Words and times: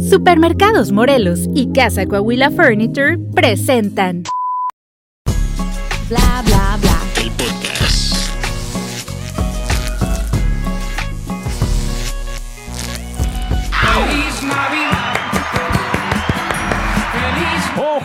Supermercados 0.00 0.92
Morelos 0.92 1.48
y 1.54 1.72
Casa 1.72 2.06
Coahuila 2.06 2.50
Furniture 2.50 3.18
presentan 3.34 4.22
Bla 6.08 6.42
bla 6.46 6.78
bla. 6.80 6.87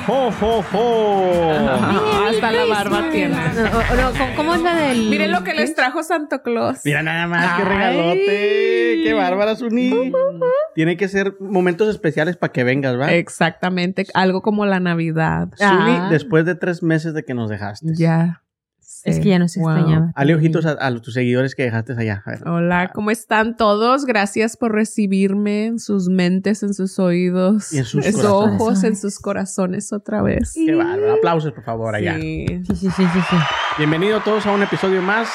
¡Jo, 0.06 0.32
jo, 0.40 0.62
jo, 0.72 1.60
hasta 2.30 2.52
la 2.52 2.66
barba 2.66 3.10
tiene. 3.10 3.36
No, 3.36 3.64
o- 3.80 3.96
no, 3.96 4.12
¿cómo- 4.18 4.36
¿Cómo 4.36 4.56
es 4.56 4.62
la 4.62 4.76
del...? 4.76 5.10
Miren 5.10 5.32
lo 5.32 5.44
que 5.44 5.54
les 5.54 5.74
trajo 5.76 6.04
Santo 6.04 6.42
Claus. 6.42 6.80
Mira 6.84 7.04
nada 7.04 7.26
más, 7.28 7.58
qué 7.58 7.64
regalote. 7.66 9.02
¡Qué 9.04 9.14
bárbara, 9.14 9.56
Suni! 9.56 10.12
Tiene 10.76 10.98
que 10.98 11.08
ser 11.08 11.36
momentos 11.40 11.88
especiales 11.90 12.36
para 12.38 12.52
que 12.52 12.64
vengas, 12.64 13.00
¿va? 13.00 13.14
Exactamente, 13.14 14.06
algo 14.14 14.42
como 14.42 14.66
la 14.66 14.80
Navidad. 14.80 15.48
Suni, 15.56 15.70
Ah. 15.98 16.08
después 16.12 16.46
de 16.46 16.56
tres 16.56 16.84
meses 16.84 17.14
de 17.14 17.24
que 17.24 17.34
nos 17.34 17.50
dejaste. 17.50 17.88
Ya. 17.96 18.43
Es 19.06 19.20
que 19.20 19.30
ya 19.30 19.40
no 19.40 19.48
se 19.48 19.60
Wow. 19.60 19.72
extrañaba. 19.72 20.12
Hale 20.16 20.36
ojitos 20.36 20.66
a, 20.66 20.78
a 20.80 20.92
tus 21.02 21.14
seguidores 21.14 21.56
que 21.56 21.64
dejaste 21.64 21.94
allá. 21.94 22.24
A 22.26 22.30
ver. 22.32 22.48
Hola, 22.48 22.92
¿cómo 22.94 23.12
están 23.12 23.58
todos? 23.58 24.06
Gracias 24.06 24.56
por 24.58 24.72
recibirme 24.72 25.66
en 25.66 25.80
sus 25.80 26.08
mentes, 26.10 26.64
en 26.64 26.74
sus 26.74 27.00
oídos, 27.00 27.74
Y 27.74 27.80
en 27.80 27.86
sus 27.86 28.06
sus 28.06 28.16
corazones. 28.16 28.62
ojos, 28.62 28.84
en 28.84 28.96
sus 28.96 29.20
corazones 29.20 29.92
otra 29.94 30.22
vez. 30.22 30.54
Qué 30.54 30.74
bárbaro. 30.74 31.16
Aplausos, 31.16 31.52
por 31.52 31.64
favor, 31.64 31.96
allá. 31.96 32.16
Sí. 32.16 32.46
Sí, 32.68 32.76
sí, 32.76 32.90
sí, 32.92 33.04
sí, 33.14 33.20
sí. 33.30 33.36
Bienvenidos 33.78 34.24
todos 34.24 34.46
a 34.46 34.52
un 34.52 34.64
episodio 34.64 35.02
más 35.02 35.30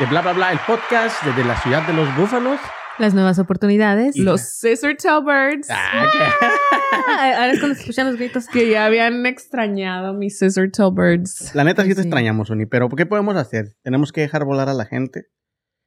de 0.00 0.06
Bla 0.06 0.22
Bla 0.22 0.32
Bla, 0.32 0.52
el 0.52 0.58
podcast 0.66 1.22
desde 1.24 1.44
la 1.44 1.56
ciudad 1.62 1.86
de 1.86 1.92
los 1.92 2.14
búfalos. 2.16 2.58
Las 2.98 3.12
nuevas 3.14 3.38
oportunidades. 3.38 4.16
Los 4.16 4.40
Scissor 4.40 4.94
Tail 4.96 5.22
Birds. 5.24 5.68
Ah, 5.70 6.06
qué- 6.12 6.18
Ah, 6.46 6.50
ahora 7.36 7.50
es 7.52 7.58
cuando 7.58 7.74
se 7.74 7.82
escuchan 7.82 8.06
los 8.06 8.16
gritos. 8.16 8.46
Que 8.48 8.70
ya 8.70 8.86
habían 8.86 9.24
extrañado 9.26 10.14
mis 10.14 10.38
Scissor 10.38 10.70
Tail 10.70 10.90
Birds. 10.94 11.54
La 11.54 11.64
neta 11.64 11.82
sí 11.82 11.90
te 11.90 11.94
Sí. 11.96 12.00
extrañamos, 12.02 12.48
Suni, 12.48 12.66
pero 12.66 12.88
¿qué 12.90 13.06
podemos 13.06 13.36
hacer? 13.36 13.76
Tenemos 13.82 14.12
que 14.12 14.20
dejar 14.22 14.44
volar 14.44 14.68
a 14.68 14.74
la 14.74 14.84
gente, 14.86 15.26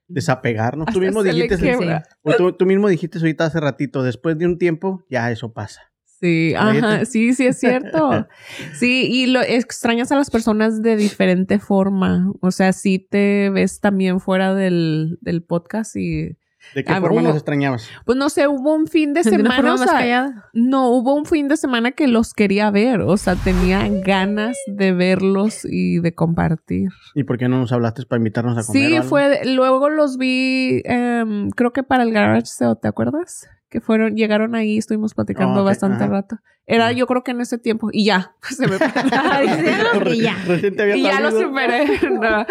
desapegarnos. 0.08 0.88
Tú 0.94 1.00
mismo 1.00 1.24
dijiste, 1.24 1.78
o 2.24 2.34
tú, 2.34 2.54
tú 2.54 2.66
mismo 2.66 2.88
dijiste 2.90 3.18
ahorita 3.20 3.46
hace 3.46 3.60
ratito, 3.60 4.04
después 4.04 4.38
de 4.38 4.46
un 4.46 4.58
tiempo, 4.58 5.04
ya 5.10 5.32
eso 5.32 5.54
pasa. 5.54 5.82
Sí, 6.22 6.54
ajá, 6.54 7.06
sí, 7.06 7.34
sí 7.34 7.48
es 7.48 7.60
cierto. 7.60 8.28
Sí, 8.74 9.08
y 9.10 9.28
lo 9.28 9.42
extrañas 9.42 10.12
a 10.12 10.18
las 10.18 10.30
personas 10.30 10.82
de 10.82 10.98
diferente 10.98 11.60
forma. 11.60 12.32
O 12.42 12.52
sea, 12.52 12.74
sí 12.74 13.00
te 13.10 13.50
ves 13.50 13.80
también 13.80 14.20
fuera 14.20 14.54
del, 14.54 15.18
del 15.22 15.44
podcast 15.44 15.96
y 15.96 16.38
¿De 16.76 16.84
qué 16.84 16.94
Ah, 16.94 17.02
forma 17.02 17.22
hubo- 17.22 17.28
nos 17.30 17.36
extrañabas? 17.36 17.90
pues 18.06 18.18
no 18.18 18.30
sé, 18.30 18.48
hubo 18.48 18.74
un 18.76 18.88
fin 18.88 19.14
de 19.14 19.24
De 19.24 19.30
una 19.30 19.38
semana, 19.38 19.56
forma 19.56 19.74
o 19.74 19.78
sea, 19.98 20.46
no, 20.54 20.90
hubo 20.92 21.16
un 21.16 21.26
fin 21.26 21.48
de 21.48 21.58
semana 21.58 21.92
que 21.92 22.08
los 22.08 22.34
quería 22.34 22.70
ver, 22.72 23.02
o 23.02 23.18
sea, 23.18 23.36
tenía 23.36 23.88
ganas 24.06 24.58
de 24.68 24.92
verlos 24.94 25.66
y 25.66 26.00
de 26.00 26.14
compartir. 26.14 26.90
¿Y 27.16 27.24
por 27.24 27.38
qué 27.38 27.48
no 27.50 27.60
nos 27.60 27.72
hablaste 27.72 28.04
para 28.06 28.18
invitarnos 28.20 28.58
a 28.58 28.64
comer? 28.66 28.84
o 28.84 28.88
Sí, 28.90 28.96
algo? 28.96 29.10
fue, 29.10 29.42
luego 29.46 29.90
los 29.90 30.18
vi, 30.18 30.82
em, 30.86 31.50
creo 31.52 31.74
que 31.74 31.84
para 31.84 32.04
el 32.04 32.12
garage 32.12 32.46
sale, 32.46 32.76
¿te 32.82 32.88
acuerdas? 32.88 33.48
Que 33.70 33.82
fueron, 33.82 34.16
llegaron 34.16 34.56
ahí, 34.56 34.78
estuvimos 34.78 35.14
platicando 35.14 35.62
ok, 35.62 35.66
bastante 35.66 36.04
ajá. 36.04 36.14
rato. 36.14 36.40
Era 36.72 36.92
yo 36.92 37.08
creo 37.08 37.24
que 37.24 37.32
en 37.32 37.42
ese 37.42 37.58
tiempo, 37.58 37.90
y 37.92 38.06
ya, 38.06 38.36
se 38.48 38.68
me 38.68 38.76
y 40.14 40.22
ya. 40.22 40.38
Recién 40.46 40.76
te 40.76 40.84
había 40.84 40.98
Y 40.98 41.02
ya 41.02 41.20
lo 41.20 41.32
superé. 41.32 41.88
No, 42.12 42.46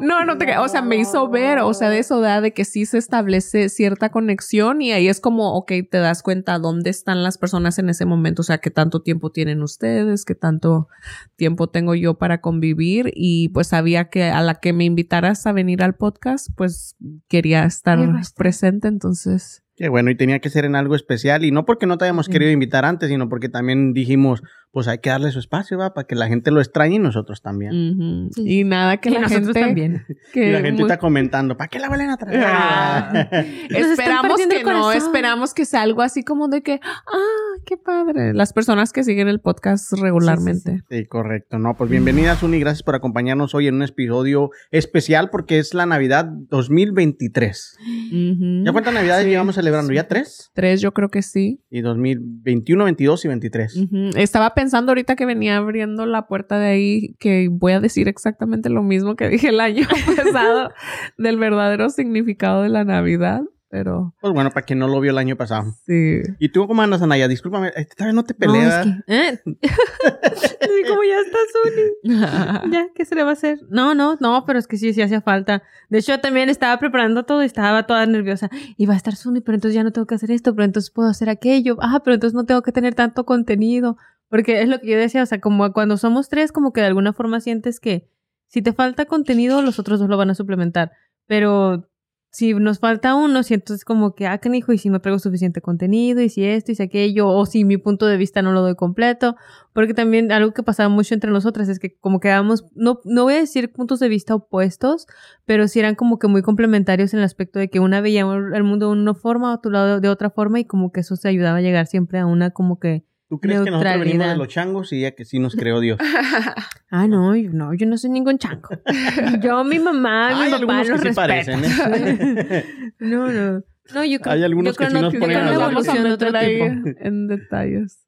no, 0.00 0.24
no 0.24 0.38
te. 0.38 0.56
O 0.56 0.68
sea, 0.68 0.80
me 0.80 0.96
hizo 0.96 1.28
ver, 1.28 1.58
o 1.58 1.74
sea, 1.74 1.90
de 1.90 1.98
eso 1.98 2.20
da 2.20 2.40
de 2.40 2.54
que 2.54 2.64
sí 2.64 2.86
se 2.86 2.96
establece 2.96 3.68
cierta 3.68 4.08
conexión 4.08 4.80
y 4.80 4.92
ahí 4.92 5.08
es 5.08 5.20
como, 5.20 5.54
ok, 5.54 5.72
te 5.90 5.98
das 5.98 6.22
cuenta 6.22 6.58
dónde 6.58 6.88
están 6.88 7.22
las 7.22 7.36
personas 7.36 7.78
en 7.78 7.90
ese 7.90 8.06
momento, 8.06 8.40
o 8.40 8.44
sea, 8.44 8.56
qué 8.56 8.70
tanto 8.70 9.02
tiempo 9.02 9.32
tienen 9.32 9.62
ustedes, 9.62 10.24
qué 10.24 10.34
tanto 10.34 10.88
tiempo 11.36 11.68
tengo 11.68 11.94
yo 11.94 12.14
para 12.14 12.40
convivir 12.40 13.12
y 13.14 13.50
pues 13.50 13.68
sabía 13.68 14.08
que 14.08 14.24
a 14.24 14.40
la 14.40 14.54
que 14.54 14.72
me 14.72 14.84
invitaras 14.84 15.46
a 15.46 15.52
venir 15.52 15.82
al 15.82 15.94
podcast, 15.94 16.48
pues 16.56 16.96
quería 17.28 17.64
estar. 17.64 17.98
presente, 18.34 18.88
entonces. 18.88 19.62
Qué 19.78 19.88
bueno, 19.88 20.10
y 20.10 20.16
tenía 20.16 20.40
que 20.40 20.50
ser 20.50 20.64
en 20.64 20.74
algo 20.74 20.96
especial. 20.96 21.44
Y 21.44 21.52
no 21.52 21.64
porque 21.64 21.86
no 21.86 21.96
te 21.98 22.04
hayamos 22.04 22.26
Sí. 22.26 22.32
querido 22.32 22.50
invitar 22.50 22.84
antes, 22.84 23.08
sino 23.08 23.28
porque 23.28 23.48
también 23.48 23.92
dijimos, 23.92 24.42
pues 24.72 24.88
hay 24.88 24.98
que 24.98 25.08
darle 25.10 25.30
su 25.30 25.38
espacio, 25.38 25.78
va, 25.78 25.94
para 25.94 26.06
que 26.06 26.14
la 26.16 26.26
gente 26.26 26.50
lo 26.50 26.60
extrañe 26.60 26.96
y 26.96 26.98
nosotros 26.98 27.40
también. 27.42 28.28
Y 28.36 28.64
nada, 28.64 28.96
que 28.98 29.08
Y 29.10 29.12
la 29.12 29.20
nosotros 29.20 29.46
gente... 29.46 29.60
también. 29.60 30.04
Que 30.32 30.48
y 30.48 30.52
la 30.52 30.58
gente 30.60 30.82
muy- 30.82 30.90
está 30.90 30.98
comentando, 30.98 31.56
¿para 31.56 31.68
qué 31.68 31.78
la 31.78 31.88
vuelven 31.88 32.10
a 32.10 32.16
traer? 32.16 32.42
Ah. 32.44 33.28
Esperamos 33.70 34.36
que 34.36 34.64
no, 34.64 34.92
esperamos 34.92 35.54
que 35.54 35.64
sea 35.64 35.82
algo 35.82 36.02
así 36.02 36.24
como 36.24 36.48
de 36.48 36.62
que, 36.62 36.80
ah, 36.82 37.47
qué 37.64 37.76
padre. 37.76 38.34
Las 38.34 38.52
personas 38.52 38.92
que 38.92 39.04
siguen 39.04 39.28
el 39.28 39.40
podcast 39.40 39.92
regularmente. 39.92 40.82
Sí, 40.90 41.06
correcto. 41.06 41.58
No, 41.58 41.76
pues 41.76 41.90
bienvenidas, 41.90 42.42
Uni. 42.42 42.60
Gracias 42.60 42.82
por 42.82 42.94
acompañarnos 42.94 43.54
hoy 43.54 43.68
en 43.68 43.76
un 43.76 43.82
episodio 43.82 44.50
especial 44.70 45.30
porque 45.30 45.58
es 45.58 45.74
la 45.74 45.86
Navidad 45.86 46.26
2023. 46.26 47.78
Ujú. 48.08 48.64
¿Ya 48.64 48.72
cuántas 48.72 48.94
Navidades 48.94 49.26
llevamos 49.26 49.54
celebrando? 49.54 49.92
¿Ya 49.92 50.08
tres? 50.08 50.50
Tres, 50.54 50.80
yo 50.80 50.92
creo 50.92 51.10
que 51.10 51.22
sí. 51.22 51.62
Y 51.70 51.80
2021, 51.80 52.84
22 52.84 53.24
y 53.24 53.28
23. 53.28 53.76
Ujú. 53.76 54.10
Estaba 54.16 54.54
pensando 54.54 54.90
ahorita 54.90 55.16
que 55.16 55.26
venía 55.26 55.56
abriendo 55.56 56.06
la 56.06 56.26
puerta 56.26 56.58
de 56.58 56.66
ahí 56.68 57.14
que 57.18 57.48
voy 57.50 57.72
a 57.72 57.80
decir 57.80 58.08
exactamente 58.08 58.70
lo 58.70 58.82
mismo 58.82 59.16
que 59.16 59.28
dije 59.28 59.48
el 59.48 59.60
año 59.60 59.86
pasado 60.16 60.70
del 61.16 61.36
verdadero 61.38 61.90
significado 61.90 62.62
de 62.62 62.68
la 62.68 62.84
Navidad, 62.84 63.42
pero 63.70 64.14
Pues 64.20 64.32
bueno, 64.32 64.50
para 64.50 64.64
quien 64.64 64.78
no 64.78 64.88
lo 64.88 65.00
vio 65.00 65.10
el 65.10 65.18
año 65.18 65.36
pasado. 65.36 65.74
sí. 65.86 66.20
¿Y 66.38 66.48
tú 66.50 66.66
cómo 66.66 66.82
andas, 66.82 67.02
Anaya? 67.02 67.28
Discúlpame, 67.28 67.72
esta 67.76 68.06
vez 68.06 68.14
no 68.14 68.24
te 68.24 68.34
No, 68.34 68.38
peleas. 68.38 68.86
es 68.86 68.94
que... 69.06 69.14
¿eh? 69.14 69.40
Como 70.88 71.02
ya 71.04 71.18
está 71.20 71.38
Sony. 71.52 72.70
Ya, 72.72 72.88
¿qué 72.94 73.04
se 73.04 73.14
le 73.14 73.22
va 73.22 73.30
a 73.30 73.32
hacer? 73.34 73.58
No, 73.70 73.94
no, 73.94 74.16
no, 74.20 74.44
pero 74.46 74.58
es 74.58 74.66
que 74.66 74.76
sí, 74.76 74.92
sí 74.92 75.02
hacía 75.02 75.20
falta. 75.20 75.62
De 75.88 75.98
hecho, 75.98 76.12
yo 76.12 76.20
también 76.20 76.48
estaba 76.48 76.78
preparando 76.78 77.24
todo 77.24 77.42
y 77.42 77.46
estaba 77.46 77.86
toda 77.86 78.06
nerviosa. 78.06 78.48
Iba 78.76 78.94
a 78.94 78.96
estar 78.96 79.14
Sony, 79.16 79.40
pero 79.44 79.54
entonces 79.56 79.74
ya 79.74 79.84
no 79.84 79.92
tengo 79.92 80.06
que 80.06 80.14
hacer 80.14 80.30
esto, 80.30 80.54
pero 80.54 80.64
entonces 80.64 80.90
puedo 80.90 81.08
hacer 81.08 81.28
aquello. 81.28 81.76
Ah, 81.80 82.00
pero 82.04 82.14
entonces 82.14 82.34
no 82.34 82.44
tengo 82.46 82.62
que 82.62 82.72
tener 82.72 82.94
tanto 82.94 83.24
contenido. 83.24 83.96
Porque 84.28 84.60
es 84.62 84.68
lo 84.68 84.78
que 84.80 84.88
yo 84.88 84.98
decía, 84.98 85.22
o 85.22 85.26
sea, 85.26 85.40
como 85.40 85.72
cuando 85.72 85.96
somos 85.96 86.28
tres, 86.28 86.52
como 86.52 86.72
que 86.72 86.80
de 86.82 86.86
alguna 86.88 87.12
forma 87.12 87.40
sientes 87.40 87.80
que 87.80 88.08
si 88.46 88.62
te 88.62 88.72
falta 88.72 89.04
contenido, 89.06 89.60
los 89.62 89.78
otros 89.78 90.00
dos 90.00 90.08
lo 90.08 90.16
van 90.16 90.30
a 90.30 90.34
suplementar. 90.34 90.92
Pero 91.26 91.88
si 92.30 92.52
nos 92.54 92.78
falta 92.78 93.14
uno, 93.14 93.42
si 93.42 93.54
entonces 93.54 93.84
como 93.84 94.14
que, 94.14 94.26
ah, 94.26 94.38
hijo, 94.52 94.72
y 94.72 94.78
si 94.78 94.90
no 94.90 95.00
traigo 95.00 95.18
suficiente 95.18 95.62
contenido, 95.62 96.20
y 96.20 96.28
si 96.28 96.44
esto, 96.44 96.72
y 96.72 96.74
si 96.74 96.82
aquello, 96.82 97.28
o 97.28 97.46
si 97.46 97.64
mi 97.64 97.78
punto 97.78 98.06
de 98.06 98.16
vista 98.16 98.42
no 98.42 98.52
lo 98.52 98.60
doy 98.60 98.74
completo, 98.74 99.34
porque 99.72 99.94
también 99.94 100.30
algo 100.30 100.52
que 100.52 100.62
pasaba 100.62 100.88
mucho 100.88 101.14
entre 101.14 101.30
nosotras 101.30 101.68
es 101.68 101.78
que 101.78 101.96
como 101.96 102.20
quedábamos, 102.20 102.66
no, 102.74 103.00
no 103.04 103.24
voy 103.24 103.34
a 103.34 103.38
decir 103.38 103.72
puntos 103.72 103.98
de 104.00 104.08
vista 104.08 104.34
opuestos, 104.34 105.06
pero 105.46 105.68
sí 105.68 105.78
eran 105.80 105.94
como 105.94 106.18
que 106.18 106.28
muy 106.28 106.42
complementarios 106.42 107.14
en 107.14 107.20
el 107.20 107.24
aspecto 107.24 107.58
de 107.58 107.70
que 107.70 107.80
una 107.80 108.00
veía 108.00 108.22
el 108.22 108.64
mundo 108.64 108.86
de 108.86 109.00
una 109.00 109.14
forma, 109.14 109.54
otro 109.54 109.70
lado 109.70 110.00
de 110.00 110.08
otra 110.08 110.30
forma, 110.30 110.60
y 110.60 110.66
como 110.66 110.92
que 110.92 111.00
eso 111.00 111.16
se 111.16 111.28
ayudaba 111.28 111.58
a 111.58 111.62
llegar 111.62 111.86
siempre 111.86 112.18
a 112.18 112.26
una 112.26 112.50
como 112.50 112.78
que, 112.78 113.04
¿Tú 113.28 113.38
crees 113.40 113.60
que 113.60 113.70
nosotros 113.70 113.98
venimos 114.00 114.26
de 114.26 114.36
los 114.36 114.48
changos 114.48 114.92
y 114.92 115.02
ya 115.02 115.10
que 115.10 115.24
sí 115.26 115.38
nos 115.38 115.54
creó 115.54 115.80
Dios? 115.80 115.98
ah, 116.90 117.06
no, 117.06 117.36
yo, 117.36 117.50
no, 117.52 117.74
yo 117.74 117.86
no 117.86 117.98
soy 117.98 118.10
ningún 118.10 118.38
chango. 118.38 118.68
yo, 119.42 119.62
mi 119.64 119.78
mamá, 119.78 120.28
mi 120.30 120.34
Hay 120.44 120.50
papá 120.52 120.56
algunos 120.56 120.88
los 120.88 121.00
que 121.02 121.08
sí 121.10 121.14
parecen, 121.14 121.62
¿eh? 121.64 122.64
no, 123.00 123.30
no. 123.30 123.62
No, 123.94 124.04
yo 124.04 124.20
creo, 124.20 124.32
Hay 124.34 124.42
algunos 124.44 124.72
yo 124.72 124.76
creo 124.76 124.88
que 124.88 124.94
sí 124.94 125.00
no- 125.00 125.02
nos 125.02 125.12
yo 125.14 125.20
ponen 125.20 125.44
la 125.46 125.54
evolución 125.54 126.06
otro 126.10 126.28
tipo. 126.32 126.64
en 127.00 127.26
detalles. 127.28 128.04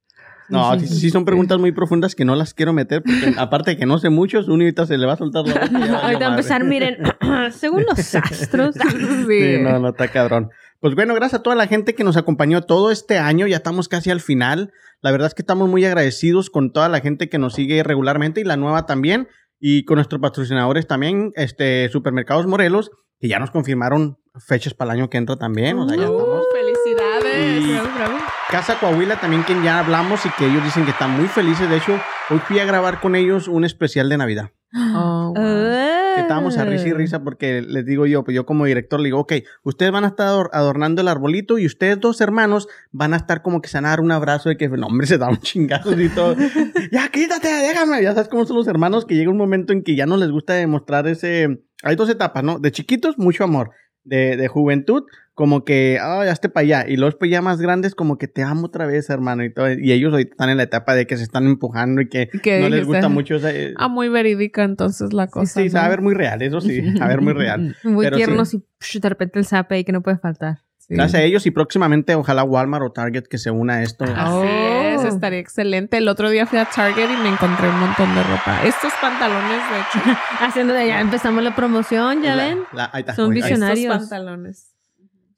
No, 0.50 0.78
sí, 0.80 0.86
Sí, 0.86 0.94
sí 1.00 1.10
son 1.10 1.25
preguntas 1.25 1.59
muy 1.59 1.70
profundas 1.72 2.14
que 2.14 2.25
no 2.25 2.34
las 2.34 2.54
quiero 2.54 2.72
meter 2.72 3.03
porque 3.03 3.34
aparte 3.38 3.70
de 3.72 3.76
que 3.76 3.86
no 3.86 3.98
sé 3.98 4.10
mucho, 4.10 4.42
Zuni 4.42 4.64
ahorita 4.64 4.84
se 4.86 4.98
le 4.98 5.06
va 5.06 5.12
a 5.12 5.16
soltar 5.16 5.47
la 5.47 5.54
boca. 5.54 6.00
Ahorita 6.03 6.26
empezar, 6.26 6.64
miren, 6.64 6.97
según 7.53 7.84
los 7.84 8.14
astros. 8.14 8.75
Sí, 8.75 9.59
no, 9.62 9.78
no, 9.78 9.91
está 9.91 10.09
cabrón. 10.09 10.50
Pues 10.80 10.94
bueno, 10.94 11.14
gracias 11.14 11.41
a 11.41 11.42
toda 11.42 11.56
la 11.56 11.66
gente 11.66 11.94
que 11.94 12.04
nos 12.04 12.16
acompañó 12.16 12.62
todo 12.62 12.91
este 12.91 13.18
año. 13.18 13.46
Ya 13.46 13.56
estamos 13.58 13.88
casi 13.88 14.10
al 14.10 14.20
final. 14.20 14.72
La 15.03 15.10
verdad 15.10 15.28
es 15.28 15.34
que 15.34 15.42
estamos 15.42 15.68
muy 15.68 15.84
agradecidos 15.84 16.48
con 16.50 16.72
toda 16.72 16.88
la 16.88 17.00
gente 17.00 17.28
que 17.28 17.38
nos 17.38 17.54
sigue 17.54 17.82
regularmente 17.82 18.41
y 18.41 18.44
la 18.44 18.56
nueva 18.56 18.86
también. 18.86 19.28
Y 19.59 19.84
con 19.84 19.97
nuestros 19.97 20.22
patrocinadores 20.22 20.86
también, 20.86 21.32
este, 21.34 21.88
Supermercados 21.91 22.47
Morelos, 22.47 22.91
que 23.18 23.28
ya 23.28 23.38
nos 23.38 23.50
confirmaron 23.50 24.16
fechas 24.47 24.72
para 24.72 24.92
el 24.94 25.00
año 25.00 25.10
que 25.10 25.18
entra 25.18 25.36
también. 25.36 25.78
O 25.78 25.86
sea, 25.86 25.98
ya 25.98 26.04
estamos. 26.04 26.22
Uh, 26.22 26.56
felicidades. 26.56 27.65
Y- 27.66 27.72
Bravo, 27.72 27.88
bravo. 27.94 28.18
Casa 28.48 28.78
Coahuila 28.80 29.21
también, 29.21 29.42
quien 29.42 29.62
ya 29.62 29.80
hablamos 29.80 30.24
y 30.24 30.30
que 30.30 30.47
ellos 30.47 30.65
dicen 30.65 30.84
que 30.86 30.92
están 30.92 31.10
muy 31.10 31.28
felices. 31.28 31.68
De 31.68 31.77
hecho, 31.77 32.00
hoy 32.30 32.38
fui 32.38 32.59
a 32.59 32.65
grabar 32.65 33.00
con 33.00 33.15
ellos 33.16 33.48
un 33.48 33.65
especial 33.66 34.09
de 34.09 34.16
Navidad. 34.16 34.50
Oh, 34.94 35.34
wow. 35.36 35.90
Que 36.15 36.22
estábamos 36.22 36.57
a 36.59 36.65
risa 36.65 36.89
y 36.89 36.92
risa 36.92 37.22
porque 37.22 37.62
les 37.62 37.84
digo 37.86 38.07
yo, 38.07 38.24
pues 38.24 38.34
yo 38.34 38.45
como 38.47 38.65
director 38.66 38.98
le 39.01 39.07
digo, 39.07 39.21
ok, 39.21 39.33
ustedes 39.62 39.92
van 39.92 40.04
a 40.04 40.09
estar 40.09 40.27
ador- 40.27 40.51
adornando 40.53 41.01
el 41.03 41.09
arbolito 41.09 41.59
y 41.59 41.66
ustedes 41.66 42.01
dos 42.01 42.21
hermanos 42.21 42.68
van 42.91 43.15
a 43.15 43.16
estar 43.16 43.42
como 43.42 43.60
que 43.62 43.68
se 43.68 43.77
van 43.78 43.86
a 43.86 43.91
dar 43.91 44.01
un 44.01 44.10
abrazo 44.10 44.48
de 44.48 44.57
que, 44.57 44.68
no, 44.68 44.86
hombre, 44.86 45.07
se 45.07 45.18
da 45.18 45.28
un 45.28 45.36
chingazo 45.41 45.98
y 46.01 46.09
todo. 46.09 46.34
ya, 46.92 47.09
quítate, 47.10 47.48
déjame. 47.48 48.03
Ya 48.03 48.12
sabes 48.15 48.28
cómo 48.28 48.45
son 48.47 48.57
los 48.57 48.66
hermanos 48.66 49.04
que 49.07 49.15
llega 49.15 49.30
un 49.30 49.36
momento 49.36 49.72
en 49.72 49.83
que 49.83 49.95
ya 49.97 50.07
no 50.07 50.16
les 50.16 50.30
gusta 50.30 50.54
demostrar 50.54 51.07
ese... 51.07 51.62
Hay 51.83 51.97
dos 51.97 52.10
etapas, 52.10 52.42
¿no? 52.45 52.59
De 52.59 52.72
chiquitos, 52.72 53.16
mucho 53.18 53.45
amor. 53.45 53.71
De, 54.04 54.36
de 54.36 54.48
juventud, 54.48 55.04
como 55.34 55.64
que, 55.64 55.98
ah, 56.00 56.22
ya 56.24 56.32
esté 56.32 56.48
para 56.50 56.62
allá. 56.64 56.84
Y 56.88 56.97
los 56.97 57.14
pues 57.16 57.30
ya 57.30 57.41
más 57.41 57.60
grandes, 57.60 57.94
como 57.94 58.18
que 58.18 58.28
te 58.28 58.42
amo 58.42 58.66
otra 58.66 58.86
vez, 58.86 59.08
hermano. 59.08 59.42
Y, 59.44 59.52
todo. 59.52 59.70
y 59.72 59.92
ellos 59.92 60.12
ahorita 60.12 60.32
están 60.32 60.50
en 60.50 60.58
la 60.58 60.64
etapa 60.64 60.94
de 60.94 61.06
que 61.06 61.16
se 61.16 61.22
están 61.22 61.47
empujando 61.47 62.00
y 62.02 62.08
que 62.08 62.28
¿Qué 62.42 62.60
no 62.60 62.68
les 62.68 62.86
gusta 62.86 63.08
mucho 63.08 63.36
esa... 63.36 63.50
eh, 63.50 63.72
Ah, 63.76 63.88
muy 63.88 64.08
verídica 64.08 64.64
entonces 64.64 65.12
la 65.12 65.26
sí, 65.26 65.30
cosa. 65.32 65.60
sí, 65.60 65.64
¿no? 65.66 65.70
se 65.70 65.78
va 65.78 65.86
a 65.86 65.88
ver 65.88 66.02
muy 66.02 66.14
real, 66.14 66.42
eso 66.42 66.60
sí, 66.60 66.82
a 67.00 67.06
ver 67.08 67.20
muy 67.22 67.32
real. 67.32 67.74
Muy 67.84 68.04
Pero 68.06 68.16
sí. 68.18 68.24
tiernos 68.24 68.54
y 68.54 68.62
psh, 68.80 69.00
de 69.00 69.08
repente 69.08 69.38
el 69.38 69.47
zape 69.47 69.76
ahí 69.76 69.84
que 69.84 69.92
no 69.92 70.03
puede 70.03 70.18
faltar. 70.18 70.58
Sí. 70.78 70.94
Gracias 70.94 71.22
a 71.22 71.24
ellos 71.24 71.46
y 71.46 71.50
próximamente 71.53 72.14
ojalá 72.16 72.42
Walmart 72.44 72.84
o 72.84 72.92
Target 72.92 73.22
que 73.24 73.38
se 73.38 73.50
una 73.50 73.74
a 73.76 73.82
esto. 73.82 74.04
Oh. 74.06 74.79
Es, 75.08 75.14
estaría 75.14 75.38
excelente. 75.38 75.97
El 75.98 76.08
otro 76.08 76.30
día 76.30 76.47
fui 76.47 76.58
a 76.58 76.64
Target 76.64 77.10
y 77.10 77.22
me 77.22 77.28
encontré 77.28 77.68
un 77.68 77.78
montón 77.80 78.14
de 78.14 78.22
ropa. 78.22 78.60
Estos 78.64 78.92
pantalones, 79.00 79.60
de 79.70 79.78
hecho. 79.78 80.18
Haciendo 80.41 80.72
de 80.74 80.86
ya 80.88 81.00
empezamos 81.00 81.42
la 81.42 81.54
promoción, 81.54 82.22
ya 82.22 82.36
La- 82.36 82.44
ven. 82.44 82.58
la- 82.72 82.91
ahí 82.92 83.00
está, 83.00 83.14
Son 83.14 83.32
ahí- 83.32 83.41
visionarios. 83.42 83.94
Estos 83.94 84.08
pantalones. 84.08 84.66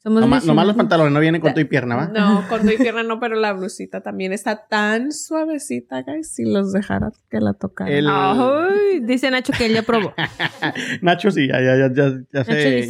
Somos 0.02 0.20
Nomás, 0.20 0.44
nomás 0.44 0.66
los 0.66 0.74
pantalones 0.74 1.12
no 1.12 1.20
vienen 1.20 1.40
con 1.40 1.54
tu 1.54 1.60
y 1.60 1.64
pierna, 1.64 1.94
¿va? 1.94 2.06
No, 2.08 2.44
con 2.48 2.62
tu 2.62 2.76
pierna 2.76 3.04
no, 3.04 3.20
pero 3.20 3.36
la 3.36 3.52
blusita 3.52 4.00
también 4.00 4.32
está 4.32 4.66
tan 4.66 5.12
suavecita, 5.12 6.02
guys. 6.02 6.34
Si 6.34 6.44
los 6.44 6.72
dejara 6.72 7.12
que 7.30 7.38
la 7.38 7.52
tocara. 7.54 7.88
El- 7.88 8.08
Ay, 8.10 8.98
dice 9.02 9.30
Nacho 9.30 9.52
que 9.56 9.66
él 9.66 9.74
ya 9.74 9.82
probó. 9.82 10.12
Nacho 11.02 11.30
sí, 11.30 11.46
ya, 11.46 11.60
ya, 11.60 11.76
ya, 11.76 11.88
ya, 11.94 12.08
ya 12.32 12.40
Nacho 12.40 12.52
se, 12.52 12.70
dice, 12.70 12.88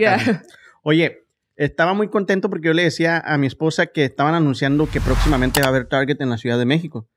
ya 0.00 0.18
se. 0.18 0.40
Oye, 0.82 1.18
estaba 1.64 1.94
muy 1.94 2.08
contento 2.08 2.48
porque 2.48 2.68
yo 2.68 2.74
le 2.74 2.82
decía 2.84 3.18
a 3.18 3.36
mi 3.38 3.46
esposa 3.46 3.86
que 3.86 4.04
estaban 4.04 4.34
anunciando 4.34 4.88
que 4.88 5.00
próximamente 5.00 5.60
va 5.60 5.66
a 5.66 5.70
haber 5.70 5.86
Target 5.88 6.20
en 6.20 6.30
la 6.30 6.38
Ciudad 6.38 6.58
de 6.58 6.64
México. 6.64 7.08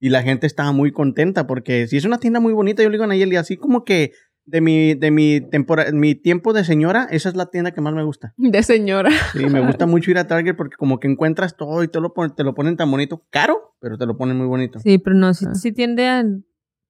Y 0.00 0.08
la 0.10 0.22
gente 0.22 0.46
estaba 0.46 0.72
muy 0.72 0.90
contenta 0.92 1.46
porque 1.46 1.86
si 1.86 1.96
es 1.96 2.04
una 2.04 2.18
tienda 2.18 2.40
muy 2.40 2.52
bonita, 2.52 2.82
yo 2.82 2.88
le 2.90 2.94
digo 2.94 3.04
a 3.04 3.06
Nayeli, 3.06 3.36
así 3.36 3.56
como 3.56 3.84
que 3.84 4.12
de 4.46 4.60
mi, 4.60 4.94
de 4.94 5.10
mi, 5.10 5.40
tempora- 5.40 5.90
mi 5.92 6.14
tiempo 6.14 6.52
de 6.52 6.64
señora, 6.64 7.06
esa 7.10 7.28
es 7.28 7.36
la 7.36 7.46
tienda 7.46 7.70
que 7.70 7.80
más 7.80 7.94
me 7.94 8.02
gusta. 8.02 8.34
De 8.36 8.62
señora. 8.62 9.10
Sí, 9.32 9.46
me 9.46 9.64
gusta 9.64 9.86
mucho 9.86 10.10
ir 10.10 10.18
a 10.18 10.26
Target 10.26 10.56
porque 10.56 10.76
como 10.76 10.98
que 11.00 11.06
encuentras 11.08 11.56
todo 11.56 11.82
y 11.84 11.88
te 11.88 12.00
lo, 12.00 12.12
ponen, 12.12 12.34
te 12.34 12.42
lo 12.44 12.54
ponen 12.54 12.76
tan 12.76 12.90
bonito. 12.90 13.24
Caro, 13.30 13.74
pero 13.80 13.96
te 13.96 14.04
lo 14.06 14.16
ponen 14.16 14.36
muy 14.36 14.46
bonito. 14.46 14.80
Sí, 14.80 14.98
pero 14.98 15.14
no, 15.16 15.32
sí, 15.32 15.46
Ah. 15.48 15.54
sí 15.54 15.70
tiende 15.72 16.08
a, 16.08 16.24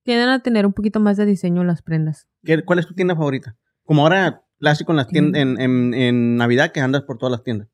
tienden 0.05 0.31
a 0.31 0.43
tener 0.43 0.65
un 0.67 0.73
poquito 0.73 0.99
más 1.01 1.17
de 1.19 1.27
diseño 1.27 1.63
las 1.65 1.83
prendas. 1.83 2.27
¿Qué- 2.43 2.65
¿Cuál 2.65 2.79
es 2.81 2.87
tu 2.87 2.95
tienda 2.95 3.15
favorita? 3.15 3.57
Como 3.85 4.03
ahora 4.03 4.43
clásico 4.59 4.93
en 4.93 4.97
las 4.97 5.09
tiendas, 5.09 5.41
en, 5.41 5.61
en, 5.61 5.95
en 5.95 6.37
Navidad 6.37 6.73
que 6.73 6.81
andas 6.81 7.03
por 7.03 7.19
todas 7.19 7.33
las 7.33 7.43
tiendas. 7.43 7.69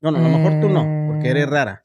No, 0.00 0.10
no, 0.10 0.18
a 0.18 0.22
lo 0.22 0.28
mejor 0.28 0.60
tú 0.60 0.68
no, 0.68 0.86
porque 1.08 1.28
eres 1.30 1.48
rara. 1.48 1.84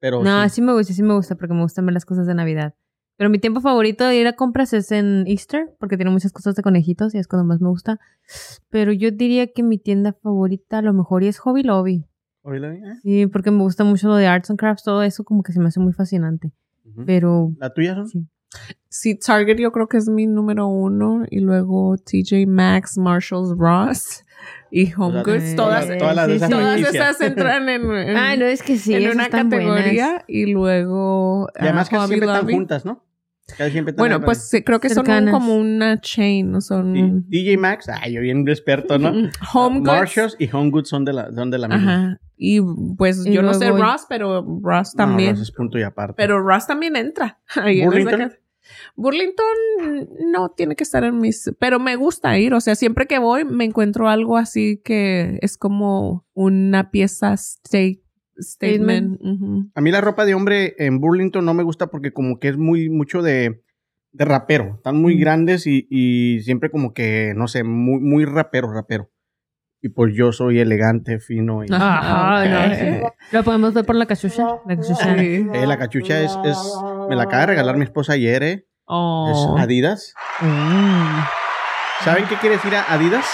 Pero 0.00 0.22
no, 0.22 0.44
sí. 0.44 0.56
sí. 0.56 0.62
me 0.62 0.72
gusta, 0.72 0.92
sí 0.92 1.02
me 1.02 1.14
gusta 1.14 1.34
porque 1.34 1.54
me 1.54 1.62
gustan 1.62 1.86
ver 1.86 1.94
las 1.94 2.04
cosas 2.04 2.26
de 2.26 2.34
Navidad. 2.34 2.74
Pero 3.16 3.30
mi 3.30 3.40
tiempo 3.40 3.60
favorito 3.60 4.04
de 4.04 4.16
ir 4.16 4.28
a 4.28 4.34
compras 4.34 4.72
es 4.72 4.92
en 4.92 5.26
Easter, 5.26 5.74
porque 5.80 5.96
tiene 5.96 6.12
muchas 6.12 6.32
cosas 6.32 6.54
de 6.54 6.62
conejitos 6.62 7.16
y 7.16 7.18
es 7.18 7.26
cuando 7.26 7.44
más 7.44 7.60
me 7.60 7.68
gusta. 7.68 7.98
Pero 8.70 8.92
yo 8.92 9.10
diría 9.10 9.52
que 9.52 9.64
mi 9.64 9.76
tienda 9.76 10.12
favorita 10.12 10.78
a 10.78 10.82
lo 10.82 10.92
mejor 10.92 11.24
y 11.24 11.26
es 11.26 11.38
Hobby 11.40 11.64
Lobby. 11.64 12.04
Oílo, 12.42 12.70
¿eh? 12.70 12.80
Sí, 13.02 13.26
porque 13.26 13.50
me 13.50 13.62
gusta 13.62 13.82
mucho 13.82 14.06
lo 14.06 14.14
de 14.14 14.28
Arts 14.28 14.50
and 14.50 14.58
Crafts, 14.58 14.84
todo 14.84 15.02
eso 15.02 15.24
como 15.24 15.42
que 15.42 15.52
se 15.52 15.58
me 15.58 15.66
hace 15.66 15.80
muy 15.80 15.92
fascinante. 15.92 16.52
Ujú. 16.84 17.04
Pero 17.06 17.52
¿La 17.58 17.74
tuya 17.74 17.96
son? 17.96 18.06
sí. 18.06 18.28
Sí, 18.88 19.14
Target 19.18 19.58
yo 19.58 19.70
creo 19.72 19.88
que 19.88 19.98
es 19.98 20.08
mi 20.08 20.26
número 20.26 20.66
uno. 20.66 21.24
Y 21.30 21.40
luego 21.40 21.96
TJ 21.96 22.46
Maxx, 22.46 22.98
Marshalls, 22.98 23.50
Ross 23.56 24.24
y 24.70 24.92
Home 24.94 25.22
Goods. 25.22 25.52
eh, 25.52 25.54
Todas, 25.56 25.86
sí, 25.86 25.98
todas 25.98 26.16
las 26.16 26.26
de 26.28 26.32
sí, 26.32 26.36
esa 26.36 26.46
sí. 26.46 26.52
todas 26.52 26.80
esas 26.94 27.20
entran 27.20 27.68
en, 27.68 27.90
en- 27.92 28.16
Ay, 28.16 28.38
no, 28.38 28.46
es 28.46 28.62
que 28.62 28.78
sí, 28.78 28.94
en 28.94 29.10
una 29.10 29.28
categoría. 29.28 30.06
buenas. 30.08 30.24
Y 30.28 30.46
luego. 30.46 31.48
Y 31.58 31.64
además 31.64 31.86
ah, 31.88 31.90
que 31.90 31.96
Hobby 31.98 32.08
siempre 32.08 32.28
están 32.32 32.50
juntas, 32.50 32.84
¿no? 32.84 33.04
Bueno, 33.96 34.20
pues 34.20 34.48
sí, 34.48 34.62
creo 34.62 34.78
que 34.80 34.88
son 34.90 35.06
como 35.30 35.56
una 35.56 36.00
chain, 36.00 36.50
no 36.50 36.60
son. 36.60 36.94
sí. 36.94 37.10
DJ 37.28 37.56
Maxx, 37.56 37.88
ay, 37.88 38.12
yo 38.12 38.20
bien 38.20 38.46
experto, 38.48 38.98
¿no? 38.98 39.08
Home 39.54 39.78
Goods. 39.80 39.86
Marshalls 39.86 40.36
y 40.38 40.48
Home 40.54 40.70
Goods 40.70 40.88
son 40.88 41.04
de 41.04 41.12
la, 41.12 41.32
son 41.32 41.50
de 41.50 41.58
la 41.58 41.68
misma. 41.68 41.94
Ajá. 41.94 42.20
Y 42.36 42.60
pues 42.96 43.26
Y 43.26 43.32
yo 43.32 43.42
no 43.42 43.54
sé 43.54 43.68
luego- 43.68 43.82
Ross, 43.82 44.06
pero 44.08 44.46
Ross 44.62 44.94
No, 44.94 45.04
también. 45.04 45.30
Ross 45.30 45.40
es 45.42 45.50
punto 45.52 45.78
y 45.78 45.82
aparte. 45.82 46.14
Pero 46.16 46.40
Ross 46.40 46.66
también 46.66 46.94
entra. 46.96 47.40
Ahí 47.56 47.80
en 47.80 47.88
esa 47.92 48.00
¿Burlington? 48.00 48.32
Burlington 48.96 49.46
no 50.32 50.50
tiene 50.50 50.76
que 50.76 50.84
estar 50.84 51.02
en 51.04 51.18
mis, 51.18 51.50
pero 51.58 51.78
me 51.78 51.96
gusta 51.96 52.38
ir, 52.38 52.52
o 52.52 52.60
sea, 52.60 52.74
siempre 52.74 53.06
que 53.06 53.18
voy 53.18 53.44
me 53.44 53.64
encuentro 53.64 54.08
algo 54.08 54.36
así 54.36 54.80
que 54.84 55.38
es 55.40 55.56
como 55.56 56.26
una 56.34 56.90
pieza 56.90 57.32
state, 57.32 58.02
statement. 58.40 59.20
A 59.74 59.80
mí 59.80 59.90
la 59.90 60.00
ropa 60.00 60.24
de 60.24 60.34
hombre 60.34 60.74
en 60.78 61.00
Burlington 61.00 61.44
no 61.44 61.54
me 61.54 61.62
gusta 61.62 61.88
porque 61.88 62.12
como 62.12 62.38
que 62.38 62.48
es 62.48 62.56
muy 62.56 62.88
mucho 62.90 63.22
de, 63.22 63.62
de 64.12 64.24
rapero. 64.24 64.74
Están 64.76 64.96
muy 65.00 65.16
Mm. 65.16 65.20
grandes 65.20 65.66
y, 65.66 65.86
y 65.90 66.40
siempre 66.42 66.70
como 66.70 66.92
que, 66.94 67.32
no 67.36 67.48
sé, 67.48 67.64
muy, 67.64 68.00
muy 68.00 68.24
rapero, 68.24 68.72
rapero. 68.72 69.10
Y 69.80 69.90
pues 69.90 70.12
yo 70.16 70.32
soy 70.32 70.58
elegante, 70.58 71.20
fino 71.20 71.62
y... 71.64 71.68
Ajá, 71.72 72.44
no, 72.68 72.74
sí. 72.74 73.00
Lo 73.30 73.44
podemos 73.44 73.72
ver 73.74 73.84
por 73.84 73.94
la 73.94 74.06
cachucha. 74.06 74.44
La 74.66 74.76
cachucha. 74.76 75.16
Sí. 75.18 75.46
Eh, 75.54 75.66
la 75.68 75.78
cachucha 75.78 76.20
es, 76.20 76.36
es... 76.44 76.58
Me 77.08 77.14
la 77.14 77.22
acaba 77.22 77.42
de 77.42 77.46
regalar 77.46 77.76
mi 77.76 77.84
esposa 77.84 78.14
ayer, 78.14 78.42
eh. 78.42 78.66
Oh. 78.86 79.54
Es 79.56 79.62
Adidas. 79.62 80.14
Mm. 80.40 81.20
¿Saben 82.02 82.24
qué 82.28 82.34
quiere 82.36 82.56
decir 82.56 82.74
a 82.74 82.92
Adidas? 82.92 83.26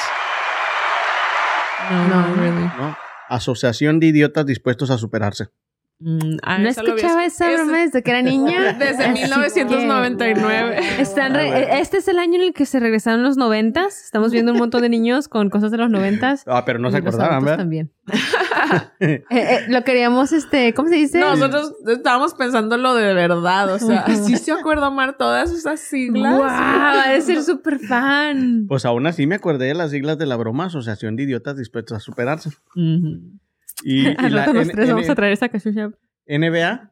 No, 1.90 2.08
no, 2.08 2.28
No. 2.28 2.34
really. 2.34 2.64
¿No? 2.78 2.96
Asociación 3.28 4.00
de 4.00 4.06
idiotas 4.06 4.46
dispuestos 4.46 4.90
a 4.90 4.98
superarse. 4.98 5.48
Mm, 6.06 6.36
ah, 6.42 6.58
No 6.58 6.68
escuchaba 6.68 7.22
escu- 7.22 7.26
esa 7.28 7.50
broma 7.50 7.78
desde 7.78 8.02
que 8.02 8.10
era 8.10 8.20
niña. 8.22 8.74
Desde 8.74 9.04
Así 9.04 9.14
que- 9.14 9.20
1999. 9.26 10.78
Están 11.00 11.32
re- 11.34 11.48
Ah, 11.48 11.58
bueno. 11.58 11.74
Este 11.80 11.96
es 11.96 12.08
el 12.08 12.18
año 12.18 12.34
en 12.34 12.42
el 12.42 12.52
que 12.52 12.66
se 12.66 12.78
regresaron 12.78 13.22
los 13.22 13.38
noventas. 13.38 14.04
Estamos 14.04 14.30
viendo 14.30 14.52
un 14.52 14.58
montón 14.58 14.82
de 14.82 14.90
niños 14.90 15.28
con 15.28 15.48
cosas 15.48 15.70
de 15.70 15.78
los 15.78 15.88
noventas. 15.88 16.42
Ah, 16.46 16.64
pero 16.66 16.78
no 16.78 16.90
se 16.90 16.98
acordaban, 16.98 17.42
¿verdad? 17.42 17.56
también. 17.58 17.90
Eh, 18.98 19.22
eh, 19.30 19.60
lo 19.68 19.84
queríamos, 19.84 20.32
este, 20.32 20.72
¿cómo 20.74 20.88
se 20.88 20.94
dice? 20.96 21.20
Nosotros 21.20 21.74
estábamos 21.86 22.34
pensando 22.34 22.76
lo 22.76 22.94
de 22.94 23.12
verdad, 23.14 23.72
o 23.72 23.78
sea, 23.78 24.06
sí 24.08 24.36
se 24.36 24.52
acuerda 24.52 24.90
Mar 24.90 25.16
todas 25.18 25.52
esas 25.52 25.80
siglas. 25.80 26.40
Va 26.40 27.02
a 27.14 27.20
ser 27.20 27.42
súper 27.42 27.78
fan. 27.78 28.64
Pues 28.66 28.84
aún 28.84 29.06
así 29.06 29.26
me 29.26 29.34
acordé 29.36 29.66
de 29.66 29.74
las 29.74 29.90
siglas 29.90 30.18
de 30.18 30.26
la 30.26 30.36
broma, 30.36 30.66
Asociación 30.66 31.14
de 31.16 31.24
Idiotas 31.24 31.56
Dispuestos 31.56 31.96
a 31.98 32.00
Superarse. 32.00 32.48
Ujú. 32.74 33.20
Y, 33.82 34.08
y 34.08 34.14
la 34.30 34.46
los 34.46 34.64
N- 34.66 34.72
tres 34.72 34.88
vamos 34.90 35.08
a 35.08 35.14
traer 35.14 35.32
esa 35.32 35.48
cachucha. 35.48 35.90
NBA. 36.26 36.90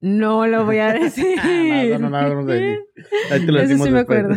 No 0.00 0.46
lo 0.46 0.64
voy 0.66 0.78
a 0.78 0.92
decir. 0.92 1.38
Ah, 1.40 1.98
no, 1.98 2.10
no, 2.10 2.28
no, 2.34 2.42
no. 2.42 2.52
Ahí 2.52 3.46
te 3.46 3.52
lo 3.52 3.60
Eso 3.60 3.82
sí 3.84 3.90
me 3.90 4.00
acuerdo. 4.00 4.36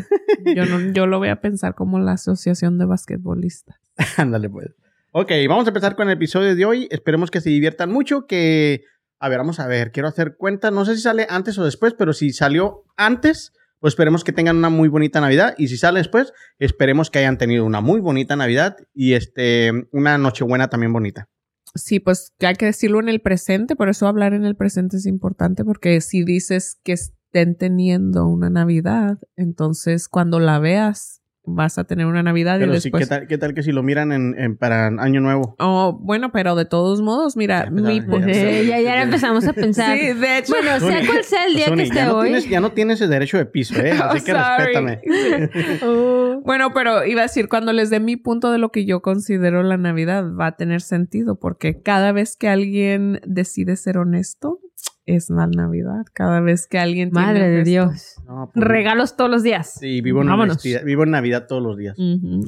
Yo, 0.56 0.66
no, 0.66 0.94
yo 0.94 1.08
lo 1.08 1.18
voy 1.20 1.28
a 1.30 1.42
pensar 1.42 1.76
como 1.76 2.00
la 2.00 2.14
asociación 2.14 2.78
de 2.78 2.86
basquetbolistas. 2.86 3.76
Ándale, 4.18 4.50
pues. 4.50 4.68
Ok, 5.12 5.32
vamos 5.50 5.66
a 5.66 5.70
empezar 5.72 5.96
con 5.96 6.08
el 6.08 6.14
episodio 6.14 6.56
de 6.56 6.66
hoy. 6.66 6.88
Esperemos 6.92 7.32
que 7.32 7.42
se 7.42 7.50
diviertan 7.50 7.92
mucho, 7.92 8.28
que... 8.28 8.84
A 9.20 9.30
ver, 9.30 9.40
vamos 9.40 9.60
a 9.60 9.68
ver, 9.68 9.92
quiero 9.92 10.08
hacer 10.08 10.36
cuenta. 10.38 10.70
No 10.72 10.86
sé 10.86 10.96
si 10.96 11.02
sale 11.02 11.26
antes 11.30 11.58
o 11.58 11.66
después, 11.66 11.94
pero 11.96 12.14
si 12.14 12.32
salió 12.32 12.84
antes, 12.96 13.52
pues 13.80 13.94
esperemos 13.94 14.24
que 14.24 14.34
tengan 14.34 14.58
una 14.58 14.70
muy 14.70 14.90
bonita 14.90 15.22
Navidad. 15.22 15.56
Y 15.58 15.68
si 15.68 15.78
sale 15.78 16.00
después, 16.00 16.34
esperemos 16.60 17.10
que 17.10 17.20
hayan 17.20 17.38
tenido 17.38 17.66
una 17.66 17.82
muy 17.82 18.00
bonita 18.00 18.36
Navidad 18.36 18.78
y 18.94 19.14
este 19.14 19.72
una 19.92 20.18
Nochebuena 20.18 20.70
también 20.70 20.94
bonita. 20.94 21.30
Sí, 21.76 22.00
pues 22.00 22.34
hay 22.40 22.56
que 22.56 22.66
decirlo 22.66 23.00
en 23.00 23.10
el 23.10 23.22
presente, 23.22 23.76
por 23.76 23.90
eso 23.90 24.08
hablar 24.08 24.34
en 24.34 24.46
el 24.46 24.56
presente 24.56 24.98
es 24.98 25.06
importante, 25.06 25.64
porque 25.64 26.02
si 26.02 26.24
dices 26.24 26.80
que 26.84 26.94
estén 26.94 27.56
teniendo 27.56 28.26
una 28.28 28.50
Navidad, 28.50 29.20
entonces 29.36 30.08
cuando 30.08 30.40
la 30.40 30.60
veas 30.60 31.22
vas 31.48 31.78
a 31.78 31.86
tener 31.86 32.06
una 32.06 32.22
Navidad 32.22 32.60
Pero 32.60 32.74
y 32.76 32.82
sí, 32.82 32.90
después... 32.90 33.04
¿qué 33.04 33.10
tal, 33.10 33.28
qué 33.28 33.38
tal 33.38 33.54
que 33.54 33.64
si 33.64 33.72
lo 33.72 33.82
miran 33.82 34.12
en, 34.12 34.36
en- 34.38 34.58
para 34.58 34.88
Año 34.88 35.22
Nuevo? 35.22 35.56
Oh, 35.60 35.98
bueno, 36.02 36.32
pero 36.32 36.56
de 36.56 36.66
todos 36.66 37.02
modos, 37.02 37.36
mira, 37.38 37.66
Ya 37.66 37.72
mi... 37.72 38.02
Pues, 38.02 38.26
ya 38.26 38.62
ya, 38.62 38.82
ya 38.82 39.02
empezamos 39.02 39.48
a 39.48 39.54
pensar. 39.54 39.98
Sí, 39.98 40.14
de 40.14 40.38
hecho... 40.38 40.54
Bueno, 40.54 40.80
sea 40.80 41.06
cual 41.08 41.24
sea 41.24 41.46
el 41.46 41.56
día 41.56 41.74
que 41.74 41.84
esté 41.84 41.96
ya, 41.96 42.06
no 42.08 42.18
hoy. 42.18 42.26
tienes, 42.28 42.50
ya 42.50 42.60
no 42.60 42.72
tienes 42.72 43.02
el 43.02 43.10
derecho 43.10 43.38
de 43.38 43.46
piso, 43.46 43.80
¿eh? 43.80 43.92
Así 44.04 44.24
que 44.24 44.34
respétame. 44.34 45.02
Oh. 45.84 46.42
Bueno, 46.44 46.72
pero 46.74 47.06
iba 47.06 47.22
a 47.22 47.24
decir, 47.24 47.48
cuando 47.50 47.72
les 47.74 47.90
dé 47.90 48.00
mi 48.00 48.16
punto 48.18 48.52
de 48.52 48.58
lo 48.58 48.70
que 48.72 48.86
yo 48.86 49.02
considero 49.02 49.64
la 49.64 49.78
Navidad, 49.78 50.26
va 50.34 50.48
a 50.48 50.56
tener 50.56 50.82
sentido, 50.82 51.40
porque 51.40 51.82
cada 51.82 52.12
vez 52.12 52.36
que 52.36 52.50
alguien 52.50 53.22
decide 53.26 53.76
ser 53.76 53.98
honesto, 53.98 54.60
es 55.08 55.30
la 55.32 55.48
Navidad. 55.48 56.06
Cada 56.14 56.40
vez 56.42 56.68
que 56.68 56.78
alguien... 56.78 57.10
tiene 57.12 57.26
Madre 57.26 57.48
de 57.50 57.56
honesto. 57.56 57.70
Dios. 57.70 58.16
No, 58.28 58.52
pues, 58.54 58.66
Regalos 58.68 59.16
todos 59.18 59.32
los 59.32 59.42
días. 59.42 59.74
Sí, 59.80 60.02
vivo 60.02 60.22
en, 60.22 60.28
Vámonos. 60.28 60.58
honestidad- 60.58 60.84
vivo 60.84 61.04
en 61.04 61.12
Navidad 61.12 61.48
todos 61.48 61.64
los 61.64 61.78
días. 61.78 61.96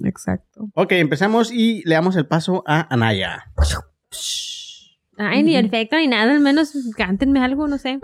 Exacto. 0.04 0.70
Ok, 0.76 0.92
empezamos 0.92 1.52
y 1.52 1.82
le 1.86 1.96
damos 1.96 2.16
el 2.16 2.28
paso 2.28 2.64
a 2.68 2.94
Anaya. 2.94 3.46
Ay, 5.22 5.44
ni 5.44 5.58
efecto 5.58 5.98
ni 5.98 6.08
nada, 6.08 6.32
al 6.32 6.40
menos 6.40 6.72
cántenme 6.96 7.44
algo, 7.44 7.68
no 7.68 7.78
sé. 7.78 8.00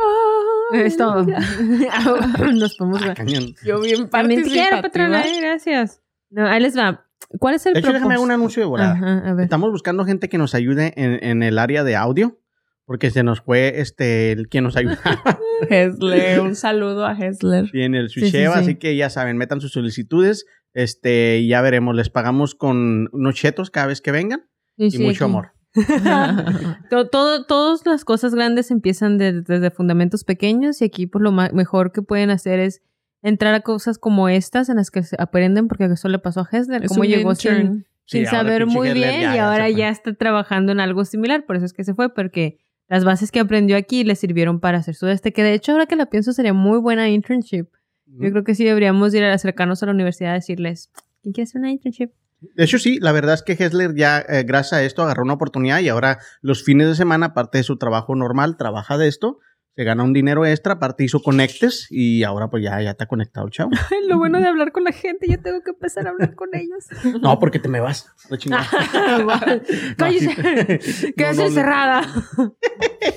Es 0.73 0.97
todo. 0.97 1.25
Nos 2.53 2.75
podemos 2.75 3.01
ver. 3.05 3.13
Cañón. 3.15 3.53
Yo 3.63 3.79
bien 3.79 4.09
También 4.09 4.43
te 4.43 4.49
quiero, 4.49 4.81
patrona, 4.81 5.25
eh, 5.25 5.39
gracias. 5.39 6.01
No, 6.29 6.45
ahí 6.45 6.61
les 6.61 6.77
va. 6.77 7.05
¿Cuál 7.39 7.55
es 7.55 7.65
el 7.65 7.73
De 7.73 7.79
hecho, 7.79 7.93
déjame 7.93 8.17
un 8.17 8.31
anuncio 8.31 8.61
de 8.61 8.67
volada. 8.67 8.91
Ajá, 8.93 9.29
a 9.29 9.33
ver. 9.33 9.45
Estamos 9.45 9.71
buscando 9.71 10.03
gente 10.03 10.27
que 10.27 10.37
nos 10.37 10.53
ayude 10.55 10.93
en, 10.97 11.23
en 11.23 11.41
el 11.43 11.57
área 11.57 11.83
de 11.85 11.95
audio. 11.95 12.37
Porque 12.85 13.09
se 13.11 13.23
nos 13.23 13.41
fue 13.41 13.79
este 13.79 14.31
el 14.31 14.47
quien 14.47 14.63
nos 14.63 14.75
ayudaba 14.77 15.39
Hesler, 15.69 16.39
un 16.41 16.55
saludo 16.55 17.05
a 17.05 17.13
Hesler. 17.17 17.69
en 17.73 17.95
el 17.95 18.09
Sí, 18.09 18.19
sí, 18.19 18.25
Sucheva, 18.27 18.55
sí. 18.55 18.59
así 18.61 18.75
que 18.75 18.95
ya 18.95 19.09
saben, 19.09 19.37
metan 19.37 19.59
sus 19.61 19.71
solicitudes 19.71 20.45
Este, 20.73 21.39
y 21.39 21.47
ya 21.47 21.61
veremos, 21.61 21.95
les 21.95 22.09
pagamos 22.09 22.53
con 22.53 23.07
unos 23.11 23.35
chetos 23.35 23.71
cada 23.71 23.87
vez 23.87 24.01
que 24.01 24.11
vengan 24.11 24.41
Sí, 24.77 24.85
y 24.85 24.91
sí, 24.91 25.03
mucho 25.03 25.25
aquí. 25.25 25.31
amor. 25.31 25.51
todo, 26.89 27.07
todo- 27.09 27.45
todas 27.45 27.85
las 27.85 28.05
cosas 28.05 28.33
grandes 28.35 28.71
empiezan 28.71 29.17
de- 29.17 29.41
desde 29.41 29.71
fundamentos 29.71 30.23
pequeños 30.23 30.81
y 30.81 30.85
aquí 30.85 31.07
pues 31.07 31.21
lo 31.23 31.31
mejor 31.31 31.91
que 31.91 32.01
pueden 32.01 32.29
hacer 32.29 32.59
es 32.59 32.81
entrar 33.21 33.53
a 33.55 33.61
cosas 33.61 33.97
como 33.97 34.29
estas 34.29 34.69
en 34.69 34.75
las 34.77 34.91
que 34.91 35.03
se 35.03 35.15
aprenden 35.19 35.67
porque 35.67 35.85
eso 35.85 36.07
le 36.09 36.19
pasó 36.19 36.41
a 36.41 36.49
Hessler, 36.51 36.83
Es 36.83 36.89
cómo 36.89 37.01
un 37.01 37.07
llegó 37.07 37.33
sin. 37.35 37.85
Sí, 38.07 38.23
saber 38.27 38.67
muy 38.67 38.91
bien 38.93 39.21
ya- 39.21 39.35
y 39.35 39.39
ahora 39.39 39.67
ya 39.71 39.89
está 39.89 40.13
trabajando 40.13 40.71
en 40.71 40.79
algo 40.79 41.05
similar, 41.05 41.43
por 41.47 41.55
eso 41.55 41.65
es 41.65 41.73
que 41.73 41.83
se 41.83 41.95
fue, 41.95 42.13
porque 42.13 42.59
las 42.87 43.03
bases 43.03 43.31
que 43.31 43.39
aprendió 43.39 43.77
aquí 43.77 44.03
le 44.03 44.15
sirvieron 44.15 44.59
para 44.59 44.79
hacer 44.79 44.95
su 44.95 45.07
este, 45.07 45.33
que 45.33 45.43
de 45.43 45.53
hecho 45.53 45.71
ahora 45.71 45.85
que 45.85 45.95
la 45.95 46.07
pienso 46.07 46.33
sería 46.33 46.53
muy 46.53 46.79
buena 46.79 47.09
internship. 47.09 47.67
Yo 48.07 48.29
creo 48.29 48.43
que 48.43 48.53
sí 48.55 48.63
deberíamos 48.63 49.13
ir 49.13 49.23
a 49.23 49.33
acercarnos 49.33 49.81
a 49.81 49.87
la 49.87 49.91
universidad 49.91 50.31
a 50.31 50.35
decirles, 50.35 50.91
¿quién 51.21 51.33
quiere 51.33 51.49
hacer 51.49 51.59
una 51.59 51.71
internship? 51.71 52.11
De 52.39 52.63
hecho, 52.63 52.77
sí, 52.77 52.99
la 53.01 53.11
verdad 53.11 53.33
es 53.33 53.43
que 53.43 53.53
Hessler 53.53 53.95
ya, 53.95 54.19
eh, 54.19 54.43
gracias 54.43 54.73
a 54.73 54.83
esto, 54.83 55.01
agarró 55.01 55.23
una 55.23 55.33
oportunidad 55.33 55.79
y 55.79 55.89
ahora 55.89 56.19
los 56.41 56.63
fines 56.63 56.87
de 56.87 56.95
semana, 56.95 57.27
aparte 57.27 57.57
de 57.57 57.63
su 57.63 57.77
trabajo 57.77 58.15
normal, 58.15 58.57
trabaja 58.57 58.97
de 58.97 59.07
esto, 59.07 59.39
se 59.75 59.83
gana 59.83 60.03
un 60.03 60.13
dinero 60.13 60.45
extra, 60.45 60.73
aparte 60.73 61.03
hizo 61.03 61.21
conectes 61.21 61.87
y 61.89 62.23
ahora 62.23 62.49
pues 62.49 62.63
ya, 62.63 62.81
ya 62.81 62.91
está 62.91 63.07
conectado 63.07 63.45
el 63.47 63.51
chavo. 63.51 63.71
Lo 64.07 64.17
bueno 64.17 64.39
de 64.39 64.47
hablar 64.47 64.71
con 64.71 64.83
la 64.85 64.91
gente, 64.93 65.27
ya 65.27 65.37
tengo 65.37 65.61
que 65.63 65.71
empezar 65.71 66.07
a 66.07 66.11
hablar 66.11 66.33
con 66.35 66.49
ellos. 66.53 66.85
No, 67.21 67.39
porque 67.39 67.59
te 67.59 67.67
me 67.69 67.79
vas. 67.79 68.07
la 68.29 68.37
chingada. 68.37 68.65
Cállese, 69.97 71.13
No, 71.17 71.33
no, 71.33 71.43
encerrada. 71.43 72.01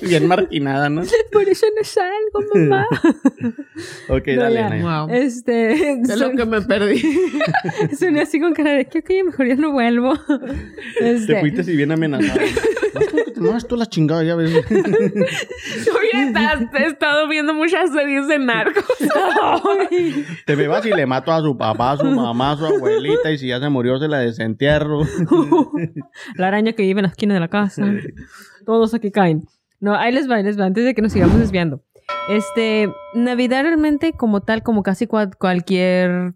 Bien 0.01 0.27
marginada, 0.27 0.89
¿no? 0.89 1.01
Por 1.31 1.47
eso 1.47 1.65
no 1.77 1.83
salgo, 1.83 2.41
mamá. 2.53 2.87
Ok, 4.09 4.27
No, 4.35 4.41
dale. 4.43 4.81
Wow. 4.81 5.09
Este, 5.09 5.91
Es 6.01 6.17
lo 6.19 6.31
que 6.31 6.45
me 6.45 6.61
perdí. 6.61 7.01
soné 7.97 8.21
así 8.21 8.39
con 8.39 8.53
cara 8.53 8.71
de 8.73 8.85
que, 8.85 8.99
ok, 8.99 9.09
mejor 9.25 9.47
ya 9.47 9.55
no 9.55 9.71
vuelvo. 9.71 10.13
Te 10.99 11.11
Este, 11.11 11.39
fuiste 11.39 11.63
si 11.63 11.75
bien 11.75 11.91
amenazado. 11.91 12.39
No, 12.93 12.99
es 13.01 13.07
como 13.09 13.23
que 13.25 13.31
te 13.31 13.39
mueves 13.41 13.67
tú 13.67 13.75
la 13.75 13.85
chingada, 13.85 14.23
ya 14.23 14.35
ves. 14.35 14.51
Estás- 16.13 16.48
he 16.73 16.85
estado 16.85 17.27
viendo 17.27 17.53
muchas 17.53 17.91
series 17.91 18.27
de 18.27 18.39
narcos. 18.39 18.83
Te 20.45 20.55
me 20.55 20.67
vas 20.67 20.85
y 20.85 20.89
le 20.89 21.05
mato 21.05 21.31
a 21.31 21.41
su 21.41 21.57
papá, 21.57 21.91
a 21.91 21.97
su 21.97 22.05
mamá, 22.05 22.51
a 22.51 22.57
su 22.57 22.65
abuelita 22.65 23.31
y 23.31 23.37
si 23.37 23.47
ya 23.47 23.59
se 23.59 23.69
murió 23.69 23.97
se 23.99 24.07
la 24.07 24.19
desentierro. 24.19 25.01
la 26.35 26.47
araña 26.47 26.73
que 26.73 26.83
vive 26.83 26.99
en 26.99 27.03
la 27.03 27.09
esquina 27.09 27.33
de 27.33 27.39
la 27.39 27.47
casa. 27.47 27.83
Todos 28.65 28.93
aquí 28.93 29.11
caen. 29.11 29.45
No, 29.79 29.95
ahí 29.95 30.11
les 30.11 30.29
va, 30.29 30.35
ahí 30.35 30.43
les 30.43 30.59
va, 30.59 30.65
antes 30.65 30.83
de 30.83 30.93
que 30.93 31.01
nos 31.01 31.13
sigamos 31.13 31.39
desviando. 31.39 31.81
Este, 32.27 32.91
Navidad 33.13 33.63
realmente 33.63 34.13
como 34.13 34.41
tal, 34.41 34.61
como 34.61 34.83
casi 34.83 35.07
cua- 35.07 35.35
cualquier 35.37 36.33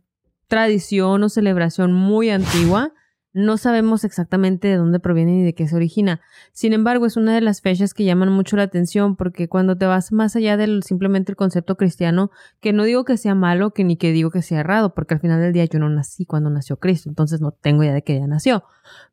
tradición 0.48 1.24
o 1.24 1.30
celebración 1.30 1.94
muy 1.94 2.30
antigua, 2.30 2.92
no 3.34 3.58
sabemos 3.58 4.04
exactamente 4.04 4.68
de 4.68 4.78
dónde 4.78 5.00
proviene 5.00 5.32
ni 5.32 5.44
de 5.44 5.54
qué 5.54 5.68
se 5.68 5.76
origina. 5.76 6.22
Sin 6.52 6.72
embargo, 6.72 7.06
es 7.06 7.18
una 7.18 7.34
de 7.34 7.42
las 7.42 7.62
fechas 7.62 7.94
que 7.94 8.04
llaman 8.04 8.32
mucho 8.32 8.56
la 8.56 8.64
atención 8.64 9.16
porque 9.16 9.50
cuando 9.50 9.76
te 9.78 9.86
vas 9.86 10.12
más 10.12 10.36
allá 10.36 10.56
del 10.56 10.84
simplemente 10.84 11.32
el 11.32 11.36
concepto 11.36 11.76
cristiano, 11.76 12.30
que 12.62 12.74
no 12.74 12.84
digo 12.84 13.06
que 13.06 13.18
sea 13.18 13.36
malo, 13.36 13.72
que 13.72 13.84
ni 13.84 13.98
que 13.98 14.12
digo 14.12 14.30
que 14.30 14.42
sea 14.44 14.60
errado, 14.60 14.94
porque 14.94 15.16
al 15.16 15.20
final 15.20 15.42
del 15.42 15.52
día 15.52 15.66
yo 15.66 15.80
no 15.80 15.90
nací 15.90 16.26
cuando 16.26 16.50
nació 16.50 16.78
Cristo, 16.78 17.10
entonces 17.10 17.42
no 17.42 17.52
tengo 17.52 17.84
idea 17.84 17.94
de 17.94 18.04
que 18.04 18.18
ella 18.18 18.28
nació. 18.28 18.64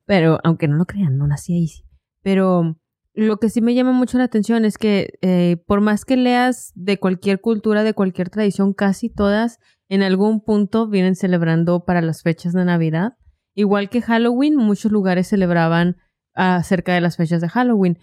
Pero, 0.05 0.39
aunque 0.45 0.69
no 0.69 0.77
lo 0.77 0.85
crean, 0.85 1.17
no 1.17 1.27
nací 1.27 1.55
ahí. 1.55 1.69
Pero 2.23 2.77
lo 3.15 3.39
que 3.39 3.49
sí 3.49 3.61
me 3.61 3.75
llama 3.75 3.93
mucho 3.93 4.19
la 4.19 4.25
atención 4.25 4.65
es 4.65 4.79
que 4.79 5.19
eh, 5.23 5.57
por 5.67 5.81
más 5.81 6.05
que 6.05 6.17
leas 6.17 6.73
de 6.75 6.99
cualquier 6.99 7.41
cultura, 7.41 7.83
de 7.83 7.95
cualquier 7.95 8.31
tradición, 8.31 8.73
casi 8.73 9.09
todas 9.09 9.59
en 9.89 10.03
algún 10.03 10.41
punto 10.41 10.89
vienen 10.89 11.17
celebrando 11.17 11.85
para 11.85 12.03
las 12.03 12.23
fechas 12.23 12.53
de 12.53 12.65
Navidad. 12.65 13.15
Igual 13.55 13.89
que 13.91 14.03
Halloween, 14.03 14.57
muchos 14.57 14.93
lugares 14.93 15.29
celebraban 15.29 15.97
acerca 16.35 16.95
de 16.95 17.01
las 17.01 17.17
fechas 17.17 17.41
de 17.41 17.49
Halloween, 17.49 17.99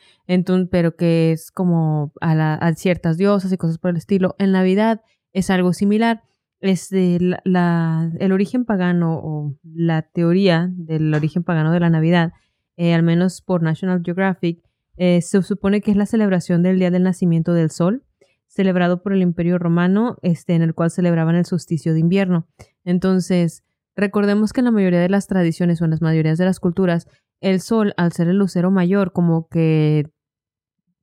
pero 0.70 0.96
que 0.96 1.32
es 1.32 1.51
como 1.51 2.12
a, 2.22 2.36
la- 2.36 2.56
a 2.56 2.74
ciertas 2.74 3.18
diosas 3.18 3.51
y 3.51 3.58
cosas 3.58 3.77
por 3.77 3.92
el 3.92 3.98
estilo. 3.98 4.36
En 4.39 4.51
Navidad 4.51 5.01
es 5.34 5.50
algo 5.50 5.74
similar. 5.74 6.24
Es 6.60 6.92
el 6.92 8.32
origen 8.32 8.66
pagano 8.66 9.20
o 9.24 9.56
la 9.63 10.01
teoría 10.01 10.70
del 10.74 11.13
origen 11.13 11.44
pagano 11.44 11.72
de 11.72 11.80
la 11.80 11.89
Navidad, 11.89 12.32
eh, 12.77 12.94
al 12.94 13.04
menos 13.04 13.42
por 13.42 13.62
National 13.62 14.01
Geographic, 14.04 14.62
eh, 14.98 15.22
se 15.22 15.42
supone 15.44 15.82
que 15.82 15.92
es 15.92 15.98
la 15.98 16.08
celebración 16.08 16.63
del 16.63 16.80
día 16.80 16.89
del 16.89 17.04
nacimiento 17.04 17.54
del 17.54 17.70
sol, 17.70 18.04
celebrado 18.48 19.04
por 19.04 19.13
el 19.13 19.22
Imperio 19.22 19.60
Romano, 19.60 20.18
este, 20.24 20.56
en 20.56 20.63
el 20.63 20.74
cual 20.74 20.89
celebraban 20.89 21.36
el 21.36 21.46
solsticio 21.46 21.94
de 21.94 22.00
invierno. 22.00 22.48
Entonces, 22.84 23.63
recordemos 23.98 24.54
que 24.54 24.62
en 24.62 24.66
la 24.66 24.72
mayoría 24.72 25.00
de 25.01 25.10
las 25.10 25.27
tradiciones 25.27 25.82
o 25.82 25.86
en 25.86 25.92
las 25.92 26.01
mayorías 26.01 26.38
de 26.38 26.46
las 26.46 26.60
culturas, 26.60 27.08
el 27.42 27.60
sol, 27.60 27.94
al 27.98 28.13
ser 28.13 28.27
el 28.30 28.38
lucero 28.38 28.72
mayor, 28.72 29.12
como 29.12 29.48
que 29.50 30.06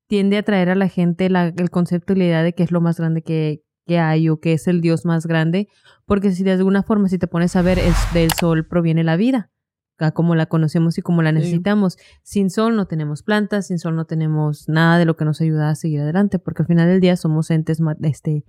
tiende 0.08 0.38
a 0.38 0.42
traer 0.42 0.70
a 0.70 0.74
la 0.74 0.88
gente 0.88 1.28
la- 1.30 1.48
el 1.56 1.70
concepto 1.70 2.12
y 2.12 2.16
la 2.16 2.24
idea 2.24 2.42
de 2.42 2.52
que 2.54 2.62
es 2.62 2.70
lo 2.70 2.80
más 2.80 2.98
grande 2.98 3.22
que, 3.22 3.62
que 3.86 3.98
hay 3.98 4.28
o 4.28 4.38
que 4.40 4.52
es 4.54 4.66
el 4.68 4.80
dios 4.80 5.04
más 5.04 5.26
grande, 5.26 5.68
porque 6.06 6.30
si 6.30 6.44
de 6.44 6.52
alguna 6.52 6.82
forma, 6.82 7.08
si 7.08 7.18
te 7.18 7.26
pones 7.26 7.56
a 7.56 7.62
ver, 7.62 7.78
es, 7.78 7.94
del 8.14 8.30
sol 8.32 8.66
proviene 8.66 9.04
la 9.04 9.16
vida, 9.16 9.50
a 9.98 10.10
como 10.12 10.34
la 10.34 10.46
conocemos 10.46 10.98
y 10.98 11.02
como 11.02 11.22
la 11.22 11.30
Sí. 11.30 11.36
necesitamos. 11.36 11.96
Sin 12.22 12.50
sol 12.50 12.76
no 12.76 12.86
tenemos 12.86 13.22
plantas, 13.22 13.68
sin 13.68 13.78
sol 13.78 13.94
no 13.96 14.04
tenemos 14.06 14.68
nada 14.68 14.98
de 14.98 15.04
lo 15.04 15.16
que 15.16 15.24
nos 15.24 15.40
ayuda 15.40 15.70
a 15.70 15.74
seguir 15.74 16.00
adelante, 16.00 16.38
porque 16.38 16.62
al 16.62 16.66
final 16.68 16.88
del 16.88 17.00
día 17.00 17.16
somos 17.16 17.50
entes 17.50 17.80
este, 18.02 18.44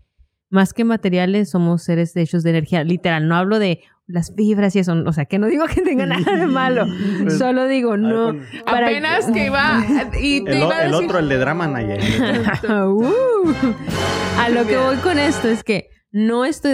más 0.56 0.74
que 0.74 0.84
materiales, 0.84 1.50
somos 1.52 1.84
seres 1.84 2.16
hechos 2.16 2.42
de 2.42 2.50
energía. 2.50 2.84
Literal, 2.84 3.28
no 3.28 3.36
hablo 3.36 3.60
de 3.60 3.82
las 4.08 4.34
fibras 4.36 4.76
y 4.76 4.80
eso, 4.80 4.94
o 5.06 5.14
sea, 5.14 5.26
que 5.26 5.38
no 5.40 5.48
digo 5.48 5.66
que 5.66 5.82
tenga 5.82 6.06
nada 6.06 6.36
de 6.36 6.46
malo, 6.48 6.86
solo 7.38 7.66
digo, 7.68 7.92
ver, 7.92 8.00
no. 8.00 8.36
para- 8.66 8.88
Apenas 8.88 9.32
que 9.32 9.46
iba 9.48 9.84
y 10.22 10.44
te 10.44 10.52
el, 10.58 10.64
o- 10.64 10.66
iba 10.68 10.78
a 10.78 10.86
el 10.86 10.94
otro, 10.94 11.20
el 11.20 11.30
de 11.30 11.38
drama, 11.38 11.68
Naya. 11.68 11.98
Uh. 12.70 13.54
a 14.40 14.50
lo 14.50 14.66
que 14.66 14.78
voy 14.78 14.96
con 14.98 15.18
esto 15.20 15.48
es 15.48 15.64
que 15.64 15.90
no 16.12 16.46
estoy 16.46 16.72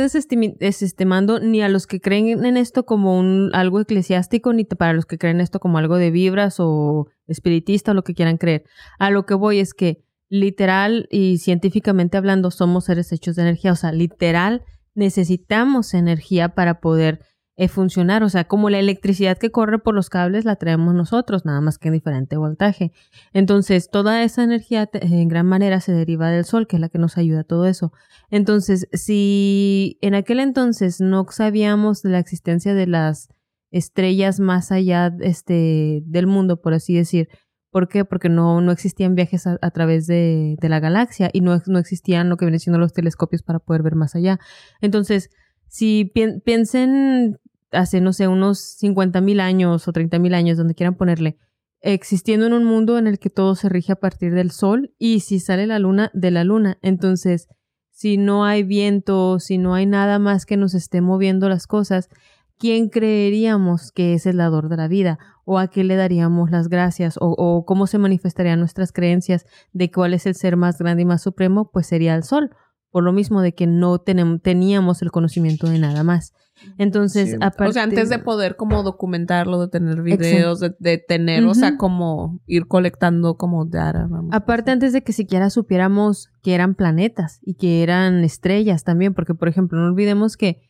desestimando 0.60 1.40
ni 1.40 1.62
a 1.64 1.70
los 1.70 1.88
que 1.88 2.00
creen 2.00 2.46
en 2.46 2.58
esto 2.58 2.86
como 2.86 3.18
un 3.18 3.50
algo 3.54 3.80
eclesiástico 3.80 4.54
ni 4.54 4.66
para 4.66 4.94
los 4.94 5.06
que 5.06 5.18
creen 5.18 5.42
esto 5.42 5.60
como 5.60 5.78
algo 5.80 5.98
de 5.98 6.12
vibras 6.12 6.58
o 6.60 7.08
espiritista 7.28 7.92
o 7.92 7.94
lo 7.96 8.04
que 8.04 8.14
quieran 8.14 8.38
creer. 8.38 8.64
A 9.00 9.10
lo 9.10 9.26
que 9.26 9.34
voy 9.34 9.60
es 9.60 9.74
que 9.74 10.04
literal 10.32 11.08
y 11.12 11.40
científicamente 11.40 12.18
hablando 12.18 12.52
somos 12.52 12.86
seres 12.86 13.12
hechos 13.12 13.36
de 13.36 13.44
energía, 13.44 13.74
o 13.74 13.76
sea, 13.76 13.92
literal 13.92 14.64
necesitamos 14.96 15.94
energía 15.94 16.56
para 16.56 16.80
poder 16.80 17.20
eh, 17.58 17.68
funcionar, 17.68 18.24
o 18.24 18.30
sea, 18.30 18.46
como 18.46 18.70
la 18.70 18.80
electricidad 18.80 19.38
que 19.38 19.52
corre 19.52 19.78
por 19.78 19.94
los 19.94 20.10
cables 20.10 20.46
la 20.46 20.56
traemos 20.56 20.96
nosotros, 20.96 21.46
nada 21.46 21.60
más 21.60 21.78
que 21.78 21.90
en 21.90 21.96
diferente 21.96 22.38
voltaje. 22.38 22.94
Entonces, 23.34 23.90
toda 23.92 24.24
esa 24.24 24.42
energía 24.44 24.90
en 24.94 25.28
gran 25.28 25.46
manera 25.48 25.82
se 25.82 25.92
deriva 25.92 26.30
del 26.30 26.46
sol, 26.46 26.66
que 26.66 26.78
es 26.78 26.80
la 26.80 26.88
que 26.88 26.98
nos 26.98 27.18
ayuda 27.18 27.42
a 27.42 27.44
todo 27.44 27.68
eso. 27.68 27.92
Entonces, 28.30 28.88
si 28.94 29.98
en 30.02 30.16
aquel 30.16 30.40
entonces 30.40 31.02
no 31.02 31.26
sabíamos 31.30 32.04
de 32.04 32.12
la 32.12 32.20
existencia 32.20 32.74
de 32.74 32.88
las 32.88 33.28
estrellas 33.70 34.40
más 34.40 34.72
allá 34.72 35.14
este, 35.20 36.04
del 36.06 36.28
mundo, 36.28 36.62
por 36.62 36.74
así 36.74 36.96
decir, 36.96 37.28
¿por 37.72 37.88
qué? 37.88 38.06
Porque 38.06 38.30
no, 38.30 38.62
no 38.62 38.72
existían 38.72 39.16
viajes 39.16 39.48
a, 39.48 39.72
través 39.72 40.06
de, 40.06 40.58
la 40.62 40.80
galaxia 40.80 41.30
y 41.34 41.42
no, 41.42 41.60
no 41.66 41.80
existían 41.80 42.30
lo 42.30 42.38
que 42.38 42.46
vienen 42.46 42.60
siendo 42.60 42.78
los 42.78 42.94
telescopios 42.94 43.42
para 43.42 43.60
poder 43.60 43.82
ver 43.82 43.96
más 43.96 44.16
allá. 44.16 44.40
Entonces, 44.82 45.30
si 45.68 46.12
pien- 46.14 46.42
piensen 46.44 47.40
hace, 47.72 48.02
no 48.02 48.14
sé, 48.14 48.28
unos 48.28 48.60
50 48.60 49.22
mil 49.22 49.40
años 49.40 49.88
o 49.88 49.94
30 49.94 50.20
mil 50.20 50.34
años, 50.34 50.58
donde 50.58 50.76
quieran 50.76 50.96
ponerle, 50.96 51.38
existiendo 51.80 52.46
en 52.46 52.54
un 52.54 52.66
mundo 52.66 52.98
en 52.98 53.08
el 53.08 53.18
que 53.18 53.30
todo 53.30 53.56
se 53.56 53.70
rige 53.70 53.94
a 53.94 53.96
partir 53.96 54.34
del 54.34 54.52
sol 54.52 54.94
y 55.00 55.22
si 55.22 55.40
sale 55.40 55.66
la 55.66 55.80
luna, 55.80 56.12
de 56.14 56.32
la 56.32 56.44
luna. 56.44 56.78
Entonces, 56.82 57.48
si 57.90 58.18
no 58.18 58.46
hay 58.46 58.64
viento, 58.64 59.40
si 59.40 59.58
no 59.58 59.74
hay 59.74 59.86
nada 59.86 60.20
más 60.20 60.46
que 60.46 60.58
nos 60.58 60.74
esté 60.74 61.02
moviendo 61.02 61.50
las 61.50 61.68
cosas, 61.68 62.10
¿quién 62.58 62.90
creeríamos 62.90 63.92
que 63.92 64.14
es 64.14 64.26
el 64.26 64.38
dador 64.38 64.70
de 64.70 64.78
la 64.78 64.88
vida? 64.88 65.18
¿O 65.52 65.60
a 65.60 65.68
qué 65.68 65.84
le 65.84 65.98
daríamos 65.98 66.50
las 66.50 66.70
gracias? 66.70 67.18
¿O, 67.18 67.36
o 67.38 67.66
cómo 67.66 67.86
se 67.86 67.98
manifestarían 67.98 68.60
nuestras 68.60 68.94
creencias 68.94 69.46
de 69.74 69.92
cuál 69.92 70.14
es 70.14 70.26
el 70.26 70.36
ser 70.36 70.56
más 70.56 70.78
grande 70.78 71.02
y 71.02 71.06
más 71.06 71.22
supremo? 71.22 71.70
Pues 71.72 71.88
sería 71.88 72.16
el 72.16 72.24
sol. 72.24 72.52
Por 72.90 73.04
lo 73.04 73.12
mismo 73.12 73.42
de 73.42 73.54
que 73.54 73.68
no 73.68 74.00
teníamos 74.00 75.02
el 75.02 75.12
conocimiento 75.12 75.68
de 75.68 75.78
nada 75.80 76.04
más. 76.04 76.34
Entonces, 76.78 77.32
Sí. 77.32 77.38
a 77.42 77.52
O 77.68 77.72
sea, 77.74 77.84
antes 77.84 78.08
de 78.10 78.20
poder 78.20 78.56
como 78.56 78.82
documentarlo, 78.84 79.60
de 79.60 79.68
tener 79.68 80.02
videos, 80.02 80.62
de, 80.62 80.74
de 80.80 80.98
tener, 80.98 81.44
o 81.46 81.54
sea, 81.54 81.78
como 81.78 82.40
ir 82.46 82.68
colectando 82.68 83.36
como 83.36 83.66
data. 83.66 84.08
vamos. 84.10 84.30
Aparte, 84.34 84.72
antes 84.72 84.94
de 84.94 85.04
que 85.04 85.12
siquiera 85.12 85.50
supiéramos 85.50 86.30
que 86.42 86.54
eran 86.54 86.76
planetas 86.76 87.40
y 87.44 87.56
que 87.56 87.84
eran 87.84 88.24
estrellas 88.24 88.84
también, 88.86 89.14
porque, 89.14 89.36
por 89.36 89.50
ejemplo, 89.50 89.80
no 89.80 89.88
olvidemos 89.88 90.38
que 90.38 90.62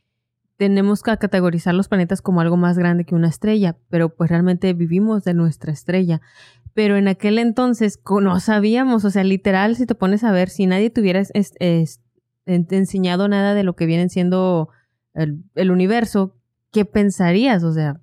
tenemos 0.62 1.01
que 1.01 1.18
categorizar 1.18 1.74
los 1.74 1.88
planetas 1.88 2.22
como 2.22 2.39
algo 2.39 2.56
más 2.56 2.77
grande 2.77 3.03
que 3.03 3.15
una 3.15 3.30
estrella, 3.30 3.77
pero 3.89 4.13
pues 4.13 4.30
realmente 4.30 4.72
vivimos 4.75 5.24
de 5.24 5.34
nuestra 5.34 5.74
estrella. 5.74 6.22
Pero 6.75 6.98
en 6.98 7.08
aquel 7.08 7.39
entonces 7.39 8.00
no 8.08 8.39
sabíamos, 8.39 9.03
o 9.03 9.10
sea, 9.10 9.24
literal, 9.24 9.75
si 9.75 9.88
te 9.88 9.96
pones 9.96 10.24
a 10.24 10.32
ver, 10.32 10.50
si 10.50 10.68
nadie 10.68 10.91
te 10.91 11.01
hubiera 11.01 11.24
enseñado 12.46 13.27
nada 13.27 13.56
de 13.56 13.63
lo 13.63 13.75
que 13.75 13.88
vienen 13.88 14.12
siendo 14.12 14.70
el, 15.15 15.44
el 15.56 15.72
universo, 15.72 16.38
¿qué 16.72 16.86
pensarías? 16.86 17.63
O 17.63 17.74
sea, 17.74 18.00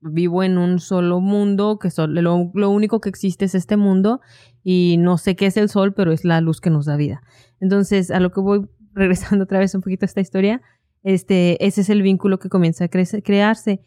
vivo 0.00 0.42
en 0.42 0.56
un 0.56 0.78
solo 0.78 1.20
mundo, 1.20 1.78
que 1.78 1.90
solo, 1.90 2.22
lo, 2.22 2.50
lo, 2.54 2.70
único 2.70 3.02
que 3.02 3.10
existe 3.10 3.44
es 3.44 3.54
este 3.54 3.76
mundo 3.76 4.22
y 4.64 4.96
no 4.98 5.18
sé 5.18 5.36
qué 5.36 5.44
es 5.44 5.58
el 5.58 5.68
sol, 5.68 5.92
pero 5.92 6.12
es 6.12 6.24
la 6.24 6.40
luz 6.40 6.62
que 6.62 6.70
nos 6.70 6.86
da 6.86 6.96
vida. 6.96 7.20
Entonces, 7.60 8.10
a 8.10 8.20
lo 8.20 8.32
que 8.32 8.40
voy 8.40 8.70
regresando 8.94 9.44
otra 9.44 9.58
vez 9.58 9.74
un 9.74 9.82
poquito 9.82 10.06
a 10.06 10.08
esta 10.08 10.22
historia, 10.22 10.62
este, 11.02 11.64
ese 11.64 11.80
es 11.82 11.90
el 11.90 12.02
vínculo 12.02 12.38
que 12.38 12.48
comienza 12.48 12.84
a 12.84 12.88
crearse, 12.88 13.80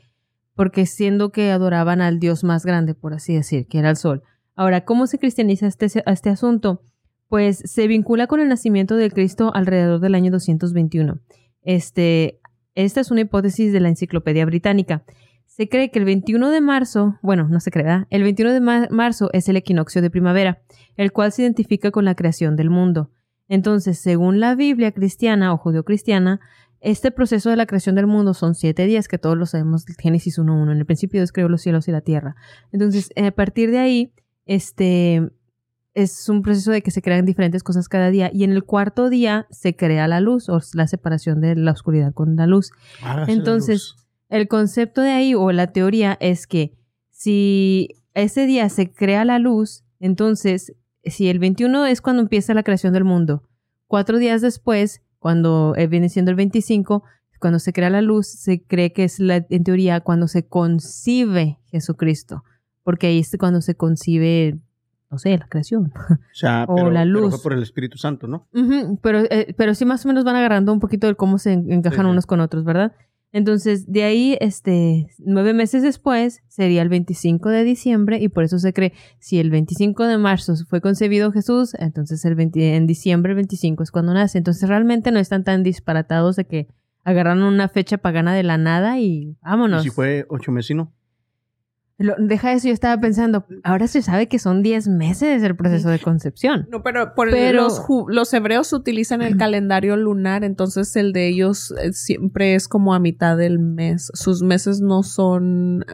porque 0.55 0.85
siendo 0.85 1.31
que 1.31 1.51
adoraban 1.51 2.01
al 2.01 2.19
Dios 2.19 2.43
más 2.43 2.65
grande, 2.65 2.93
por 2.93 3.13
así 3.13 3.33
decir, 3.33 3.67
que 3.67 3.79
era 3.79 3.89
el 3.89 3.97
sol. 3.97 4.23
Ahora, 4.55 4.85
¿cómo 4.85 5.07
se 5.07 5.17
cristianiza 5.17 5.67
este, 5.67 5.87
este 6.05 6.29
asunto? 6.29 6.83
Pues 7.27 7.57
se 7.65 7.87
vincula 7.87 8.27
con 8.27 8.39
el 8.39 8.49
nacimiento 8.49 8.95
de 8.95 9.09
Cristo 9.09 9.51
alrededor 9.53 9.99
del 9.99 10.15
año 10.15 10.31
221. 10.31 11.19
Este, 11.63 12.39
esta 12.75 13.01
es 13.01 13.09
una 13.09 13.21
hipótesis 13.21 13.73
de 13.73 13.79
la 13.79 13.89
Enciclopedia 13.89 14.45
Británica. 14.45 15.03
Se 15.45 15.69
cree 15.69 15.91
que 15.91 15.99
el 15.99 16.05
21 16.05 16.49
de 16.49 16.61
marzo, 16.61 17.19
bueno, 17.21 17.47
no 17.47 17.59
se 17.59 17.71
cree, 17.71 18.05
el 18.09 18.23
21 18.23 18.53
de 18.53 18.87
marzo 18.89 19.29
es 19.33 19.47
el 19.49 19.57
equinoccio 19.57 20.01
de 20.01 20.09
primavera, 20.09 20.61
el 20.95 21.11
cual 21.11 21.31
se 21.31 21.43
identifica 21.43 21.91
con 21.91 22.05
la 22.05 22.15
creación 22.15 22.55
del 22.55 22.69
mundo. 22.69 23.11
Entonces, 23.47 23.99
según 23.99 24.39
la 24.39 24.55
Biblia 24.55 24.91
cristiana 24.91 25.53
o 25.53 25.57
judio-cristiana, 25.57 26.39
este 26.83 27.11
proceso 27.11 27.49
de 27.49 27.55
la 27.55 27.65
creación 27.65 27.95
del 27.95 28.07
mundo 28.07 28.33
son 28.33 28.55
siete 28.55 28.85
días, 28.85 29.07
que 29.07 29.17
todos 29.17 29.37
lo 29.37 29.45
sabemos, 29.45 29.85
Génesis 29.97 30.37
1.1. 30.37 30.71
En 30.71 30.77
el 30.77 30.85
principio 30.85 31.21
Dios 31.21 31.31
creó 31.31 31.47
los 31.47 31.61
cielos 31.61 31.87
y 31.87 31.91
la 31.91 32.01
tierra. 32.01 32.35
Entonces, 32.73 33.09
a 33.15 33.31
partir 33.31 33.71
de 33.71 33.79
ahí, 33.79 34.13
este 34.45 35.31
es 35.93 36.27
un 36.27 36.41
proceso 36.41 36.71
de 36.71 36.81
que 36.81 36.91
se 36.91 37.01
crean 37.01 37.25
diferentes 37.25 37.63
cosas 37.63 37.87
cada 37.87 38.09
día. 38.09 38.29
Y 38.33 38.43
en 38.43 38.51
el 38.51 38.65
cuarto 38.65 39.09
día 39.09 39.47
se 39.49 39.75
crea 39.75 40.09
la 40.09 40.19
luz, 40.19 40.49
o 40.49 40.59
la 40.73 40.87
separación 40.87 41.39
de 41.39 41.55
la 41.55 41.71
oscuridad 41.71 42.13
con 42.13 42.35
la 42.35 42.47
luz. 42.47 42.71
Entonces, 43.27 43.95
el 44.27 44.47
concepto 44.47 45.01
de 45.01 45.11
ahí 45.11 45.35
o 45.35 45.51
la 45.51 45.67
teoría 45.67 46.17
es 46.19 46.47
que 46.47 46.73
si 47.11 47.89
ese 48.13 48.45
día 48.45 48.67
se 48.69 48.91
crea 48.91 49.23
la 49.23 49.39
luz, 49.39 49.85
entonces, 49.99 50.75
si 51.05 51.29
el 51.29 51.39
21 51.39 51.85
es 51.85 52.01
cuando 52.01 52.23
empieza 52.23 52.53
la 52.53 52.63
creación 52.63 52.91
del 52.91 53.05
mundo, 53.05 53.47
cuatro 53.87 54.17
días 54.17 54.41
después, 54.41 55.02
cuando 55.23 55.73
eh, 55.77 55.87
viene 55.87 56.09
siendo 56.09 56.31
el 56.31 56.35
25, 56.35 57.01
cuando 57.39 57.57
se 57.57 57.71
crea 57.71 57.89
la 57.89 58.01
luz, 58.01 58.27
se 58.27 58.61
cree 58.61 58.91
que 58.91 59.05
es 59.05 59.21
la, 59.21 59.45
en 59.49 59.63
teoría 59.63 60.01
cuando 60.01 60.27
se 60.27 60.45
concibe 60.45 61.59
Jesucristo, 61.67 62.43
porque 62.83 63.07
ahí 63.07 63.19
es 63.19 63.33
cuando 63.39 63.61
se 63.61 63.75
concibe 63.75 64.59
no 65.09 65.17
sé, 65.17 65.37
la 65.37 65.47
creación. 65.47 65.93
O, 66.67 66.89
la 66.89 67.05
luz. 67.05 67.21
Pero 67.21 67.31
fue 67.31 67.43
por 67.43 67.53
el 67.53 67.63
Espíritu 67.63 67.97
Santo, 67.97 68.27
¿no? 68.27 68.47
pero, 69.01 69.19
eh, 69.29 69.53
pero 69.57 69.75
sí 69.75 69.85
más 69.85 70.03
o 70.03 70.09
menos 70.09 70.25
van 70.25 70.35
agarrando 70.35 70.73
un 70.73 70.81
poquito 70.81 71.07
de 71.07 71.15
cómo 71.15 71.37
se 71.37 71.53
encajan 71.53 72.05
unos 72.05 72.25
con 72.25 72.41
otros, 72.41 72.65
¿verdad? 72.65 72.91
Entonces, 73.33 73.91
de 73.91 74.03
ahí, 74.03 74.37
este, 74.39 75.07
nueve 75.17 75.53
meses 75.53 75.81
después, 75.81 76.43
sería 76.47 76.83
el 76.83 76.89
25 76.89 77.49
de 77.49 77.63
diciembre, 77.63 78.19
y 78.21 78.29
por 78.29 78.43
eso 78.43 78.59
se 78.59 78.73
cree, 78.73 78.93
si 79.19 79.39
el 79.39 79.49
25 79.49 80.05
de 80.05 80.19
marzo 80.19 80.53
fue 80.69 80.81
concebido 80.81 81.31
Jesús, 81.31 81.73
entonces 81.79 82.23
el 82.25 82.39
en 82.39 82.87
diciembre 82.87 83.31
el 83.31 83.37
25 83.37 83.83
es 83.83 83.91
cuando 83.91 84.13
nace. 84.13 84.37
Entonces, 84.37 84.69
realmente 84.69 85.11
no 85.11 85.19
están 85.19 85.43
tan 85.43 85.63
disparatados 85.63 86.35
de 86.35 86.45
que 86.45 86.67
agarraron 87.03 87.43
una 87.43 87.67
fecha 87.67 87.97
pagana 87.97 88.35
de 88.35 88.43
la 88.43 88.57
nada 88.57 88.99
y 88.99 89.35
vámonos. 89.41 89.81
¿Y 89.81 89.89
si 89.89 89.95
fue 89.95 90.25
ocho 90.29 90.51
meses, 90.51 90.77
no? 92.03 92.13
deja 92.17 92.53
eso, 92.53 92.67
yo 92.67 92.73
estaba 92.73 92.99
pensando, 93.01 93.45
ahora 93.63 93.87
se 93.87 94.01
sabe 94.01 94.27
que 94.27 94.39
son 94.39 94.61
10 94.61 94.87
meses 94.89 95.41
el 95.41 95.55
proceso 95.55 95.89
de 95.89 95.99
concepción. 95.99 96.67
No, 96.71 96.83
pero, 96.83 97.15
por 97.15 97.31
los, 97.31 97.81
los, 98.07 98.33
hebreos 98.33 98.71
utilizan 98.73 99.21
el 99.21 99.37
calendario 99.37 99.95
lunar, 99.97 100.43
entonces 100.43 100.95
el 100.95 101.13
de 101.13 101.27
ellos 101.27 101.73
eh, 101.81 101.93
siempre 101.93 102.55
es 102.55 102.67
como 102.67 102.93
a 102.93 102.99
mitad 102.99 103.37
del 103.37 103.59
mes. 103.59 104.11
Sus 104.13 104.43
meses 104.43 104.81
no 104.81 105.03
son, 105.03 105.85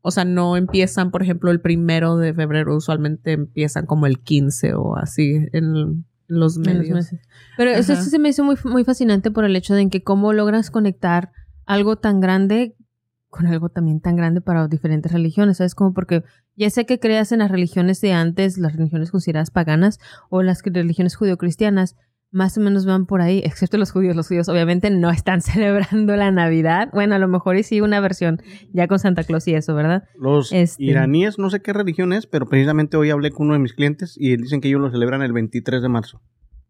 o 0.00 0.10
sea, 0.10 0.24
no 0.24 0.56
empiezan, 0.56 1.10
por 1.10 1.22
ejemplo, 1.22 1.50
el 1.50 1.60
primero 1.60 2.16
de 2.16 2.32
febrero, 2.32 2.76
usualmente 2.76 3.32
empiezan 3.32 3.86
como 3.86 4.06
el 4.06 4.20
15 4.20 4.74
o 4.74 4.96
así 4.96 5.46
en, 5.52 6.04
los 6.26 6.56
medios. 6.56 7.10
Pero 7.58 7.70
eso, 7.70 7.94
se 7.96 8.18
me 8.18 8.30
hizo 8.30 8.44
muy, 8.44 8.56
muy 8.64 8.82
fascinante 8.84 9.30
por 9.30 9.44
el 9.44 9.54
hecho 9.56 9.74
de 9.74 9.88
que 9.90 10.02
cómo 10.02 10.32
logras 10.32 10.70
conectar 10.70 11.32
algo 11.66 11.96
tan 11.96 12.20
grande 12.20 12.74
con 13.34 13.48
algo 13.48 13.68
también 13.68 14.00
tan 14.00 14.14
grande 14.14 14.40
para 14.40 14.68
diferentes 14.68 15.10
religiones, 15.10 15.56
¿sabes? 15.56 15.74
Como 15.74 15.92
porque 15.92 16.22
ya 16.54 16.70
sé 16.70 16.86
que 16.86 17.00
creas 17.00 17.32
en 17.32 17.40
las 17.40 17.50
religiones 17.50 18.00
de 18.00 18.12
antes, 18.12 18.58
las 18.58 18.76
religiones 18.76 19.10
consideradas 19.10 19.50
paganas 19.50 19.98
o 20.30 20.42
las 20.42 20.62
religiones 20.62 21.16
judio-cristianas, 21.16 21.96
más 22.30 22.56
o 22.58 22.60
menos 22.60 22.86
van 22.86 23.06
por 23.06 23.22
ahí, 23.22 23.42
excepto 23.44 23.76
los 23.76 23.90
judíos. 23.90 24.14
Los 24.14 24.28
judíos 24.28 24.48
obviamente 24.48 24.88
no 24.90 25.10
están 25.10 25.40
celebrando 25.40 26.14
la 26.14 26.30
Navidad. 26.30 26.90
Bueno, 26.92 27.16
a 27.16 27.18
lo 27.18 27.26
mejor 27.26 27.56
y 27.56 27.64
sí 27.64 27.80
una 27.80 27.98
versión 27.98 28.40
ya 28.72 28.86
con 28.86 29.00
Santa 29.00 29.24
Claus 29.24 29.48
y 29.48 29.54
eso, 29.54 29.74
¿verdad? 29.74 30.04
Los 30.14 30.52
este 30.52 30.84
iraníes, 30.84 31.36
no 31.36 31.50
sé 31.50 31.60
qué 31.60 31.72
religión 31.72 32.12
es, 32.12 32.28
pero 32.28 32.46
precisamente 32.46 32.96
hoy 32.96 33.10
hablé 33.10 33.32
con 33.32 33.46
uno 33.46 33.54
de 33.54 33.60
mis 33.60 33.72
clientes 33.72 34.14
y 34.16 34.36
dicen 34.36 34.60
que 34.60 34.68
ellos 34.68 34.80
lo 34.80 34.92
celebran 34.92 35.22
el 35.22 35.32
23 35.32 35.82
de 35.82 35.88
marzo. 35.88 36.22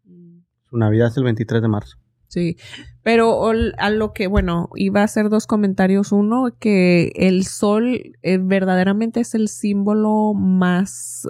Mm. 0.03 0.39
Su 0.71 0.77
Navidad 0.77 1.09
es 1.09 1.17
el 1.17 1.25
23 1.25 1.61
de 1.61 1.67
marzo. 1.67 1.97
Sí, 2.27 2.57
pero 3.03 3.51
a 3.77 3.89
lo 3.89 4.13
que, 4.13 4.27
bueno, 4.27 4.69
iba 4.75 5.01
a 5.01 5.05
hacer 5.05 5.29
dos 5.29 5.47
comentarios. 5.47 6.11
Uno, 6.11 6.47
que 6.59 7.11
el 7.15 7.45
sol 7.45 8.13
eh, 8.23 8.39
verdaderamente 8.41 9.19
es 9.21 9.35
el 9.35 9.47
símbolo 9.47 10.33
más 10.33 11.27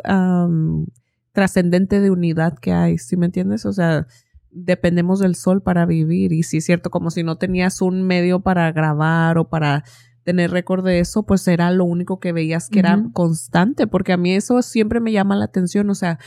trascendente 1.32 2.00
de 2.00 2.12
unidad 2.12 2.58
que 2.58 2.72
hay, 2.72 2.98
¿sí 2.98 3.18
me 3.18 3.26
entiendes? 3.28 3.66
O 3.66 3.74
sea, 3.74 4.08
dependemos 4.52 5.20
del 5.20 5.36
sol 5.36 5.62
para 5.62 5.86
vivir 5.86 6.32
y 6.32 6.44
sí 6.44 6.58
es 6.58 6.66
cierto, 6.66 6.90
como 6.90 7.12
si 7.12 7.24
no 7.24 7.38
tenías 7.38 7.82
un 7.82 8.02
medio 8.02 8.40
para 8.40 8.72
grabar 8.72 9.38
o 9.38 9.50
para 9.50 9.84
tener 10.24 10.50
récord 10.50 10.84
de 10.84 11.00
eso, 11.00 11.24
pues 11.24 11.48
era 11.48 11.70
lo 11.72 11.86
único 11.86 12.20
que 12.20 12.32
veías 12.32 12.70
que 12.70 12.80
era 12.80 13.04
constante, 13.14 13.86
porque 13.86 14.14
a 14.14 14.18
mí 14.18 14.34
eso 14.34 14.62
siempre 14.64 15.00
me 15.00 15.12
llama 15.12 15.36
la 15.36 15.46
atención, 15.46 15.90
o 15.90 15.96
sea, 15.96 16.18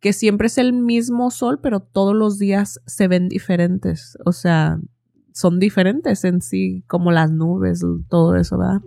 que 0.00 0.12
siempre 0.12 0.46
es 0.46 0.58
el 0.58 0.72
mismo 0.72 1.30
sol, 1.30 1.60
pero 1.62 1.80
todos 1.80 2.14
los 2.14 2.38
días 2.38 2.80
se 2.86 3.06
ven 3.06 3.28
diferentes. 3.28 4.16
O 4.24 4.32
sea, 4.32 4.80
son 5.32 5.58
diferentes 5.58 6.24
en 6.24 6.40
sí, 6.40 6.84
como 6.86 7.12
las 7.12 7.30
nubes, 7.30 7.84
todo 8.08 8.36
eso, 8.36 8.58
¿verdad? 8.58 8.80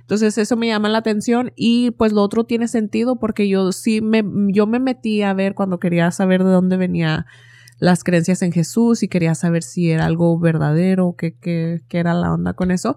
Entonces 0.00 0.38
eso 0.38 0.56
me 0.56 0.66
llama 0.66 0.88
la 0.88 0.98
atención 0.98 1.52
y 1.54 1.92
pues 1.92 2.12
lo 2.12 2.22
otro 2.22 2.44
tiene 2.44 2.66
sentido 2.66 3.20
porque 3.20 3.48
yo 3.48 3.70
sí 3.70 4.00
me, 4.00 4.24
yo 4.48 4.66
me 4.66 4.80
metí 4.80 5.22
a 5.22 5.34
ver 5.34 5.54
cuando 5.54 5.78
quería 5.78 6.10
saber 6.10 6.42
de 6.42 6.50
dónde 6.50 6.76
venía 6.76 7.26
las 7.78 8.02
creencias 8.02 8.42
en 8.42 8.52
Jesús 8.52 9.02
y 9.02 9.08
quería 9.08 9.34
saber 9.34 9.62
si 9.62 9.90
era 9.90 10.06
algo 10.06 10.38
verdadero, 10.38 11.14
qué, 11.16 11.36
qué, 11.38 11.82
qué 11.88 11.98
era 11.98 12.14
la 12.14 12.32
onda 12.32 12.54
con 12.54 12.70
eso. 12.70 12.96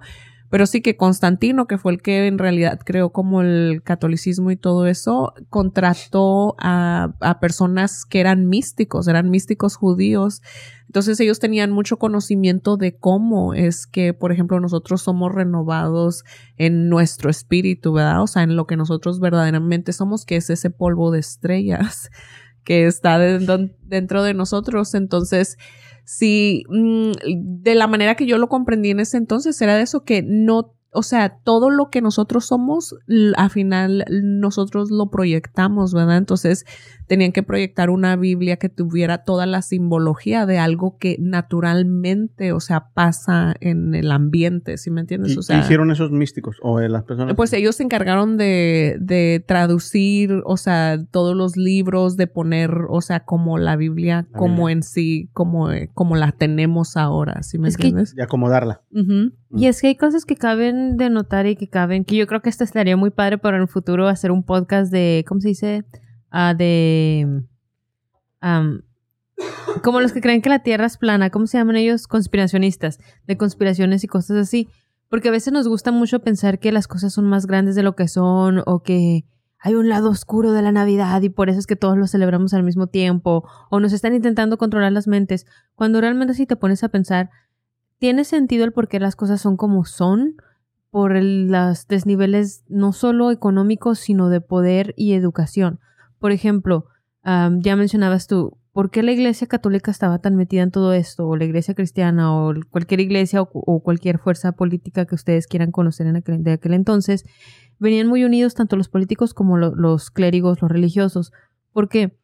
Pero 0.53 0.67
sí 0.67 0.81
que 0.83 0.97
Constantino, 0.97 1.65
que 1.65 1.79
fue 1.79 1.93
el 1.93 2.03
que 2.03 2.27
en 2.27 2.37
realidad 2.37 2.79
creó 2.85 3.11
como 3.11 3.41
el 3.41 3.81
catolicismo 3.83 4.51
y 4.51 4.55
todo 4.55 4.85
eso, 4.85 5.33
contrató 5.49 6.55
a, 6.59 7.15
a 7.21 7.39
personas 7.39 8.05
que 8.05 8.19
eran 8.19 8.45
místicos, 8.45 9.07
eran 9.07 9.31
místicos 9.31 9.75
judíos. 9.75 10.43
Entonces 10.85 11.19
ellos 11.19 11.39
tenían 11.39 11.71
mucho 11.71 11.97
conocimiento 11.97 12.77
de 12.77 12.95
cómo 12.95 13.55
es 13.55 13.87
que, 13.87 14.13
por 14.13 14.31
ejemplo, 14.31 14.59
nosotros 14.59 15.01
somos 15.01 15.33
renovados 15.33 16.23
en 16.57 16.87
nuestro 16.87 17.31
espíritu, 17.31 17.91
¿verdad? 17.91 18.21
O 18.21 18.27
sea, 18.27 18.43
en 18.43 18.55
lo 18.55 18.67
que 18.67 18.77
nosotros 18.77 19.19
verdaderamente 19.19 19.91
somos, 19.91 20.23
que 20.23 20.35
es 20.35 20.51
ese 20.51 20.69
polvo 20.69 21.09
de 21.09 21.17
estrellas 21.17 22.11
que 22.63 22.85
está 22.85 23.17
dentro 23.17 24.21
de 24.21 24.35
nosotros. 24.35 24.93
Entonces, 24.93 25.57
si 26.05 26.63
mm, 26.69 27.11
de 27.35 27.75
la 27.75 27.87
manera 27.87 28.15
que 28.15 28.25
yo 28.25 28.37
lo 28.37 28.49
comprendí 28.49 28.89
en 28.89 28.99
ese 28.99 29.17
entonces 29.17 29.61
era 29.61 29.75
de 29.75 29.83
eso 29.83 30.03
que 30.03 30.21
no 30.21 30.73
o 30.93 31.03
sea, 31.03 31.39
todo 31.43 31.69
lo 31.69 31.89
que 31.89 32.01
nosotros 32.01 32.45
somos, 32.45 32.95
al 33.35 33.49
final 33.49 34.05
nosotros 34.09 34.91
lo 34.91 35.09
proyectamos, 35.09 35.93
¿verdad? 35.93 36.17
Entonces 36.17 36.65
tenían 37.13 37.31
que 37.31 37.43
proyectar 37.43 37.91
una 37.91 38.15
Biblia 38.15 38.57
que 38.57 38.69
tuviera 38.69 39.19
toda 39.19 39.45
la 39.45 39.61
simbología 39.61 40.47
de 40.47 40.57
algo 40.57 40.97
que 40.97 41.15
naturalmente, 41.19 42.53
o 42.53 42.59
sea, 42.59 42.89
pasa 42.95 43.53
en 43.59 43.93
el 43.93 44.11
ambiente, 44.11 44.79
¿sí 44.79 44.89
me 44.89 45.01
entiendes? 45.01 45.37
O 45.37 45.43
sea, 45.43 45.59
hicieron 45.59 45.91
esos 45.91 46.09
místicos 46.09 46.57
o 46.63 46.79
las 46.79 47.03
personas? 47.03 47.35
Pues 47.35 47.53
ellos 47.53 47.75
se 47.75 47.83
encargaron 47.83 48.35
de, 48.35 48.97
de 48.99 49.45
traducir, 49.47 50.41
o 50.43 50.57
sea, 50.57 51.05
todos 51.11 51.35
los 51.35 51.55
libros, 51.55 52.17
de 52.17 52.25
poner, 52.25 52.71
o 52.89 53.01
sea, 53.01 53.19
como 53.19 53.59
la 53.59 53.75
Biblia, 53.75 54.25
como 54.35 54.67
en 54.67 54.81
sí, 54.81 55.29
como, 55.33 55.69
como 55.93 56.15
la 56.15 56.31
tenemos 56.31 56.97
ahora, 56.97 57.43
¿sí 57.43 57.59
me 57.59 57.69
entiendes? 57.69 58.15
y 58.17 58.21
acomodarla. 58.21 58.81
Y 59.55 59.67
es 59.67 59.81
que 59.81 59.89
hay 59.89 59.95
cosas 59.95 60.25
que 60.25 60.35
caben 60.35 60.97
de 60.97 61.11
notar 61.11 61.45
y 61.45 61.55
que 61.55 61.67
caben, 61.67 62.05
que 62.05 62.15
yo 62.15 62.25
creo 62.25 62.41
que 62.41 62.49
esto 62.49 62.63
estaría 62.63 62.97
muy 62.97 63.11
padre 63.11 63.37
para 63.37 63.57
en 63.57 63.61
el 63.61 63.67
futuro 63.67 64.07
hacer 64.07 64.31
un 64.31 64.41
podcast 64.41 64.91
de, 64.91 65.23
¿cómo 65.27 65.41
se 65.41 65.49
dice? 65.49 65.85
Ah, 66.35 66.55
de... 66.55 67.43
como 69.83 70.01
los 70.01 70.11
que 70.11 70.19
creen 70.19 70.41
que 70.41 70.49
la 70.49 70.63
Tierra 70.63 70.87
es 70.87 70.97
plana, 70.97 71.29
¿cómo 71.29 71.45
se 71.45 71.59
llaman 71.59 71.75
ellos? 71.75 72.07
Conspiracionistas, 72.07 72.99
de 73.27 73.37
conspiraciones 73.37 74.03
y 74.03 74.07
cosas 74.07 74.37
así. 74.37 74.67
Porque 75.09 75.29
a 75.29 75.31
veces 75.31 75.53
nos 75.53 75.67
gusta 75.67 75.91
mucho 75.91 76.23
pensar 76.23 76.57
que 76.57 76.71
las 76.71 76.87
cosas 76.87 77.13
son 77.13 77.25
más 77.25 77.45
grandes 77.45 77.75
de 77.75 77.83
lo 77.83 77.95
que 77.95 78.07
son 78.07 78.63
o 78.65 78.81
que 78.81 79.25
hay 79.59 79.75
un 79.75 79.89
lado 79.89 80.09
oscuro 80.09 80.53
de 80.53 80.63
la 80.63 80.71
Navidad 80.71 81.21
y 81.21 81.29
por 81.29 81.49
eso 81.49 81.59
es 81.59 81.67
que 81.67 81.75
todos 81.75 81.99
lo 81.99 82.07
celebramos 82.07 82.55
al 82.55 82.63
mismo 82.63 82.87
tiempo 82.87 83.47
o 83.69 83.79
nos 83.79 83.93
están 83.93 84.15
intentando 84.15 84.57
controlar 84.57 84.91
las 84.91 85.07
mentes. 85.07 85.45
Cuando 85.75 86.01
realmente 86.01 86.33
si 86.33 86.47
te 86.47 86.55
pones 86.55 86.83
a 86.83 86.89
pensar, 86.89 87.29
tiene 87.99 88.23
sentido 88.23 88.65
el 88.65 88.73
por 88.73 88.87
qué 88.87 88.99
las 88.99 89.15
cosas 89.15 89.39
son 89.39 89.55
como 89.55 89.85
son 89.85 90.35
por 90.89 91.13
los 91.13 91.87
desniveles 91.87 92.63
no 92.69 92.91
solo 92.91 93.29
económicos, 93.29 93.99
sino 93.99 94.29
de 94.29 94.41
poder 94.41 94.95
y 94.97 95.13
educación. 95.13 95.79
Por 96.23 96.31
ejemplo, 96.31 96.85
ya 97.25 97.75
mencionabas 97.75 98.27
tú, 98.27 98.57
¿por 98.71 98.91
qué 98.91 99.03
la 99.03 99.11
iglesia 99.11 99.45
católica 99.45 99.91
estaba 99.91 100.19
tan 100.19 100.37
metida 100.37 100.61
en 100.61 100.71
todo 100.71 100.93
esto? 100.93 101.27
O 101.27 101.35
la 101.35 101.43
iglesia 101.43 101.73
cristiana, 101.73 102.33
o 102.33 102.53
cualquier 102.69 103.01
iglesia, 103.01 103.41
o, 103.41 103.83
cualquier 103.83 104.19
fuerza 104.19 104.53
política 104.53 105.03
que 105.05 105.15
ustedes 105.15 105.47
quieran 105.47 105.71
conocer 105.71 106.07
en 106.07 106.15
aquel, 106.15 106.41
de 106.41 106.53
aquel 106.53 106.75
entonces, 106.75 107.25
venían 107.77 108.07
muy 108.07 108.23
unidos 108.23 108.53
tanto 108.53 108.77
los 108.77 108.87
políticos 108.87 109.33
como 109.33 109.57
los 109.57 110.11
clérigos, 110.11 110.61
los 110.61 110.71
religiosos. 110.71 111.33
¿Por 111.73 111.89
qué? 111.89 112.17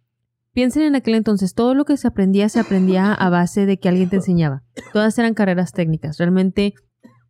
Piensen 0.54 0.84
en 0.84 0.96
aquel 0.96 1.16
entonces, 1.16 1.54
todo 1.54 1.74
lo 1.74 1.84
que 1.84 1.98
se 1.98 2.08
aprendía 2.08 2.48
se 2.48 2.62
aprendía 2.62 3.14
a 3.14 3.30
base 3.30 3.66
de 3.66 3.82
que 3.82 3.90
alguien 3.90 4.10
te 4.10 4.16
enseñaba. 4.16 4.64
Todas 4.94 5.20
eran 5.20 5.34
carreras 5.34 5.74
técnicas. 5.74 6.18
Realmente, 6.20 6.74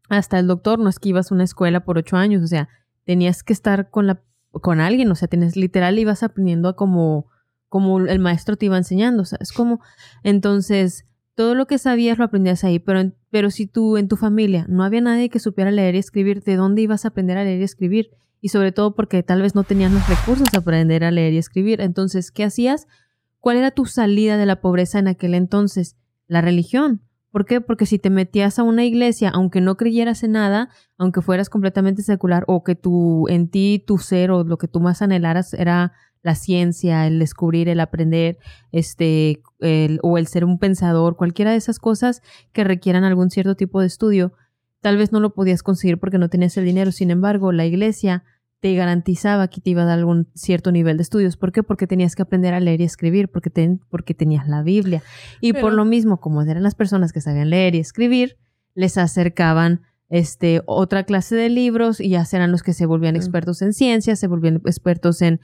hasta 0.07 0.37
el 0.37 0.45
doctor 0.45 0.77
no 0.77 0.87
es 0.87 0.99
que 0.99 1.09
ibas 1.09 1.31
a 1.31 1.33
una 1.33 1.45
escuela 1.45 1.83
por 1.83 1.97
ocho 1.97 2.15
años, 2.15 2.43
o 2.43 2.47
sea, 2.47 2.69
tenías 3.05 3.41
que 3.41 3.53
estar 3.53 3.89
con 3.89 4.05
la 4.05 4.21
con 4.51 4.79
alguien, 4.79 5.11
o 5.11 5.15
sea, 5.15 5.27
tienes 5.27 5.55
literal 5.55 5.99
ibas 5.99 6.23
aprendiendo 6.23 6.69
a 6.69 6.75
como 6.75 7.27
como 7.67 7.99
el 7.99 8.17
maestro 8.17 8.57
te 8.57 8.65
iba 8.65 8.77
enseñando, 8.77 9.21
o 9.21 9.25
sea, 9.25 9.37
es 9.41 9.51
como 9.51 9.79
entonces 10.23 11.05
todo 11.35 11.53
lo 11.53 11.67
que 11.67 11.77
sabías 11.77 12.17
lo 12.17 12.25
aprendías 12.25 12.63
ahí, 12.63 12.79
pero 12.79 13.11
pero 13.29 13.51
si 13.51 13.67
tú 13.67 13.97
en 13.97 14.07
tu 14.07 14.17
familia 14.17 14.65
no 14.67 14.83
había 14.83 15.01
nadie 15.01 15.29
que 15.29 15.39
supiera 15.39 15.71
leer 15.71 15.95
y 15.95 15.99
escribir, 15.99 16.43
¿de 16.43 16.55
dónde 16.55 16.81
ibas 16.81 17.05
a 17.05 17.09
aprender 17.09 17.37
a 17.37 17.43
leer 17.43 17.61
y 17.61 17.63
escribir? 17.63 18.09
Y 18.41 18.49
sobre 18.49 18.71
todo 18.71 18.95
porque 18.95 19.21
tal 19.21 19.41
vez 19.41 19.53
no 19.53 19.63
tenías 19.63 19.91
los 19.91 20.07
recursos 20.07 20.47
a 20.53 20.59
aprender 20.59 21.03
a 21.03 21.11
leer 21.11 21.33
y 21.33 21.37
escribir. 21.37 21.81
Entonces, 21.81 22.31
¿qué 22.31 22.43
hacías? 22.43 22.87
¿Cuál 23.39 23.57
era 23.57 23.71
tu 23.71 23.85
salida 23.85 24.37
de 24.37 24.45
la 24.45 24.61
pobreza 24.61 24.97
en 24.99 25.07
aquel 25.07 25.33
entonces? 25.33 25.97
La 26.27 26.41
religión. 26.41 27.01
¿Por 27.31 27.45
qué? 27.45 27.61
Porque 27.61 27.85
si 27.85 27.99
te 27.99 28.09
metías 28.09 28.57
a 28.57 28.63
una 28.63 28.83
iglesia, 28.85 29.29
aunque 29.29 29.61
no 29.61 29.77
creyeras 29.77 30.23
en 30.23 30.31
nada, 30.31 30.69
aunque 30.97 31.21
fueras 31.21 31.49
completamente 31.49 32.01
secular, 32.01 32.43
o 32.47 32.63
que 32.63 32.75
tú, 32.75 33.27
en 33.29 33.49
ti, 33.49 33.83
tu 33.85 33.99
ser, 33.99 34.31
o 34.31 34.43
lo 34.43 34.57
que 34.57 34.67
tú 34.67 34.79
más 34.79 35.01
anhelaras 35.01 35.53
era 35.53 35.93
la 36.21 36.35
ciencia, 36.35 37.07
el 37.07 37.19
descubrir, 37.19 37.69
el 37.69 37.79
aprender, 37.79 38.37
este, 38.71 39.41
el, 39.59 39.99
o 40.01 40.17
el 40.17 40.27
ser 40.27 40.43
un 40.43 40.57
pensador, 40.57 41.15
cualquiera 41.15 41.51
de 41.51 41.57
esas 41.57 41.79
cosas 41.79 42.21
que 42.51 42.63
requieran 42.63 43.03
algún 43.03 43.29
cierto 43.29 43.55
tipo 43.55 43.79
de 43.79 43.87
estudio, 43.87 44.33
tal 44.81 44.97
vez 44.97 45.11
no 45.11 45.19
lo 45.19 45.33
podías 45.33 45.63
conseguir 45.63 45.99
porque 45.99 46.17
no 46.17 46.29
tenías 46.29 46.57
el 46.57 46.65
dinero. 46.65 46.91
Sin 46.91 47.11
embargo, 47.11 47.51
la 47.51 47.65
iglesia 47.65 48.23
te 48.59 48.75
garantizaba 48.75 49.47
que 49.47 49.61
te 49.61 49.69
iba 49.69 49.83
a 49.83 49.85
dar 49.85 49.99
algún 49.99 50.27
cierto 50.35 50.71
nivel 50.71 50.97
de 50.97 51.03
estudios. 51.03 51.37
¿Por 51.37 51.51
qué? 51.51 51.63
Porque 51.63 51.87
tenías 51.87 52.15
que 52.15 52.23
aprender 52.23 52.53
a 52.53 52.59
leer 52.59 52.81
y 52.81 52.83
escribir, 52.83 53.29
porque, 53.29 53.77
porque 53.89 54.13
tenías 54.13 54.47
la 54.47 54.63
Biblia. 54.63 55.01
Y 55.39 55.53
por 55.53 55.73
lo 55.73 55.85
mismo, 55.85 56.19
como 56.19 56.41
eran 56.41 56.63
las 56.63 56.75
personas 56.75 57.13
que 57.13 57.21
sabían 57.21 57.49
leer 57.49 57.75
y 57.75 57.79
escribir, 57.79 58.37
les 58.73 58.97
acercaban 58.97 59.81
este, 60.09 60.61
otra 60.65 61.03
clase 61.03 61.35
de 61.35 61.49
libros 61.49 62.01
y 62.01 62.09
ya 62.09 62.25
eran 62.31 62.51
los 62.51 62.63
que 62.63 62.73
se 62.73 62.85
volvían 62.85 63.15
expertos 63.15 63.61
en 63.61 63.73
ciencias, 63.73 64.19
se 64.19 64.27
volvían 64.27 64.61
expertos 64.65 65.21
en 65.21 65.39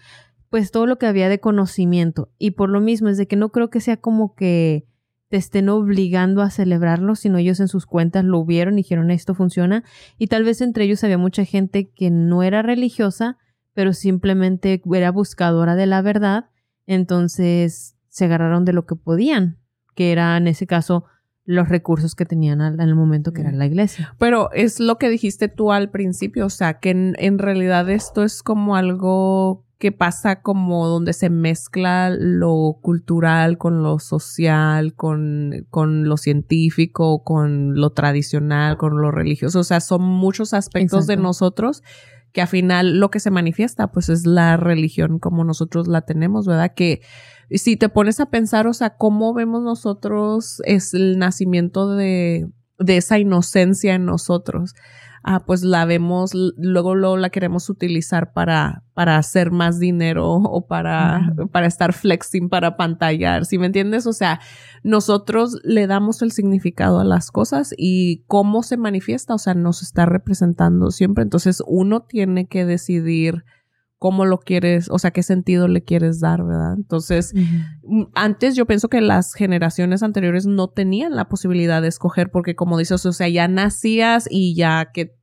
pues 0.49 0.71
todo 0.71 0.85
lo 0.85 0.97
que 0.97 1.05
había 1.05 1.29
de 1.29 1.39
conocimiento. 1.39 2.29
Y 2.37 2.51
por 2.51 2.69
lo 2.69 2.81
mismo 2.81 3.09
es 3.09 3.17
de 3.17 3.27
que 3.27 3.35
no 3.35 3.49
creo 3.49 3.69
que 3.69 3.81
sea 3.81 3.97
como 3.97 4.35
que 4.35 4.85
te 5.29 5.37
estén 5.37 5.69
obligando 5.69 6.41
a 6.41 6.49
celebrarlo, 6.49 7.15
sino 7.15 7.37
ellos 7.37 7.59
en 7.59 7.67
sus 7.67 7.85
cuentas 7.85 8.23
lo 8.23 8.45
vieron 8.45 8.75
y 8.75 8.77
dijeron 8.77 9.11
esto 9.11 9.33
funciona. 9.33 9.83
Y 10.17 10.27
tal 10.27 10.43
vez 10.43 10.61
entre 10.61 10.85
ellos 10.85 11.03
había 11.03 11.17
mucha 11.17 11.45
gente 11.45 11.89
que 11.89 12.11
no 12.11 12.43
era 12.43 12.61
religiosa, 12.61 13.37
pero 13.73 13.93
simplemente 13.93 14.81
era 14.93 15.11
buscadora 15.11 15.75
de 15.75 15.87
la 15.87 16.01
verdad. 16.01 16.45
Entonces 16.85 17.95
se 18.07 18.25
agarraron 18.25 18.65
de 18.65 18.73
lo 18.73 18.85
que 18.85 18.95
podían, 18.95 19.57
que 19.95 20.11
era 20.11 20.37
en 20.37 20.47
ese 20.47 20.67
caso 20.67 21.05
los 21.43 21.69
recursos 21.69 22.15
que 22.15 22.25
tenían 22.25 22.61
en 22.61 22.79
el 22.79 22.95
momento 22.95 23.31
que 23.31 23.41
era 23.41 23.51
la 23.51 23.65
iglesia. 23.65 24.15
Pero 24.17 24.51
es 24.51 24.79
lo 24.79 24.97
que 24.97 25.09
dijiste 25.09 25.47
tú 25.47 25.71
al 25.71 25.91
principio, 25.91 26.47
o 26.47 26.49
sea, 26.49 26.79
que 26.79 26.89
en 26.91 27.39
realidad 27.39 27.89
esto 27.89 28.23
es 28.23 28.41
como 28.41 28.75
algo 28.75 29.64
que 29.77 29.91
pasa 29.91 30.41
como 30.41 30.87
donde 30.87 31.13
se 31.13 31.29
mezcla 31.29 32.09
lo 32.09 32.77
cultural 32.81 33.57
con 33.57 33.83
lo 33.83 33.99
social, 33.99 34.93
con, 34.93 35.65
con 35.69 36.07
lo 36.07 36.17
científico, 36.17 37.23
con 37.23 37.75
lo 37.75 37.91
tradicional, 37.91 38.77
con 38.77 39.01
lo 39.01 39.11
religioso. 39.11 39.59
O 39.59 39.63
sea, 39.63 39.81
son 39.81 40.03
muchos 40.03 40.53
aspectos 40.53 41.07
de 41.07 41.17
nosotros 41.17 41.83
que 42.31 42.41
al 42.41 42.47
final 42.47 42.99
lo 42.99 43.09
que 43.09 43.19
se 43.19 43.31
manifiesta 43.31 43.91
pues 43.91 44.09
es 44.09 44.25
la 44.25 44.57
religión 44.57 45.19
como 45.19 45.43
nosotros 45.43 45.87
la 45.87 46.01
tenemos, 46.01 46.45
¿verdad? 46.45 46.73
Que 46.75 47.01
si 47.51 47.77
te 47.77 47.89
pones 47.89 48.19
a 48.19 48.29
pensar, 48.29 48.67
o 48.67 48.73
sea, 48.73 48.97
cómo 48.97 49.33
vemos 49.33 49.61
nosotros 49.61 50.61
es 50.65 50.93
el 50.93 51.17
nacimiento 51.17 51.95
de, 51.95 52.47
de 52.79 52.97
esa 52.97 53.19
inocencia 53.19 53.95
en 53.95 54.05
nosotros 54.05 54.73
ah, 55.27 55.43
pues 55.43 55.63
la 55.63 55.85
vemos, 55.85 56.33
luego, 56.35 56.93
luego 56.93 57.17
la 57.17 57.31
queremos 57.31 57.71
utilizar 57.71 58.31
para, 58.31 58.83
para 58.93 59.17
hacer 59.17 59.49
más 59.49 59.79
dinero 59.79 60.33
o 60.35 60.67
para, 60.67 61.33
para 61.51 61.65
estar 61.65 61.93
flexing, 61.93 62.47
para 62.47 62.77
pantallar, 62.77 63.45
¿sí 63.45 63.57
me 63.57 63.65
entiendes? 63.65 64.05
O 64.05 64.13
sea, 64.13 64.39
nosotros 64.83 65.59
le 65.63 65.87
damos 65.87 66.21
el 66.21 66.31
significado 66.31 66.99
a 66.99 67.03
las 67.03 67.31
cosas 67.31 67.73
y 67.75 68.23
cómo 68.27 68.61
se 68.61 68.77
manifiesta, 68.77 69.33
o 69.33 69.39
sea, 69.39 69.55
nos 69.55 69.81
está 69.81 70.05
representando 70.05 70.91
siempre. 70.91 71.23
Entonces 71.23 71.63
uno 71.65 72.01
tiene 72.01 72.47
que 72.47 72.63
decidir 72.63 73.45
cómo 73.99 74.25
lo 74.25 74.39
quieres, 74.39 74.89
o 74.91 74.99
sea, 74.99 75.11
qué 75.11 75.23
sentido 75.23 75.67
le 75.67 75.83
quieres 75.83 76.19
dar, 76.19 76.43
¿verdad? 76.43 76.73
Entonces, 76.75 77.33
mm, 77.83 78.03
antes 78.13 78.55
yo 78.55 78.65
pienso 78.65 78.89
que 78.89 79.01
las 79.01 79.33
generaciones 79.33 80.03
anteriores 80.03 80.45
no 80.45 80.67
tenían 80.67 81.15
la 81.15 81.29
posibilidad 81.29 81.81
de 81.81 81.87
escoger 81.87 82.29
porque 82.29 82.55
como 82.55 82.77
dices, 82.77 83.05
o 83.05 83.13
sea, 83.13 83.29
ya 83.29 83.47
nacías 83.47 84.27
y 84.29 84.55
ya 84.55 84.91
que 84.93 85.15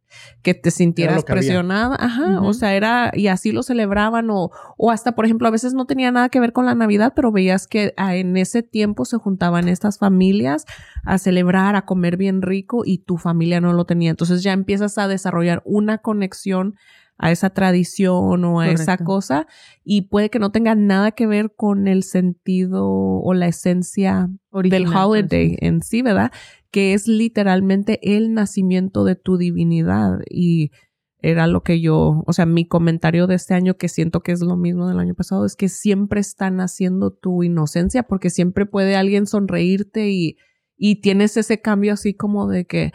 que 0.42 0.54
te 0.54 0.70
sintieras 0.70 1.24
presionada, 1.24 1.96
ajá, 1.98 2.40
o 2.42 2.52
sea, 2.52 2.74
era, 2.74 3.12
y 3.14 3.28
así 3.28 3.52
lo 3.52 3.62
celebraban, 3.62 4.28
o, 4.30 4.50
o 4.76 4.90
hasta, 4.90 5.12
por 5.14 5.24
ejemplo, 5.24 5.48
a 5.48 5.50
veces 5.50 5.74
no 5.74 5.86
tenía 5.86 6.10
nada 6.10 6.28
que 6.28 6.40
ver 6.40 6.52
con 6.52 6.66
la 6.66 6.74
Navidad, 6.74 7.12
pero 7.14 7.32
veías 7.32 7.66
que 7.66 7.94
en 7.96 8.36
ese 8.36 8.62
tiempo 8.62 9.04
se 9.04 9.18
juntaban 9.18 9.68
estas 9.68 9.98
familias 9.98 10.64
a 11.04 11.18
celebrar, 11.18 11.76
a 11.76 11.86
comer 11.86 12.16
bien 12.16 12.42
rico, 12.42 12.82
y 12.84 12.98
tu 12.98 13.16
familia 13.16 13.60
no 13.60 13.72
lo 13.72 13.84
tenía. 13.84 14.10
Entonces 14.10 14.42
ya 14.42 14.52
empiezas 14.52 14.98
a 14.98 15.08
desarrollar 15.08 15.62
una 15.64 15.98
conexión 15.98 16.76
a 17.22 17.30
esa 17.30 17.50
tradición 17.50 18.44
o 18.44 18.60
a 18.60 18.68
esa 18.68 18.98
cosa 18.98 19.46
y 19.84 20.02
puede 20.08 20.28
que 20.28 20.40
no 20.40 20.50
tenga 20.50 20.74
nada 20.74 21.12
que 21.12 21.28
ver 21.28 21.54
con 21.54 21.86
el 21.86 22.02
sentido 22.02 22.84
o 22.84 23.32
la 23.32 23.46
esencia 23.46 24.28
del 24.50 24.88
holiday 24.88 25.56
en 25.60 25.82
sí, 25.82 26.02
¿verdad? 26.02 26.32
Que 26.72 26.94
es 26.94 27.06
literalmente 27.06 28.16
el 28.16 28.34
nacimiento 28.34 29.04
de 29.04 29.14
tu 29.14 29.36
divinidad 29.36 30.18
y 30.28 30.72
era 31.20 31.46
lo 31.46 31.62
que 31.62 31.80
yo, 31.80 32.24
o 32.26 32.32
sea, 32.32 32.44
mi 32.44 32.66
comentario 32.66 33.28
de 33.28 33.36
este 33.36 33.54
año 33.54 33.76
que 33.76 33.88
siento 33.88 34.24
que 34.24 34.32
es 34.32 34.40
lo 34.40 34.56
mismo 34.56 34.88
del 34.88 34.98
año 34.98 35.14
pasado 35.14 35.46
es 35.46 35.54
que 35.54 35.68
siempre 35.68 36.20
están 36.20 36.60
haciendo 36.60 37.12
tu 37.12 37.44
inocencia 37.44 38.02
porque 38.02 38.30
siempre 38.30 38.66
puede 38.66 38.96
alguien 38.96 39.28
sonreírte 39.28 40.10
y, 40.10 40.38
y 40.76 41.00
tienes 41.02 41.36
ese 41.36 41.60
cambio 41.60 41.92
así 41.92 42.14
como 42.14 42.48
de 42.48 42.64
que, 42.64 42.90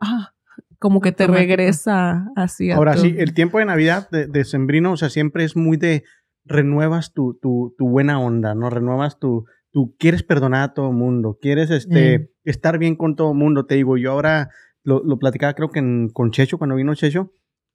ah, 0.00 0.32
como 0.86 1.00
que 1.00 1.10
te 1.10 1.26
regresa 1.26 2.28
así. 2.36 2.70
Ahora 2.70 2.96
sí, 2.96 3.16
el 3.18 3.34
tiempo 3.34 3.58
de 3.58 3.64
Navidad 3.64 4.08
de, 4.08 4.28
de, 4.28 4.44
Sembrino, 4.44 4.92
o 4.92 4.96
sea, 4.96 5.10
siempre 5.10 5.42
es 5.42 5.56
muy 5.56 5.76
de 5.76 6.04
renuevas 6.44 7.12
tu, 7.12 7.36
tu, 7.42 7.74
tu 7.76 7.88
buena 7.88 8.20
onda, 8.20 8.54
¿no? 8.54 8.70
Renuevas 8.70 9.18
tu, 9.18 9.46
tú 9.72 9.96
quieres 9.98 10.22
perdonar 10.22 10.62
a 10.62 10.74
todo 10.74 10.92
mundo, 10.92 11.40
quieres 11.42 11.72
este, 11.72 12.20
mm. 12.20 12.22
estar 12.44 12.78
bien 12.78 12.94
con 12.94 13.16
todo 13.16 13.34
mundo. 13.34 13.66
Te 13.66 13.74
digo, 13.74 13.96
yo 13.96 14.12
ahora 14.12 14.50
lo, 14.84 15.02
lo 15.02 15.18
platicaba 15.18 15.54
creo 15.54 15.70
que 15.70 15.80
en, 15.80 16.08
con 16.08 16.30
Checho, 16.30 16.56
cuando 16.56 16.76
vino 16.76 16.94
Checho, 16.94 17.32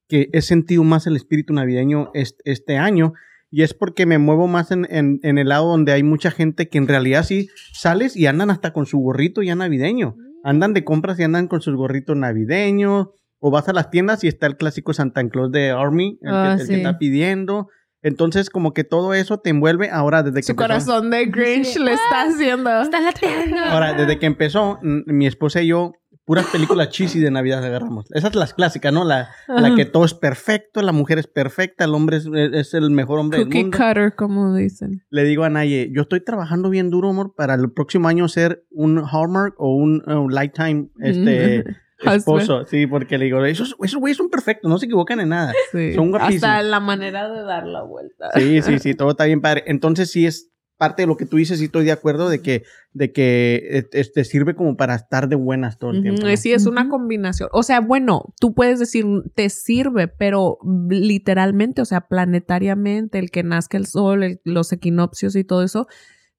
que 0.08 0.30
he 0.32 0.40
sentido 0.40 0.82
más 0.82 1.06
el 1.06 1.16
espíritu 1.16 1.52
navideño 1.52 2.12
este, 2.14 2.50
este 2.50 2.78
año. 2.78 3.12
Y 3.50 3.60
es 3.60 3.74
porque 3.74 4.06
me 4.06 4.16
muevo 4.16 4.46
más 4.46 4.70
en, 4.70 4.86
en, 4.88 5.20
en, 5.22 5.36
el 5.36 5.50
lado 5.50 5.66
donde 5.66 5.92
hay 5.92 6.02
mucha 6.02 6.30
gente 6.30 6.70
que 6.70 6.78
en 6.78 6.88
realidad 6.88 7.24
sí 7.24 7.50
sales 7.74 8.16
y 8.16 8.24
andan 8.24 8.48
hasta 8.48 8.72
con 8.72 8.86
su 8.86 9.00
gorrito 9.00 9.42
ya 9.42 9.54
navideño 9.54 10.16
andan 10.44 10.74
de 10.74 10.84
compras 10.84 11.18
y 11.18 11.22
andan 11.22 11.48
con 11.48 11.60
sus 11.60 11.74
gorritos 11.76 12.16
navideños, 12.16 13.08
o 13.38 13.50
vas 13.50 13.68
a 13.68 13.72
las 13.72 13.90
tiendas 13.90 14.22
y 14.24 14.28
está 14.28 14.46
el 14.46 14.56
clásico 14.56 14.92
Santa 14.92 15.28
Claus 15.28 15.50
de 15.50 15.70
Army, 15.70 16.18
el, 16.22 16.30
que, 16.30 16.36
ah, 16.36 16.56
está 16.58 16.98
pidiendo. 16.98 17.68
Entonces, 18.02 18.50
como 18.50 18.72
que 18.72 18.84
todo 18.84 19.14
eso 19.14 19.38
te 19.38 19.50
envuelve 19.50 19.90
ahora 19.90 20.22
desde 20.22 20.40
que 20.40 20.42
Su 20.42 20.56
corazón 20.56 21.10
de 21.10 21.26
Grinch 21.26 21.76
le 21.76 21.92
está 21.92 22.22
haciendo. 22.22 22.82
Está 22.82 23.00
latiendo. 23.00 23.58
Ahora, 23.58 23.94
desde 23.94 24.18
que 24.18 24.26
empezó, 24.26 24.78
mi 24.82 25.26
esposa 25.26 25.62
y 25.62 25.68
yo, 25.68 25.92
puras 26.24 26.46
películas 26.46 26.90
cheesy 26.90 27.20
de 27.20 27.30
Navidad 27.30 27.64
agarramos. 27.64 28.06
Esa 28.12 28.28
es 28.28 28.34
la 28.34 28.46
clásica, 28.46 28.90
¿no? 28.90 29.04
La, 29.04 29.30
la 29.48 29.74
que 29.74 29.84
todo 29.84 30.04
es 30.04 30.14
perfecto, 30.14 30.82
la 30.82 30.92
mujer 30.92 31.18
es 31.18 31.26
perfecta, 31.26 31.84
el 31.84 31.94
hombre 31.94 32.18
es, 32.18 32.74
el 32.74 32.90
mejor 32.90 33.18
hombre 33.18 33.40
del 33.40 33.48
mundo. 33.48 33.76
cutter, 33.76 34.14
como 34.14 34.54
dicen. 34.54 35.02
Le 35.10 35.24
digo 35.24 35.44
a 35.44 35.50
Naye, 35.50 35.90
yo 35.94 36.02
estoy 36.02 36.20
trabajando 36.20 36.70
bien 36.70 36.90
duro, 36.90 37.10
amor, 37.10 37.34
para 37.34 37.54
el 37.54 37.72
próximo 37.72 38.08
año 38.08 38.28
ser 38.28 38.64
un 38.70 38.98
Hallmark 38.98 39.54
o 39.58 39.74
un, 39.74 40.02
Lifetime, 40.30 40.88
este... 41.00 41.64
esposo, 42.02 42.64
sí, 42.64 42.88
porque 42.88 43.16
le 43.16 43.26
digo, 43.26 43.44
esos, 43.44 43.76
esos 43.80 44.00
güeyes 44.00 44.16
son 44.16 44.28
perfectos, 44.28 44.68
no 44.68 44.76
se 44.78 44.86
equivocan 44.86 45.20
en 45.20 45.28
nada. 45.28 45.52
Son 45.94 46.10
guapísimos. 46.10 46.42
Hasta 46.42 46.62
la 46.62 46.80
manera 46.80 47.30
de 47.30 47.42
dar 47.42 47.64
la 47.64 47.82
vuelta. 47.82 48.30
Sí, 48.34 48.60
sí, 48.62 48.80
sí, 48.80 48.94
todo 48.94 49.10
está 49.10 49.24
bien 49.24 49.40
padre. 49.40 49.62
Entonces 49.66 50.10
sí 50.10 50.26
es 50.26 50.51
parte 50.82 51.02
de 51.02 51.06
lo 51.06 51.16
que 51.16 51.26
tú 51.26 51.36
dices 51.36 51.60
y 51.60 51.66
estoy 51.66 51.84
de 51.84 51.92
acuerdo 51.92 52.28
de 52.28 52.42
que, 52.42 52.64
de 52.92 53.12
que 53.12 53.86
eh, 53.92 54.04
te 54.04 54.24
sirve 54.24 54.56
como 54.56 54.76
para 54.76 54.96
estar 54.96 55.28
de 55.28 55.36
buenas 55.36 55.78
todo 55.78 55.92
el 55.92 56.02
tiempo. 56.02 56.26
Sí, 56.36 56.52
es 56.52 56.66
una 56.66 56.88
combinación. 56.88 57.48
O 57.52 57.62
sea, 57.62 57.78
bueno, 57.80 58.34
tú 58.40 58.52
puedes 58.52 58.80
decir, 58.80 59.06
te 59.36 59.48
sirve, 59.48 60.08
pero 60.08 60.58
literalmente, 60.90 61.82
o 61.82 61.84
sea, 61.84 62.00
planetariamente, 62.08 63.20
el 63.20 63.30
que 63.30 63.44
nazca 63.44 63.76
el 63.78 63.86
sol, 63.86 64.24
el- 64.24 64.40
los 64.44 64.72
equinoccios 64.72 65.36
y 65.36 65.44
todo 65.44 65.62
eso, 65.62 65.86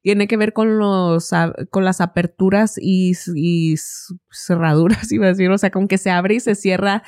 tiene 0.03 0.27
que 0.27 0.35
ver 0.35 0.51
con 0.51 0.77
los 0.77 1.31
con 1.71 1.85
las 1.85 2.01
aperturas 2.01 2.75
y, 2.79 3.13
cerraduras, 4.29 5.11
iba 5.11 5.25
a 5.25 5.29
decir, 5.29 5.49
o 5.49 5.57
sea, 5.57 5.71
con 5.71 5.87
que 5.87 5.97
se 5.97 6.11
abre 6.11 6.35
y 6.35 6.39
se 6.41 6.55
cierra 6.55 7.03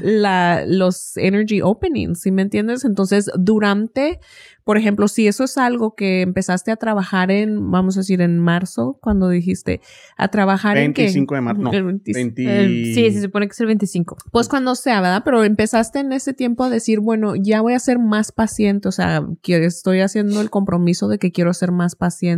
la, 0.00 0.64
los 0.66 1.16
energy 1.16 1.60
openings, 1.60 2.20
¿sí 2.20 2.30
me 2.30 2.42
entiendes? 2.42 2.84
Entonces, 2.84 3.30
durante, 3.36 4.20
por 4.64 4.76
ejemplo, 4.78 5.08
si 5.08 5.26
eso 5.26 5.44
es 5.44 5.58
algo 5.58 5.94
que 5.94 6.22
empezaste 6.22 6.70
a 6.70 6.76
trabajar 6.76 7.30
en, 7.30 7.70
vamos 7.70 7.96
a 7.96 8.00
decir, 8.00 8.20
en 8.20 8.38
marzo, 8.38 8.98
cuando 9.00 9.28
dijiste, 9.28 9.80
a 10.16 10.28
trabajar 10.28 10.76
en 10.76 10.92
qué? 10.92 11.02
25 11.02 11.34
de 11.34 11.40
marzo, 11.40 11.62
no, 11.62 11.72
El 11.72 11.84
20 11.84 12.12
20 12.14 12.64
El- 12.64 12.94
sí, 12.94 13.10
se 13.12 13.22
supone 13.22 13.46
que 13.46 13.52
es 13.52 13.60
el 13.60 13.66
25. 13.66 14.16
pues 14.30 14.48
cuando 14.48 14.74
sea, 14.76 15.00
¿verdad? 15.00 15.22
Pero 15.24 15.42
empezaste 15.42 16.00
en 16.00 16.12
ese 16.12 16.32
tiempo 16.32 16.62
a 16.64 16.70
decir, 16.70 17.00
bueno, 17.00 17.34
ya 17.34 17.60
voy 17.60 17.74
a 17.74 17.78
ser 17.80 17.98
más 17.98 18.30
paciente, 18.30 18.86
o 18.88 18.92
sea, 18.92 19.24
que 19.42 19.64
estoy 19.64 20.00
haciendo 20.00 20.40
el 20.40 20.50
compromiso 20.50 21.08
de 21.08 21.18
que 21.18 21.32
quiero 21.32 21.52
ser 21.54 21.72
más 21.72 21.96
paciente 21.96 22.35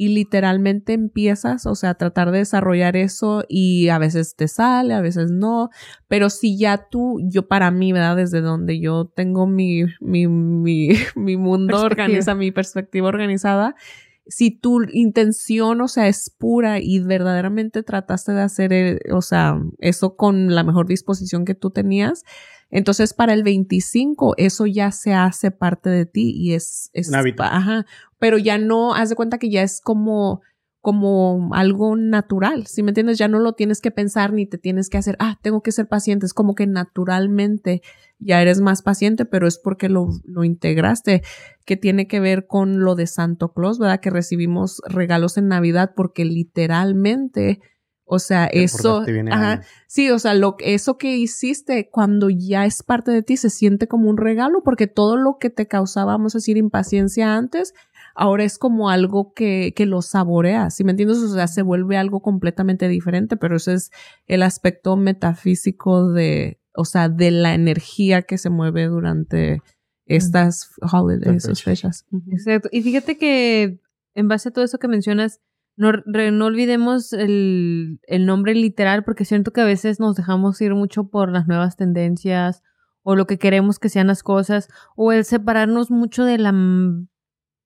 y 0.00 0.10
literalmente 0.10 0.92
empiezas, 0.92 1.66
o 1.66 1.74
sea, 1.74 1.90
a 1.90 1.94
tratar 1.94 2.30
de 2.30 2.38
desarrollar 2.38 2.96
eso 2.96 3.42
y 3.48 3.88
a 3.88 3.98
veces 3.98 4.36
te 4.36 4.46
sale, 4.46 4.94
a 4.94 5.00
veces 5.00 5.32
no, 5.32 5.70
pero 6.06 6.30
si 6.30 6.56
ya 6.56 6.86
tú, 6.88 7.18
yo 7.28 7.48
para 7.48 7.72
mí, 7.72 7.92
¿verdad? 7.92 8.14
Desde 8.14 8.40
donde 8.40 8.78
yo 8.78 9.06
tengo 9.06 9.48
mi, 9.48 9.82
mi, 10.00 10.28
mi, 10.28 10.90
mi 11.16 11.36
mundo 11.36 11.82
organizado, 11.82 12.38
mi 12.38 12.52
perspectiva 12.52 13.08
organizada, 13.08 13.74
si 14.28 14.52
tu 14.52 14.82
intención, 14.92 15.80
o 15.80 15.88
sea, 15.88 16.06
es 16.06 16.30
pura 16.30 16.78
y 16.78 17.00
verdaderamente 17.00 17.82
trataste 17.82 18.32
de 18.32 18.42
hacer, 18.42 18.72
eh, 18.72 18.98
o 19.10 19.20
sea, 19.20 19.60
eso 19.78 20.14
con 20.14 20.54
la 20.54 20.62
mejor 20.62 20.86
disposición 20.86 21.44
que 21.44 21.56
tú 21.56 21.70
tenías, 21.70 22.22
entonces 22.70 23.14
para 23.14 23.32
el 23.32 23.42
25 23.42 24.34
eso 24.36 24.66
ya 24.66 24.92
se 24.92 25.14
hace 25.14 25.50
parte 25.50 25.90
de 25.90 26.06
ti 26.06 26.32
y 26.36 26.54
es, 26.54 26.90
es 26.92 27.08
Un 27.08 27.16
hábito. 27.16 27.42
ajá, 27.42 27.86
pero 28.18 28.38
ya 28.38 28.58
no, 28.58 28.94
haz 28.94 29.08
de 29.08 29.16
cuenta 29.16 29.38
que 29.38 29.50
ya 29.50 29.62
es 29.62 29.80
como 29.80 30.42
como 30.80 31.50
algo 31.54 31.96
natural, 31.96 32.66
¿sí 32.66 32.82
me 32.82 32.92
entiendes? 32.92 33.18
Ya 33.18 33.28
no 33.28 33.40
lo 33.40 33.54
tienes 33.54 33.80
que 33.80 33.90
pensar 33.90 34.32
ni 34.32 34.46
te 34.46 34.58
tienes 34.58 34.88
que 34.88 34.96
hacer, 34.96 35.16
ah, 35.18 35.38
tengo 35.42 35.60
que 35.62 35.72
ser 35.72 35.88
paciente, 35.88 36.24
es 36.24 36.32
como 36.32 36.54
que 36.54 36.66
naturalmente 36.66 37.82
ya 38.20 38.40
eres 38.40 38.60
más 38.60 38.82
paciente, 38.82 39.24
pero 39.24 39.46
es 39.46 39.58
porque 39.58 39.88
lo, 39.88 40.08
lo 40.24 40.44
integraste, 40.44 41.22
que 41.64 41.76
tiene 41.76 42.06
que 42.06 42.20
ver 42.20 42.46
con 42.46 42.80
lo 42.80 42.94
de 42.94 43.06
Santo 43.06 43.52
Claus, 43.52 43.78
¿verdad? 43.78 44.00
Que 44.00 44.10
recibimos 44.10 44.80
regalos 44.86 45.36
en 45.36 45.48
Navidad 45.48 45.92
porque 45.94 46.24
literalmente, 46.24 47.60
o 48.08 48.18
sea, 48.18 48.48
Te 48.48 48.64
eso, 48.64 49.04
ajá, 49.30 49.62
sí, 49.86 50.10
o 50.10 50.18
sea, 50.18 50.34
lo, 50.34 50.56
eso 50.60 50.96
que 50.96 51.16
hiciste 51.16 51.90
cuando 51.90 52.30
ya 52.30 52.64
es 52.64 52.82
parte 52.82 53.10
de 53.10 53.22
ti 53.22 53.36
se 53.36 53.50
siente 53.50 53.86
como 53.86 54.08
un 54.08 54.16
regalo 54.16 54.62
porque 54.64 54.86
todo 54.86 55.16
lo 55.16 55.36
que 55.38 55.50
te 55.50 55.68
causaba, 55.68 56.12
vamos 56.12 56.34
a 56.34 56.38
decir, 56.38 56.56
impaciencia 56.56 57.36
antes, 57.36 57.74
ahora 58.14 58.44
es 58.44 58.58
como 58.58 58.88
algo 58.88 59.32
que, 59.34 59.74
que 59.76 59.84
lo 59.84 60.00
saboreas, 60.00 60.74
¿sí 60.74 60.84
me 60.84 60.92
entiendes? 60.92 61.18
O 61.18 61.34
sea, 61.34 61.46
se 61.46 61.62
vuelve 61.62 61.98
algo 61.98 62.20
completamente 62.20 62.88
diferente, 62.88 63.36
pero 63.36 63.56
ese 63.56 63.74
es 63.74 63.90
el 64.26 64.42
aspecto 64.42 64.96
metafísico 64.96 66.10
de, 66.10 66.58
o 66.74 66.86
sea, 66.86 67.08
de 67.08 67.30
la 67.30 67.54
energía 67.54 68.22
que 68.22 68.38
se 68.38 68.48
mueve 68.48 68.86
durante 68.86 69.62
estas 70.06 70.70
holidays, 70.80 71.44
Estas 71.44 71.44
esas 71.44 71.62
fechas. 71.62 72.06
Exacto. 72.30 72.68
Y 72.72 72.82
fíjate 72.82 73.18
que 73.18 73.80
en 74.14 74.28
base 74.28 74.48
a 74.48 74.52
todo 74.52 74.64
eso 74.64 74.78
que 74.78 74.88
mencionas, 74.88 75.40
no, 75.78 75.92
re- 75.92 76.30
no 76.30 76.44
olvidemos 76.46 77.12
el, 77.14 78.00
el 78.06 78.26
nombre 78.26 78.54
literal 78.54 79.04
porque 79.04 79.24
siento 79.24 79.52
que 79.52 79.62
a 79.62 79.64
veces 79.64 79.98
nos 80.00 80.14
dejamos 80.16 80.60
ir 80.60 80.74
mucho 80.74 81.08
por 81.08 81.30
las 81.30 81.46
nuevas 81.46 81.76
tendencias 81.76 82.62
o 83.02 83.16
lo 83.16 83.26
que 83.26 83.38
queremos 83.38 83.78
que 83.78 83.88
sean 83.88 84.08
las 84.08 84.22
cosas 84.22 84.68
o 84.96 85.12
el 85.12 85.24
separarnos 85.24 85.90
mucho 85.90 86.24
de 86.24 86.36
la, 86.36 86.52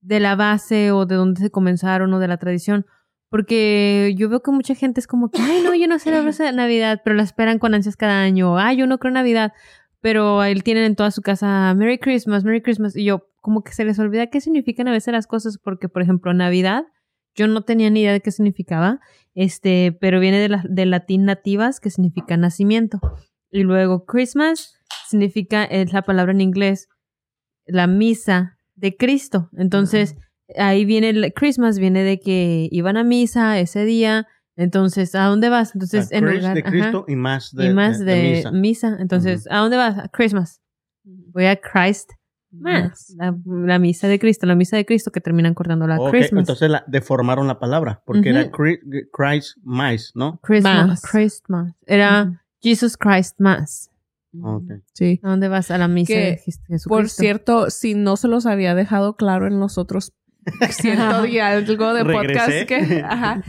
de 0.00 0.20
la 0.20 0.36
base 0.36 0.92
o 0.92 1.06
de 1.06 1.16
dónde 1.16 1.40
se 1.40 1.50
comenzaron 1.50 2.12
o 2.14 2.18
de 2.20 2.28
la 2.28 2.36
tradición. 2.36 2.86
Porque 3.28 4.14
yo 4.16 4.28
veo 4.28 4.42
que 4.42 4.50
mucha 4.50 4.74
gente 4.74 5.00
es 5.00 5.06
como 5.06 5.30
que, 5.30 5.40
ay, 5.40 5.62
no, 5.64 5.74
yo 5.74 5.88
no 5.88 5.98
celebro 5.98 6.28
esa 6.30 6.52
Navidad, 6.52 7.00
pero 7.02 7.16
la 7.16 7.22
esperan 7.22 7.58
con 7.58 7.74
ansias 7.74 7.96
cada 7.96 8.20
año. 8.22 8.58
Ay, 8.58 8.76
yo 8.76 8.86
no 8.86 8.98
creo 8.98 9.08
en 9.08 9.14
Navidad, 9.14 9.52
pero 10.02 10.44
él 10.44 10.62
tienen 10.62 10.84
en 10.84 10.96
toda 10.96 11.10
su 11.10 11.22
casa 11.22 11.72
Merry 11.74 11.98
Christmas, 11.98 12.44
Merry 12.44 12.60
Christmas. 12.60 12.94
Y 12.94 13.04
yo, 13.04 13.26
como 13.40 13.64
que 13.64 13.72
se 13.72 13.86
les 13.86 13.98
olvida 13.98 14.26
qué 14.26 14.42
significan 14.42 14.86
a 14.86 14.92
veces 14.92 15.12
las 15.12 15.26
cosas, 15.26 15.56
porque, 15.56 15.88
por 15.88 16.02
ejemplo, 16.02 16.34
Navidad, 16.34 16.84
yo 17.34 17.46
no 17.46 17.62
tenía 17.62 17.90
ni 17.90 18.00
idea 18.00 18.12
de 18.12 18.20
qué 18.20 18.30
significaba, 18.30 19.00
este, 19.34 19.92
pero 20.00 20.20
viene 20.20 20.38
de 20.38 20.48
la, 20.48 20.64
del 20.68 20.90
latín 20.90 21.24
nativas, 21.24 21.80
que 21.80 21.90
significa 21.90 22.36
nacimiento. 22.36 23.00
Y 23.50 23.62
luego 23.62 24.04
Christmas 24.04 24.74
significa, 25.08 25.64
es 25.64 25.92
la 25.92 26.02
palabra 26.02 26.32
en 26.32 26.40
inglés, 26.40 26.88
la 27.66 27.86
misa 27.86 28.58
de 28.74 28.96
Cristo. 28.96 29.48
Entonces, 29.56 30.16
ahí 30.56 30.84
viene 30.84 31.10
el 31.10 31.32
Christmas, 31.34 31.78
viene 31.78 32.02
de 32.02 32.18
que 32.20 32.68
iban 32.70 32.96
a 32.96 33.04
misa 33.04 33.58
ese 33.58 33.84
día. 33.84 34.26
Entonces, 34.56 35.14
¿a 35.14 35.24
dónde 35.26 35.48
vas? 35.48 35.74
Entonces, 35.74 36.08
sea, 36.08 36.18
en 36.18 36.24
Chris 36.26 36.36
lugar 36.38 36.54
de 36.54 36.60
ajá, 36.60 36.70
Cristo 36.70 37.04
y 37.08 37.16
más 37.16 37.54
de, 37.54 37.66
y 37.66 37.70
más 37.70 37.98
de, 37.98 38.04
de- 38.04 38.14
de 38.14 38.30
misa. 38.36 38.50
misa. 38.52 38.96
Entonces, 39.00 39.46
¿a 39.50 39.58
dónde 39.58 39.76
vas? 39.76 39.98
A 39.98 40.08
Christmas. 40.08 40.60
Voy 41.04 41.46
a 41.46 41.56
Christ 41.56 42.10
Mass, 42.52 43.14
la, 43.18 43.34
la 43.46 43.78
misa 43.78 44.08
de 44.08 44.18
Cristo, 44.18 44.46
la 44.46 44.54
misa 44.54 44.76
de 44.76 44.84
Cristo 44.84 45.10
que 45.10 45.20
terminan 45.20 45.54
cortando 45.54 45.86
la 45.86 45.98
Ok, 46.00 46.10
Christmas. 46.10 46.42
entonces 46.42 46.70
la, 46.70 46.84
deformaron 46.86 47.46
la 47.46 47.58
palabra, 47.58 48.02
porque 48.06 48.28
era. 48.30 48.50
Chri- 48.50 48.80
Christ 49.12 49.56
Mice, 49.64 50.10
¿no? 50.14 50.38
Christmas. 50.42 51.02
Christmas. 51.02 51.74
Era. 51.86 52.42
Jesus 52.60 52.96
Christ 52.96 53.40
Mass. 53.40 53.90
Ok. 54.40 54.64
Sí. 54.94 55.20
¿A 55.22 55.30
dónde 55.30 55.48
vas? 55.48 55.70
A 55.70 55.78
la 55.78 55.88
misa 55.88 56.12
Que, 56.14 56.18
de 56.20 56.32
Jes- 56.38 56.60
Jesucristo. 56.66 56.88
Por 56.88 57.08
cierto, 57.08 57.70
si 57.70 57.94
no 57.94 58.16
se 58.16 58.28
los 58.28 58.46
había 58.46 58.74
dejado 58.74 59.16
claro 59.16 59.46
en 59.46 59.58
los 59.60 59.78
otros 59.78 60.12
ciento 60.70 61.26
y 61.26 61.38
algo 61.38 61.92
de 61.94 62.04
podcast 62.04 62.66
que, 62.66 63.02
ajá. 63.04 63.42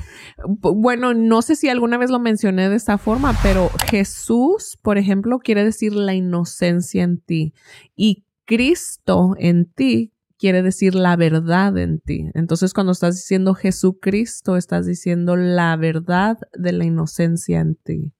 Bueno, 0.48 1.14
no 1.14 1.42
sé 1.42 1.56
si 1.56 1.70
alguna 1.70 1.98
vez 1.98 2.10
lo 2.10 2.20
mencioné 2.20 2.70
de 2.70 2.76
esta 2.76 2.98
forma, 2.98 3.34
pero 3.42 3.70
Jesús, 3.90 4.78
por 4.82 4.98
ejemplo, 4.98 5.40
quiere 5.40 5.64
decir 5.64 5.94
la 5.94 6.14
inocencia 6.14 7.04
en 7.04 7.20
ti 7.20 7.54
y 7.96 8.26
Cristo 8.46 9.36
en 9.38 9.66
ti 9.66 10.14
quiere 10.38 10.62
decir 10.62 10.94
la 10.96 11.16
verdad 11.16 11.78
en 11.78 12.00
ti. 12.00 12.30
Entonces, 12.34 12.74
cuando 12.74 12.92
estás 12.92 13.16
diciendo 13.16 13.54
Jesucristo, 13.54 14.58
estás 14.58 14.86
diciendo 14.86 15.36
la 15.38 15.76
verdad 15.78 16.38
de 16.54 16.74
la 16.74 16.84
inocencia 16.84 17.62
en 17.62 17.76
ti. 17.76 18.12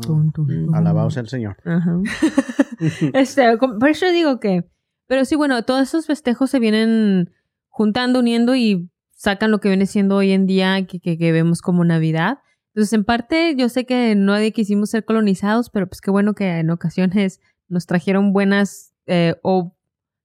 Tum, 0.00 0.30
tum, 0.30 0.46
tum. 0.46 0.74
Alabado 0.74 1.10
sea 1.10 1.22
el 1.22 1.28
Señor. 1.28 1.56
Ajá. 1.64 2.00
Este, 3.12 3.56
por 3.56 3.88
eso 3.88 4.08
digo 4.12 4.38
que. 4.38 4.70
Pero 5.08 5.24
sí, 5.24 5.34
bueno, 5.34 5.64
todos 5.64 5.82
esos 5.82 6.06
festejos 6.06 6.48
se 6.48 6.60
vienen 6.60 7.32
juntando, 7.66 8.20
uniendo 8.20 8.54
y 8.54 8.88
sacan 9.10 9.50
lo 9.50 9.58
que 9.58 9.68
viene 9.68 9.86
siendo 9.86 10.14
hoy 10.14 10.30
en 10.30 10.46
día 10.46 10.86
que, 10.86 11.00
que, 11.00 11.18
que 11.18 11.32
vemos 11.32 11.60
como 11.60 11.84
Navidad. 11.84 12.38
Entonces, 12.68 12.92
en 12.92 13.02
parte, 13.02 13.56
yo 13.56 13.68
sé 13.68 13.84
que 13.84 14.14
nadie 14.14 14.52
quisimos 14.52 14.90
ser 14.90 15.04
colonizados, 15.04 15.70
pero 15.70 15.88
pues 15.88 16.00
qué 16.00 16.12
bueno 16.12 16.34
que 16.34 16.58
en 16.58 16.70
ocasiones 16.70 17.40
nos 17.66 17.86
trajeron 17.86 18.32
buenas 18.32 18.94
eh, 19.08 19.34
o 19.42 19.74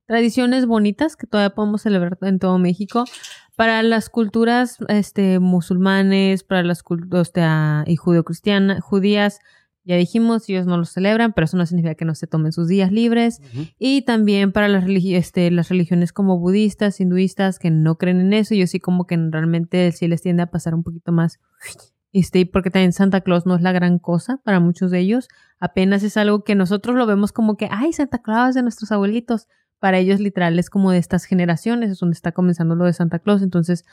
tradiciones 0.05 0.65
bonitas 0.65 1.15
que 1.15 1.27
todavía 1.27 1.55
podemos 1.55 1.81
celebrar 1.81 2.17
en 2.21 2.37
todo 2.37 2.57
México. 2.59 3.05
Para 3.55 3.83
las 3.83 4.09
culturas 4.09 4.77
este, 4.89 5.39
musulmanes, 5.39 6.43
para 6.43 6.63
las 6.63 6.83
culturas 6.83 7.31
y 7.87 7.95
judio-cristianas, 7.95 8.81
judías, 8.81 9.39
ya 9.85 9.95
dijimos, 9.97 10.47
ellos 10.49 10.65
no 10.65 10.77
lo 10.77 10.85
celebran, 10.85 11.33
pero 11.33 11.45
eso 11.45 11.57
no 11.57 11.65
significa 11.65 11.95
que 11.95 12.05
no 12.05 12.15
se 12.15 12.25
tomen 12.25 12.51
sus 12.53 12.67
días 12.67 12.91
libres. 12.91 13.41
Y 13.77 14.03
también 14.03 14.51
para 14.51 14.67
las, 14.69 14.85
religi- 14.85 15.15
este, 15.15 15.51
las 15.51 15.69
religiones 15.69 16.13
como 16.13 16.39
budistas, 16.39 16.99
hinduistas, 17.01 17.59
que 17.59 17.69
no 17.69 17.97
creen 17.97 18.21
en 18.21 18.33
eso, 18.33 18.55
yo 18.55 18.65
sí 18.65 18.79
como 18.79 19.05
que 19.07 19.17
realmente 19.17 19.91
sí 19.91 20.07
les 20.07 20.21
tiende 20.21 20.43
a 20.43 20.47
pasar 20.47 20.73
un 20.73 20.83
poquito 20.83 21.11
más. 21.11 21.39
Este, 22.13 22.45
porque 22.45 22.69
también 22.69 22.93
Santa 22.93 23.21
Claus 23.21 23.47
no 23.47 23.55
es 23.55 23.61
la 23.61 23.71
gran 23.71 23.97
cosa 23.97 24.37
para 24.43 24.59
muchos 24.59 24.91
de 24.91 24.99
ellos. 24.99 25.27
Apenas 25.59 26.03
es 26.03 26.15
algo 26.15 26.43
que 26.43 26.53
nosotros 26.53 26.95
lo 26.95 27.07
vemos 27.07 27.31
como 27.31 27.57
que, 27.57 27.67
ay, 27.71 27.91
Santa 27.91 28.19
Claus 28.19 28.53
de 28.53 28.61
nuestros 28.61 28.91
abuelitos. 28.91 29.47
Para 29.79 29.97
ellos 29.97 30.19
literal 30.19 30.57
es 30.59 30.69
como 30.69 30.91
de 30.91 30.99
estas 30.99 31.25
generaciones, 31.25 31.89
es 31.89 31.99
donde 31.99 32.13
está 32.13 32.31
comenzando 32.31 32.75
lo 32.75 32.85
de 32.85 32.93
Santa 32.93 33.19
Claus. 33.19 33.41
Entonces, 33.41 33.83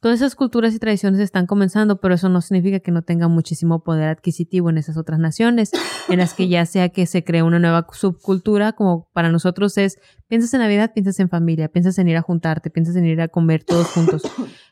todas 0.00 0.20
esas 0.20 0.34
culturas 0.34 0.74
y 0.74 0.78
tradiciones 0.78 1.20
están 1.20 1.46
comenzando, 1.46 2.00
pero 2.00 2.14
eso 2.14 2.28
no 2.28 2.40
significa 2.40 2.80
que 2.80 2.90
no 2.90 3.02
tenga 3.02 3.28
muchísimo 3.28 3.84
poder 3.84 4.08
adquisitivo 4.08 4.70
en 4.70 4.78
esas 4.78 4.96
otras 4.96 5.18
naciones, 5.18 5.70
en 6.08 6.18
las 6.18 6.34
que 6.34 6.48
ya 6.48 6.64
sea 6.66 6.88
que 6.88 7.06
se 7.06 7.22
cree 7.22 7.42
una 7.42 7.58
nueva 7.58 7.86
subcultura, 7.92 8.72
como 8.72 9.08
para 9.12 9.30
nosotros 9.30 9.76
es, 9.78 9.98
piensas 10.26 10.52
en 10.54 10.60
Navidad, 10.60 10.92
piensas 10.94 11.20
en 11.20 11.28
familia, 11.28 11.68
piensas 11.68 11.98
en 11.98 12.08
ir 12.08 12.16
a 12.16 12.22
juntarte, 12.22 12.70
piensas 12.70 12.96
en 12.96 13.06
ir 13.06 13.20
a 13.20 13.28
comer 13.28 13.62
todos 13.64 13.86
juntos. 13.88 14.22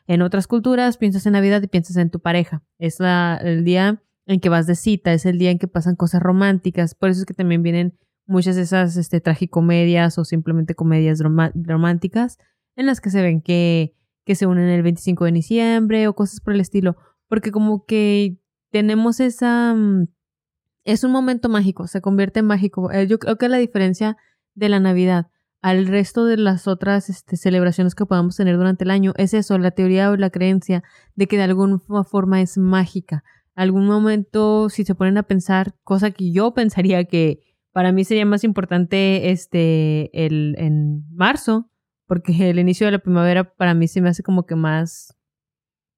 En 0.07 0.23
otras 0.23 0.47
culturas, 0.47 0.97
piensas 0.97 1.27
en 1.27 1.33
Navidad 1.33 1.61
y 1.61 1.67
piensas 1.67 1.95
en 1.97 2.09
tu 2.09 2.19
pareja. 2.19 2.63
Es 2.79 2.97
el 2.99 3.63
día 3.63 4.01
en 4.25 4.39
que 4.39 4.49
vas 4.49 4.65
de 4.65 4.73
cita, 4.73 5.13
es 5.13 5.27
el 5.27 5.37
día 5.37 5.51
en 5.51 5.59
que 5.59 5.67
pasan 5.67 5.95
cosas 5.95 6.21
románticas, 6.21 6.95
por 6.95 7.09
eso 7.09 7.19
es 7.19 7.25
que 7.27 7.35
también 7.35 7.61
vienen 7.61 7.97
muchas 8.25 8.55
de 8.55 8.63
esas 8.63 8.95
este, 8.95 9.21
tragicomedias 9.21 10.17
o 10.17 10.25
simplemente 10.25 10.75
comedias 10.75 11.19
románticas 11.21 12.37
en 12.75 12.85
las 12.85 13.01
que 13.01 13.09
se 13.09 13.21
ven 13.21 13.41
que 13.41 13.98
que 14.29 14.35
se 14.35 14.45
unen 14.45 14.69
el 14.69 14.83
25 14.83 15.25
de 15.25 15.31
diciembre 15.31 16.07
o 16.07 16.13
cosas 16.13 16.39
por 16.39 16.53
el 16.53 16.59
estilo, 16.61 16.95
porque 17.27 17.51
como 17.51 17.85
que 17.85 18.37
tenemos 18.69 19.19
esa... 19.19 19.73
mm, 19.73 20.07
Es 20.83 21.03
un 21.03 21.11
momento 21.11 21.49
mágico, 21.49 21.87
se 21.87 21.99
convierte 21.99 22.41
en 22.41 22.45
mágico. 22.45 22.91
Eh, 22.91 23.07
Yo 23.07 23.17
creo 23.17 23.39
que 23.39 23.49
la 23.49 23.57
diferencia 23.57 24.17
de 24.53 24.69
la 24.69 24.79
Navidad 24.79 25.31
al 25.63 25.87
resto 25.87 26.25
de 26.25 26.37
las 26.37 26.67
otras 26.67 27.09
este, 27.09 27.37
celebraciones 27.37 27.95
que 27.95 28.05
podamos 28.05 28.35
tener 28.35 28.55
durante 28.55 28.83
el 28.83 28.91
año 28.91 29.13
es 29.17 29.33
eso, 29.33 29.57
la 29.57 29.71
teoría 29.71 30.11
o 30.11 30.15
la 30.15 30.29
creencia 30.29 30.83
de 31.15 31.25
que 31.25 31.37
de 31.37 31.43
alguna 31.45 31.79
forma 32.03 32.39
es 32.39 32.59
mágica. 32.59 33.23
Algún 33.55 33.87
momento, 33.87 34.69
si 34.69 34.85
se 34.85 34.93
ponen 34.93 35.17
a 35.17 35.23
pensar, 35.23 35.73
cosa 35.83 36.11
que 36.11 36.31
yo 36.31 36.53
pensaría 36.53 37.03
que 37.05 37.39
para 37.73 37.91
mí 37.91 38.03
sería 38.03 38.27
más 38.27 38.43
importante 38.43 39.31
este 39.31 40.11
el 40.13 40.53
en 40.59 41.03
marzo, 41.15 41.71
porque 42.09 42.49
el 42.49 42.57
inicio 42.57 42.87
de 42.87 42.91
la 42.91 42.99
primavera 42.99 43.43
para 43.43 43.75
mí 43.75 43.87
se 43.87 44.01
me 44.01 44.09
hace 44.09 44.23
como 44.23 44.47
que 44.47 44.55
más 44.55 45.15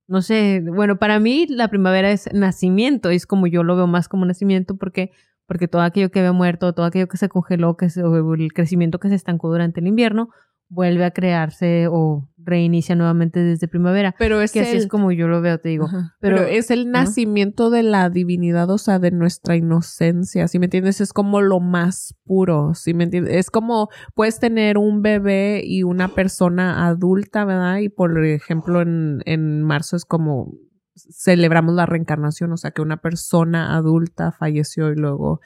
no 0.07 0.21
sé, 0.21 0.61
bueno, 0.61 0.99
para 0.99 1.21
mí 1.21 1.47
la 1.47 1.69
primavera 1.69 2.11
es 2.11 2.29
nacimiento, 2.33 3.09
es 3.11 3.25
como 3.25 3.47
yo 3.47 3.63
lo 3.63 3.77
veo 3.77 3.87
más 3.87 4.09
como 4.09 4.25
nacimiento 4.25 4.75
porque 4.75 5.11
porque 5.45 5.69
todo 5.69 5.81
aquello 5.81 6.11
que 6.11 6.19
había 6.19 6.33
muerto, 6.33 6.73
todo 6.73 6.85
aquello 6.85 7.07
que 7.07 7.15
se 7.15 7.29
congeló, 7.29 7.77
que 7.77 7.85
el 7.85 8.53
crecimiento 8.53 8.99
que 8.99 9.07
se 9.07 9.15
estancó 9.15 9.49
durante 9.49 9.79
el 9.79 9.87
invierno, 9.87 10.29
vuelve 10.67 11.05
a 11.05 11.11
crearse 11.11 11.87
o 11.89 12.27
reinicia 12.43 12.95
nuevamente 12.95 13.39
desde 13.39 13.67
primavera. 13.67 14.15
Pero 14.17 14.41
es 14.41 14.51
Que 14.51 14.61
así 14.61 14.77
es 14.77 14.87
como 14.87 15.11
yo 15.11 15.27
lo 15.27 15.41
veo, 15.41 15.59
te 15.59 15.69
digo. 15.69 15.85
Ajá. 15.85 16.15
Pero, 16.19 16.37
Pero, 16.37 16.47
es 16.47 16.71
el 16.71 16.91
nacimiento 16.91 17.69
de 17.69 17.83
la 17.83 18.09
divinidad, 18.09 18.69
o 18.69 18.77
sea, 18.77 18.99
de 18.99 19.11
nuestra 19.11 19.55
inocencia, 19.55 20.47
¿sí 20.47 20.59
me 20.59 20.65
entiendes? 20.65 21.01
Es 21.01 21.13
como 21.13 21.41
lo 21.41 21.59
más 21.59 22.15
puro, 22.23 22.73
¿sí 22.73 22.93
me 22.93 23.05
entiendes? 23.05 23.35
Es 23.35 23.49
como 23.51 23.89
puedes 24.15 24.39
tener 24.39 24.77
un 24.77 25.01
bebé 25.01 25.61
y 25.63 25.83
una 25.83 26.09
persona 26.09 26.87
adulta, 26.87 27.45
¿verdad? 27.45 27.77
Y 27.77 27.89
por 27.89 28.23
ejemplo, 28.25 28.81
en, 28.81 29.21
en 29.25 29.61
marzo 29.63 29.95
es 29.95 30.05
como 30.05 30.53
celebramos 30.95 31.73
la 31.73 31.85
reencarnación, 31.85 32.51
o 32.51 32.57
sea, 32.57 32.71
que 32.71 32.81
una 32.81 32.97
persona 32.97 33.75
adulta 33.75 34.31
falleció 34.31 34.91
y 34.91 34.95
luego 34.95 35.39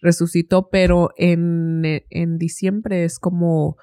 resucitó, 0.00 0.68
pero 0.70 1.10
en, 1.16 1.82
en 2.10 2.38
diciembre 2.38 3.04
es 3.04 3.18
como... 3.18 3.76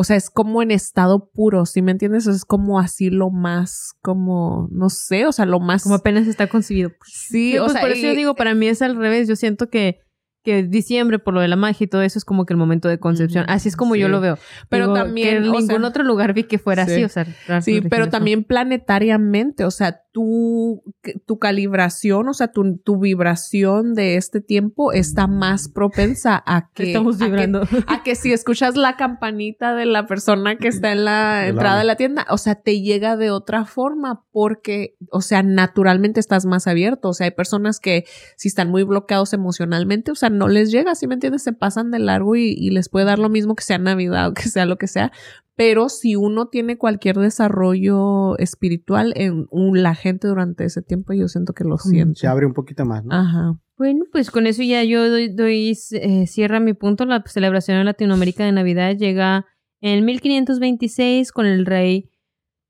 O 0.00 0.04
sea, 0.04 0.14
es 0.14 0.30
como 0.30 0.62
en 0.62 0.70
estado 0.70 1.28
puro, 1.32 1.66
¿sí 1.66 1.82
me 1.82 1.90
entiendes? 1.90 2.28
Es 2.28 2.44
como 2.44 2.78
así 2.78 3.10
lo 3.10 3.30
más, 3.30 3.94
como, 4.00 4.68
no 4.70 4.90
sé, 4.90 5.26
o 5.26 5.32
sea, 5.32 5.44
lo 5.44 5.58
más... 5.58 5.82
como 5.82 5.96
apenas 5.96 6.28
está 6.28 6.46
concebido. 6.46 6.90
sí, 7.04 7.52
Sí, 7.52 7.58
o 7.58 7.64
pues 7.64 7.72
sea, 7.72 7.80
por 7.80 7.90
eso 7.90 8.06
yo 8.06 8.14
digo, 8.14 8.36
para 8.36 8.54
mí 8.54 8.68
es 8.68 8.80
al 8.80 8.94
revés. 8.94 9.26
Yo 9.26 9.34
siento 9.34 9.70
que, 9.70 9.98
que 10.44 10.62
diciembre, 10.62 11.18
por 11.18 11.34
lo 11.34 11.40
de 11.40 11.48
la 11.48 11.56
magia 11.56 11.84
y 11.84 11.88
todo 11.88 12.02
eso, 12.02 12.16
es 12.16 12.24
como 12.24 12.46
que 12.46 12.52
el 12.52 12.58
momento 12.58 12.88
de 12.88 13.00
concepción. 13.00 13.44
Así 13.48 13.68
es 13.68 13.74
como 13.74 13.96
yo 13.96 14.08
lo 14.08 14.20
veo. 14.20 14.38
Pero 14.68 14.84
Digo, 14.84 14.94
también, 14.94 15.28
que 15.28 15.36
en 15.38 15.42
ningún 15.42 15.66
sea, 15.66 15.84
otro 15.84 16.04
lugar 16.04 16.32
vi 16.32 16.44
que 16.44 16.60
fuera 16.60 16.86
sí. 16.86 16.92
así, 16.92 17.04
o 17.04 17.08
sea. 17.08 17.60
Sí, 17.60 17.80
pero 17.80 18.04
no. 18.04 18.10
también 18.12 18.44
planetariamente, 18.44 19.64
o 19.64 19.72
sea, 19.72 20.02
tu, 20.18 21.38
calibración, 21.38 22.28
o 22.28 22.34
sea, 22.34 22.48
tu, 22.48 22.78
tu 22.78 22.98
vibración 22.98 23.94
de 23.94 24.16
este 24.16 24.40
tiempo 24.40 24.92
está 24.92 25.28
más 25.28 25.68
propensa 25.68 26.42
a 26.44 26.70
que... 26.74 26.88
Estamos 26.88 27.16
a 27.16 27.18
que- 27.18 27.24
vibrando. 27.26 27.62
A 27.86 28.02
que 28.02 28.16
si 28.16 28.32
escuchas 28.32 28.76
la 28.76 28.96
campanita 28.96 29.74
de 29.76 29.86
la 29.86 30.06
persona 30.06 30.56
que 30.56 30.66
está 30.66 30.90
en 30.90 31.04
la 31.04 31.46
entrada 31.46 31.78
de 31.78 31.84
la 31.84 31.94
tienda, 31.94 32.26
o 32.30 32.38
sea, 32.38 32.56
te 32.56 32.80
llega 32.80 33.16
de 33.16 33.30
otra 33.30 33.64
forma 33.64 34.24
porque, 34.32 34.96
o 35.12 35.20
sea, 35.20 35.44
naturalmente 35.44 36.18
estás 36.18 36.46
más 36.46 36.66
abierto. 36.66 37.10
O 37.10 37.14
sea, 37.14 37.26
hay 37.26 37.30
personas 37.30 37.78
que 37.78 38.04
si 38.36 38.48
están 38.48 38.70
muy 38.70 38.82
bloqueados 38.82 39.32
emocionalmente, 39.32 40.10
o 40.10 40.16
sea, 40.16 40.30
no 40.30 40.48
les 40.48 40.72
llega, 40.72 40.96
¿sí 40.96 41.06
me 41.06 41.14
entiendes? 41.14 41.44
Se 41.44 41.52
pasan 41.52 41.92
de 41.92 42.00
largo 42.00 42.34
y, 42.34 42.54
y 42.58 42.70
les 42.70 42.88
puede 42.88 43.06
dar 43.06 43.20
lo 43.20 43.28
mismo 43.28 43.54
que 43.54 43.62
sea 43.62 43.78
Navidad 43.78 44.28
o 44.28 44.34
que 44.34 44.48
sea 44.48 44.66
lo 44.66 44.78
que 44.78 44.88
sea. 44.88 45.12
Pero 45.58 45.88
si 45.88 46.14
uno 46.14 46.46
tiene 46.46 46.78
cualquier 46.78 47.16
desarrollo 47.16 48.38
espiritual 48.38 49.12
en 49.16 49.46
un- 49.50 49.82
la 49.82 49.96
gente 49.96 50.28
durante 50.28 50.64
ese 50.64 50.82
tiempo, 50.82 51.12
yo 51.14 51.26
siento 51.26 51.52
que 51.52 51.64
lo 51.64 51.78
siente. 51.78 52.20
Se 52.20 52.28
abre 52.28 52.46
un 52.46 52.54
poquito 52.54 52.84
más, 52.84 53.04
¿no? 53.04 53.12
Ajá. 53.12 53.58
Bueno, 53.76 54.04
pues 54.12 54.30
con 54.30 54.46
eso 54.46 54.62
ya 54.62 54.84
yo 54.84 55.10
doy, 55.10 55.28
doy 55.34 55.76
eh, 55.92 56.26
cierra 56.28 56.60
mi 56.60 56.74
punto. 56.74 57.04
La 57.06 57.24
celebración 57.26 57.76
en 57.78 57.86
Latinoamérica 57.86 58.44
de 58.44 58.52
Navidad 58.52 58.94
llega 58.96 59.46
en 59.80 60.04
1526 60.04 61.32
con 61.32 61.44
el 61.46 61.66
rey, 61.66 62.08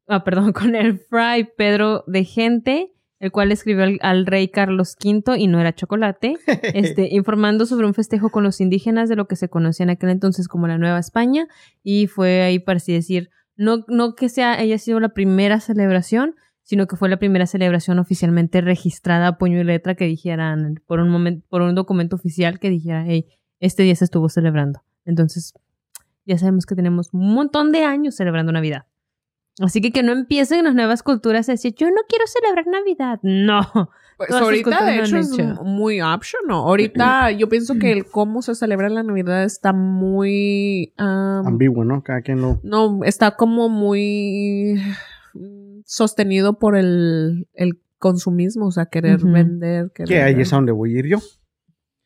ah, 0.07 0.25
perdón, 0.25 0.53
con 0.73 0.75
el 0.75 0.99
fray 0.99 1.47
Pedro 1.59 2.05
de 2.07 2.25
Gente, 2.25 2.93
el 3.21 3.33
cual 3.33 3.51
escribió 3.53 3.85
al, 3.85 3.99
al 4.03 4.27
rey 4.27 4.49
Carlos 4.49 4.97
V 5.03 5.39
y 5.39 5.47
no 5.47 5.61
era 5.61 5.75
chocolate, 5.75 6.37
este, 6.75 7.09
informando 7.15 7.67
sobre 7.67 7.87
un 7.87 7.95
festejo 7.95 8.31
con 8.31 8.45
los 8.45 8.61
indígenas 8.61 9.09
de 9.09 9.17
lo 9.17 9.27
que 9.27 9.37
se 9.37 9.49
conocía 9.49 9.85
en 9.85 9.91
aquel 9.91 10.11
entonces 10.11 10.49
como 10.49 10.67
la 10.67 10.79
Nueva 10.79 10.99
España 10.99 11.47
y 11.83 12.07
fue 12.07 12.43
ahí 12.43 12.59
para 12.59 12.77
así 12.77 12.93
decir, 12.93 13.31
no, 13.57 13.85
no 13.89 14.15
que 14.15 14.29
sea 14.29 14.53
haya 14.53 14.79
sido 14.79 15.01
la 15.01 15.11
primera 15.11 15.61
celebración, 15.61 16.37
sino 16.63 16.87
que 16.87 16.97
fue 16.97 17.09
la 17.09 17.19
primera 17.19 17.47
celebración 17.47 17.99
oficialmente 17.99 18.61
registrada 18.61 19.29
a 19.29 19.39
puño 19.39 19.59
y 19.59 19.65
letra 19.65 19.95
que 19.95 20.05
dijeran 20.05 20.81
por 20.87 21.01
un 21.01 21.09
momento, 21.09 21.47
por 21.49 21.63
un 21.63 21.75
documento 21.75 22.17
oficial 22.17 22.61
que 22.61 22.71
dijera, 22.71 23.05
hey, 23.07 23.27
este 23.59 23.83
día 23.83 23.97
se 23.97 24.05
estuvo 24.05 24.29
celebrando. 24.29 24.83
Entonces, 25.05 25.55
ya 26.27 26.37
sabemos 26.37 26.67
que 26.67 26.75
tenemos 26.75 27.09
un 27.15 27.35
montón 27.35 27.73
de 27.73 27.85
años 27.85 28.17
celebrando 28.17 28.53
Navidad. 28.53 28.85
Así 29.61 29.81
que 29.81 29.91
que 29.91 30.03
no 30.03 30.13
empiecen 30.13 30.65
las 30.65 30.75
nuevas 30.75 31.03
culturas 31.03 31.49
a 31.49 31.53
decir, 31.53 31.75
yo 31.75 31.89
no 31.89 32.03
quiero 32.09 32.25
celebrar 32.27 32.67
Navidad. 32.67 33.19
No. 33.23 33.91
Pues 34.17 34.31
Todas 34.31 34.43
ahorita, 34.43 34.85
de 34.85 34.99
hecho, 34.99 35.17
es 35.17 35.31
muy 35.63 36.01
optional. 36.01 36.57
Ahorita 36.57 37.31
yo 37.31 37.49
pienso 37.49 37.79
que 37.79 37.93
el 37.93 38.05
cómo 38.05 38.43
se 38.43 38.57
celebra 38.57 38.89
la 38.89 39.05
Navidad 39.05 39.45
está 39.45 39.73
muy... 39.73 40.93
um, 40.99 41.47
Ambiguo, 41.47 41.85
¿no? 41.85 42.03
Cada 42.03 42.23
quien 42.23 42.41
lo... 42.41 42.59
no, 42.65 43.05
está 43.05 43.37
como 43.37 43.69
muy 43.69 44.81
sostenido 45.85 46.59
por 46.59 46.77
el, 46.77 47.49
el 47.55 47.81
consumismo, 47.99 48.67
o 48.67 48.73
sea, 48.73 48.87
querer 48.87 49.21
vender. 49.25 49.93
Querer, 49.93 50.09
Que 50.09 50.23
ahí 50.23 50.41
es 50.41 50.53
a 50.53 50.57
donde 50.57 50.73
voy 50.73 50.97
a 50.97 50.99
ir 50.99 51.07
yo. 51.07 51.19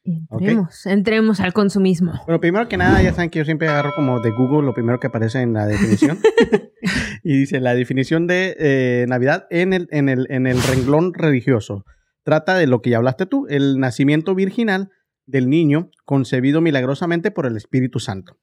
Entremos, 0.05 0.85
entremos 0.87 1.41
al 1.41 1.53
consumismo. 1.53 2.12
Bueno, 2.27 2.41
primero 2.41 2.69
que 2.69 2.77
nada, 2.77 3.01
ya 3.03 3.15
saben 3.15 3.31
que 3.31 3.38
yo 3.38 3.45
siempre 3.45 3.69
agarro 3.69 3.93
como 3.95 4.21
de 4.21 4.33
Google 4.33 4.67
lo 4.67 4.75
primero 4.75 4.99
que 4.99 5.07
aparece 5.07 5.41
en 5.41 5.53
la 5.53 5.67
definición. 5.67 6.19
y 7.23 7.39
dice, 7.39 7.61
la 7.61 7.75
definición 7.75 8.27
de 8.27 8.57
eh, 8.59 9.07
Navidad 9.09 9.47
en 9.51 9.73
el, 9.73 9.89
en, 9.91 10.09
el, 10.09 10.27
en 10.31 10.47
el 10.47 10.61
renglón 10.63 11.15
religioso. 11.15 11.85
Trata 12.25 12.57
de 12.57 12.67
lo 12.67 12.83
que 12.83 12.91
ya 12.91 12.99
hablaste 12.99 13.27
tú, 13.27 13.47
el 13.49 13.79
nacimiento 13.79 14.35
virginal 14.35 14.91
del 15.27 15.49
niño 15.49 15.91
concebido 16.05 16.61
milagrosamente 16.61 17.31
por 17.31 17.47
el 17.47 17.57
Espíritu 17.57 17.99
Santo. 18.01 18.37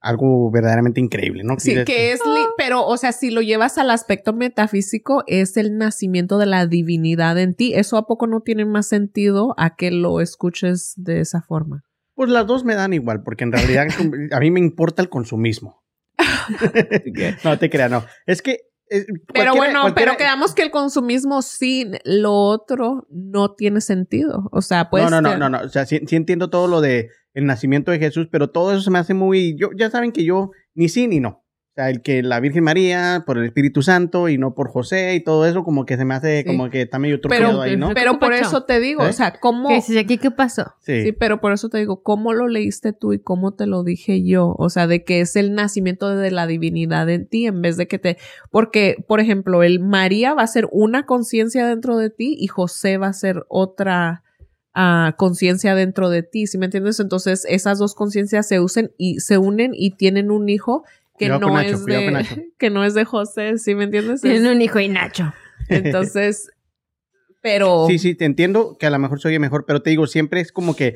Algo 0.00 0.50
verdaderamente 0.50 1.00
increíble, 1.00 1.44
¿no? 1.44 1.54
Sí, 1.58 1.82
que 1.86 2.12
es, 2.12 2.20
li- 2.26 2.46
pero, 2.58 2.84
o 2.86 2.96
sea, 2.98 3.12
si 3.12 3.30
lo 3.30 3.40
llevas 3.40 3.78
al 3.78 3.88
aspecto 3.90 4.34
metafísico, 4.34 5.24
es 5.26 5.56
el 5.56 5.78
nacimiento 5.78 6.36
de 6.36 6.44
la 6.44 6.66
divinidad 6.66 7.38
en 7.38 7.54
ti. 7.54 7.72
¿Eso 7.74 7.96
a 7.96 8.06
poco 8.06 8.26
no 8.26 8.42
tiene 8.42 8.66
más 8.66 8.86
sentido 8.86 9.54
a 9.56 9.76
que 9.76 9.90
lo 9.90 10.20
escuches 10.20 10.92
de 10.96 11.20
esa 11.20 11.40
forma? 11.40 11.84
Pues 12.14 12.28
las 12.30 12.46
dos 12.46 12.64
me 12.64 12.74
dan 12.74 12.92
igual, 12.92 13.22
porque 13.22 13.44
en 13.44 13.52
realidad 13.52 13.86
a 14.32 14.40
mí 14.40 14.50
me 14.50 14.60
importa 14.60 15.00
el 15.00 15.08
consumismo. 15.08 15.82
no 17.44 17.58
te 17.58 17.70
creas, 17.70 17.90
no. 17.90 18.04
Es 18.26 18.42
que... 18.42 18.58
eh, 18.90 19.06
Pero 19.32 19.54
bueno, 19.54 19.80
cualquiera- 19.82 20.12
pero 20.12 20.16
quedamos 20.16 20.54
que 20.54 20.62
el 20.62 20.70
consumismo 20.70 21.42
sin 21.42 21.98
lo 22.04 22.32
otro 22.34 23.06
no 23.10 23.54
tiene 23.54 23.80
sentido. 23.80 24.48
O 24.52 24.62
sea, 24.62 24.90
pues. 24.90 25.04
no, 25.04 25.10
no, 25.10 25.20
no, 25.20 25.36
no, 25.36 25.48
no. 25.50 25.60
O 25.64 25.68
sea, 25.68 25.86
sí, 25.86 26.00
sí 26.06 26.16
entiendo 26.16 26.50
todo 26.50 26.68
lo 26.68 26.80
de 26.80 27.08
el 27.32 27.46
nacimiento 27.46 27.90
de 27.90 27.98
Jesús, 27.98 28.28
pero 28.30 28.50
todo 28.50 28.72
eso 28.72 28.82
se 28.82 28.90
me 28.90 28.98
hace 28.98 29.14
muy. 29.14 29.56
Yo, 29.58 29.70
ya 29.76 29.90
saben 29.90 30.12
que 30.12 30.24
yo 30.24 30.50
ni 30.74 30.88
sí 30.88 31.08
ni 31.08 31.20
no. 31.20 31.43
O 31.74 31.80
sea, 31.80 31.90
el 31.90 32.02
que 32.02 32.22
la 32.22 32.38
Virgen 32.38 32.62
María, 32.62 33.24
por 33.26 33.36
el 33.36 33.46
Espíritu 33.46 33.82
Santo 33.82 34.28
y 34.28 34.38
no 34.38 34.54
por 34.54 34.70
José 34.70 35.16
y 35.16 35.24
todo 35.24 35.44
eso, 35.44 35.64
como 35.64 35.84
que 35.84 35.96
se 35.96 36.04
me 36.04 36.14
hace 36.14 36.42
Sí. 36.42 36.46
como 36.46 36.70
que 36.70 36.82
está 36.82 37.00
medio 37.00 37.20
truqueado 37.20 37.62
ahí, 37.62 37.76
¿no? 37.76 37.90
pero 37.94 38.20
por 38.20 38.32
eso 38.32 38.62
te 38.62 38.78
digo, 38.78 39.04
¿Eh? 39.04 39.08
o 39.08 39.12
sea, 39.12 39.40
¿cómo? 39.40 39.68
¿Qué 39.68 39.98
aquí? 39.98 40.18
¿Qué 40.18 40.30
pasó? 40.30 40.74
Sí. 40.82 41.02
Sí, 41.02 41.10
pero 41.10 41.40
por 41.40 41.52
eso 41.52 41.68
te 41.70 41.78
digo, 41.78 42.00
¿cómo 42.04 42.32
lo 42.32 42.46
leíste 42.46 42.92
tú 42.92 43.12
y 43.12 43.18
cómo 43.18 43.54
te 43.54 43.66
lo 43.66 43.82
dije 43.82 44.22
yo? 44.22 44.54
O 44.56 44.70
sea, 44.70 44.86
de 44.86 45.02
que 45.02 45.18
es 45.18 45.34
el 45.34 45.52
nacimiento 45.54 46.14
de 46.16 46.30
la 46.30 46.46
divinidad 46.46 47.10
en 47.10 47.26
ti 47.26 47.46
en 47.46 47.60
vez 47.60 47.76
de 47.76 47.88
que 47.88 47.98
te... 47.98 48.18
Porque, 48.52 49.04
por 49.08 49.18
ejemplo, 49.18 49.64
el 49.64 49.80
María 49.80 50.32
va 50.32 50.42
a 50.42 50.46
ser 50.46 50.68
una 50.70 51.06
conciencia 51.06 51.66
dentro 51.66 51.96
de 51.96 52.08
ti 52.08 52.36
y 52.38 52.46
José 52.46 52.98
va 52.98 53.08
a 53.08 53.12
ser 53.12 53.46
otra 53.48 54.22
ah, 54.74 55.14
conciencia 55.16 55.74
dentro 55.74 56.08
de 56.08 56.22
ti, 56.22 56.46
¿sí 56.46 56.56
me 56.56 56.66
entiendes? 56.66 57.00
Entonces, 57.00 57.44
esas 57.48 57.80
dos 57.80 57.96
conciencias 57.96 58.46
se 58.46 58.60
usen 58.60 58.92
y 58.96 59.18
se 59.18 59.38
unen 59.38 59.72
y 59.74 59.96
tienen 59.96 60.30
un 60.30 60.48
hijo 60.48 60.84
que 61.18 61.26
Cuidado 61.26 61.40
no 61.40 61.46
con 61.48 61.54
Nacho, 61.56 61.74
es 61.76 61.84
de 61.86 62.04
con 62.04 62.12
Nacho. 62.14 62.36
que 62.58 62.70
no 62.70 62.84
es 62.84 62.94
de 62.94 63.04
José, 63.04 63.58
¿sí 63.58 63.74
me 63.74 63.84
entiendes? 63.84 64.20
Tienen 64.20 64.46
Es- 64.46 64.54
un 64.56 64.62
hijo 64.62 64.80
y 64.80 64.88
Nacho. 64.88 65.32
entonces, 65.68 66.50
pero 67.42 67.86
Sí, 67.88 67.98
sí, 67.98 68.14
te 68.14 68.24
entiendo 68.24 68.76
que 68.78 68.86
a 68.86 68.90
lo 68.90 68.98
mejor 68.98 69.20
se 69.20 69.28
oye 69.28 69.38
mejor, 69.38 69.64
pero 69.66 69.82
te 69.82 69.90
digo, 69.90 70.06
siempre 70.06 70.40
es 70.40 70.52
como 70.52 70.74
que. 70.76 70.94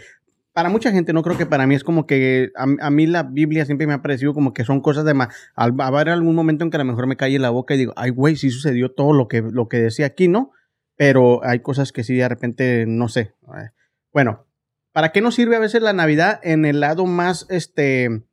Para 0.54 0.70
mucha 0.70 0.90
gente, 0.90 1.12
no 1.12 1.22
creo 1.22 1.38
que 1.38 1.46
para 1.46 1.68
mí 1.68 1.76
es 1.76 1.84
como 1.84 2.04
que 2.04 2.50
a, 2.56 2.66
a 2.80 2.90
mí 2.90 3.06
la 3.06 3.22
Biblia 3.22 3.64
siempre 3.64 3.86
me 3.86 3.92
ha 3.92 4.02
parecido 4.02 4.34
como 4.34 4.52
que 4.52 4.64
son 4.64 4.80
cosas 4.80 5.04
de 5.04 5.14
más. 5.14 5.28
Al 5.54 5.72
haber 5.78 6.08
algún 6.08 6.34
momento 6.34 6.64
en 6.64 6.70
que 6.70 6.76
a 6.76 6.80
lo 6.80 6.84
mejor 6.84 7.06
me 7.06 7.16
calle 7.16 7.38
la 7.38 7.50
boca 7.50 7.74
y 7.74 7.78
digo, 7.78 7.92
ay, 7.94 8.10
güey, 8.10 8.34
sí 8.34 8.50
sucedió 8.50 8.90
todo 8.90 9.12
lo 9.12 9.28
que, 9.28 9.40
lo 9.40 9.68
que 9.68 9.76
decía 9.78 10.06
aquí, 10.06 10.26
¿no? 10.26 10.50
Pero 10.96 11.44
hay 11.44 11.60
cosas 11.60 11.92
que 11.92 12.02
sí 12.02 12.16
de 12.16 12.28
repente 12.28 12.86
no 12.88 13.08
sé. 13.08 13.34
Eh, 13.56 13.68
Bueno, 14.12 14.46
¿para 14.90 15.12
qué 15.12 15.20
nos 15.20 15.36
sirve 15.36 15.54
a 15.54 15.60
veces 15.60 15.80
la 15.80 15.92
Navidad 15.92 16.40
en 16.42 16.64
el 16.64 16.80
lado 16.80 17.06
más, 17.06 17.46
este, 17.50 18.24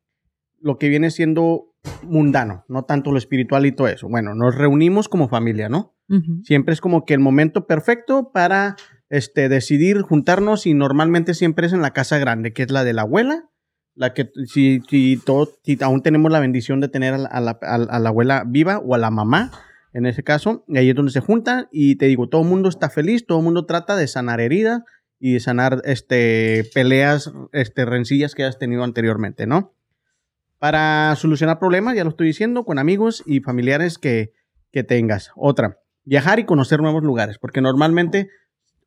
lo 0.59 0.79
que 0.79 0.89
viene 0.89 1.11
siendo 1.11 1.74
mundano, 2.03 2.65
no 2.67 2.83
tanto 2.83 3.11
lo 3.11 3.17
espiritual 3.17 3.65
y 3.65 3.71
todo 3.71 3.87
eso. 3.87 4.07
Bueno, 4.09 4.33
nos 4.35 4.55
reunimos 4.55 5.09
como 5.09 5.27
familia, 5.29 5.69
¿no? 5.69 5.93
Siempre 6.43 6.73
es 6.73 6.81
como 6.81 7.05
que 7.05 7.13
el 7.13 7.19
momento 7.19 7.65
perfecto 7.67 8.31
para 8.31 8.75
este, 9.09 9.49
decidir 9.49 10.01
juntarnos 10.01 10.65
y 10.67 10.73
normalmente 10.73 11.33
siempre 11.33 11.67
es 11.67 11.73
en 11.73 11.81
la 11.81 11.91
casa 11.91 12.17
grande, 12.17 12.53
que 12.53 12.63
es 12.63 12.71
la 12.71 12.83
de 12.83 12.93
la 12.93 13.03
abuela, 13.03 13.49
la 13.95 14.13
que 14.13 14.29
si, 14.45 14.81
si, 14.89 15.17
todo, 15.23 15.49
si 15.63 15.77
aún 15.81 16.01
tenemos 16.01 16.31
la 16.31 16.39
bendición 16.39 16.79
de 16.81 16.89
tener 16.89 17.13
a 17.13 17.17
la, 17.17 17.27
a 17.29 17.39
la- 17.39 17.59
a 17.61 17.77
la- 17.77 17.85
a 17.85 17.99
la 17.99 18.09
abuela 18.09 18.43
viva 18.45 18.77
o 18.79 18.93
a 18.93 18.97
la 18.97 19.09
mamá, 19.09 19.51
en 19.93 20.05
ese 20.05 20.23
caso, 20.23 20.65
y 20.67 20.77
ahí 20.77 20.89
es 20.89 20.95
donde 20.95 21.11
se 21.13 21.21
juntan 21.21 21.67
y 21.71 21.95
te 21.95 22.07
digo, 22.07 22.27
todo 22.27 22.41
el 22.41 22.49
mundo 22.49 22.67
está 22.67 22.89
feliz, 22.89 23.25
todo 23.25 23.37
el 23.39 23.45
mundo 23.45 23.65
trata 23.65 23.95
de 23.95 24.07
sanar 24.07 24.41
heridas 24.41 24.81
y 25.19 25.33
de 25.33 25.39
sanar 25.39 25.81
este, 25.85 26.69
peleas, 26.73 27.31
este, 27.53 27.85
rencillas 27.85 28.35
que 28.35 28.43
has 28.43 28.59
tenido 28.59 28.83
anteriormente, 28.83 29.47
¿no? 29.47 29.73
Para 30.65 31.15
solucionar 31.15 31.59
problemas, 31.59 31.95
ya 31.95 32.03
lo 32.03 32.09
estoy 32.09 32.25
diciendo, 32.25 32.63
con 32.65 32.79
amigos 32.79 33.21
y 33.27 33.39
familiares 33.41 33.99
que, 33.99 34.33
que 34.71 34.83
tengas. 34.83 35.29
Otra, 35.35 35.77
viajar 36.05 36.39
y 36.39 36.45
conocer 36.45 36.81
nuevos 36.81 37.03
lugares, 37.03 37.37
porque 37.37 37.61
normalmente, 37.61 38.29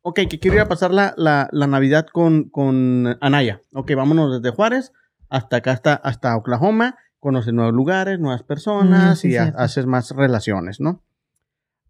ok, 0.01 0.19
que 0.29 0.39
quiero 0.39 0.55
ir 0.57 0.61
a 0.61 0.67
pasar 0.67 0.91
la, 0.91 1.13
la, 1.15 1.47
la 1.53 1.67
Navidad 1.67 2.05
con, 2.11 2.49
con 2.49 3.17
Anaya. 3.21 3.61
Ok, 3.73 3.91
vámonos 3.95 4.41
desde 4.41 4.53
Juárez 4.53 4.91
hasta 5.29 5.55
acá, 5.55 5.71
hasta, 5.71 5.93
hasta 5.93 6.35
Oklahoma, 6.35 6.97
conocer 7.17 7.53
nuevos 7.53 7.73
lugares, 7.73 8.19
nuevas 8.19 8.43
personas 8.43 9.19
Mm, 9.19 9.21
sí, 9.21 9.29
y 9.29 9.35
ha- 9.37 9.53
haces 9.55 9.85
más 9.85 10.11
relaciones, 10.11 10.81
¿no? 10.81 11.01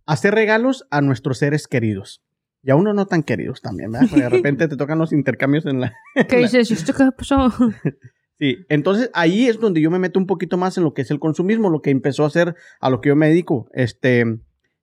Hacer 0.06 0.36
regalos 0.36 0.86
a 0.92 1.02
nuestros 1.02 1.40
seres 1.40 1.68
queridos. 1.68 2.22
Y 2.62 2.70
a 2.70 2.76
uno 2.76 2.94
no 2.94 3.08
tan 3.08 3.24
queridos 3.24 3.62
también, 3.64 3.92
¿verdad? 3.92 4.08
Porque 4.08 4.24
de 4.26 4.30
repente 4.38 4.68
te 4.68 4.78
tocan 4.78 5.00
los 5.00 5.14
intercambios 5.14 5.66
en 5.66 5.80
la... 5.82 5.96
¿Qué 6.28 6.38
dices? 6.38 6.70
¿Esto 6.70 6.94
qué 6.94 7.10
pasó? 7.18 7.52
Sí, 8.40 8.58
entonces 8.70 9.10
ahí 9.14 9.48
es 9.48 9.60
donde 9.60 9.82
yo 9.82 9.92
me 9.92 10.00
meto 10.00 10.18
un 10.18 10.26
poquito 10.26 10.58
más 10.58 10.78
en 10.78 10.84
lo 10.86 10.94
que 10.94 11.02
es 11.02 11.12
el 11.12 11.20
consumismo, 11.20 11.70
lo 11.70 11.82
que 11.82 11.90
empezó 11.90 12.24
a 12.24 12.28
hacer 12.28 12.56
a 12.80 12.90
lo 12.90 13.02
que 13.02 13.10
yo 13.10 13.16
me 13.18 13.28
dedico, 13.28 13.70
este, 13.74 14.22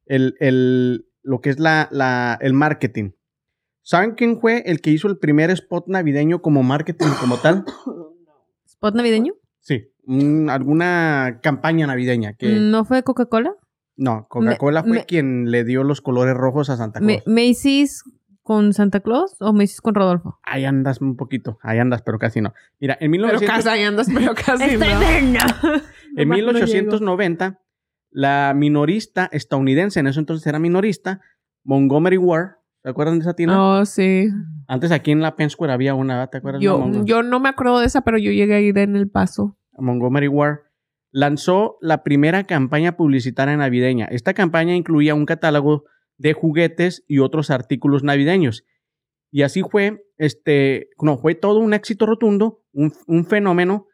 el, 0.05 0.35
el, 0.41 1.07
lo 1.23 1.41
que 1.41 1.51
es 1.51 1.59
la, 1.59 1.89
la, 1.91 2.39
el 2.43 2.53
marketing. 2.53 3.11
¿Saben 3.83 4.13
quién 4.15 4.41
fue 4.41 4.63
el 4.67 4.81
que 4.81 4.91
hizo 4.91 5.09
el 5.09 5.17
primer 5.19 5.51
spot 5.51 5.87
navideño 5.89 6.43
como 6.43 6.63
marketing 6.63 7.07
como 7.21 7.37
tal? 7.39 7.65
¿Spot 8.67 8.95
navideño? 8.95 9.33
Sí, 9.61 9.89
un- 10.05 10.51
alguna 10.51 11.41
campaña 11.43 11.87
navideña 11.87 12.35
que... 12.35 12.53
¿No 12.61 12.85
fue 12.85 13.03
Coca-Cola? 13.03 13.55
No, 13.97 14.27
Coca-Cola 14.29 14.83
Me- 14.83 14.89
fue 14.89 14.97
me- 14.99 15.07
quien 15.07 15.51
le 15.51 15.65
dio 15.65 15.83
los 15.83 16.01
colores 16.03 16.35
rojos 16.35 16.69
a 16.69 16.77
Santa 16.77 17.01
Me- 17.01 17.23
Claus. 17.23 17.27
¿Macy's 17.35 18.03
con 18.47 18.73
Santa 18.73 19.01
Claus 19.01 19.35
o 19.41 19.53
Macy's 19.53 19.81
con 19.81 19.95
Rodolfo? 19.97 20.39
Ahí 20.45 20.65
andas 20.65 21.01
un 21.01 21.17
poquito, 21.17 21.59
ahí 21.63 21.79
andas, 21.81 22.03
pero 22.03 22.19
casi 22.19 22.41
no. 22.41 22.55
Mira, 22.81 22.95
en 23.01 23.11
Pero 23.11 23.25
1900... 23.25 23.57
casi 23.57 23.69
ahí 23.69 23.83
andas, 23.85 24.07
pero 24.15 24.35
casi 24.47 24.77
no. 24.77 24.87
En 24.87 25.33
Nomás 25.33 26.39
no 26.39 26.53
1890, 26.53 27.61
la 28.11 28.53
minorista 28.57 29.29
estadounidense, 29.33 29.99
en 30.01 30.07
eso 30.07 30.21
entonces 30.21 30.47
era 30.47 30.59
minorista, 30.61 31.21
Montgomery 31.65 32.17
Ward, 32.19 32.53
¿se 32.83 32.89
acuerdan 32.91 33.19
de 33.19 33.23
esa 33.25 33.35
tienda? 33.35 33.61
Oh, 33.61 33.85
sí. 33.85 34.29
Antes 34.69 34.93
aquí 34.93 35.11
en 35.11 35.21
la 35.21 35.35
Penn 35.37 35.51
Square 35.51 35.73
había 35.73 35.95
una, 35.95 36.29
¿te 36.29 36.39
acuerdas? 36.39 36.61
de 36.61 36.65
Yo, 36.67 36.79
Mongo- 36.79 37.05
yo 37.05 37.23
no 37.25 37.41
me 37.41 37.49
acuerdo 37.49 37.81
de 37.81 37.87
esa, 37.87 38.03
pero 38.03 38.17
yo 38.17 38.31
llegué 38.31 38.55
a 38.55 38.61
ir 38.61 38.79
en 38.79 38.95
el 38.97 39.11
paso. 39.11 39.59
Montgomery 39.77 40.29
Ward 40.29 40.61
lanzó 41.11 41.79
la 41.81 42.03
primera 42.05 42.45
campaña 42.45 42.97
publicitaria 42.97 43.57
navideña. 43.57 44.07
Esta 44.07 44.35
campaña 44.35 44.75
incluía 44.77 45.15
un 45.15 45.27
catálogo 45.27 45.85
de 46.19 46.33
juguetes 46.33 47.05
y 47.07 47.19
otros 47.19 47.51
artículos 47.51 48.03
navideños. 48.03 48.65
Y 49.31 49.43
así 49.43 49.63
fue, 49.63 50.05
este, 50.19 50.89
no, 51.01 51.19
fue 51.19 51.35
todo 51.35 51.59
un 51.59 51.75
éxito 51.75 52.07
rotundo, 52.07 52.63
un, 52.73 52.93
un 53.07 53.27
fenómeno 53.27 53.87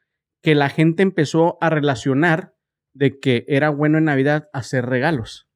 que 0.43 0.55
la 0.55 0.69
gente 0.69 1.03
empezó 1.03 1.59
a 1.61 1.71
relacionar 1.71 2.55
de 2.95 3.19
que 3.19 3.45
era 3.49 3.71
bueno 3.71 3.99
en 3.99 4.05
Navidad 4.05 4.49
hacer 4.53 4.87
regalos. 4.87 5.49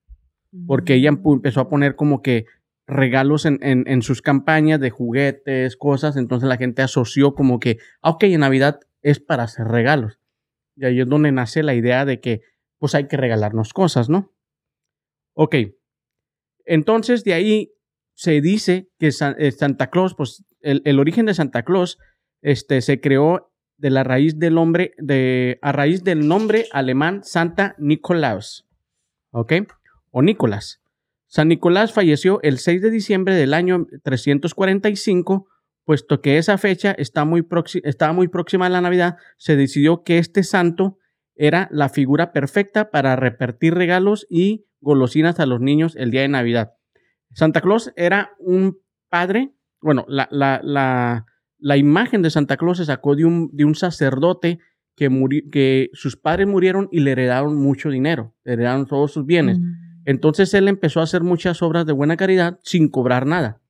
porque 0.67 0.95
ella 0.95 1.11
pu- 1.13 1.35
empezó 1.35 1.61
a 1.61 1.69
poner 1.69 1.97
como 1.97 2.23
que 2.23 2.47
regalos 2.87 3.45
en, 3.45 3.59
en- 3.63 3.85
en 3.89 4.01
sus 4.03 4.23
campañas 4.23 4.81
de 4.81 4.91
juguetes, 4.91 5.77
cosas, 5.77 6.17
entonces 6.17 6.49
la 6.49 6.57
gente 6.57 6.83
asoció 6.83 7.35
como 7.35 7.59
que, 7.59 7.79
ah, 8.01 8.11
ok, 8.11 8.23
en 8.25 8.41
Navidad 8.41 8.81
es 9.03 9.21
para 9.21 9.43
hacer 9.43 9.67
regalos. 9.67 10.19
Y 10.77 10.87
ahí 10.87 11.01
es 11.01 11.09
donde 11.09 11.31
nace 11.33 11.63
la 11.63 11.75
idea 11.75 12.05
de 12.07 12.21
que, 12.21 12.41
pues 12.79 12.95
hay 12.95 13.07
que 13.09 13.17
regalarnos 13.19 13.73
cosas, 13.75 14.09
¿no? 14.09 14.33
Ok, 15.35 15.57
entonces 16.67 17.25
de 17.25 17.35
ahí 17.35 17.73
se 18.15 18.41
dice 18.41 18.89
que 18.99 19.09
eh, 19.09 19.53
Santa 19.53 19.89
Claus, 19.91 20.15
pues 20.15 20.45
el, 20.61 20.99
origen 20.99 21.27
de 21.27 21.35
Santa 21.35 21.63
Claus, 21.63 21.99
este, 22.43 22.81
se 22.81 23.01
creó 23.01 23.53
de 23.77 23.91
la 23.91 24.05
raíz 24.05 24.39
del 24.39 24.57
de, 24.99 25.59
a 25.63 25.73
raíz 25.73 26.03
del 26.03 26.27
nombre 26.27 26.67
alemán 26.73 27.23
Santa 27.23 27.75
Nicolaus, 27.79 28.67
¿ok? 29.31 29.53
O 30.11 30.23
Nicolás. 30.23 30.81
San 31.27 31.49
Nicolás 31.49 31.93
falleció 31.93 32.41
el 32.43 32.59
6 32.59 32.83
de 32.83 32.91
diciembre 32.91 33.35
del 33.35 33.53
año 33.53 33.87
345, 34.03 35.47
puesto 35.85 36.21
que 36.21 36.39
esa 36.39 36.57
fecha 36.57 36.93
está 36.93 37.25
muy 37.25 37.47
estaba 37.85 38.13
muy 38.13 38.29
próxima 38.29 38.67
a 38.67 38.71
la 38.71 38.81
Navidad, 38.81 39.17
se 39.37 39.57
decidió 39.57 40.03
que 40.05 40.19
este 40.19 40.43
santo 40.43 40.99
era 41.35 41.69
la 41.71 41.91
figura 41.91 42.33
perfecta 42.33 42.91
para 42.91 43.15
repartir 43.15 43.75
regalos 43.75 44.27
y 44.31 44.65
golosinas 44.87 45.41
a 45.41 45.47
los 45.47 45.61
niños 45.61 45.97
el 45.97 46.11
día 46.11 46.23
de 46.23 46.29
Navidad. 46.29 46.71
Santa 47.35 47.61
Claus 47.61 47.93
era 47.97 48.31
un 48.39 48.79
padre, 49.11 49.51
bueno, 49.83 50.05
la, 50.09 50.29
la, 50.31 50.61
la, 50.63 51.27
la 51.59 51.77
imagen 51.77 52.23
de 52.23 52.31
Santa 52.31 52.57
Claus 52.57 52.79
se 52.79 52.85
sacó 52.87 53.17
de 53.17 53.25
un, 53.25 53.51
de 53.53 53.65
un 53.65 53.75
sacerdote 53.75 54.59
que, 54.97 55.11
muri- 55.11 55.51
que 55.51 55.91
sus 55.93 56.17
padres 56.17 56.47
murieron 56.47 56.89
y 56.93 57.01
le 57.01 57.11
heredaron 57.13 57.57
mucho 57.57 57.91
dinero, 57.91 58.35
le 58.45 58.53
heredaron 58.55 58.87
todos 58.87 59.13
sus 59.13 59.27
bienes. 59.27 59.59
Entonces 60.07 60.55
él 60.55 60.69
empezó 60.69 61.01
a 61.01 61.03
hacer 61.03 61.23
muchas 61.23 61.63
obras 61.63 61.85
de 61.85 61.93
buena 61.93 62.17
caridad 62.17 62.59
sin 62.63 62.89
cobrar 62.89 63.27
nada, 63.27 63.61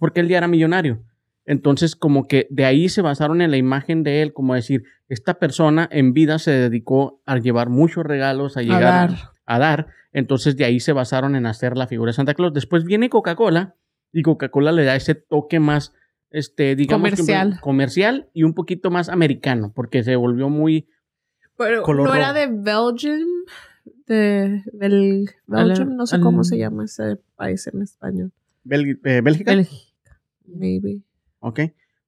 porque 0.00 0.20
él 0.20 0.28
ya 0.28 0.38
era 0.38 0.48
millonario. 0.48 1.04
Entonces 1.46 1.94
como 1.94 2.26
que 2.26 2.48
de 2.50 2.64
ahí 2.64 2.88
se 2.88 3.00
basaron 3.00 3.40
en 3.42 3.50
la 3.52 3.56
imagen 3.58 4.02
de 4.02 4.22
él, 4.22 4.32
como 4.32 4.54
decir, 4.54 4.82
esta 5.08 5.34
persona 5.34 5.88
en 5.92 6.12
vida 6.12 6.38
se 6.38 6.50
dedicó 6.50 7.22
a 7.26 7.38
llevar 7.38 7.68
muchos 7.68 8.04
regalos, 8.04 8.56
a 8.56 8.60
A 8.60 8.62
llegar 8.64 8.80
dar. 9.10 9.10
A 9.46 9.58
dar. 9.58 9.88
Entonces 10.12 10.56
de 10.56 10.64
ahí 10.64 10.80
se 10.80 10.92
basaron 10.92 11.36
en 11.36 11.46
hacer 11.46 11.76
la 11.76 11.86
figura 11.86 12.10
de 12.10 12.14
Santa 12.14 12.34
Claus. 12.34 12.52
Después 12.52 12.84
viene 12.84 13.08
Coca-Cola 13.10 13.74
y 14.12 14.22
Coca-Cola 14.22 14.72
le 14.72 14.84
da 14.84 14.94
ese 14.96 15.14
toque 15.14 15.58
más, 15.60 15.92
este, 16.30 16.76
digamos, 16.76 17.10
que 17.10 17.16
Comercial. 17.16 17.60
comercial 17.60 18.28
y 18.32 18.42
un 18.44 18.54
poquito 18.54 18.90
más 18.90 19.08
americano, 19.08 19.72
porque 19.74 20.02
se 20.02 20.16
volvió 20.16 20.48
muy... 20.48 20.88
Pero 21.56 21.82
Color 21.82 22.08
no 22.08 22.14
era 22.14 22.32
de 22.32 22.48
Belgium, 22.48 23.28
de 24.06 24.62
Bel- 24.72 25.30
Belgium, 25.46 25.96
no 25.96 26.06
sé 26.06 26.16
al- 26.16 26.22
cómo 26.22 26.42
se 26.44 26.58
llama 26.58 26.84
ese 26.84 27.16
país 27.36 27.66
en 27.66 27.82
español. 27.82 28.32
Bel- 28.64 28.98
eh, 29.04 29.20
Bélgica. 29.20 29.52
Bélgica. 29.54 29.94
Maybe. 30.46 31.00
Ok. 31.40 31.60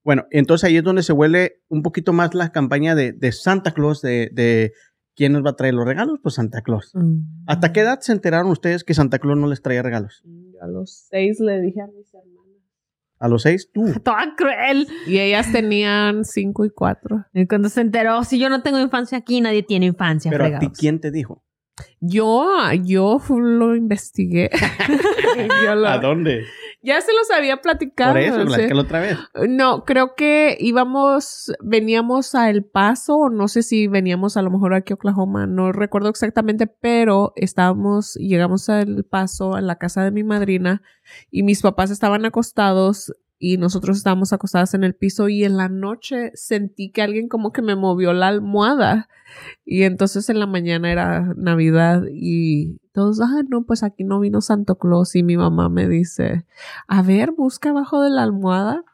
Bueno, 0.03 0.26
entonces 0.30 0.64
ahí 0.68 0.76
es 0.76 0.84
donde 0.84 1.03
se 1.03 1.12
vuelve 1.12 1.61
un 1.68 1.82
poquito 1.82 2.12
más 2.12 2.34
la 2.34 2.53
campaña 2.53 2.95
de, 2.95 3.12
de 3.12 3.32
Santa 3.32 3.72
Claus, 3.72 4.03
de, 4.03 4.30
de 4.32 4.72
quién 5.17 5.33
nos 5.33 5.45
va 5.45 5.51
a 5.51 5.57
traer 5.57 5.75
los 5.75 5.87
regalos, 5.87 6.21
pues 6.23 6.37
Santa 6.37 6.61
Claus. 6.62 6.93
Mm. 6.95 7.21
¿Hasta 7.47 7.73
qué 7.73 7.81
edad 7.81 7.99
se 8.01 8.12
enteraron 8.12 8.51
ustedes 8.51 8.85
que 8.85 8.95
Santa 8.95 9.19
Claus 9.19 9.39
no 9.39 9.49
les 9.49 9.62
traía 9.62 9.83
regalos? 9.83 10.23
A 10.61 10.67
los 10.69 11.07
seis 11.11 11.41
le 11.41 11.61
dije 11.61 11.81
a 11.81 11.87
mis 11.87 12.12
hermanas. 12.14 12.37
¿A 13.19 13.29
los 13.29 13.43
seis? 13.43 13.71
Tú. 13.73 13.85
Toda 14.05 14.35
cruel. 14.37 14.87
Y 15.07 15.19
ellas 15.19 15.51
tenían 15.51 16.25
cinco 16.25 16.64
y 16.64 16.71
cuatro. 16.71 17.25
Y 17.33 17.47
cuando 17.47 17.69
se 17.71 17.81
enteró, 17.81 18.23
si 18.25 18.39
yo 18.39 18.49
no 18.51 18.62
tengo 18.62 18.79
infancia 18.79 19.19
aquí, 19.19 19.41
nadie 19.41 19.62
tiene 19.62 19.87
infancia. 19.87 20.31
Pero 20.31 20.45
a 20.45 20.59
ti. 20.59 20.69
¿quién 20.69 21.01
te 21.01 21.11
dijo? 21.11 21.43
Yo, 22.01 22.47
yo 22.85 23.19
lo 23.29 23.75
investigué. 23.77 24.51
Yo 25.64 25.75
lo- 25.75 26.01
dónde? 26.01 26.45
Ya 26.87 27.01
se 27.01 27.12
los 27.12 27.30
había 27.32 27.57
platicado. 27.57 28.12
Por 28.12 28.20
eso, 28.20 28.45
la 28.45 28.80
otra 28.80 29.01
vez. 29.01 29.18
No, 29.49 29.84
creo 29.84 30.14
que 30.14 30.57
íbamos, 30.61 31.53
veníamos 31.61 32.37
a 32.37 32.49
El 32.49 32.64
Paso, 32.64 33.28
no 33.28 33.49
sé 33.49 33.64
si 33.64 33.89
veníamos 33.89 34.37
a 34.37 34.43
lo 34.43 34.51
mejor 34.51 34.72
aquí 34.72 34.93
a 34.93 34.95
Oklahoma, 34.95 35.47
no 35.47 35.72
recuerdo 35.72 36.09
exactamente, 36.09 36.68
pero 36.68 37.32
estábamos, 37.34 38.14
llegamos 38.14 38.68
a 38.68 38.82
El 38.82 39.05
Paso, 39.05 39.55
a 39.55 39.61
la 39.61 39.76
casa 39.76 40.05
de 40.05 40.12
mi 40.12 40.22
madrina, 40.22 40.80
y 41.28 41.43
mis 41.43 41.61
papás 41.61 41.91
estaban 41.91 42.24
acostados 42.24 43.12
y 43.39 43.59
nosotros 43.59 43.97
estábamos 43.99 44.32
acostadas 44.32 44.74
en 44.74 44.82
el 44.84 44.95
piso 44.95 45.28
y 45.28 45.45
en 45.45 45.57
la 45.57 45.68
noche 45.68 46.30
sentí 46.34 46.91
que 46.91 47.03
alguien 47.03 47.28
como 47.28 47.53
que 47.53 47.61
me 47.62 47.76
movió 47.76 48.12
la 48.12 48.28
almohada 48.28 49.09
y 49.64 49.82
entonces 49.82 50.30
en 50.30 50.41
la 50.41 50.47
mañana 50.47 50.91
era 50.91 51.34
Navidad 51.37 52.03
y 52.11 52.78
todos, 52.93 53.20
ah, 53.20 53.43
no, 53.49 53.64
pues 53.66 53.82
aquí 53.82 54.05
no 54.05 54.20
vino 54.20 54.41
Santo 54.41 54.76
Claus 54.78 55.14
y 55.16 55.22
mi 55.22 55.37
mamá 55.37 55.68
me 55.68 55.87
dice, 55.89 56.47
a 56.89 57.03
ver, 57.03 57.32
busca 57.32 57.70
abajo 57.70 58.03
de 58.03 58.11
la 58.11 58.22
almohada. 58.22 58.84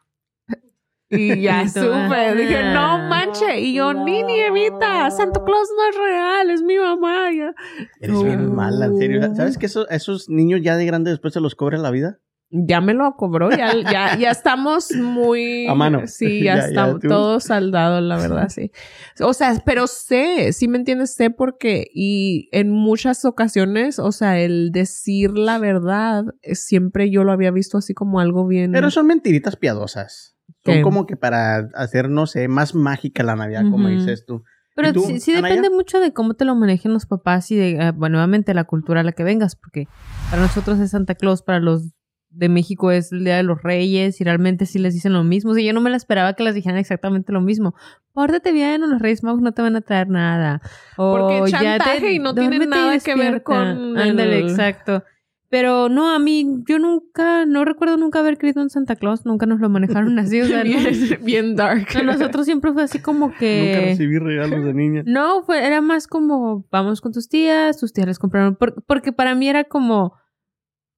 Y 1.09 1.39
ya 1.41 1.67
supe, 1.69 2.35
dije, 2.35 2.73
no 2.73 2.79
ah, 2.81 3.07
manche. 3.07 3.61
Y 3.61 3.75
yo, 3.75 3.93
ni 3.93 4.23
nievita, 4.23 5.09
Santo 5.11 5.45
Claus 5.45 5.69
no 5.77 5.89
es 5.89 5.95
real, 6.11 6.49
es 6.49 6.61
mi 6.63 6.77
mamá. 6.77 7.31
Ya. 7.31 7.53
Eres 8.01 8.23
bien 8.23 8.53
mala, 8.53 8.87
en 8.87 8.97
serio. 8.97 9.35
¿Sabes 9.35 9.57
que 9.57 9.67
eso- 9.67 9.87
esos 9.89 10.27
niños 10.27 10.61
ya 10.63 10.75
de 10.75 10.85
grandes 10.85 11.13
después 11.13 11.33
se 11.33 11.39
los 11.39 11.55
cobra 11.55 11.77
la 11.77 11.91
vida? 11.91 12.19
Ya 12.55 12.81
me 12.81 12.93
lo 12.93 13.15
cobró, 13.15 13.49
ya, 13.49 13.73
ya, 13.81 14.15
ya 14.15 14.29
estamos 14.29 14.91
muy... 14.95 15.65
A 15.69 15.73
mano. 15.73 16.03
Sí, 16.05 16.39
ya, 16.43 16.55
Ya, 16.55 16.61
ya, 16.61 16.67
está 16.67 16.99
tú- 16.99 17.07
todo 17.07 17.39
saldado, 17.39 17.99
la 17.99 18.17
verdad, 18.17 18.49
sí. 18.49 18.71
O 19.19 19.33
sea, 19.33 19.61
pero 19.65 19.87
sé, 19.87 20.53
sí 20.53 20.67
me 20.67 20.77
entiendes, 20.77 21.15
sé 21.15 21.31
porque, 21.31 21.87
y 21.93 22.49
en 22.51 22.69
muchas 22.71 23.25
ocasiones, 23.25 23.97
o 23.97 24.11
sea, 24.11 24.39
el 24.39 24.71
decir 24.71 25.31
la 25.31 25.57
verdad, 25.57 26.25
eh, 26.43 26.53
siempre 26.53 27.09
yo 27.09 27.23
lo 27.23 27.31
había 27.31 27.49
visto 27.51 27.79
así 27.79 27.93
como 27.95 28.19
algo 28.19 28.45
bien... 28.45 28.71
Pero 28.71 28.91
son 28.91 29.07
mentiritas 29.07 29.55
piadosas. 29.55 30.37
Son 30.63 30.75
¿Qué? 30.75 30.81
como 30.81 31.07
que 31.07 31.17
para 31.17 31.69
hacer, 31.73 32.09
no 32.09 32.27
sé, 32.27 32.47
más 32.47 32.75
mágica 32.75 33.23
la 33.23 33.35
Navidad, 33.35 33.63
como 33.71 33.87
dices 33.87 34.25
tú. 34.25 34.43
Pero 34.75 34.89
¿Y 34.89 34.93
tú, 34.93 35.01
sí, 35.01 35.19
sí 35.19 35.33
depende 35.33 35.69
mucho 35.69 35.99
de 35.99 36.13
cómo 36.13 36.33
te 36.35 36.45
lo 36.45 36.55
manejen 36.55 36.93
los 36.93 37.05
papás 37.05 37.51
y 37.51 37.55
de, 37.55 37.79
ah, 37.81 37.91
bueno, 37.91 38.13
nuevamente 38.13 38.53
la 38.53 38.63
cultura 38.63 39.01
a 39.01 39.03
la 39.03 39.11
que 39.11 39.23
vengas, 39.23 39.55
porque 39.55 39.87
para 40.29 40.41
nosotros 40.41 40.79
es 40.79 40.91
Santa 40.91 41.15
Claus, 41.15 41.43
para 41.43 41.59
los 41.59 41.91
de 42.33 42.49
México 42.49 42.91
es 42.91 43.11
el 43.11 43.23
Día 43.23 43.37
de 43.37 43.43
los 43.43 43.61
Reyes 43.61 44.19
y 44.19 44.23
realmente 44.23 44.65
sí 44.65 44.79
les 44.79 44.93
dicen 44.93 45.13
lo 45.13 45.23
mismo. 45.23 45.51
O 45.51 45.53
sea, 45.53 45.63
yo 45.63 45.73
no 45.73 45.81
me 45.81 45.89
la 45.89 45.97
esperaba 45.97 46.33
que 46.33 46.43
les 46.43 46.55
dijeran 46.55 46.77
exactamente 46.79 47.31
lo 47.31 47.41
mismo. 47.41 47.75
Pórtate 48.11 48.51
bien 48.51 48.83
o 48.83 48.87
los 48.87 49.01
Reyes 49.01 49.23
Magos 49.23 49.41
no 49.41 49.51
te 49.53 49.61
van 49.61 49.75
a 49.75 49.81
traer 49.81 50.09
nada. 50.09 50.61
O 50.97 51.15
Porque 51.17 51.51
ya 51.51 51.59
chantaje 51.77 51.99
te- 52.01 52.13
y 52.13 52.19
no 52.19 52.33
tiene 52.35 52.65
nada 52.65 52.97
que 52.99 53.15
ver 53.15 53.43
con 53.43 53.97
Ándale, 53.97 54.39
el- 54.39 54.49
exacto. 54.49 55.03
Pero 55.49 55.87
no, 55.87 56.09
a 56.15 56.17
mí, 56.17 56.63
yo 56.67 56.79
nunca, 56.79 57.45
no 57.45 57.63
recuerdo 57.63 57.95
nunca 57.97 58.17
haber 58.21 58.39
creído 58.39 58.63
en 58.63 58.71
Santa 58.71 58.95
Claus, 58.95 59.23
nunca 59.23 59.45
nos 59.45 59.59
lo 59.59 59.69
manejaron 59.69 60.17
así, 60.17 60.41
o 60.41 60.47
sea, 60.47 60.57
no. 60.63 60.63
bien, 60.63 60.87
bien 61.21 61.55
dark. 61.55 61.85
A 61.95 62.01
nosotros 62.01 62.45
siempre 62.45 62.73
fue 62.73 62.81
así 62.81 62.97
como 62.97 63.31
que... 63.35 63.67
Nunca 63.75 63.85
recibí 63.85 64.17
regalos 64.17 64.65
de 64.65 64.73
niña. 64.73 65.03
No, 65.05 65.43
fue, 65.43 65.63
era 65.63 65.79
más 65.81 66.07
como, 66.07 66.65
vamos 66.71 67.01
con 67.01 67.11
tus 67.11 67.29
tías, 67.29 67.77
tus 67.79 67.93
tías 67.93 68.07
les 68.07 68.17
compraron, 68.17 68.55
por- 68.55 68.83
porque 68.85 69.13
para 69.13 69.35
mí 69.35 69.47
era 69.47 69.65
como, 69.65 70.15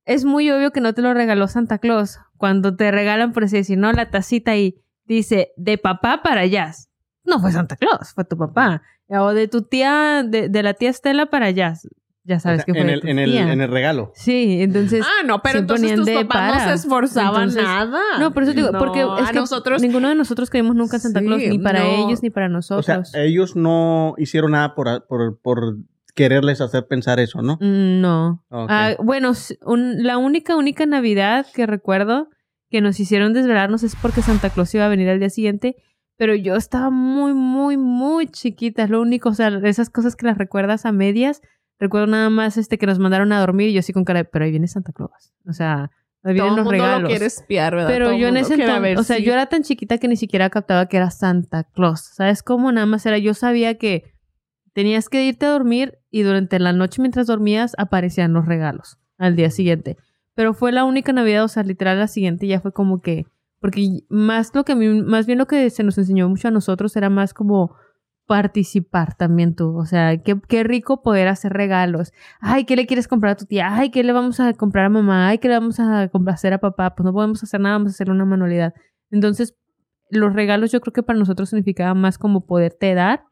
es 0.05 0.25
muy 0.25 0.49
obvio 0.51 0.71
que 0.71 0.81
no 0.81 0.93
te 0.93 1.01
lo 1.01 1.13
regaló 1.13 1.47
Santa 1.47 1.77
Claus. 1.79 2.19
Cuando 2.37 2.75
te 2.75 2.91
regalan, 2.91 3.31
por 3.33 3.43
así 3.45 3.57
decir, 3.57 3.77
no, 3.77 3.91
la 3.91 4.09
tacita 4.11 4.55
y 4.55 4.81
dice, 5.05 5.51
de 5.57 5.77
papá 5.77 6.21
para 6.23 6.45
Jazz. 6.45 6.89
No 7.23 7.39
fue 7.39 7.51
Santa 7.51 7.75
Claus, 7.75 8.13
fue 8.13 8.23
tu 8.25 8.37
papá. 8.37 8.81
O 9.07 9.33
de 9.33 9.47
tu 9.47 9.63
tía, 9.63 10.23
de, 10.23 10.49
de 10.49 10.63
la 10.63 10.73
tía 10.73 10.89
Estela 10.89 11.27
para 11.27 11.49
Jazz. 11.51 11.87
Ya 12.27 12.39
sabes 12.39 12.61
O 12.61 12.65
sea, 12.65 12.65
que 12.65 12.73
fue 12.73 12.81
en, 12.81 12.89
el, 12.89 13.01
tu 13.01 13.07
en, 13.07 13.19
el, 13.19 13.31
tía. 13.31 13.51
en 13.53 13.61
el 13.61 13.69
regalo. 13.69 14.11
Sí, 14.15 14.57
entonces... 14.61 15.05
Ah, 15.05 15.23
no, 15.25 15.43
pero 15.43 15.59
entonces 15.59 15.93
tus 15.95 16.09
papás 16.09 16.63
no 16.63 16.69
se 16.69 16.73
esforzaban 16.73 17.49
Entonces- 17.49 17.63
nada. 17.63 17.99
No, 18.19 18.33
por 18.33 18.41
eso 18.43 18.53
digo, 18.53 18.71
No, 18.71 18.79
porque 18.79 19.01
es 19.21 19.29
que 19.29 19.35
nosotros 19.39 19.79
ninguno 19.81 20.09
de 20.09 20.15
nosotros 20.15 20.49
creímos 20.49 20.75
nunca 20.75 20.97
en 20.97 21.01
Santa 21.01 21.19
Sí, 21.19 21.25
Claus, 21.27 21.41
ni 21.47 21.59
para 21.59 21.81
no. 21.83 21.85
ellos 22.07 22.23
ni 22.23 22.31
para 22.31 22.47
O 22.47 22.49
nosotros. 22.49 22.85
sea, 23.11 23.21
ellos 23.23 23.55
no 23.55 24.15
hicieron 24.17 24.51
nada 24.53 24.73
por, 24.73 25.05
por, 25.07 25.39
por 25.39 25.77
quererles 26.16 26.61
hacer 26.61 26.88
pensar 26.88 27.20
eso, 27.20 27.41
¿no? 27.41 27.57
Mm, 27.61 28.01
No. 28.01 28.43
Ah, 28.49 28.95
bueno, 28.99 29.34
un- 29.66 30.03
la 30.03 30.18
única, 30.18 30.55
única 30.55 30.86
Navidad 30.86 31.45
que 31.53 31.66
recuerdo 31.66 32.30
que 32.72 32.82
nos 32.82 32.99
hicieron 32.99 33.34
desvelarnos 33.34 33.84
es 33.84 33.95
porque 33.95 34.22
Santa 34.22 34.49
Claus 34.49 34.74
iba 34.74 34.86
a 34.86 34.89
venir 34.89 35.09
al 35.09 35.20
día 35.20 35.30
siguiente, 35.30 35.76
pero 36.18 36.34
yo 36.34 36.55
estaba 36.55 36.89
muy, 36.89 37.34
muy, 37.34 37.78
muy 37.78 38.28
chiquita. 38.28 38.84
Es 38.84 38.89
lo 38.89 39.01
único, 39.01 39.30
o 39.30 39.34
sea, 39.34 39.49
esas 39.63 39.89
cosas 39.89 40.16
que 40.16 40.26
las 40.26 40.38
recuerdas 40.38 40.86
a 40.86 40.91
medias. 40.91 41.41
Recuerdo 41.78 42.07
nada 42.07 42.30
más 42.30 42.55
este 42.57 42.78
que 42.78 42.86
nos 42.86 42.99
mandaron 42.99 43.34
a 43.34 43.39
dormir 43.41 43.68
y 43.70 43.74
yo 43.74 43.80
así 43.82 43.91
con 43.91 44.05
cara 44.05 44.20
de, 44.20 44.26
pero 44.26 44.45
ahí 44.45 44.51
viene 44.51 44.68
Santa 44.70 44.93
Claus. 44.93 45.34
O 45.45 45.51
sea, 45.51 45.91
ahí 46.24 46.34
vienen 46.34 46.51
Todo 46.51 46.57
los 46.57 46.66
mundo 46.66 46.72
regalos. 46.72 47.01
lo 47.03 47.07
quiere 47.09 47.26
espiar, 47.26 47.76
¿verdad? 47.76 47.89
Pero 47.89 48.05
Todo 48.07 48.18
yo 48.18 48.28
en 48.30 48.38
ese 48.38 48.53
entonces, 48.53 48.97
o 48.99 49.03
sea, 49.03 49.20
yo 49.20 49.34
era 49.34 49.47
tan 49.47 49.63
chiquita 49.63 49.97
que 49.97 50.07
ni 50.07 50.16
siquiera 50.16 50.49
captaba 50.49 50.88
que 50.88 50.95
era 50.95 51.11
Santa 51.11 51.66
Claus. 51.66 51.99
¿Sabes 52.16 52.43
cómo? 52.43 52.72
Nada 52.72 52.86
más 52.88 53.05
era, 53.05 53.18
yo 53.18 53.34
sabía 53.34 53.78
que 53.78 54.05
tenías 54.74 55.09
que 55.09 55.26
irte 55.26 55.45
a 55.45 55.49
dormir 55.49 55.97
y 56.16 56.24
durante 56.24 56.59
la 56.59 56.72
noche 56.72 57.01
mientras 57.01 57.28
dormías 57.28 57.76
aparecían 57.78 58.32
los 58.32 58.45
regalos 58.45 58.97
al 59.18 59.36
día 59.36 59.51
siguiente. 59.51 59.97
Pero 60.34 60.53
fue 60.53 60.72
la 60.72 60.86
única 60.86 61.11
Navidad, 61.11 61.43
o 61.43 61.49
sea, 61.49 61.63
literal 61.63 61.99
la 61.99 62.07
siguiente 62.07 62.47
ya 62.47 62.61
fue 62.61 62.72
como 62.72 63.01
que, 63.01 63.26
porque 63.59 63.99
más 64.07 64.55
lo 64.55 64.63
que 64.63 64.72
a 64.72 64.76
mí, 64.78 64.88
más 65.01 65.26
bien 65.26 65.39
lo 65.39 65.45
que 65.45 65.70
se 65.70 65.84
nos 65.84 65.97
enseñó 65.97 66.30
mucho 66.30 66.47
a 66.47 66.51
nosotros 66.51 66.95
era 66.95 67.09
más 67.09 67.34
como 67.34 67.76
participar 68.28 69.18
también 69.18 69.55
tú. 69.55 69.78
O 69.78 69.86
sea, 69.86 70.16
qué, 70.24 70.39
qué 70.47 70.63
rico 70.63 71.03
poder 71.03 71.28
hacer 71.28 71.51
regalos. 71.51 72.13
Ay, 72.39 72.63
¿qué 72.63 72.78
le 72.78 72.88
quieres 72.88 73.09
comprar 73.09 73.34
a 73.34 73.36
tu 73.36 73.43
tía? 73.43 73.76
Ay, 73.76 73.89
¿qué 73.89 74.01
le 74.01 74.13
vamos 74.13 74.39
a 74.39 74.53
comprar 74.53 74.86
a 74.86 74.89
mamá? 74.89 75.28
Ay, 75.28 75.39
¿qué 75.39 75.49
le 75.49 75.55
vamos 75.55 75.82
a 75.82 76.07
complacer 76.07 76.53
a 76.53 76.59
papá? 76.59 76.95
Pues 76.95 77.03
no 77.03 77.11
podemos 77.11 77.43
hacer 77.43 77.59
nada, 77.59 77.76
vamos 77.76 77.91
a 77.91 77.95
hacer 77.95 78.09
una 78.09 78.24
manualidad. 78.24 78.74
Entonces, 79.11 79.53
los 80.09 80.34
regalos 80.34 80.72
yo 80.72 80.80
creo 80.80 80.93
que 80.93 81.03
para 81.03 81.20
nosotros 81.20 81.49
significaba 81.49 81.93
más 81.93 82.18
como 82.18 82.45
poderte 82.45 82.93
dar 82.93 83.26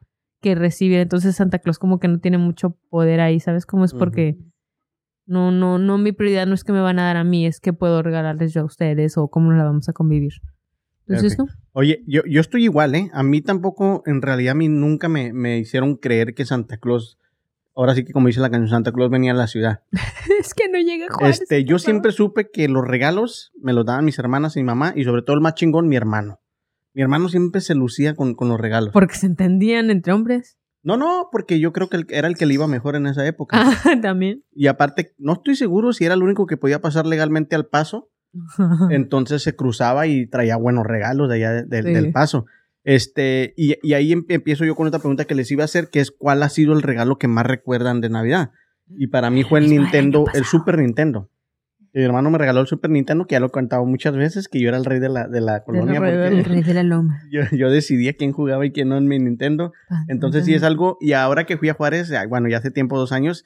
que 0.44 0.54
recibir. 0.54 0.98
Entonces, 0.98 1.36
Santa 1.36 1.58
Claus 1.58 1.78
como 1.78 1.98
que 1.98 2.06
no 2.06 2.20
tiene 2.20 2.36
mucho 2.36 2.76
poder 2.90 3.20
ahí, 3.20 3.40
¿sabes? 3.40 3.64
cómo 3.64 3.86
es 3.86 3.94
porque 3.94 4.36
no, 5.24 5.50
no, 5.50 5.78
no, 5.78 5.96
mi 5.96 6.12
prioridad 6.12 6.46
no 6.46 6.52
es 6.52 6.64
que 6.64 6.72
me 6.72 6.82
van 6.82 6.98
a 6.98 7.04
dar 7.04 7.16
a 7.16 7.24
mí, 7.24 7.46
es 7.46 7.60
que 7.60 7.72
puedo 7.72 8.02
regalarles 8.02 8.52
yo 8.52 8.60
a 8.60 8.64
ustedes 8.64 9.16
o 9.16 9.28
cómo 9.28 9.48
nos 9.48 9.58
la 9.58 9.64
vamos 9.64 9.88
a 9.88 9.94
convivir. 9.94 10.34
Entonces, 11.06 11.38
¿no? 11.38 11.46
Oye, 11.72 12.04
yo, 12.06 12.20
yo 12.28 12.42
estoy 12.42 12.64
igual, 12.64 12.94
¿eh? 12.94 13.10
A 13.14 13.22
mí 13.22 13.40
tampoco, 13.40 14.02
en 14.04 14.20
realidad, 14.20 14.52
a 14.52 14.54
mí 14.54 14.68
nunca 14.68 15.08
me, 15.08 15.32
me 15.32 15.58
hicieron 15.58 15.96
creer 15.96 16.34
que 16.34 16.44
Santa 16.44 16.76
Claus, 16.76 17.18
ahora 17.74 17.94
sí 17.94 18.04
que 18.04 18.12
como 18.12 18.26
dice 18.26 18.40
la 18.40 18.50
canción, 18.50 18.68
Santa 18.68 18.92
Claus 18.92 19.10
venía 19.10 19.32
a 19.32 19.34
la 19.34 19.46
ciudad. 19.46 19.80
es 20.40 20.52
que 20.52 20.68
no 20.68 20.78
llega 20.78 21.06
Juárez. 21.10 21.40
Este, 21.40 21.64
yo 21.64 21.78
siempre 21.78 22.12
supe 22.12 22.50
que 22.50 22.68
los 22.68 22.86
regalos 22.86 23.52
me 23.58 23.72
los 23.72 23.86
daban 23.86 24.04
mis 24.04 24.18
hermanas 24.18 24.56
y 24.56 24.60
mi 24.60 24.66
mamá, 24.66 24.92
y 24.94 25.04
sobre 25.04 25.22
todo 25.22 25.36
el 25.36 25.42
más 25.42 25.54
chingón, 25.54 25.88
mi 25.88 25.96
hermano. 25.96 26.40
Mi 26.94 27.02
hermano 27.02 27.28
siempre 27.28 27.60
se 27.60 27.74
lucía 27.74 28.14
con, 28.14 28.34
con 28.34 28.48
los 28.48 28.58
regalos. 28.60 28.90
Porque 28.92 29.16
se 29.16 29.26
entendían 29.26 29.90
entre 29.90 30.12
hombres. 30.12 30.56
No, 30.82 30.96
no, 30.96 31.28
porque 31.32 31.58
yo 31.58 31.72
creo 31.72 31.88
que 31.88 32.04
era 32.10 32.28
el 32.28 32.36
que 32.36 32.46
le 32.46 32.54
iba 32.54 32.66
mejor 32.68 32.94
en 32.94 33.06
esa 33.06 33.26
época. 33.26 33.56
Ah, 33.60 33.72
también. 34.02 34.44
Y 34.52 34.66
aparte, 34.68 35.14
no 35.18 35.32
estoy 35.34 35.56
seguro 35.56 35.92
si 35.92 36.04
era 36.04 36.14
el 36.14 36.22
único 36.22 36.46
que 36.46 36.56
podía 36.56 36.80
pasar 36.80 37.06
legalmente 37.06 37.56
al 37.56 37.66
paso. 37.66 38.10
Entonces 38.90 39.42
se 39.42 39.54
cruzaba 39.56 40.06
y 40.06 40.26
traía 40.26 40.56
buenos 40.56 40.84
regalos 40.86 41.28
de 41.28 41.36
allá 41.36 41.52
de- 41.52 41.64
de- 41.64 41.82
Sí. 41.82 41.92
del 41.92 42.12
paso. 42.12 42.46
Este, 42.84 43.54
y, 43.56 43.76
y 43.82 43.94
ahí 43.94 44.12
em- 44.12 44.26
empiezo 44.28 44.64
yo 44.66 44.74
con 44.76 44.86
otra 44.86 44.98
pregunta 45.00 45.24
que 45.24 45.34
les 45.34 45.50
iba 45.50 45.62
a 45.62 45.64
hacer, 45.64 45.88
que 45.88 46.00
es 46.00 46.10
¿cuál 46.10 46.42
ha 46.42 46.48
sido 46.50 46.74
el 46.74 46.82
regalo 46.82 47.16
que 47.16 47.28
más 47.28 47.46
recuerdan 47.46 48.00
de 48.02 48.10
Navidad? 48.10 48.50
Y 48.88 49.06
para 49.06 49.30
mí 49.30 49.42
fue 49.44 49.60
el 49.60 49.70
Nintendo, 49.70 50.26
el. 50.34 50.44
Super 50.44 50.78
Nintendo. 50.78 51.30
Mi 51.94 52.02
hermano 52.02 52.28
me 52.30 52.38
regaló 52.38 52.60
el 52.60 52.66
Super 52.66 52.90
Nintendo, 52.90 53.26
que 53.26 53.34
ya 53.34 53.40
lo 53.40 53.46
he 53.46 53.50
contado 53.50 53.84
muchas 53.86 54.16
veces, 54.16 54.48
que 54.48 54.60
yo 54.60 54.68
era 54.68 54.76
el 54.78 54.84
rey 54.84 54.98
de 54.98 55.08
la, 55.08 55.28
de 55.28 55.40
la 55.40 55.62
colonia. 55.62 56.00
rey 56.00 56.10
porque 56.12 56.16
del- 56.16 56.38
El 56.40 56.44
rey 56.44 56.62
de 56.62 56.74
la 56.74 56.82
loma. 56.82 57.20
yo, 57.30 57.42
yo 57.52 57.70
decidía 57.70 58.14
quién 58.14 58.32
jugaba 58.32 58.66
y 58.66 58.72
quién 58.72 58.88
no 58.88 58.96
en 58.96 59.06
mi 59.06 59.18
Nintendo. 59.18 59.72
Entonces 60.08 60.44
sí 60.44 60.54
es 60.54 60.62
algo, 60.64 60.98
y 61.00 61.12
ahora 61.12 61.44
que 61.46 61.56
fui 61.56 61.68
a 61.68 61.74
Juárez, 61.74 62.12
bueno, 62.28 62.48
ya 62.48 62.58
hace 62.58 62.70
tiempo, 62.72 62.98
dos 62.98 63.12
años, 63.12 63.44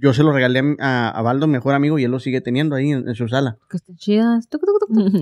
yo 0.00 0.12
se 0.12 0.22
lo 0.22 0.32
regalé 0.32 0.76
a, 0.78 1.08
a 1.10 1.22
Baldo, 1.22 1.48
mi 1.48 1.54
mejor 1.54 1.74
amigo, 1.74 1.98
y 1.98 2.04
él 2.04 2.10
lo 2.12 2.20
sigue 2.20 2.40
teniendo 2.40 2.76
ahí 2.76 2.92
en, 2.92 3.08
en 3.08 3.14
su 3.16 3.26
sala. 3.26 3.58
Que 3.68 3.78
están 3.78 3.96
chidas. 3.96 4.48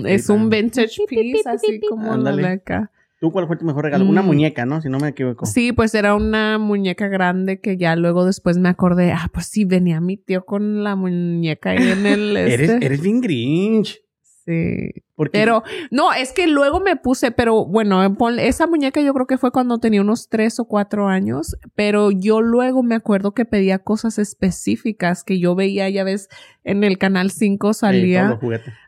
Es 0.05 0.29
un 0.29 0.49
vintage 0.51 0.89
Pi, 0.97 1.03
pi, 1.07 1.15
pi, 1.15 1.21
piece, 1.33 1.43
pi, 1.43 1.49
así 1.55 1.79
como 1.89 2.15
la 2.15 2.49
acá. 2.51 2.91
¿Tú 3.19 3.31
cuál 3.31 3.47
fue 3.47 3.57
tu 3.57 3.65
mejor 3.65 3.83
regalo? 3.85 4.05
Una 4.05 4.21
Mm. 4.21 4.25
muñeca, 4.27 4.65
¿no? 4.65 4.79
Si 4.81 4.89
no 4.89 4.99
me 4.99 5.07
equivoco. 5.09 5.45
Sí, 5.47 5.71
pues 5.71 5.95
era 5.95 6.13
una 6.13 6.57
muñeca 6.59 7.07
grande 7.07 7.59
que 7.59 7.75
ya 7.77 7.95
luego 7.95 8.25
después 8.25 8.57
me 8.59 8.69
acordé, 8.69 9.11
ah, 9.11 9.29
pues 9.33 9.47
sí, 9.47 9.65
venía 9.65 9.99
mi 10.01 10.17
tío 10.17 10.45
con 10.45 10.83
la 10.83 10.95
muñeca 10.95 11.71
ahí 11.71 11.89
en 11.89 12.05
el... 12.05 12.37
Eres, 12.37 12.69
este. 12.69 12.85
eres 12.85 13.01
bien 13.01 13.19
Grinch. 13.21 13.99
Porque 15.15 15.31
Pero, 15.39 15.63
no, 15.89 16.13
es 16.13 16.31
que 16.31 16.45
luego 16.47 16.79
me 16.79 16.95
puse, 16.95 17.31
pero 17.31 17.65
bueno, 17.65 18.15
pon- 18.17 18.39
esa 18.39 18.67
muñeca 18.67 19.01
yo 19.01 19.13
creo 19.13 19.25
que 19.25 19.37
fue 19.37 19.51
cuando 19.51 19.79
tenía 19.79 20.01
unos 20.01 20.29
tres 20.29 20.59
o 20.59 20.65
cuatro 20.65 21.07
años, 21.07 21.57
pero 21.75 22.11
yo 22.11 22.41
luego 22.41 22.83
me 22.83 22.93
acuerdo 22.95 23.33
que 23.33 23.43
pedía 23.43 23.79
cosas 23.79 24.19
específicas 24.19 25.23
que 25.23 25.39
yo 25.39 25.55
veía, 25.55 25.89
ya 25.89 26.03
ves, 26.03 26.29
en 26.63 26.83
el 26.83 26.97
canal 26.97 27.31
5 27.31 27.71
eh, 27.71 27.73
salía. 27.73 28.39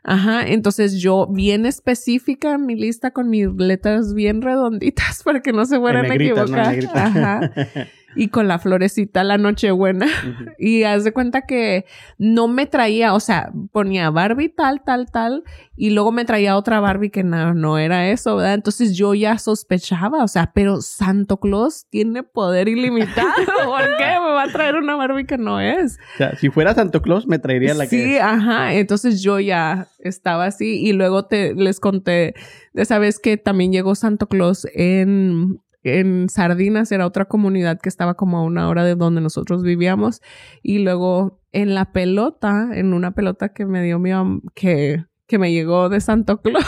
Ajá, 0.04 0.46
entonces 0.46 1.00
yo 1.00 1.26
bien 1.26 1.66
específica 1.66 2.56
mi 2.58 2.76
lista 2.76 3.10
con 3.10 3.28
mis 3.28 3.48
letras 3.48 4.14
bien 4.14 4.40
redonditas 4.40 5.22
para 5.24 5.40
que 5.42 5.52
no 5.52 5.66
se 5.66 5.78
fueran 5.78 6.04
a 6.10 6.14
equivocar. 6.14 6.74
Ajá. 6.94 7.52
Y 8.16 8.28
con 8.28 8.48
la 8.48 8.58
florecita 8.58 9.24
la 9.24 9.38
Nochebuena. 9.38 10.06
Y 10.58 10.82
haz 10.82 11.04
de 11.04 11.12
cuenta 11.12 11.42
que 11.42 11.86
no 12.18 12.46
me 12.48 12.66
traía, 12.66 13.14
o 13.14 13.20
sea, 13.20 13.50
ponía 13.72 14.10
Barbie 14.10 14.50
tal, 14.50 14.82
tal, 14.84 15.10
tal, 15.10 15.42
y 15.74 15.90
luego 15.90 16.12
me 16.12 16.26
traía 16.26 16.56
otra 16.56 16.80
Barbie 16.80 17.10
que 17.10 17.24
no, 17.24 17.54
no 17.54 17.78
era 17.78 18.10
eso, 18.10 18.36
¿verdad? 18.36 18.54
Entonces 18.54 18.94
yo 18.96 19.14
ya 19.14 19.38
sospechaba, 19.38 20.22
o 20.22 20.28
sea, 20.28 20.52
pero 20.52 20.82
Santo 20.82 21.38
Claus 21.38 21.86
tiene 21.88 22.22
poder 22.22 22.68
ilimitado. 22.68 23.32
¿Por 23.64 23.96
qué 23.96 24.04
me 24.04 24.32
va 24.32 24.42
a 24.42 24.52
traer 24.52 24.76
una 24.76 24.96
Barbie 24.96 25.24
que 25.24 25.38
no 25.38 25.60
es? 25.60 25.98
O 26.14 26.18
sea, 26.18 26.36
si 26.36 26.50
fuera 26.50 26.74
Santo 26.74 27.00
Claus, 27.00 27.26
me 27.26 27.38
traería 27.38 27.72
la 27.72 27.86
sí, 27.86 27.96
que 27.96 28.16
es. 28.16 28.22
ajá. 28.22 28.74
Entonces 28.74 29.22
yo 29.22 29.40
ya 29.40 29.88
estaba 29.98 30.44
así 30.46 30.86
y 30.86 30.92
luego 30.92 31.24
te 31.24 31.54
les 31.54 31.80
conté 31.80 32.34
de 32.72 32.82
esa 32.82 32.98
vez 32.98 33.18
que 33.18 33.36
también 33.36 33.72
llegó 33.72 33.94
Santo 33.94 34.26
Claus 34.28 34.66
en 34.74 35.60
en 35.82 36.28
Sardinas 36.28 36.92
era 36.92 37.06
otra 37.06 37.26
comunidad 37.26 37.78
que 37.80 37.88
estaba 37.88 38.14
como 38.14 38.38
a 38.38 38.42
una 38.42 38.68
hora 38.68 38.84
de 38.84 38.94
donde 38.94 39.20
nosotros 39.20 39.62
vivíamos 39.62 40.20
y 40.62 40.78
luego 40.78 41.40
en 41.52 41.74
la 41.74 41.92
pelota, 41.92 42.68
en 42.72 42.92
una 42.92 43.12
pelota 43.12 43.52
que 43.52 43.66
me 43.66 43.82
dio 43.82 43.98
mi 43.98 44.10
que 44.54 45.04
que 45.26 45.38
me 45.38 45.52
llegó 45.52 45.88
de 45.88 46.00
Santo 46.00 46.40
Claus, 46.42 46.64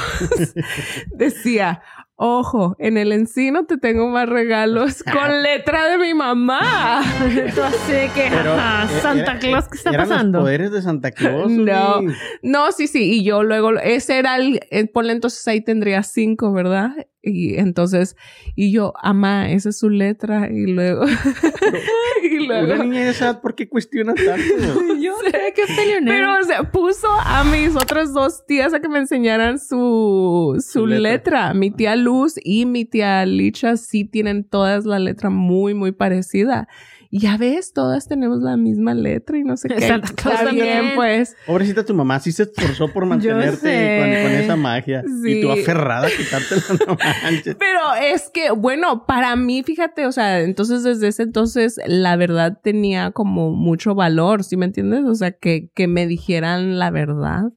decía 1.16 1.82
Ojo, 2.24 2.76
en 2.78 2.98
el 2.98 3.10
encino 3.10 3.66
te 3.66 3.78
tengo 3.78 4.08
más 4.08 4.28
regalos 4.28 5.02
con 5.02 5.42
letra 5.42 5.88
de 5.88 5.98
mi 5.98 6.14
mamá. 6.14 7.02
Entonces, 7.24 8.12
que 8.12 8.26
ajá, 8.26 8.84
eh, 8.84 9.00
Santa 9.00 9.38
Claus, 9.40 9.66
¿qué 9.68 9.76
está 9.76 9.90
¿Eran 9.90 10.08
pasando? 10.08 10.38
los 10.38 10.44
poderes 10.44 10.70
de 10.70 10.82
Santa 10.82 11.10
Claus? 11.10 11.50
No. 11.50 12.00
No, 12.42 12.70
sí, 12.70 12.86
sí. 12.86 13.10
Y 13.12 13.24
yo 13.24 13.42
luego, 13.42 13.72
ese 13.72 14.20
era 14.20 14.36
el, 14.36 14.60
el 14.70 14.88
ponle 14.88 15.14
entonces 15.14 15.48
ahí 15.48 15.62
tendría 15.62 16.04
cinco, 16.04 16.52
¿verdad? 16.52 16.92
Y 17.24 17.54
entonces, 17.54 18.16
y 18.56 18.72
yo, 18.72 18.94
ama, 19.00 19.50
esa 19.52 19.68
es 19.68 19.78
su 19.78 19.88
letra. 19.90 20.48
Y 20.50 20.66
luego, 20.66 21.04
y 22.22 22.38
Una 22.46 22.62
luego. 22.62 22.82
niña 22.84 23.04
de 23.04 23.10
esa 23.10 23.26
edad, 23.26 23.40
¿por 23.40 23.54
qué 23.54 23.68
cuestiona 23.68 24.14
tanto? 24.14 24.34
Yo 25.00 25.12
sé 25.30 25.52
que. 25.54 25.62
Pero, 26.04 26.38
o 26.40 26.44
sea, 26.44 26.70
puso 26.70 27.06
a 27.24 27.44
mis 27.44 27.76
otras 27.76 28.12
dos 28.12 28.44
tías 28.46 28.74
a 28.74 28.80
que 28.80 28.88
me 28.88 28.98
enseñaran 28.98 29.58
su, 29.58 30.56
su, 30.60 30.80
Su 30.80 30.86
letra. 30.86 31.10
letra. 31.12 31.54
Mi 31.54 31.70
tía 31.70 31.96
Luz 31.96 32.34
y 32.42 32.66
mi 32.66 32.84
tía 32.84 33.24
Licha 33.26 33.76
sí 33.76 34.04
tienen 34.04 34.44
todas 34.44 34.84
la 34.84 34.98
letra 34.98 35.30
muy, 35.30 35.74
muy 35.74 35.92
parecida. 35.92 36.68
Y 37.14 37.18
ya 37.18 37.36
ves, 37.36 37.74
todas 37.74 38.08
tenemos 38.08 38.40
la 38.40 38.56
misma 38.56 38.94
letra 38.94 39.36
y 39.36 39.44
no 39.44 39.58
sé 39.58 39.68
qué. 39.68 39.86
Santa 39.86 40.14
Claus 40.14 40.40
Está 40.40 40.50
bien, 40.50 40.92
pues. 40.94 41.36
Pobrecita 41.46 41.84
tu 41.84 41.92
mamá, 41.92 42.18
sí 42.20 42.32
se 42.32 42.44
esforzó 42.44 42.88
por 42.90 43.04
mantenerte 43.06 43.98
con, 44.00 44.08
con 44.08 44.32
esa 44.32 44.56
magia. 44.56 45.04
Sí. 45.22 45.32
Y 45.32 45.42
tú 45.42 45.52
aferrada 45.52 46.06
a 46.06 46.10
quitártela, 46.10 46.62
no 46.86 46.96
manches. 46.96 47.56
Pero 47.56 47.80
es 48.02 48.30
que, 48.30 48.50
bueno, 48.52 49.04
para 49.04 49.36
mí, 49.36 49.62
fíjate, 49.62 50.06
o 50.06 50.12
sea, 50.12 50.40
entonces 50.40 50.84
desde 50.84 51.08
ese 51.08 51.24
entonces 51.24 51.78
la 51.86 52.16
verdad 52.16 52.58
tenía 52.62 53.10
como 53.10 53.50
mucho 53.50 53.94
valor, 53.94 54.42
¿sí 54.42 54.56
me 54.56 54.64
entiendes? 54.64 55.04
O 55.04 55.14
sea, 55.14 55.32
que, 55.32 55.68
que 55.74 55.88
me 55.88 56.06
dijeran 56.06 56.78
la 56.78 56.90
verdad. 56.90 57.52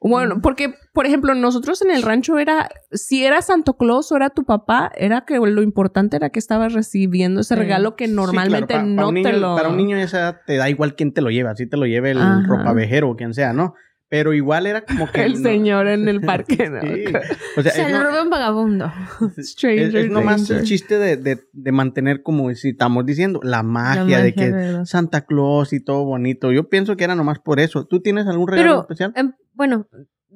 Bueno, 0.00 0.40
porque, 0.40 0.74
por 0.98 1.06
ejemplo, 1.06 1.32
nosotros 1.36 1.80
en 1.82 1.92
el 1.92 2.02
rancho 2.02 2.38
era, 2.40 2.68
si 2.90 3.24
era 3.24 3.40
Santo 3.40 3.76
Claus 3.76 4.10
o 4.10 4.16
era 4.16 4.30
tu 4.30 4.42
papá, 4.44 4.90
era 4.96 5.20
que 5.24 5.36
lo 5.38 5.62
importante 5.62 6.16
era 6.16 6.30
que 6.30 6.40
estabas 6.40 6.72
recibiendo 6.72 7.40
ese 7.42 7.54
Sí. 7.54 7.60
regalo 7.60 7.94
que 7.94 8.08
Sí, 8.08 8.12
normalmente 8.14 8.74
claro, 8.74 8.96
pa- 8.96 9.02
pa 9.04 9.12
no 9.12 9.22
te 9.22 9.32
lo... 9.34 9.54
Para 9.54 9.68
un 9.68 9.76
niño 9.76 9.96
de 9.96 10.02
esa 10.02 10.18
edad 10.18 10.40
te 10.44 10.56
da 10.56 10.68
igual 10.68 10.96
quién 10.96 11.12
te 11.12 11.20
lo 11.20 11.30
lleva, 11.30 11.54
si 11.54 11.68
te 11.68 11.76
lo 11.76 11.86
lleve 11.86 12.10
el 12.10 12.18
Ajá. 12.18 12.42
ropavejero 12.48 13.10
o 13.10 13.14
quien 13.14 13.32
sea, 13.32 13.52
¿no? 13.52 13.74
Pero 14.08 14.32
igual 14.32 14.66
era 14.66 14.84
como 14.84 15.06
que... 15.12 15.22
El 15.22 15.34
no- 15.34 15.38
señor 15.48 15.86
en 15.86 16.08
el 16.08 16.20
parque, 16.32 16.68
¿no? 16.68 16.80
Sí. 16.80 17.04
O 17.58 17.62
sea, 17.62 17.70
Se 17.70 17.82
es, 17.82 17.92
lo 17.92 17.98
no- 17.98 18.04
robó 18.10 18.22
un 18.24 18.30
vagabundo. 18.30 18.92
es, 19.36 19.52
Stranger 19.52 19.96
es 19.96 20.10
nomás 20.10 20.40
danger. 20.48 20.56
el 20.56 20.64
chiste 20.64 20.98
de, 20.98 21.16
de, 21.16 21.38
de 21.52 21.70
mantener, 21.72 22.22
como 22.24 22.52
si 22.56 22.70
estamos 22.70 23.06
diciendo, 23.06 23.38
la 23.44 23.62
magia, 23.62 24.18
La 24.18 24.24
de 24.24 24.34
que. 24.34 24.80
Santa 24.84 25.20
Claus 25.26 25.72
y 25.72 25.78
todo 25.78 26.04
bonito. 26.04 26.50
Yo 26.50 26.68
pienso 26.68 26.96
que 26.96 27.04
era 27.04 27.14
nomás 27.14 27.38
por 27.38 27.60
eso. 27.60 27.86
¿Tú 27.86 28.00
tienes 28.00 28.26
algún 28.26 28.48
regalo 28.48 28.68
Pero, 28.68 28.80
especial? 28.80 29.12
em, 29.14 29.32
bueno, 29.54 29.86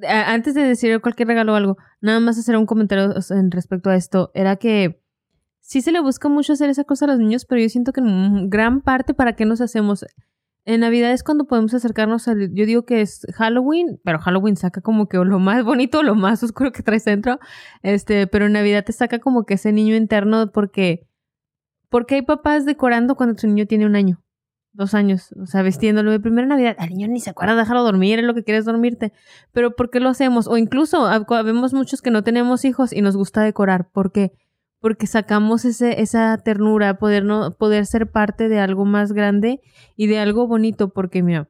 antes 0.06 0.54
de 0.54 0.62
decir 0.62 1.00
cualquier 1.00 1.28
regalo 1.28 1.52
o 1.52 1.56
algo, 1.56 1.76
nada 2.00 2.20
más 2.20 2.38
hacer 2.38 2.56
un 2.56 2.66
comentario 2.66 3.10
o 3.10 3.34
en 3.34 3.50
respecto 3.50 3.90
a 3.90 3.96
esto. 3.96 4.30
Era 4.34 4.56
que 4.56 5.02
sí 5.60 5.80
se 5.80 5.92
le 5.92 6.00
busca 6.00 6.28
mucho 6.28 6.52
hacer 6.52 6.70
esa 6.70 6.84
cosa 6.84 7.06
a 7.06 7.08
los 7.08 7.18
niños, 7.18 7.44
pero 7.44 7.60
yo 7.60 7.68
siento 7.68 7.92
que 7.92 8.00
en 8.00 8.50
gran 8.50 8.82
parte 8.82 9.14
para 9.14 9.34
qué 9.34 9.44
nos 9.44 9.60
hacemos. 9.60 10.04
En 10.64 10.80
Navidad 10.80 11.12
es 11.12 11.24
cuando 11.24 11.46
podemos 11.46 11.74
acercarnos 11.74 12.28
al. 12.28 12.54
Yo 12.54 12.66
digo 12.66 12.84
que 12.84 13.00
es 13.00 13.26
Halloween, 13.34 14.00
pero 14.04 14.20
Halloween 14.20 14.56
saca 14.56 14.80
como 14.80 15.08
que 15.08 15.16
lo 15.16 15.38
más 15.40 15.64
bonito, 15.64 16.02
lo 16.02 16.14
más 16.14 16.42
oscuro 16.42 16.70
que 16.72 16.82
traes 16.82 17.04
dentro. 17.04 17.40
Este, 17.82 18.26
pero 18.28 18.46
en 18.46 18.52
Navidad 18.52 18.84
te 18.84 18.92
saca 18.92 19.18
como 19.18 19.44
que 19.44 19.54
ese 19.54 19.72
niño 19.72 19.96
interno 19.96 20.52
porque. 20.52 21.08
Porque 21.88 22.14
hay 22.16 22.22
papás 22.22 22.64
decorando 22.64 23.16
cuando 23.16 23.34
tu 23.34 23.46
niño 23.46 23.66
tiene 23.66 23.84
un 23.86 23.96
año, 23.96 24.22
dos 24.74 24.94
años, 24.94 25.32
o 25.40 25.46
sea, 25.46 25.62
vestiéndolo 25.62 26.10
de 26.10 26.20
primera 26.20 26.46
Navidad. 26.46 26.76
El 26.78 26.90
niño 26.90 27.08
ni 27.08 27.20
se 27.20 27.30
acuerda, 27.30 27.54
déjalo 27.56 27.82
dormir, 27.82 28.18
es 28.18 28.24
lo 28.24 28.34
que 28.34 28.42
quieres 28.44 28.64
dormirte. 28.64 29.12
Pero 29.52 29.76
¿por 29.76 29.90
qué 29.90 30.00
lo 30.00 30.08
hacemos? 30.08 30.46
O 30.48 30.56
incluso 30.56 31.06
hab- 31.08 31.44
vemos 31.44 31.74
muchos 31.74 32.00
que 32.02 32.10
no 32.10 32.22
tenemos 32.24 32.64
hijos 32.64 32.92
y 32.92 33.02
nos 33.02 33.16
gusta 33.16 33.42
decorar. 33.42 33.88
¿Por 33.90 34.12
qué? 34.12 34.32
Porque 34.80 35.06
sacamos 35.06 35.64
ese, 35.64 36.00
esa 36.00 36.36
ternura, 36.38 36.98
poder, 36.98 37.24
no, 37.24 37.52
poder 37.52 37.86
ser 37.86 38.10
parte 38.10 38.48
de 38.48 38.58
algo 38.60 38.84
más 38.84 39.12
grande 39.12 39.60
y 39.96 40.06
de 40.06 40.18
algo 40.18 40.46
bonito. 40.46 40.88
Porque, 40.88 41.22
mira, 41.22 41.48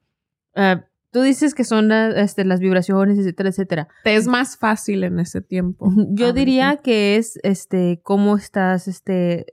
ah, 0.56 0.84
tú 1.12 1.20
dices 1.22 1.54
que 1.54 1.64
son 1.64 1.88
la- 1.88 2.10
este, 2.20 2.44
las 2.44 2.58
vibraciones, 2.60 3.18
etcétera, 3.18 3.48
etcétera. 3.50 3.88
Te 4.04 4.16
es 4.16 4.26
más 4.26 4.56
fácil 4.58 5.04
en 5.04 5.20
ese 5.20 5.40
tiempo. 5.40 5.90
Yo 6.10 6.28
Ah, 6.28 6.32
diría 6.32 6.76
que 6.78 7.16
es 7.16 7.38
este 7.44 8.00
cómo 8.02 8.36
estás, 8.36 8.88
este 8.88 9.46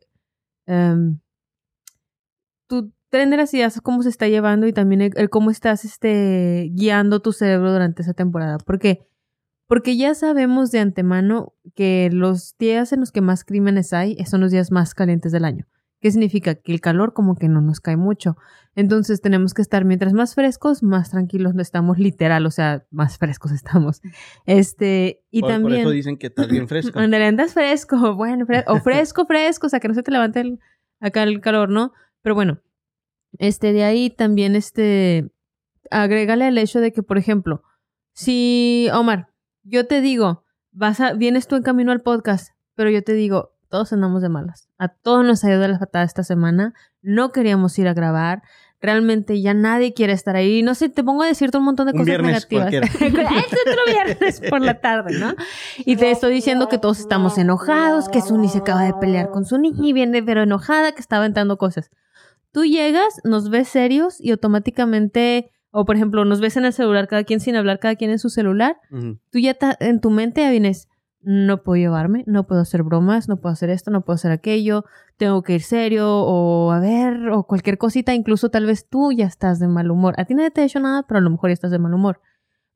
em, 0.65 1.19
tren 3.09 3.29
de 3.29 3.37
las 3.37 3.53
ideas, 3.53 3.79
cómo 3.81 4.03
se 4.03 4.09
está 4.09 4.27
llevando 4.27 4.67
y 4.67 4.73
también 4.73 5.01
el, 5.01 5.11
el 5.15 5.29
cómo 5.29 5.51
estás 5.51 5.85
este 5.85 6.69
guiando 6.73 7.21
tu 7.21 7.31
cerebro 7.33 7.71
durante 7.71 8.01
esa 8.01 8.13
temporada. 8.13 8.57
¿Por 8.57 8.79
qué? 8.79 9.07
Porque 9.67 9.97
ya 9.97 10.15
sabemos 10.15 10.71
de 10.71 10.79
antemano 10.79 11.53
que 11.75 12.09
los 12.11 12.55
días 12.57 12.91
en 12.93 13.01
los 13.01 13.11
que 13.11 13.21
más 13.21 13.43
crímenes 13.43 13.93
hay 13.93 14.17
son 14.25 14.41
los 14.41 14.51
días 14.51 14.71
más 14.71 14.95
calientes 14.95 15.31
del 15.31 15.45
año. 15.45 15.67
¿Qué 16.01 16.11
significa? 16.11 16.55
Que 16.55 16.71
el 16.71 16.79
calor 16.79 17.13
como 17.13 17.35
que 17.35 17.49
no 17.49 17.59
nos 17.59 17.81
cae 17.81 17.97
mucho. 17.97 18.37
Entonces 18.73 19.19
tenemos 19.21 19.53
que 19.53 19.61
estar 19.61 19.83
mientras 19.83 20.13
más 20.13 20.33
frescos, 20.33 20.81
más 20.81 21.11
tranquilos 21.11 21.55
no 21.55 21.61
estamos, 21.61 21.99
literal, 21.99 22.45
o 22.45 22.51
sea, 22.51 22.85
más 22.89 23.17
frescos 23.17 23.51
estamos. 23.51 24.01
Este, 24.45 25.23
y 25.29 25.41
por, 25.41 25.49
por 25.49 25.59
también... 25.59 25.81
eso 25.81 25.89
dicen 25.91 26.17
que 26.17 26.27
estás 26.27 26.47
bien 26.47 26.67
fresco. 26.67 26.97
Ándale, 26.99 27.25
andas 27.25 27.53
fresco, 27.53 28.15
bueno, 28.15 28.45
fre- 28.45 28.63
o 28.67 28.79
fresco, 28.79 29.25
fresco, 29.25 29.67
o 29.67 29.69
sea, 29.69 29.79
que 29.79 29.87
no 29.89 29.93
se 29.93 30.03
te 30.03 30.11
levante 30.11 30.39
el- 30.39 30.59
acá 31.01 31.23
el 31.23 31.41
calor, 31.41 31.69
¿no? 31.69 31.91
Pero 32.21 32.33
bueno, 32.33 32.59
este, 33.37 33.73
de 33.73 33.83
ahí 33.83 34.09
también, 34.09 34.55
este, 34.55 35.29
agrégale 35.91 36.47
el 36.47 36.57
hecho 36.57 36.79
de 36.79 36.91
que, 36.91 37.03
por 37.03 37.17
ejemplo, 37.17 37.63
si, 38.13 38.89
Omar, 38.93 39.29
yo 39.63 39.87
te 39.87 40.01
digo, 40.01 40.43
vas 40.71 40.99
a, 40.99 41.13
vienes 41.13 41.47
tú 41.47 41.55
en 41.55 41.63
camino 41.63 41.91
al 41.91 42.01
podcast, 42.01 42.53
pero 42.75 42.89
yo 42.89 43.03
te 43.03 43.13
digo, 43.13 43.53
todos 43.69 43.93
andamos 43.93 44.21
de 44.21 44.29
malas. 44.29 44.67
A 44.77 44.89
todos 44.89 45.23
nos 45.25 45.43
ha 45.43 45.49
ido 45.49 45.59
de 45.59 45.67
la 45.67 45.79
patada 45.79 46.03
esta 46.03 46.23
semana. 46.23 46.73
No 47.01 47.31
queríamos 47.31 47.77
ir 47.77 47.87
a 47.87 47.93
grabar. 47.93 48.41
Realmente 48.81 49.41
ya 49.41 49.53
nadie 49.53 49.93
quiere 49.93 50.13
estar 50.13 50.35
ahí. 50.35 50.63
No 50.63 50.73
sé, 50.73 50.89
te 50.89 51.03
pongo 51.03 51.23
a 51.23 51.27
decirte 51.27 51.57
un 51.57 51.65
montón 51.65 51.87
de 51.87 51.93
cosas 51.93 52.21
negativas. 52.21 52.73
es 52.73 52.81
otro 52.83 53.85
viernes 53.85 54.41
por 54.49 54.61
la 54.61 54.79
tarde, 54.79 55.19
¿no? 55.19 55.35
Y 55.79 55.97
te 55.97 56.09
estoy 56.09 56.33
diciendo 56.33 56.67
que 56.67 56.77
todos 56.77 56.99
estamos 56.99 57.37
enojados, 57.37 58.09
que 58.09 58.21
Suni 58.21 58.47
se 58.47 58.59
acaba 58.59 58.83
de 58.83 58.93
pelear 58.93 59.29
con 59.29 59.45
su 59.45 59.57
niña 59.57 59.85
y 59.85 59.93
viene 59.93 60.23
pero 60.23 60.43
enojada, 60.43 60.93
que 60.93 61.01
está 61.01 61.17
aventando 61.17 61.57
cosas. 61.57 61.91
Tú 62.51 62.65
llegas, 62.65 63.21
nos 63.23 63.49
ves 63.49 63.67
serios 63.67 64.19
y 64.19 64.31
automáticamente, 64.31 65.51
o 65.71 65.85
por 65.85 65.95
ejemplo, 65.95 66.25
nos 66.25 66.41
ves 66.41 66.57
en 66.57 66.65
el 66.65 66.73
celular, 66.73 67.07
cada 67.07 67.23
quien 67.23 67.39
sin 67.39 67.55
hablar, 67.55 67.79
cada 67.79 67.95
quien 67.95 68.11
en 68.11 68.19
su 68.19 68.29
celular, 68.29 68.77
tú 69.29 69.39
ya 69.39 69.55
en 69.79 70.01
tu 70.01 70.09
mente 70.09 70.41
ya 70.41 70.49
vienes, 70.49 70.87
no 71.21 71.63
puedo 71.63 71.75
llevarme, 71.75 72.23
no 72.27 72.47
puedo 72.47 72.61
hacer 72.61 72.83
bromas, 72.83 73.27
no 73.27 73.41
puedo 73.41 73.53
hacer 73.53 73.69
esto, 73.69 73.91
no 73.91 74.01
puedo 74.05 74.15
hacer 74.15 74.31
aquello, 74.31 74.85
tengo 75.17 75.43
que 75.43 75.53
ir 75.53 75.61
serio 75.61 76.07
o 76.09 76.71
a 76.71 76.79
ver, 76.79 77.29
o 77.29 77.43
cualquier 77.43 77.77
cosita, 77.77 78.13
incluso 78.13 78.49
tal 78.49 78.65
vez 78.65 78.87
tú 78.87 79.11
ya 79.11 79.25
estás 79.25 79.59
de 79.59 79.67
mal 79.67 79.91
humor. 79.91 80.15
A 80.17 80.25
ti 80.25 80.33
nadie 80.33 80.51
te 80.51 80.61
ha 80.61 80.65
hecho 80.65 80.79
nada, 80.79 81.03
pero 81.03 81.19
a 81.19 81.21
lo 81.21 81.29
mejor 81.29 81.49
ya 81.49 81.53
estás 81.53 81.71
de 81.71 81.79
mal 81.79 81.93
humor. 81.93 82.21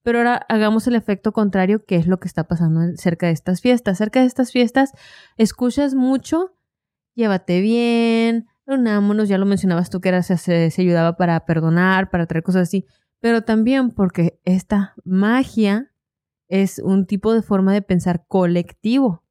Pero 0.03 0.17
ahora 0.17 0.45
hagamos 0.49 0.85
el 0.87 0.95
efecto 0.95 1.31
contrario, 1.31 1.85
que 1.85 1.95
es 1.95 2.07
lo 2.07 2.19
que 2.19 2.27
está 2.27 2.43
pasando 2.43 2.81
cerca 2.97 3.27
de 3.27 3.31
estas 3.31 3.61
fiestas. 3.61 3.97
Cerca 3.97 4.19
de 4.19 4.25
estas 4.25 4.51
fiestas, 4.51 4.91
escuchas 5.37 5.95
mucho, 5.95 6.53
llévate 7.15 7.61
bien, 7.61 8.47
unámonos, 8.65 9.29
ya 9.29 9.37
lo 9.37 9.45
mencionabas 9.45 9.89
tú 9.89 10.01
que 10.01 10.09
era, 10.09 10.23
se, 10.23 10.71
ayudaba 10.77 11.15
para 11.17 11.45
perdonar, 11.45 12.09
para 12.09 12.25
traer 12.25 12.43
cosas 12.43 12.63
así, 12.63 12.85
pero 13.19 13.41
también 13.41 13.91
porque 13.91 14.39
esta 14.45 14.93
magia 15.03 15.91
es 16.47 16.79
un 16.79 17.05
tipo 17.05 17.33
de 17.33 17.41
forma 17.41 17.73
de 17.73 17.81
pensar 17.81 18.25
colectivo. 18.27 19.23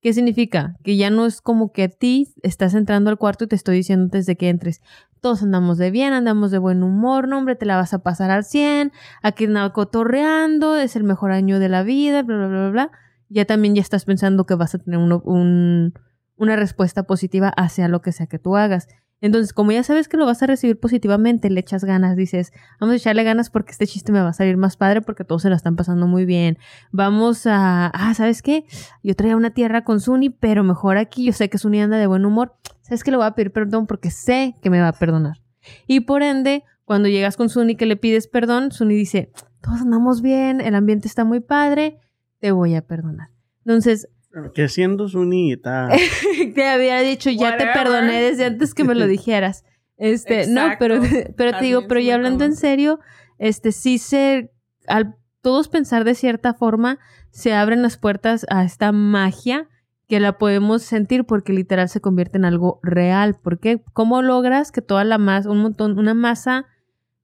¿Qué 0.00 0.12
significa? 0.12 0.76
Que 0.84 0.96
ya 0.96 1.10
no 1.10 1.26
es 1.26 1.40
como 1.40 1.72
que 1.72 1.84
a 1.84 1.88
ti 1.88 2.32
estás 2.42 2.74
entrando 2.74 3.10
al 3.10 3.18
cuarto 3.18 3.44
y 3.44 3.48
te 3.48 3.56
estoy 3.56 3.76
diciendo 3.76 4.08
desde 4.12 4.36
que 4.36 4.48
entres, 4.48 4.80
todos 5.20 5.42
andamos 5.42 5.78
de 5.78 5.90
bien, 5.90 6.12
andamos 6.12 6.50
de 6.50 6.58
buen 6.58 6.82
humor, 6.82 7.26
no 7.26 7.38
hombre, 7.38 7.56
te 7.56 7.66
la 7.66 7.76
vas 7.76 7.92
a 7.92 7.98
pasar 8.04 8.30
al 8.30 8.44
100, 8.44 8.92
aquí 9.22 9.46
andaba 9.46 9.72
cotorreando, 9.72 10.76
es 10.76 10.94
el 10.94 11.02
mejor 11.04 11.32
año 11.32 11.58
de 11.58 11.68
la 11.68 11.82
vida, 11.82 12.22
bla, 12.22 12.36
bla, 12.36 12.46
bla, 12.48 12.70
bla. 12.70 12.90
Ya 13.28 13.44
también 13.44 13.74
ya 13.74 13.82
estás 13.82 14.04
pensando 14.04 14.46
que 14.46 14.54
vas 14.54 14.74
a 14.74 14.78
tener 14.78 15.00
uno- 15.00 15.22
un- 15.24 15.94
una 16.36 16.56
respuesta 16.56 17.04
positiva 17.04 17.48
hacia 17.48 17.88
lo 17.88 18.02
que 18.02 18.12
sea 18.12 18.26
que 18.26 18.38
tú 18.38 18.56
hagas. 18.56 18.88
Entonces, 19.22 19.54
como 19.54 19.72
ya 19.72 19.82
sabes 19.82 20.08
que 20.08 20.18
lo 20.18 20.26
vas 20.26 20.42
a 20.42 20.46
recibir 20.46 20.78
positivamente, 20.78 21.48
le 21.48 21.60
echas 21.60 21.84
ganas, 21.84 22.16
dices, 22.16 22.52
vamos 22.78 22.94
a 22.94 22.96
echarle 22.96 23.24
ganas 23.24 23.48
porque 23.48 23.72
este 23.72 23.86
chiste 23.86 24.12
me 24.12 24.20
va 24.20 24.28
a 24.28 24.32
salir 24.34 24.58
más 24.58 24.76
padre 24.76 25.00
porque 25.00 25.24
todos 25.24 25.42
se 25.42 25.48
la 25.48 25.56
están 25.56 25.74
pasando 25.74 26.06
muy 26.06 26.26
bien. 26.26 26.58
Vamos 26.92 27.46
a, 27.46 27.86
ah, 27.86 28.14
¿sabes 28.14 28.42
qué? 28.42 28.66
Yo 29.02 29.16
traía 29.16 29.36
una 29.36 29.50
tierra 29.50 29.84
con 29.84 30.00
Suni, 30.00 30.28
pero 30.28 30.64
mejor 30.64 30.98
aquí, 30.98 31.24
yo 31.24 31.32
sé 31.32 31.48
que 31.48 31.56
Suni 31.56 31.80
anda 31.80 31.96
de 31.96 32.06
buen 32.06 32.26
humor. 32.26 32.56
¿Sabes 32.82 33.02
qué? 33.02 33.10
Le 33.10 33.16
voy 33.16 33.26
a 33.26 33.34
pedir 33.34 33.52
perdón 33.52 33.86
porque 33.86 34.10
sé 34.10 34.56
que 34.60 34.68
me 34.68 34.80
va 34.80 34.88
a 34.88 34.92
perdonar. 34.92 35.38
Y 35.86 36.00
por 36.00 36.22
ende, 36.22 36.62
cuando 36.84 37.08
llegas 37.08 37.38
con 37.38 37.48
Suni 37.48 37.74
que 37.74 37.86
le 37.86 37.96
pides 37.96 38.28
perdón, 38.28 38.70
Suni 38.70 38.94
dice, 38.94 39.32
todos 39.62 39.80
andamos 39.80 40.20
bien, 40.20 40.60
el 40.60 40.74
ambiente 40.74 41.08
está 41.08 41.24
muy 41.24 41.40
padre, 41.40 41.98
te 42.38 42.52
voy 42.52 42.74
a 42.74 42.82
perdonar. 42.82 43.30
Entonces, 43.64 44.08
Que 44.54 44.68
siendo 44.68 45.08
su 45.08 45.24
nieta. 45.24 45.88
te 46.54 46.68
había 46.68 47.00
dicho, 47.00 47.30
ya 47.30 47.56
te 47.56 47.66
perdoné 47.66 48.20
desde 48.20 48.44
antes 48.44 48.74
que 48.74 48.84
me 48.84 48.94
lo 48.94 49.06
dijeras. 49.08 49.64
Este, 49.96 50.46
no, 50.46 50.72
pero, 50.78 51.00
pero 51.36 51.58
te 51.58 51.64
digo, 51.64 51.86
pero 51.88 52.00
ya 52.00 52.14
hablando 52.14 52.44
en 52.44 52.54
serio, 52.54 53.00
este, 53.38 53.72
sí 53.72 53.98
se, 53.98 54.52
al 54.86 55.16
todos 55.40 55.68
pensar 55.68 56.04
de 56.04 56.14
cierta 56.14 56.54
forma, 56.54 56.98
se 57.30 57.54
abren 57.54 57.82
las 57.82 57.98
puertas 57.98 58.46
a 58.50 58.64
esta 58.64 58.92
magia 58.92 59.68
que 60.08 60.20
la 60.20 60.38
podemos 60.38 60.82
sentir 60.82 61.24
porque 61.24 61.52
literal 61.52 61.88
se 61.88 62.00
convierte 62.00 62.38
en 62.38 62.44
algo 62.44 62.80
real. 62.82 63.36
porque 63.42 63.82
¿Cómo 63.92 64.22
logras 64.22 64.72
que 64.72 64.82
toda 64.82 65.04
la 65.04 65.18
masa, 65.18 65.50
un 65.50 65.58
montón, 65.58 65.98
una 65.98 66.14
masa 66.14 66.66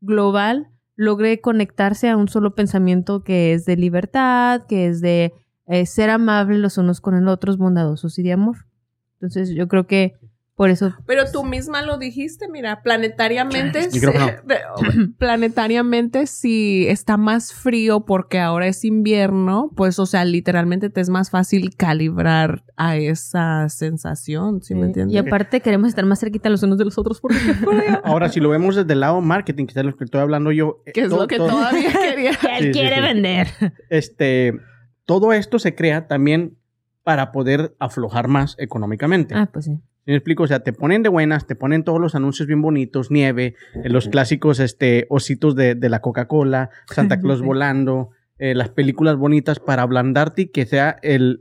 global 0.01 0.69
logre 0.95 1.41
conectarse 1.41 2.09
a 2.09 2.17
un 2.17 2.29
solo 2.29 2.55
pensamiento 2.55 3.25
que 3.25 3.53
es 3.53 3.65
de 3.65 3.77
libertad, 3.77 4.67
que 4.69 4.87
es 4.87 5.01
de 5.01 5.33
eh, 5.67 5.87
ser 5.87 6.11
amables 6.11 6.59
los 6.59 6.79
unos 6.79 7.01
con 7.01 7.25
los 7.25 7.33
otros, 7.33 7.59
bondadosos 7.59 8.19
y 8.19 8.23
de 8.23 8.33
amor? 8.33 8.67
Entonces 9.15 9.51
yo 9.51 9.69
creo 9.69 9.87
que 9.87 10.15
por 10.55 10.69
eso. 10.69 10.95
Pero 11.07 11.25
tú 11.33 11.45
misma 11.45 11.83
lo 11.83 11.97
dijiste, 11.97 12.47
mira, 12.49 12.83
planetariamente, 12.83 13.89
planetariamente 15.19 16.27
si 16.27 16.87
está 16.89 17.17
más 17.17 17.55
frío 17.55 18.05
porque 18.05 18.39
ahora 18.39 18.67
es 18.67 18.85
invierno, 18.85 19.71
pues, 19.75 19.99
o 19.99 20.07
sea, 20.07 20.25
literalmente 20.25 20.91
te 20.91 21.01
es 21.01 21.09
más 21.09 21.31
fácil 21.31 21.75
calibrar 21.75 22.65
a 22.77 22.97
esa 22.97 23.69
sensación, 23.71 24.63
¿sí, 24.63 24.75
me 24.75 24.87
entiendes? 24.87 25.15
Y 25.15 25.19
aparte 25.19 25.61
queremos 25.61 25.89
estar 25.89 26.05
más 26.05 26.21
cerquita 26.21 26.51
los 26.51 26.63
unos 26.63 26.77
de 26.79 26.85
los 26.85 26.99
otros 26.99 27.21
porque 27.21 27.39
Ahora, 28.05 28.29
si 28.29 28.39
lo 28.39 28.51
vemos 28.51 28.77
desde 28.77 28.93
el 28.93 29.01
lado 29.01 29.21
marketing, 29.21 29.67
que 29.67 29.79
es 29.79 29.85
lo 29.87 29.97
que 29.97 30.05
estoy 30.05 30.21
hablando 30.21 30.53
yo. 30.53 30.83
Que 30.93 31.01
es 31.03 31.11
lo 31.11 31.27
que 31.27 31.39
todavía 31.39 31.93
quería. 32.11 32.33
que 32.37 32.59
él 32.59 32.73
quiere 32.73 33.01
vender. 33.01 33.49
Este, 33.89 34.61
todo 35.05 35.33
esto 35.33 35.59
se 35.59 35.75
crea 35.75 36.07
también 36.07 36.57
para 37.03 37.33
poder 37.33 37.75
aflojar 37.79 38.29
más 38.29 38.55
económicamente. 38.59 39.35
Ah, 39.35 39.49
pues 39.53 39.67
sí. 39.67 39.81
me 40.07 40.15
explico? 40.15 40.45
O 40.45 40.47
sea, 40.47 40.61
te 40.61 40.73
ponen 40.73 41.03
de 41.03 41.09
buenas, 41.09 41.47
te 41.47 41.57
ponen 41.57 41.85
todos 41.85 42.01
los 42.01 42.15
anuncios 42.15 42.47
bien 42.47 42.63
bonitos, 42.63 43.11
nieve, 43.11 43.57
eh, 43.75 43.89
los 43.89 44.09
clásicos 44.09 44.61
este, 44.61 45.07
ositos 45.11 45.57
de, 45.57 45.75
la 45.75 46.01
Coca-Cola, 46.01 46.71
Santa 46.87 47.19
Claus 47.21 47.43
volando, 47.43 48.11
eh, 48.39 48.55
las 48.55 48.71
películas 48.71 49.17
bonitas 49.17 49.61
para 49.61 49.83
ablandarte 49.83 50.43
y 50.43 50.47
que 50.47 50.67
sea 50.67 50.99
el, 51.03 51.39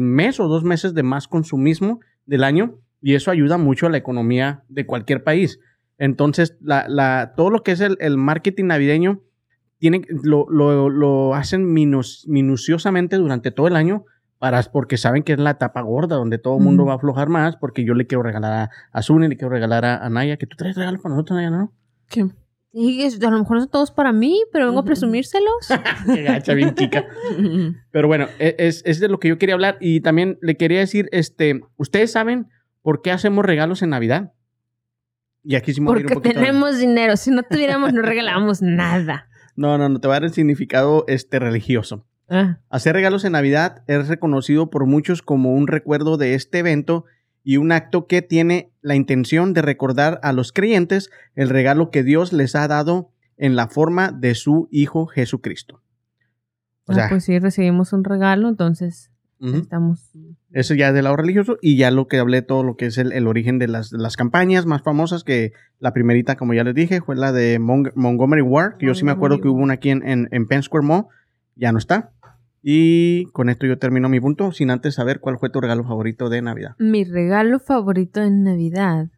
mes 0.00 0.40
o 0.40 0.48
dos 0.48 0.64
meses 0.64 0.94
de 0.94 1.02
más 1.02 1.28
consumismo 1.28 2.00
del 2.26 2.44
año 2.44 2.78
y 3.00 3.14
eso 3.14 3.30
ayuda 3.30 3.58
mucho 3.58 3.86
a 3.86 3.90
la 3.90 3.98
economía 3.98 4.64
de 4.68 4.86
cualquier 4.86 5.22
país. 5.22 5.60
Entonces, 5.98 6.56
la, 6.60 7.34
todo 7.36 7.50
lo 7.50 7.62
que 7.62 7.72
es 7.72 7.80
el, 7.80 8.16
marketing 8.16 8.64
navideño 8.66 9.22
tiene, 9.78 10.02
lo, 10.08 10.46
lo, 10.50 11.34
hacen 11.34 11.72
minuciosamente 11.72 13.16
durante 13.16 13.50
todo 13.50 13.68
el 13.68 13.76
año 13.76 14.04
para, 14.38 14.62
porque 14.62 14.96
saben 14.96 15.22
que 15.22 15.32
es 15.32 15.38
la 15.38 15.50
etapa 15.50 15.80
gorda 15.82 16.16
donde 16.16 16.38
todo 16.38 16.58
el 16.58 16.64
mundo 16.64 16.84
va 16.84 16.92
a 16.92 16.96
aflojar 16.96 17.28
más 17.28 17.56
porque 17.56 17.84
yo 17.84 17.94
le 17.94 18.06
quiero 18.06 18.22
regalar 18.22 18.52
a, 18.52 18.70
a 18.92 19.02
Zuni, 19.02 19.28
le 19.28 19.36
quiero 19.36 19.50
regalar 19.50 19.84
a, 19.84 20.08
Naya, 20.10 20.36
que 20.36 20.46
tú 20.46 20.56
traes 20.56 20.76
regalos 20.76 21.00
para 21.00 21.14
nosotros, 21.14 21.36
Naya, 21.36 21.50
¿no? 21.50 21.72
¿Qué? 22.08 22.26
Sí, 22.72 23.18
a 23.24 23.30
lo 23.30 23.38
mejor 23.38 23.60
son 23.60 23.70
todos 23.70 23.90
para 23.90 24.12
mí, 24.12 24.42
pero 24.52 24.66
vengo 24.66 24.80
a 24.80 24.84
presumírselos. 24.84 25.68
Qué 26.14 26.22
gacha, 26.22 26.54
bien 26.54 26.74
chica. 26.74 27.06
pero 27.90 28.08
bueno, 28.08 28.26
e, 28.38 28.56
es, 28.58 28.82
es, 28.84 29.00
de 29.00 29.08
lo 29.08 29.18
que 29.18 29.28
yo 29.28 29.38
quería 29.38 29.54
hablar 29.54 29.78
y 29.80 30.00
también 30.00 30.38
le 30.42 30.56
quería 30.56 30.78
decir, 30.78 31.08
este, 31.10 31.60
¿ustedes 31.76 32.12
saben 32.12 32.48
por 32.82 33.00
qué 33.02 33.10
hacemos 33.10 33.44
regalos 33.44 33.82
en 33.82 33.90
Navidad? 33.90 34.32
Y 35.42 35.56
aquí 35.56 35.72
sí 35.72 35.80
Porque 35.80 36.16
tenemos 36.16 36.78
dinero. 36.78 37.16
Si 37.16 37.30
no 37.30 37.42
tuviéramos, 37.42 37.92
no 37.94 38.02
regalamos 38.02 38.60
nada. 38.60 39.28
No, 39.58 39.76
no, 39.76 39.88
no, 39.88 40.00
te 40.00 40.06
va 40.06 40.14
a 40.14 40.20
dar 40.20 40.24
el 40.24 40.32
significado 40.32 41.04
este, 41.08 41.40
religioso. 41.40 42.06
Ah. 42.28 42.60
Hacer 42.70 42.94
regalos 42.94 43.24
en 43.24 43.32
Navidad 43.32 43.82
es 43.88 44.06
reconocido 44.06 44.70
por 44.70 44.86
muchos 44.86 45.20
como 45.20 45.52
un 45.52 45.66
recuerdo 45.66 46.16
de 46.16 46.34
este 46.34 46.60
evento 46.60 47.06
y 47.42 47.56
un 47.56 47.72
acto 47.72 48.06
que 48.06 48.22
tiene 48.22 48.70
la 48.82 48.94
intención 48.94 49.54
de 49.54 49.62
recordar 49.62 50.20
a 50.22 50.32
los 50.32 50.52
creyentes 50.52 51.10
el 51.34 51.48
regalo 51.48 51.90
que 51.90 52.04
Dios 52.04 52.32
les 52.32 52.54
ha 52.54 52.68
dado 52.68 53.10
en 53.36 53.56
la 53.56 53.66
forma 53.66 54.12
de 54.12 54.36
su 54.36 54.68
Hijo 54.70 55.06
Jesucristo. 55.06 55.82
O 56.86 56.92
ah, 56.92 57.06
pues 57.08 57.24
sí, 57.24 57.40
recibimos 57.40 57.92
un 57.92 58.04
regalo, 58.04 58.48
entonces 58.48 59.10
estamos... 59.40 60.10
Eso 60.50 60.74
ya 60.74 60.88
es 60.88 60.94
del 60.94 61.04
lado 61.04 61.16
religioso 61.16 61.58
y 61.60 61.76
ya 61.76 61.90
lo 61.90 62.08
que 62.08 62.18
hablé, 62.18 62.42
todo 62.42 62.62
lo 62.62 62.76
que 62.76 62.86
es 62.86 62.98
el, 62.98 63.26
origen 63.26 63.58
de 63.58 63.68
las, 63.68 63.92
las, 63.92 64.16
campañas 64.16 64.66
más 64.66 64.82
famosas, 64.82 65.24
que 65.24 65.52
la 65.78 65.92
primerita, 65.92 66.36
como 66.36 66.54
ya 66.54 66.64
les 66.64 66.74
dije, 66.74 67.00
fue 67.00 67.16
la 67.16 67.32
de 67.32 67.58
Montgomery 67.58 68.42
Ward, 68.42 68.78
que 68.78 68.86
yo 68.86 68.94
sí 68.94 69.04
me 69.04 69.12
acuerdo 69.12 69.40
que 69.40 69.48
hubo 69.48 69.60
una 69.60 69.74
aquí 69.74 69.90
en, 69.90 70.06
en, 70.06 70.28
en 70.30 70.46
Penn 70.46 70.62
Square 70.62 70.86
Mall, 70.86 71.06
ya 71.54 71.72
no 71.72 71.78
está. 71.78 72.12
Y 72.62 73.26
con 73.32 73.48
esto 73.48 73.66
yo 73.66 73.78
termino 73.78 74.08
mi 74.08 74.20
punto, 74.20 74.52
sin 74.52 74.70
antes 74.70 74.94
saber 74.94 75.20
cuál 75.20 75.38
fue 75.38 75.50
tu 75.50 75.60
regalo 75.60 75.84
favorito 75.84 76.28
de 76.28 76.42
Navidad. 76.42 76.74
Mi 76.78 77.04
regalo 77.04 77.60
favorito 77.60 78.20
de 78.20 78.30
Navidad. 78.30 79.08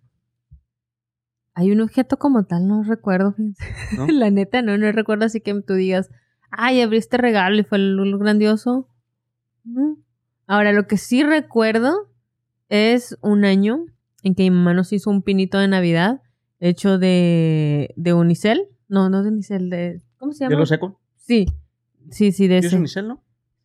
Hay 1.54 1.72
un 1.72 1.80
objeto 1.80 2.18
como 2.18 2.44
tal, 2.44 2.68
no 2.68 2.82
recuerdo. 2.82 3.34
La 4.08 4.30
neta, 4.30 4.62
no, 4.62 4.76
no 4.78 4.92
recuerdo 4.92 5.24
así 5.24 5.40
que 5.40 5.60
tú 5.62 5.74
digas, 5.74 6.10
ay, 6.50 6.80
abrí 6.80 6.98
este 6.98 7.16
regalo 7.16 7.56
y 7.56 7.64
fue 7.64 7.78
lo 7.78 8.18
grandioso. 8.18 8.88
Ahora, 10.50 10.72
lo 10.72 10.88
que 10.88 10.96
sí 10.96 11.22
recuerdo 11.22 12.10
es 12.68 13.16
un 13.22 13.44
año 13.44 13.86
en 14.24 14.34
que 14.34 14.42
mi 14.42 14.50
mamá 14.50 14.74
nos 14.74 14.92
hizo 14.92 15.08
un 15.08 15.22
pinito 15.22 15.58
de 15.58 15.68
Navidad 15.68 16.22
hecho 16.58 16.98
de, 16.98 17.94
de 17.94 18.14
unicel. 18.14 18.66
No, 18.88 19.10
no 19.10 19.22
de 19.22 19.28
unicel, 19.28 19.70
de... 19.70 20.02
¿Cómo 20.18 20.32
se 20.32 20.40
llama? 20.40 20.56
¿De 20.56 20.58
lo 20.58 20.66
seco? 20.66 21.00
Sí, 21.14 21.46
sí, 22.10 22.32
sí, 22.32 22.48
de 22.48 22.58
ese. 22.58 22.66
¿Es 22.66 22.72
unicel, 22.72 23.06
no? 23.06 23.22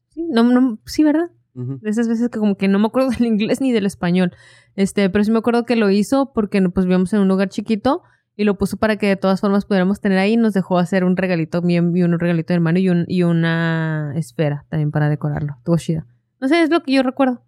Sí, 0.09 0.27
no, 0.29 0.43
no, 0.43 0.77
sí, 0.85 1.03
¿verdad? 1.03 1.31
De 1.55 1.89
esas 1.89 2.07
veces 2.07 2.29
que 2.29 2.37
como 2.37 2.55
que 2.55 2.67
no 2.67 2.77
me 2.77 2.85
acuerdo 2.85 3.09
del 3.17 3.25
inglés 3.25 3.61
ni 3.61 3.71
del 3.71 3.87
español. 3.87 4.33
Este, 4.75 5.09
pero 5.09 5.23
sí 5.23 5.31
me 5.31 5.39
acuerdo 5.39 5.65
que 5.65 5.75
lo 5.75 5.89
hizo 5.89 6.33
porque 6.33 6.61
pues 6.69 6.85
vivíamos 6.85 7.11
en 7.13 7.21
un 7.21 7.27
lugar 7.27 7.49
chiquito 7.49 8.03
y 8.35 8.43
lo 8.43 8.59
puso 8.59 8.77
para 8.77 8.97
que 8.97 9.07
de 9.07 9.15
todas 9.15 9.41
formas 9.41 9.65
pudiéramos 9.65 10.01
tener 10.01 10.19
ahí 10.19 10.33
y 10.33 10.37
nos 10.37 10.53
dejó 10.53 10.77
hacer 10.77 11.03
un 11.03 11.17
regalito 11.17 11.63
bien 11.63 11.97
y 11.97 12.03
un 12.03 12.19
regalito 12.19 12.49
de 12.49 12.57
hermano 12.57 12.77
y, 12.77 12.89
un, 12.89 13.05
y 13.07 13.23
una 13.23 14.13
esfera 14.15 14.67
también 14.69 14.91
para 14.91 15.09
decorarlo. 15.09 15.55
Estuvo 15.57 15.77
chida. 15.77 16.05
No 16.39 16.47
sé, 16.47 16.61
es 16.61 16.69
lo 16.69 16.81
que 16.83 16.93
yo 16.93 17.03
recuerdo. 17.03 17.43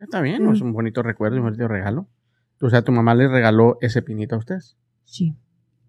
Está 0.00 0.20
bien, 0.20 0.48
es 0.50 0.60
un 0.60 0.72
bonito 0.72 1.02
recuerdo, 1.02 1.36
un 1.36 1.44
bonito 1.44 1.68
regalo. 1.68 2.08
O 2.60 2.70
sea, 2.70 2.82
tu 2.82 2.92
mamá 2.92 3.14
le 3.14 3.28
regaló 3.28 3.78
ese 3.80 4.02
pinito 4.02 4.34
a 4.34 4.38
ustedes. 4.38 4.76
Sí. 5.04 5.36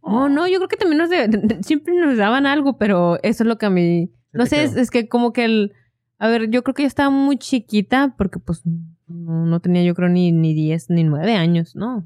Oh, 0.02 0.30
no, 0.30 0.48
yo 0.48 0.58
creo 0.58 0.68
que 0.68 0.78
también 0.78 0.98
nos 0.98 1.10
siempre 1.66 1.96
nos 1.96 2.18
daban 2.18 2.46
algo, 2.46 2.78
pero 2.78 3.18
eso 3.24 3.44
es 3.44 3.48
lo 3.48 3.58
que 3.58 3.66
a 3.66 3.70
mí... 3.70 4.12
No 4.32 4.46
sé, 4.46 4.64
es, 4.64 4.90
que 4.90 5.08
como 5.08 5.32
que 5.32 5.46
el 5.46 5.74
a 6.24 6.30
ver, 6.30 6.50
yo 6.50 6.64
creo 6.64 6.74
que 6.74 6.84
ya 6.84 6.88
estaba 6.88 7.10
muy 7.10 7.38
chiquita 7.38 8.16
porque 8.18 8.40
pues 8.40 8.62
no, 9.08 9.60
tenía 9.60 9.84
yo 9.84 9.94
creo 9.94 10.08
ni, 10.08 10.32
ni 10.32 10.54
10 10.54 10.90
ni 10.92 11.04
9 11.04 11.36
años, 11.36 11.76
¿no? 11.76 12.06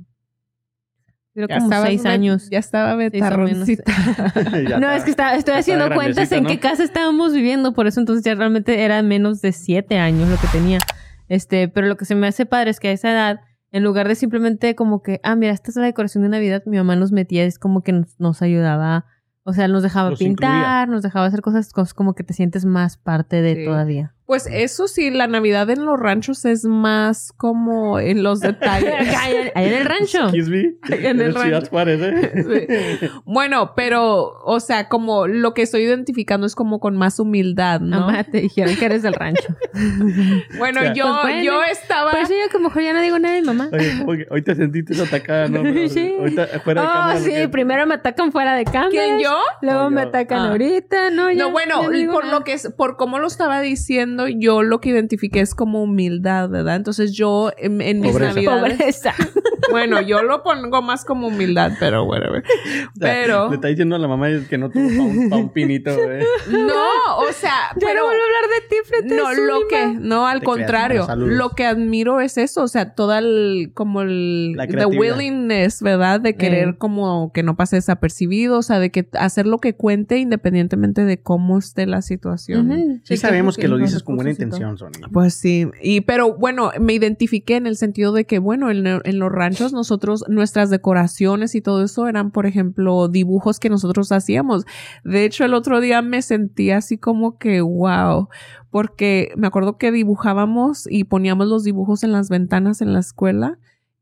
Creo 1.38 1.48
como 1.48 1.70
6 1.70 2.06
años. 2.08 2.50
Ya 2.50 2.58
estaba 2.58 2.96
betarroncita. 2.96 3.84
no, 4.80 4.90
es 4.90 5.04
que 5.04 5.12
estoy 5.12 5.54
haciendo 5.54 5.94
cuentas 5.94 6.32
en 6.32 6.46
qué 6.46 6.60
casa 6.60 6.84
estábamos 6.84 7.32
viviendo, 7.32 7.74
por 7.74 7.86
eso 7.86 8.00
entonces 8.00 8.26
ya 8.26 8.34
realmente 8.34 8.84
era 8.84 9.04
menos 9.04 9.42
de 9.42 9.52
7 9.52 10.00
años 10.00 10.30
lo 10.30 10.38
que 10.38 10.48
tenía. 10.48 10.80
Este, 11.28 11.68
pero 11.68 11.86
lo 11.86 11.96
que 11.96 12.06
se 12.06 12.16
me 12.16 12.26
hace 12.26 12.48
padre 12.48 12.72
es 12.72 12.80
que 12.80 12.88
a 12.88 12.92
esa 12.92 13.12
edad, 13.12 13.42
en 13.72 13.84
lugar 13.84 14.08
de 14.08 14.16
simplemente 14.16 14.74
como 14.74 15.04
que, 15.04 15.20
ah, 15.22 15.36
mira, 15.36 15.54
esta 15.54 15.70
es 15.70 15.76
la 15.76 15.86
decoración 15.86 16.24
de 16.24 16.30
Navidad, 16.30 16.64
mi 16.66 16.78
mamá 16.78 16.96
nos 16.96 17.12
metía, 17.12 17.44
es 17.44 17.60
como 17.60 17.84
que 17.84 17.92
nos, 17.92 18.20
nos 18.20 18.42
ayudaba 18.42 19.06
o 19.44 19.54
sea, 19.54 19.70
nos 19.70 19.82
dejaba 19.82 20.14
pintar, 20.14 20.90
nos 20.90 21.04
dejaba 21.04 21.26
hacer 21.26 21.40
cosas, 21.40 21.72
cosas, 21.72 21.94
como 21.94 22.16
que 22.16 22.26
te 22.26 22.34
sientes 22.34 22.66
más 22.66 22.98
parte 22.98 23.42
de 23.42 23.64
todavía. 23.64 24.14
Pues 24.28 24.46
eso 24.52 24.90
sí, 24.90 25.10
la 25.10 25.28
Navidad 25.28 25.70
en 25.70 25.86
los 25.86 25.98
ranchos 25.98 26.44
es 26.44 26.66
más 26.66 27.32
como 27.38 27.98
en 27.98 28.24
los 28.24 28.42
detalles. 28.42 28.94
Ahí 29.56 29.68
en 29.68 29.74
el 29.74 29.86
rancho. 29.86 30.26
Excuse 30.26 30.50
me. 30.50 30.74
En 31.08 31.22
el 31.22 31.34
rancho. 31.34 31.72
sí. 31.72 33.08
Bueno, 33.24 33.72
pero, 33.74 34.34
o 34.44 34.60
sea, 34.60 34.90
como 34.90 35.28
lo 35.28 35.54
que 35.54 35.62
estoy 35.62 35.84
identificando 35.84 36.46
es 36.46 36.56
como 36.56 36.82
con 36.82 36.98
más 36.98 37.22
humildad, 37.22 37.80
¿no? 37.80 38.02
Mamá, 38.02 38.26
te 38.26 38.42
dijeron 38.42 38.76
que 38.76 38.84
eres 38.84 39.02
del 39.02 39.14
rancho. 39.14 39.48
bueno, 40.58 40.94
yo, 40.94 41.20
pues 41.22 41.46
yo 41.46 41.64
estaba... 41.64 42.12
Por 42.12 42.20
eso 42.20 42.34
yo 42.34 42.52
que 42.52 42.60
mejor 42.60 42.84
ya 42.84 42.92
no 42.92 43.00
digo 43.00 43.18
nada 43.20 43.36
de 43.36 43.42
mi 43.42 43.48
mamá. 43.48 43.70
Oye, 44.08 44.28
hoy 44.30 44.42
te 44.42 44.56
sentiste 44.56 45.02
atacada, 45.02 45.48
¿no? 45.48 45.64
sí. 45.88 46.16
Ahorita 46.20 46.48
fuera 46.66 46.82
de 46.82 46.88
cámara. 46.88 47.16
Oh, 47.16 47.24
sí, 47.24 47.48
primero 47.48 47.88
me 47.88 47.96
atacan 47.96 48.34
fuera 48.34 48.56
de 48.56 48.66
cámara. 48.66 48.90
¿Quién, 48.90 49.20
yo? 49.20 49.40
Luego 49.62 49.90
me 49.90 50.02
atacan 50.02 50.40
ah. 50.40 50.50
ahorita, 50.50 51.12
¿no? 51.12 51.32
no, 51.32 51.52
bueno, 51.52 51.82
por 52.12 52.26
lo 52.28 52.44
que 52.44 52.52
es, 52.52 52.74
por 52.76 52.98
cómo 52.98 53.20
lo 53.20 53.28
estaba 53.28 53.62
diciendo, 53.62 54.17
yo 54.28 54.64
lo 54.64 54.80
que 54.80 54.90
identifiqué 54.90 55.42
es 55.42 55.54
como 55.54 55.84
humildad, 55.84 56.50
¿verdad? 56.50 56.78
Entonces 56.78 57.12
yo 57.12 57.52
en, 57.58 57.78
mis 57.78 58.20
navidades... 58.20 59.04
bueno, 59.72 60.02
yo 60.02 60.24
lo 60.24 60.42
pongo 60.44 60.82
más 60.82 61.06
como 61.06 61.28
humildad, 61.28 61.74
pero 61.80 62.06
bueno. 62.06 62.28
Pero... 63.00 63.50
Le 63.50 63.56
está 63.56 63.68
diciendo 63.68 63.96
a 63.96 64.00
la 64.00 64.08
mamá 64.08 64.28
que 64.50 64.58
no 64.58 64.70
tuvo 64.70 65.30
pa 65.30 65.36
un, 65.36 65.50
pinito, 65.50 65.94
güey. 66.04 66.24
No, 66.50 67.18
o 67.20 67.32
sea... 67.32 67.72
pero 67.80 67.94
no 68.00 68.06
vuelvo 68.06 68.22
a 68.22 68.26
hablar 68.26 68.62
de 68.62 68.68
ti 68.70 68.76
frente 68.86 69.16
No, 69.16 69.34
lo 69.34 69.68
que... 69.68 69.88
No, 70.00 70.26
al 70.26 70.42
contrario. 70.42 71.06
lo 71.16 71.50
que 71.52 71.66
admiro 71.66 72.22
es 72.22 72.38
eso, 72.38 72.64
o 72.64 72.68
sea, 72.68 72.96
toda 72.96 73.20
el... 73.20 73.72
como 73.74 74.02
el... 74.02 74.58
The 74.70 74.86
willingness, 74.86 75.82
¿verdad? 75.82 76.22
De 76.22 76.36
querer 76.36 76.70
eh. 76.70 76.78
como 76.78 77.32
que 77.34 77.44
no 77.44 77.56
pase 77.56 77.76
desapercibido, 77.76 78.60
o 78.60 78.64
sea, 78.64 78.80
de 78.80 78.92
que 78.92 79.08
hacer 79.14 79.46
lo 79.46 79.60
que 79.60 79.76
cuente 79.76 80.18
independientemente 80.18 81.04
de 81.04 81.22
cómo 81.22 81.58
esté 81.58 81.86
la 81.86 82.02
situación. 82.02 83.02
Sí 83.04 83.18
sabemos 83.18 83.58
que, 83.58 83.68
lo 83.68 83.78
dices 83.78 84.04
con 84.08 84.16
buena 84.16 84.32
intención, 84.32 84.78
Sonia. 84.78 85.10
Pues 85.12 85.34
sí, 85.34 85.68
y 85.82 86.02
pero 86.02 86.34
bueno, 86.34 86.72
me 86.80 86.94
identifiqué 86.94 87.58
en 87.58 87.68
el 87.68 87.76
sentido 87.76 88.14
de 88.14 88.26
que, 88.26 88.40
bueno, 88.40 88.72
en, 88.72 89.20
los 89.20 89.32
ranchos 89.32 89.74
nosotros, 89.74 90.24
nuestras 90.30 90.70
decoraciones 90.70 91.56
y 91.56 91.62
todo 91.62 91.84
eso 91.84 92.08
eran, 92.08 92.32
por 92.32 92.46
ejemplo, 92.46 93.10
dibujos 93.10 93.60
que 93.60 93.70
nosotros 93.70 94.14
hacíamos. 94.14 94.66
De 95.04 95.26
hecho, 95.26 95.44
el 95.44 95.54
otro 95.54 95.82
día 95.82 96.02
me 96.02 96.22
sentí 96.22 96.72
así 96.72 96.98
como 96.98 97.38
que 97.38 97.60
wow, 97.60 98.30
porque 98.72 99.34
me 99.36 99.48
acuerdo 99.48 99.78
que 99.78 99.92
dibujábamos 99.92 100.88
y 100.90 101.04
poníamos 101.04 101.48
los 101.48 101.66
dibujos 101.66 102.04
en 102.04 102.14
las 102.14 102.30
ventanas 102.30 102.82
en 102.82 102.94
la 102.94 103.00
escuela 103.00 103.60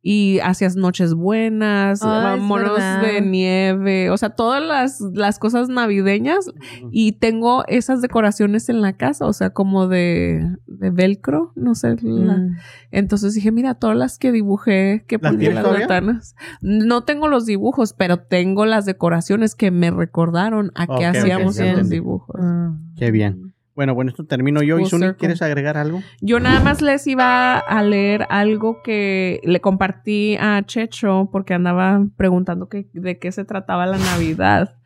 y 0.07 0.37
hacías 0.43 0.75
noches 0.75 1.15
buenas, 1.15 1.99
es 2.03 2.39
monos 2.39 2.77
de 3.01 3.21
nieve, 3.21 4.11
o 4.11 4.17
sea, 4.17 4.29
todas 4.29 4.61
las, 4.63 5.01
las 5.01 5.39
cosas 5.39 5.67
navideñas 5.67 6.51
y 6.91 7.13
tengo 7.13 7.63
esas 7.67 8.03
decoraciones 8.03 8.69
en 8.69 8.81
la 8.81 8.93
casa, 8.93 9.25
o 9.25 9.33
sea, 9.33 9.49
como 9.49 9.87
de, 9.87 10.57
de 10.67 10.91
velcro, 10.91 11.53
no 11.55 11.73
sé. 11.73 11.95
la- 12.03 12.37
Mm. 12.37 12.55
Entonces 12.91 13.33
dije, 13.33 13.51
mira, 13.51 13.73
todas 13.73 13.97
las 13.97 14.19
que 14.19 14.31
dibujé, 14.31 15.05
que 15.07 15.17
¿Las 15.19 15.33
en 15.33 15.39
tienes 15.39 15.55
las 15.55 15.63
todavía? 15.63 15.87
ventanas. 15.87 16.35
No 16.61 17.03
tengo 17.03 17.27
los 17.27 17.47
dibujos, 17.47 17.93
pero 17.93 18.17
tengo 18.19 18.67
las 18.67 18.85
decoraciones 18.85 19.55
que 19.55 19.71
me 19.71 19.89
recordaron 19.89 20.71
a 20.75 20.83
Ok, 20.83 20.99
qué 20.99 21.09
ok, 21.09 21.15
hacíamos 21.15 21.55
ya 21.55 21.71
en 21.71 21.77
los 21.77 21.89
dibujos. 21.89 22.35
Ah. 22.39 22.77
Qué 22.95 23.09
bien. 23.09 23.54
Bueno, 23.75 23.93
bueno, 23.93 24.09
esto 24.09 24.25
termino 24.25 24.63
yo. 24.63 24.79
¿Y 24.79 24.85
Suni, 24.85 25.13
quieres 25.13 25.41
agregar 25.41 25.77
algo? 25.77 26.01
Yo 26.21 26.39
nada 26.39 26.61
más 26.61 26.81
les 26.81 27.05
iba 27.07 27.57
a 27.57 27.83
leer 27.83 28.25
algo 28.29 28.81
que 28.81 29.41
le 29.43 29.59
compartí 29.59 30.37
a 30.39 30.63
Checho 30.65 31.29
porque 31.31 31.53
andaba 31.53 32.05
preguntando 32.15 32.69
que, 32.69 32.87
de 32.93 33.19
qué 33.19 33.31
se 33.33 33.43
trataba 33.43 33.85
la 33.85 33.97
Navidad. 33.97 34.77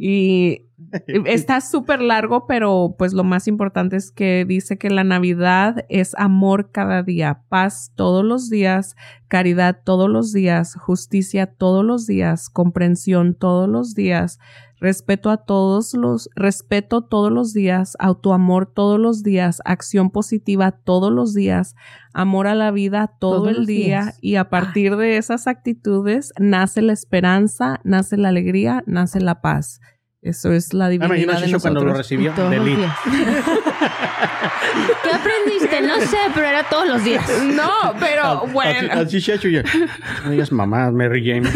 Y 0.00 0.66
está 1.26 1.60
súper 1.60 2.00
largo, 2.00 2.46
pero 2.46 2.94
pues 2.98 3.12
lo 3.12 3.24
más 3.24 3.46
importante 3.46 3.96
es 3.96 4.10
que 4.10 4.44
dice 4.46 4.78
que 4.78 4.90
la 4.90 5.04
Navidad 5.04 5.84
es 5.88 6.14
amor 6.16 6.70
cada 6.72 7.02
día, 7.02 7.42
paz 7.48 7.92
todos 7.94 8.24
los 8.24 8.50
días, 8.50 8.96
caridad 9.28 9.82
todos 9.84 10.08
los 10.08 10.32
días, 10.32 10.74
justicia 10.74 11.46
todos 11.46 11.84
los 11.84 12.06
días, 12.06 12.48
comprensión 12.48 13.34
todos 13.34 13.68
los 13.68 13.94
días, 13.94 14.38
respeto 14.80 15.30
a 15.30 15.36
todos 15.44 15.92
los, 15.94 16.30
respeto 16.34 17.02
todos 17.02 17.30
los 17.30 17.52
días, 17.52 17.96
autoamor 18.00 18.66
todos 18.66 18.98
los 18.98 19.22
días, 19.22 19.60
acción 19.64 20.10
positiva 20.10 20.72
todos 20.72 21.12
los 21.12 21.34
días, 21.34 21.74
amor 22.14 22.46
a 22.46 22.54
la 22.54 22.70
vida 22.70 23.12
todo 23.20 23.42
Todos 23.44 23.58
el 23.58 23.66
día 23.66 24.02
días. 24.04 24.18
y 24.22 24.36
a 24.36 24.48
partir 24.50 24.96
de 24.96 25.16
esas 25.18 25.46
actitudes 25.46 26.32
nace 26.38 26.82
la 26.82 26.92
esperanza, 26.94 27.80
nace 27.84 28.16
la 28.16 28.28
alegría, 28.30 28.82
nace 28.86 29.20
la 29.20 29.40
paz. 29.40 29.80
Eso 30.22 30.52
es 30.52 30.74
la 30.74 30.86
Ah, 30.86 30.88
divinidad 30.90 31.16
imagino 31.16 31.32
a 31.32 31.56
de 31.56 31.60
cuando 31.62 31.84
lo 31.84 31.94
recibió. 31.94 32.32
Todos 32.34 32.50
de 32.50 32.56
los 32.56 32.66
Lee. 32.66 32.76
días. 32.76 32.92
¿Qué 35.02 35.10
aprendiste? 35.10 35.80
No 35.82 36.00
sé, 36.00 36.18
pero 36.34 36.46
era 36.46 36.64
todos 36.64 36.88
los 36.88 37.04
días. 37.04 37.24
No, 37.54 37.94
pero 37.98 38.46
bueno. 38.52 38.88
así 38.92 39.20
Checho 39.20 39.48
y 39.48 39.52
yo. 39.54 39.62
No 40.24 40.30
digas 40.30 40.52
mamá, 40.52 40.90
Mary 40.90 41.24
Jane. 41.24 41.48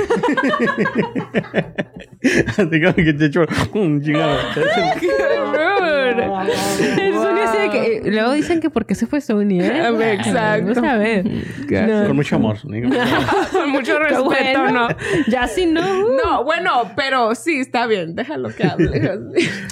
así 2.49 2.81
como 2.81 2.95
que 2.95 3.17
Checho. 3.17 3.47
un 3.75 4.03
chingado. 4.03 4.39
Qué 4.55 5.09
rude. 5.53 6.25
El 7.07 7.15
Sony 7.15 7.41
así 7.45 7.59
de 7.59 7.71
que, 7.71 7.97
eh, 7.97 8.03
luego 8.05 8.33
dicen 8.33 8.61
que 8.61 8.71
porque 8.71 8.95
se 8.95 9.07
fue 9.07 9.21
Sony, 9.21 9.61
¿eh? 9.61 10.13
Exacto. 10.13 10.75
Vamos 10.75 10.79
a 10.79 10.97
ver. 10.97 11.25
No. 11.25 12.07
Con 12.07 12.17
mucho 12.17 12.37
amor. 12.37 12.59
Sony. 12.59 12.83
Con 13.53 13.71
mucho 13.71 13.99
respeto, 13.99 14.25
bueno. 14.25 14.89
¿no? 14.89 14.89
Ya 15.29 15.47
si 15.47 15.67
no. 15.67 15.83
No, 16.17 16.45
bueno, 16.45 16.93
pero 16.97 17.35
sí, 17.35 17.61
está 17.61 17.87
bien, 17.87 18.15
déjalo 18.15 18.51
que 18.55 18.65
hable. 18.65 19.19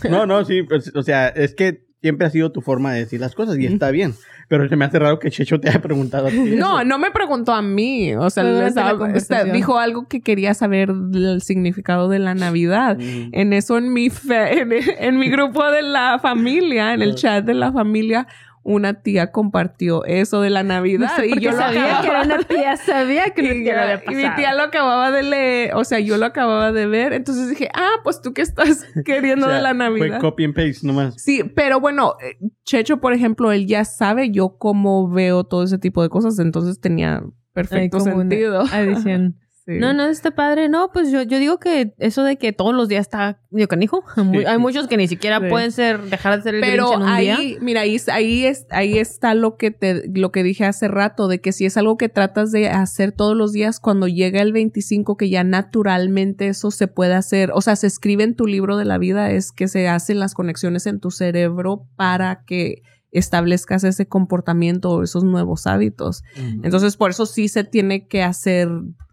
No, 0.09 0.27
no, 0.27 0.45
sí. 0.45 0.63
pues, 0.63 0.93
o 0.95 1.03
sea, 1.03 1.29
es 1.29 1.55
que 1.55 1.92
siempre 2.03 2.27
ha 2.27 2.31
sido 2.31 2.53
tu 2.53 2.61
forma 2.61 2.93
de 2.93 3.01
decir 3.01 3.21
las 3.21 3.35
cosas 3.35 3.57
y 3.59 3.65
está 3.67 3.91
bien. 3.91 4.15
Pero 4.49 4.69
se 4.69 4.77
me 4.77 4.85
hace 4.85 4.99
raro 4.99 5.19
que 5.19 5.31
Checho 5.31 5.59
te 5.61 5.71
haya 5.71 5.81
preguntado 5.81 6.27
a 6.27 6.31
ti. 6.31 6.37
No, 6.59 6.81
eso. 6.81 6.85
no 6.85 6.99
me 6.99 7.11
preguntó 7.13 7.53
a 7.55 7.63
mí. 7.63 8.15
O 8.17 8.29
sea, 8.29 8.67
está- 8.67 9.45
dijo 9.45 9.79
algo 9.79 10.07
que 10.09 10.21
quería 10.21 10.53
saber 10.53 10.91
el 10.91 11.41
significado 11.43 12.09
de 12.11 12.19
la 12.19 12.35
Navidad. 12.35 12.99
Mm. 12.99 13.29
En 13.33 13.53
eso, 13.55 13.79
en 13.79 13.93
mi, 13.93 14.11
fe- 14.11 14.61
en, 14.61 14.73
en 14.99 15.19
mi 15.19 15.31
grupo 15.31 15.65
de 15.71 15.83
la 15.83 16.19
familia, 16.21 16.93
en 16.93 17.01
el 17.03 17.15
chat 17.15 17.45
de 17.47 17.55
la 17.55 17.73
familia, 17.73 18.27
una 18.65 18.95
tía 19.03 19.33
compartió 19.33 20.05
eso 20.05 20.41
de 20.41 20.51
la 20.51 20.63
Navidad. 20.63 21.11
y 21.25 21.31
Porque 21.31 21.41
yo 21.45 21.51
lo 21.51 21.57
sabía 21.57 21.85
acababa- 21.99 22.03
que 22.03 22.09
era 22.09 22.23
una 22.23 22.39
tía, 22.39 22.77
sabía 22.77 23.31
que 23.31 23.41
una 23.43 23.55
y, 23.55 23.63
tía 23.65 23.75
lo 23.75 23.81
había 23.83 24.03
y 24.11 24.15
mi 24.15 24.35
tía 24.37 24.55
lo 24.55 24.63
acababa 24.63 25.11
de 25.11 25.23
leer, 25.25 25.75
o 25.75 25.85
sea, 25.85 25.99
yo 25.99 26.17
lo 26.17 26.27
acababa 26.27 26.71
de 26.73 26.87
ver, 26.87 27.13
entonces 27.13 27.49
dije, 27.49 27.69
ah, 27.75 27.91
pues 28.05 28.21
tú 28.23 28.33
qué 28.33 28.43
estás 28.43 28.85
queriendo 29.05 29.47
O 29.47 29.49
sea, 29.49 29.57
de 29.57 29.63
la 29.63 29.71
Fue 29.71 29.79
Navidad. 29.79 30.21
copy 30.21 30.45
and 30.45 30.55
paste 30.55 30.87
nomás. 30.87 31.15
Sí, 31.21 31.43
pero 31.57 31.81
bueno, 31.81 32.15
eh, 32.23 32.39
Checho, 32.65 32.99
por 33.01 33.13
ejemplo, 33.13 33.51
él 33.53 33.67
ya 33.67 33.85
sabe 33.85 34.31
yo 34.31 34.57
cómo 34.59 35.09
veo 35.11 35.45
todo 35.45 35.65
ese 35.65 35.79
tipo 35.79 36.03
de 36.03 36.09
cosas, 36.09 36.39
entonces 36.39 36.81
tenía 36.81 37.23
perfecto 37.53 38.01
sentido. 38.01 38.63
Adición. 38.73 39.37
Sí. 39.65 39.75
No, 39.79 39.93
no, 39.93 40.07
está 40.07 40.33
padre. 40.33 40.69
No, 40.69 40.91
pues 40.93 41.13
yo, 41.13 41.23
yo 41.23 41.39
digo 41.39 41.59
que 41.61 41.95
eso 41.99 42.25
de 42.25 42.37
que 42.37 42.53
todos 42.53 42.75
los 42.75 42.89
días 42.89 43.03
está 43.03 43.41
medio 43.51 43.69
canijo. 43.69 44.03
Sí. 44.33 44.45
Hay 44.47 44.59
muchos 44.59 44.89
que 44.89 44.97
ni 44.97 45.07
siquiera 45.07 45.39
Sí. 45.41 45.47
pueden 45.51 45.71
ser, 45.73 46.01
dejar 46.03 46.37
de 46.37 46.43
ser 46.43 46.55
el 46.57 46.61
Pero 46.61 46.87
Grinch 46.89 46.97
en 46.97 47.03
un 47.03 47.09
ahí, 47.09 47.27
día. 47.47 47.59
mira, 47.61 47.81
ahí, 47.83 47.97
ahí, 48.13 48.45
es, 48.47 48.67
ahí 48.71 48.99
está 48.99 49.35
lo 49.35 49.57
que 49.57 49.71
te, 49.71 50.03
lo 50.13 50.33
que 50.33 50.43
dije 50.43 50.65
hace 50.65 50.89
rato, 50.89 51.29
de 51.29 51.41
que 51.41 51.53
si 51.53 51.65
es 51.65 51.77
algo 51.77 51.97
que 51.97 52.09
tratas 52.09 52.51
de 52.51 52.69
hacer 52.71 53.13
todos 53.13 53.37
los 53.37 53.53
días, 53.53 53.79
cuando 53.79 54.09
llega 54.09 54.41
el 54.43 54.53
25, 54.53 55.17
que 55.17 55.29
ya 55.31 55.45
naturalmente 55.45 56.49
eso 56.49 56.71
se 56.71 56.89
puede 56.89 57.15
hacer, 57.15 57.51
o 57.55 57.61
sea, 57.61 57.77
se 57.77 57.87
escribe 57.87 58.25
en 58.25 58.35
tu 58.35 58.47
libro 58.47 58.77
de 58.77 58.85
la 58.85 58.99
vida, 58.99 59.31
es 59.31 59.53
que 59.53 59.69
se 59.69 59.89
hacen 59.89 60.19
las 60.19 60.35
conexiones 60.35 60.87
en 60.87 60.99
tu 60.99 61.11
cerebro 61.13 61.87
para 61.97 62.43
que 62.47 62.83
establezcas 63.11 63.85
ese 63.85 64.07
comportamiento 64.07 64.91
o 64.91 65.03
esos 65.03 65.23
nuevos 65.23 65.67
hábitos. 65.67 66.23
Entonces, 66.63 66.97
por 66.97 67.11
eso 67.11 67.27
sí 67.27 67.49
se 67.49 67.63
tiene 67.63 68.07
que 68.09 68.23
hacer 68.23 68.69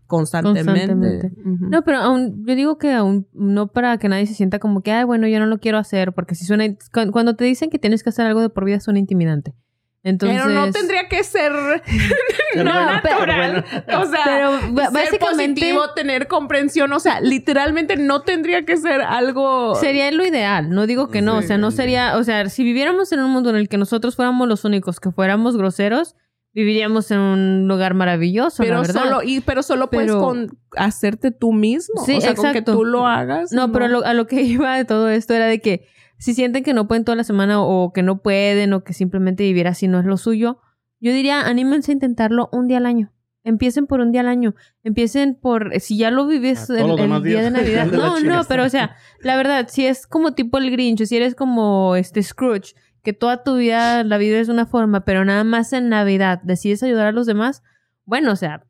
constantemente. 0.10 1.32
No, 1.46 1.84
pero 1.84 2.00
aún, 2.00 2.44
yo 2.46 2.56
digo 2.56 2.78
que 2.78 2.92
aún 2.92 3.28
no 3.34 3.68
para 3.68 3.98
que 3.98 4.10
nadie 4.10 4.26
se 4.28 4.34
sienta 4.34 4.60
como 4.60 4.82
que, 4.82 4.92
ay, 4.92 5.06
bueno, 5.06 5.28
yo 5.28 5.40
no 5.40 5.46
lo 5.46 5.60
quiero 5.60 5.78
hacer, 5.78 6.12
porque 6.12 6.36
si 6.36 6.44
suena, 6.46 6.66
cu- 6.68 7.12
cuando 7.12 7.36
te 7.36 7.46
dicen 7.46 7.70
que 7.70 7.80
tienes 7.80 8.04
que 8.04 8.10
hacer 8.10 8.26
algo 8.26 8.42
de 8.42 8.50
por 8.50 8.66
vida 8.66 8.80
suena 8.82 9.00
intimidante. 9.00 9.54
Entonces, 10.02 10.42
Pero 10.42 10.54
no 10.54 10.72
tendría 10.72 11.10
que 11.10 11.24
ser 11.26 11.52
Pero 12.54 12.64
no 12.64 12.72
bueno, 12.72 12.92
natural. 13.04 13.66
O 14.02 14.06
sea, 14.06 14.22
Pero 14.26 14.60
ser 14.62 14.72
básicamente- 14.92 15.20
positivo, 15.62 15.82
tener 15.94 16.28
comprensión, 16.28 16.92
o 16.94 17.00
sea, 17.02 17.20
literalmente 17.20 17.98
no 17.98 18.22
tendría 18.22 18.64
que 18.64 18.78
ser 18.78 19.02
algo 19.02 19.76
Sería 19.76 20.10
lo 20.12 20.26
ideal, 20.26 20.70
no 20.70 20.88
digo 20.88 21.10
que 21.10 21.22
no, 21.22 21.38
o 21.38 21.42
sea, 21.42 21.58
no 21.58 21.72
sería, 21.72 22.18
o 22.18 22.24
sea, 22.24 22.48
si 22.50 22.64
viviéramos 22.64 23.12
en 23.12 23.20
un 23.20 23.30
mundo 23.32 23.50
en 23.50 23.58
el 23.58 23.68
que 23.68 23.78
nosotros 23.78 24.16
fuéramos 24.16 24.48
los 24.48 24.64
únicos 24.64 25.00
que 25.02 25.12
fuéramos 25.12 25.58
groseros, 25.58 26.16
viviríamos 26.54 27.12
en 27.12 27.20
un 27.20 27.68
lugar 27.68 27.94
maravilloso, 27.94 28.64
la 28.64 28.70
pero 28.70 28.82
verdad. 28.82 29.04
solo 29.04 29.24
y 29.24 29.42
pero 29.42 29.64
solo 29.64 29.90
puedes 29.90 30.12
Pero- 30.12 30.22
con 30.22 30.48
hacerte 30.76 31.32
tú 31.32 31.54
mismo, 31.54 32.04
Sí, 32.06 32.16
o 32.18 32.22
sea, 32.22 32.34
con 32.36 32.46
que 32.46 32.50
exacto. 32.60 32.74
tú 32.74 32.86
lo 32.86 33.06
hagas. 33.08 33.52
No, 33.52 33.72
pero 33.72 33.88
lo- 33.88 34.06
a 34.06 34.14
lo 34.14 34.28
que 34.28 34.42
iba 34.44 34.76
de 34.76 34.86
todo 34.86 35.10
esto 35.10 35.34
era 35.34 35.46
de 35.46 35.60
que 35.62 35.86
si 36.18 36.34
sienten 36.34 36.64
que 36.64 36.74
no 36.74 36.88
pueden 36.88 37.06
toda 37.06 37.16
la 37.16 37.24
semana 37.24 37.62
o 37.64 37.94
que 37.94 38.04
no 38.04 38.22
pueden 38.22 38.74
o 38.74 38.84
que 38.84 38.94
simplemente 38.94 39.44
vivir 39.44 39.68
así 39.68 39.88
no 39.88 40.00
es 40.00 40.06
lo 40.06 40.18
suyo, 40.18 40.60
yo 41.00 41.14
diría, 41.14 41.42
anímense 41.48 41.92
a 41.92 41.94
intentarlo 41.94 42.50
un 42.52 42.68
día 42.68 42.78
al 42.78 42.86
año. 42.86 43.14
Empiecen 43.46 43.88
por 43.88 44.02
un 44.02 44.12
día 44.12 44.20
al 44.20 44.28
año. 44.28 44.54
Empiecen 44.84 45.34
por, 45.40 45.72
si 45.80 45.98
ya 45.98 46.12
lo 46.12 46.28
vives 46.28 46.70
el, 46.70 46.78
el 47.00 47.24
día 47.24 47.42
de 47.42 47.50
días. 47.50 47.52
Navidad. 47.54 47.88
No, 47.94 48.20
no, 48.20 48.42
pero 48.50 48.66
o 48.66 48.70
sea, 48.70 48.98
la 49.22 49.38
verdad, 49.38 49.68
si 49.70 49.86
es 49.86 50.06
como 50.08 50.34
tipo 50.34 50.58
el 50.58 50.70
Grinch, 50.72 51.06
si 51.06 51.16
eres 51.16 51.36
como 51.36 51.96
este 51.96 52.22
Scrooge, 52.22 52.74
que 53.04 53.14
toda 53.14 53.44
tu 53.44 53.56
vida 53.58 54.04
la 54.04 54.18
vives 54.18 54.48
de 54.48 54.54
una 54.54 54.66
forma, 54.66 55.06
pero 55.06 55.24
nada 55.26 55.44
más 55.44 55.74
en 55.74 55.90
Navidad 55.90 56.40
decides 56.44 56.84
ayudar 56.84 57.08
a 57.08 57.12
los 57.12 57.26
demás, 57.26 57.64
bueno, 58.06 58.32
o 58.32 58.36
sea, 58.36 58.66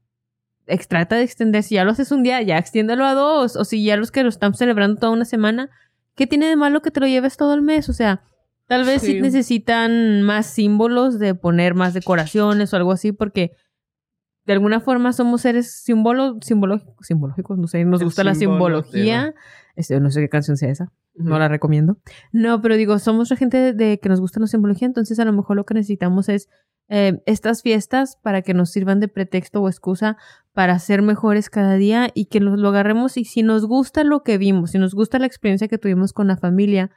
trata 0.87 1.15
de 1.15 1.23
extender. 1.23 1.63
Si 1.63 1.75
ya 1.75 1.83
lo 1.83 1.91
haces 1.91 2.11
un 2.11 2.21
día, 2.23 2.41
ya 2.41 2.57
extiéndelo 2.57 3.05
a 3.05 3.13
dos. 3.13 3.55
O 3.55 3.65
si 3.65 3.83
ya 3.83 3.97
los 3.97 4.11
que 4.11 4.21
lo 4.23 4.29
están 4.29 4.53
celebrando 4.53 4.99
toda 4.99 5.11
una 5.13 5.25
semana, 5.25 5.69
¿qué 6.15 6.27
tiene 6.27 6.47
de 6.47 6.55
malo 6.55 6.81
que 6.81 6.91
te 6.91 6.99
lo 6.99 7.07
lleves 7.07 7.37
todo 7.37 7.53
el 7.55 7.61
mes? 7.63 7.89
O 7.89 7.93
sea, 7.93 8.21
tal 8.67 8.85
vez 8.85 9.01
sí, 9.01 9.13
Sí. 9.13 9.21
necesitan 9.21 10.21
más 10.21 10.45
símbolos 10.45 11.17
de 11.17 11.33
poner 11.33 11.73
más 11.73 11.93
decoraciones 11.95 12.71
o 12.71 12.77
algo 12.77 12.91
así, 12.91 13.11
porque 13.11 13.53
de 14.45 14.53
alguna 14.53 14.79
forma 14.79 15.11
somos 15.13 15.41
seres 15.41 15.71
símbolo, 15.71 16.37
simbológicos, 16.41 17.07
simbológicos, 17.07 17.57
no 17.57 17.67
sé, 17.67 17.83
nos 17.85 18.01
El 18.01 18.05
gusta 18.05 18.23
la 18.23 18.35
simbología. 18.35 19.33
Este, 19.75 19.99
no 19.99 20.11
sé 20.11 20.21
qué 20.21 20.29
canción 20.29 20.57
sea 20.57 20.69
esa, 20.69 20.91
no 21.19 21.37
la 21.37 21.47
recomiendo. 21.47 21.97
No, 22.31 22.61
pero 22.61 22.75
digo, 22.75 22.97
somos 22.99 23.29
gente 23.29 23.73
de, 23.73 23.99
que 23.99 24.09
nos 24.09 24.19
gusta 24.21 24.39
la 24.39 24.47
simbología, 24.47 24.87
entonces 24.87 25.19
a 25.19 25.25
lo 25.25 25.33
mejor 25.33 25.55
lo 25.57 25.65
que 25.65 25.73
necesitamos 25.75 26.29
es 26.29 26.47
eh, 26.89 27.21
estas 27.27 27.61
fiestas 27.61 28.17
para 28.23 28.41
que 28.41 28.53
nos 28.55 28.71
sirvan 28.71 28.99
de 28.99 29.07
pretexto 29.07 29.61
o 29.61 29.69
excusa 29.69 30.17
para 30.53 30.79
ser 30.79 31.01
mejores 31.03 31.49
cada 31.49 31.75
día 31.75 32.09
y 32.15 32.25
que 32.25 32.39
nos 32.39 32.57
lo 32.57 32.69
agarremos 32.69 33.17
y 33.17 33.25
si 33.25 33.43
nos 33.43 33.65
gusta 33.67 34.03
lo 34.03 34.23
que 34.23 34.37
vimos, 34.39 34.71
si 34.71 34.79
nos 34.79 34.95
gusta 34.95 35.19
la 35.19 35.27
experiencia 35.27 35.67
que 35.67 35.77
tuvimos 35.77 36.13
con 36.13 36.27
la 36.27 36.37
familia, 36.37 36.89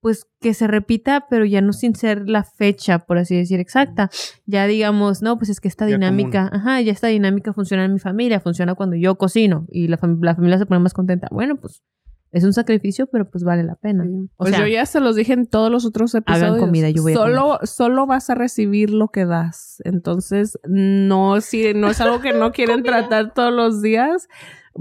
pues 0.00 0.26
que 0.40 0.54
se 0.54 0.66
repita, 0.68 1.26
pero 1.28 1.44
ya 1.44 1.60
no 1.60 1.72
sin 1.72 1.94
ser 1.96 2.28
la 2.28 2.44
fecha, 2.44 3.00
por 3.00 3.18
así 3.18 3.36
decir, 3.36 3.58
exacta. 3.60 4.08
Ya 4.46 4.66
digamos, 4.66 5.22
no, 5.22 5.36
pues 5.36 5.50
es 5.50 5.60
que 5.60 5.66
esta 5.68 5.86
Ya 5.88 5.94
dinámica, 5.96 6.48
ajá, 6.52 6.80
ya 6.80 6.92
esta 6.92 7.08
dinámica 7.08 7.52
funciona 7.52 7.84
en 7.84 7.92
mi 7.94 7.98
familia, 7.98 8.38
funciona 8.40 8.76
cuando 8.76 8.94
yo 8.96 9.16
cocino 9.16 9.66
y 9.68 9.88
la, 9.88 9.98
fam- 9.98 10.20
la 10.22 10.36
familia 10.36 10.56
se 10.58 10.66
pone 10.66 10.78
más 10.80 10.94
contenta. 10.94 11.26
Bueno, 11.32 11.56
pues 11.56 11.82
es 12.30 12.44
un 12.44 12.52
sacrificio, 12.52 13.06
pero 13.06 13.30
pues 13.30 13.42
vale 13.44 13.62
la 13.62 13.74
pena. 13.76 14.04
O 14.04 14.44
pues 14.44 14.50
sea, 14.50 14.60
yo 14.60 14.66
ya 14.66 14.84
se 14.84 15.00
los 15.00 15.16
dije 15.16 15.32
en 15.32 15.46
todos 15.46 15.70
los 15.70 15.86
otros 15.86 16.14
episodios. 16.14 16.58
comida, 16.58 16.90
yo 16.90 17.02
voy 17.02 17.12
a 17.12 17.16
solo, 17.16 17.58
solo 17.62 18.06
vas 18.06 18.28
a 18.30 18.34
recibir 18.34 18.90
lo 18.90 19.08
que 19.08 19.24
das. 19.24 19.82
Entonces, 19.84 20.58
no, 20.64 21.40
si 21.40 21.72
no 21.74 21.88
es 21.90 22.00
algo 22.00 22.20
que 22.20 22.32
no 22.32 22.52
quieren 22.52 22.82
tratar 22.82 23.32
todos 23.32 23.52
los 23.52 23.80
días, 23.80 24.28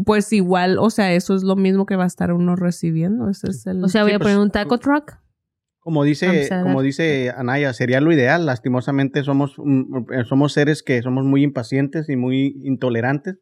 pues 0.05 0.31
igual, 0.33 0.77
o 0.77 0.89
sea, 0.89 1.13
eso 1.13 1.35
es 1.35 1.43
lo 1.43 1.55
mismo 1.55 1.85
que 1.85 1.95
va 1.95 2.03
a 2.03 2.07
estar 2.07 2.33
uno 2.33 2.55
recibiendo. 2.55 3.29
Ese 3.29 3.49
es 3.49 3.65
el. 3.65 3.83
o 3.83 3.87
sea, 3.87 4.03
voy 4.03 4.11
Sí, 4.11 4.15
a 4.15 4.19
pues, 4.19 4.33
poner 4.33 4.39
un 4.39 4.51
taco 4.51 4.77
truck. 4.77 5.17
Como 5.79 6.03
dice, 6.03 6.49
como 6.63 6.81
dice 6.81 7.31
Anaya, 7.35 7.71
sería 7.71 8.01
lo 8.01 8.11
ideal. 8.11 8.45
Lastimosamente 8.45 9.23
somos, 9.23 9.55
eh, 10.11 10.25
somos 10.25 10.51
seres 10.51 10.83
que 10.83 11.01
somos 11.01 11.23
muy 11.23 11.43
impacientes 11.43 12.09
y 12.09 12.17
muy 12.17 12.59
intolerantes. 12.65 13.39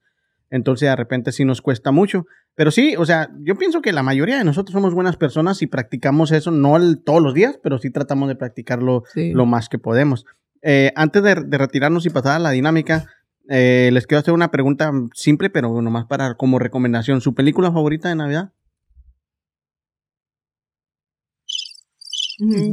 Entonces 0.51 0.87
de 0.87 0.95
repente 0.95 1.31
sí 1.31 1.43
nos 1.43 1.63
cuesta 1.63 1.89
mucho. 1.89 2.27
Pero 2.55 2.71
sí, 2.71 2.95
o 2.97 3.05
sea, 3.05 3.29
yo 3.41 3.55
pienso 3.55 3.81
que 3.81 3.91
la 3.91 4.01
mayoría 4.03 4.37
de 4.37 4.43
nosotros 4.45 4.73
somos 4.73 4.93
buenas 4.93 5.17
personas 5.17 5.61
y 5.61 5.67
practicamos 5.67 6.31
eso, 6.31 6.51
no 6.51 6.77
el- 6.77 7.01
todos 7.03 7.21
los 7.21 7.33
días, 7.33 7.59
pero 7.61 7.77
sí 7.77 7.89
tratamos 7.89 8.29
de 8.29 8.35
practicarlo 8.35 9.03
Sí. 9.13 9.31
lo 9.33 9.45
más 9.45 9.67
que 9.69 9.77
podemos. 9.77 10.25
Eh, 10.61 10.91
antes 10.95 11.21
de, 11.21 11.35
de 11.35 11.57
retirarnos 11.57 12.05
y 12.05 12.09
pasar 12.09 12.37
a 12.37 12.39
la 12.39 12.51
dinámica, 12.51 13.05
eh, 13.49 13.89
les 13.93 14.07
quiero 14.07 14.19
hacer 14.21 14.33
una 14.33 14.51
pregunta 14.51 14.91
simple, 15.13 15.49
pero 15.49 15.81
nomás 15.81 16.05
para 16.05 16.35
como 16.35 16.57
recomendación. 16.57 17.21
¿Su 17.21 17.35
película 17.35 17.71
favorita 17.71 18.09
de 18.09 18.15
Navidad? 18.15 18.51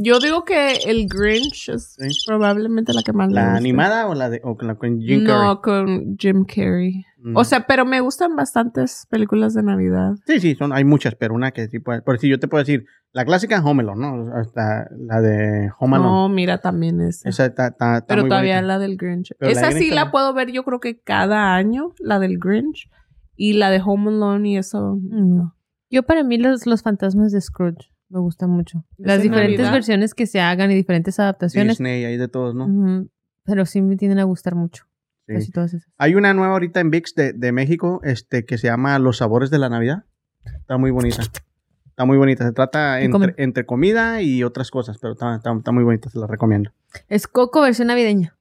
Yo 0.01 0.19
digo 0.19 0.43
que 0.43 0.73
el 0.87 1.07
Grinch 1.07 1.69
es 1.69 1.95
Sí. 1.97 2.07
probablemente 2.27 2.93
la 2.93 3.01
que 3.03 3.13
más 3.13 3.29
me 3.29 3.35
¿La 3.35 3.41
gusta. 3.43 3.57
animada 3.57 4.07
o 4.07 4.13
la 4.13 4.29
de 4.29 4.41
o 4.43 4.57
con 4.57 4.67
la 4.67 4.75
con 4.75 4.99
Jim 4.99 5.25
Carrey? 5.25 5.41
No, 5.47 5.61
con 5.61 6.17
Jim 6.17 6.43
Carrey. 6.45 7.05
Mm. 7.19 7.37
O 7.37 7.43
sea, 7.45 7.65
pero 7.65 7.85
me 7.85 8.01
gustan 8.01 8.35
bastantes 8.35 9.07
películas 9.09 9.53
de 9.53 9.63
Navidad. 9.63 10.15
Sí, 10.27 10.41
sí, 10.41 10.55
son, 10.55 10.73
hay 10.73 10.83
muchas, 10.83 11.15
pero 11.15 11.33
una 11.33 11.51
que 11.51 11.67
sí 11.69 11.79
puede. 11.79 12.01
Por 12.01 12.19
si 12.19 12.27
yo 12.27 12.37
te 12.39 12.49
puedo 12.49 12.61
decir, 12.63 12.85
la 13.13 13.23
clásica 13.23 13.63
Home 13.63 13.83
Alone, 13.83 14.01
¿no? 14.01 14.35
Hasta 14.35 14.89
la 14.97 15.21
de 15.21 15.71
Home 15.79 15.95
Alone. 15.95 16.09
No, 16.11 16.27
mira, 16.29 16.57
también 16.57 16.99
esa. 16.99 17.29
Esa 17.29 17.45
está, 17.45 17.67
está- 17.67 17.93
está 17.99 18.07
pero 18.07 18.23
muy 18.23 18.29
todavía 18.29 18.55
bonita. 18.55 18.67
la 18.67 18.79
del 18.79 18.97
Grinch. 18.97 19.33
Pero 19.39 19.51
la 19.53 19.57
esa 19.57 19.69
Grinch 19.69 19.83
sí 19.83 19.91
la 19.95 20.11
puedo 20.11 20.33
ver 20.33 20.51
yo 20.51 20.63
creo 20.65 20.81
que 20.81 20.99
cada 20.99 21.55
año, 21.55 21.93
la 21.99 22.19
del 22.19 22.37
Grinch. 22.39 22.89
Y 23.37 23.53
la 23.53 23.69
de 23.71 23.81
Home 23.85 24.09
Alone 24.11 24.49
y 24.49 24.57
eso. 24.57 24.99
no. 25.01 25.55
Yo 25.89 26.03
para 26.03 26.23
mí 26.23 26.37
los, 26.37 26.65
los 26.65 26.81
fantasmas 26.81 27.31
de 27.31 27.39
Scrooge 27.39 27.92
me 28.13 28.19
gustan 28.19 28.49
mucho. 28.51 28.85
¿Es 28.97 29.05
Las 29.07 29.21
diferentes 29.21 29.57
Navidad? 29.59 29.73
versiones 29.73 30.13
que 30.13 30.27
se 30.27 30.39
hagan 30.39 30.71
y 30.71 30.75
diferentes 30.75 31.19
adaptaciones. 31.19 31.77
Disney, 31.77 32.05
hay 32.05 32.17
de 32.17 32.27
todos, 32.27 32.53
¿no? 32.55 33.05
Pero 33.43 33.65
sí 33.65 33.81
me 33.81 33.97
tienden 33.97 34.19
a 34.19 34.23
gustar 34.23 34.55
mucho. 34.55 34.85
Sí. 35.27 35.33
Casi 35.35 35.51
todas 35.51 35.73
esas. 35.73 35.91
Hay 35.97 36.15
una 36.15 36.33
nueva 36.33 36.53
ahorita 36.53 36.79
en 36.79 36.89
VIX 36.91 37.15
de, 37.15 37.33
de 37.33 37.51
México 37.51 38.01
este, 38.03 38.45
que 38.45 38.57
se 38.57 38.67
llama 38.67 38.97
Los 38.99 39.17
Sabores 39.17 39.49
de 39.49 39.57
la 39.59 39.69
Navidad. 39.69 40.03
Está 40.45 40.77
muy 40.77 40.91
bonita. 40.91 41.21
Está 41.87 42.05
muy 42.05 42.17
bonita. 42.17 42.45
Se 42.45 42.51
trata 42.53 42.97
¿Qué 42.99 43.05
entre, 43.05 43.33
entre 43.37 43.65
comida 43.65 44.21
y 44.21 44.43
otras 44.43 44.69
cosas, 44.71 44.97
pero 44.99 45.13
está, 45.13 45.35
está- 45.35 45.53
está 45.55 45.71
muy 45.71 45.83
bonita, 45.83 46.09
se 46.09 46.19
la 46.19 46.27
recomiendo. 46.27 46.71
Es 47.09 47.27
Coco 47.27 47.61
versión 47.61 47.87
navideña. 47.87 48.35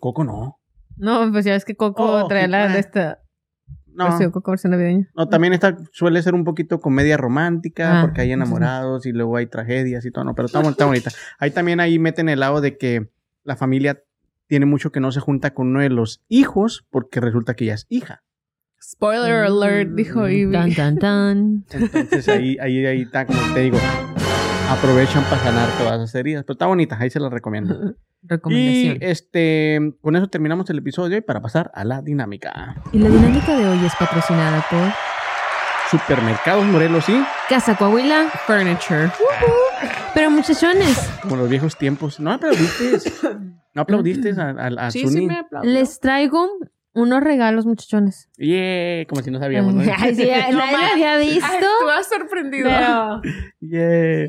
Coco 0.00 0.24
no. 0.24 0.58
No, 0.96 1.30
pues 1.32 1.44
ya 1.44 1.52
ves 1.52 1.64
que 1.64 1.76
Coco 1.76 2.04
Oh, 2.24 2.28
trae 2.28 2.48
la 2.48 2.68
de 2.68 2.78
esta 2.80 3.21
No, 3.94 4.04
versión 4.06 4.30
Coco 4.30 4.50
versión 4.52 4.70
navideña. 4.72 5.08
no 5.16 5.28
también 5.28 5.52
esta 5.52 5.76
suele 5.92 6.22
ser 6.22 6.34
un 6.34 6.44
poquito 6.44 6.80
comedia 6.80 7.16
romántica 7.16 8.00
Ah, 8.00 8.02
porque 8.02 8.20
hay 8.22 8.32
enamorados 8.32 9.06
y 9.06 9.12
luego 9.12 9.36
hay 9.36 9.46
tragedias 9.46 10.04
y 10.06 10.10
todo, 10.10 10.24
no, 10.24 10.34
pero 10.34 10.46
está, 10.46 10.60
bon- 10.60 10.70
está 10.72 10.86
bonita. 10.86 11.10
Ahí 11.38 11.50
también 11.50 11.80
ahí 11.80 11.98
meten 11.98 12.28
el 12.28 12.40
lado 12.40 12.60
de 12.60 12.76
que 12.78 13.10
la 13.44 13.56
familia 13.56 14.02
tiene 14.46 14.66
mucho 14.66 14.92
que 14.92 15.00
no 15.00 15.10
se 15.12 15.20
junta 15.20 15.54
con 15.54 15.68
uno 15.68 15.80
de 15.80 15.88
los 15.90 16.22
hijos 16.28 16.86
porque 16.90 17.20
resulta 17.20 17.54
que 17.54 17.64
ella 17.64 17.74
es 17.74 17.86
hija. 17.88 18.22
Spoiler 18.82 19.44
alert, 19.46 19.90
dijo 19.94 20.28
Ivy. 20.28 20.52
Tan, 20.52 20.74
tan, 20.74 20.98
tan. 20.98 21.64
Entonces 21.70 22.28
ahí, 22.28 22.56
ahí, 22.60 22.84
ahí 22.84 23.02
está, 23.02 23.26
como 23.26 23.38
te 23.54 23.60
digo, 23.60 23.78
aprovechan 24.72 25.22
para 25.24 25.42
sanar 25.42 25.68
todas 25.78 25.98
las 25.98 26.14
heridas. 26.14 26.44
Pero 26.44 26.54
está 26.54 26.66
bonita, 26.66 26.96
ahí 26.98 27.10
se 27.10 27.20
las 27.20 27.32
recomiendo. 27.32 27.94
Y 28.24 28.28
Recomendación. 28.28 28.98
este, 29.00 29.94
con 30.00 30.14
eso 30.14 30.28
terminamos 30.28 30.70
el 30.70 30.78
episodio 30.78 31.08
de 31.08 31.14
hoy 31.16 31.20
para 31.22 31.42
pasar 31.42 31.72
a 31.74 31.82
la 31.84 32.02
dinámica. 32.02 32.76
Y 32.92 33.00
la 33.00 33.08
dinámica 33.08 33.56
de 33.56 33.66
hoy 33.66 33.84
es 33.84 33.96
patrocinada 33.96 34.64
por 34.70 34.78
Supermercados 35.90 36.64
Morelos, 36.66 37.04
sí, 37.04 37.20
Casa 37.48 37.76
Coahuila. 37.76 38.28
Furniture. 38.46 39.10
Pero 40.14 40.30
muchachones, 40.30 40.96
como 41.22 41.34
los 41.34 41.48
viejos 41.48 41.76
tiempos. 41.76 42.20
No 42.20 42.30
aplaudiste, 42.32 43.00
no 43.74 43.82
aplaudiste 43.82 44.30
a, 44.40 44.50
a, 44.50 44.86
a 44.86 44.90
Sí, 44.92 45.02
Zuni. 45.02 45.12
sí 45.22 45.26
me 45.26 45.44
les 45.64 45.98
traigo 45.98 46.46
unos 46.94 47.22
regalos, 47.24 47.66
muchachones. 47.66 48.30
Yeah, 48.36 49.04
como 49.06 49.22
si 49.22 49.32
no 49.32 49.40
sabíamos, 49.40 49.74
¿no? 49.74 49.80
Ay, 49.98 50.14
sí, 50.14 50.28
nadie 50.30 50.52
lo 50.52 50.92
había 50.92 51.16
visto. 51.16 51.44
Ay, 51.50 51.58
tú 51.60 51.88
has 51.90 52.06
sorprendido. 52.08 52.68
Pero 52.70 53.20
Yeah. 53.60 54.28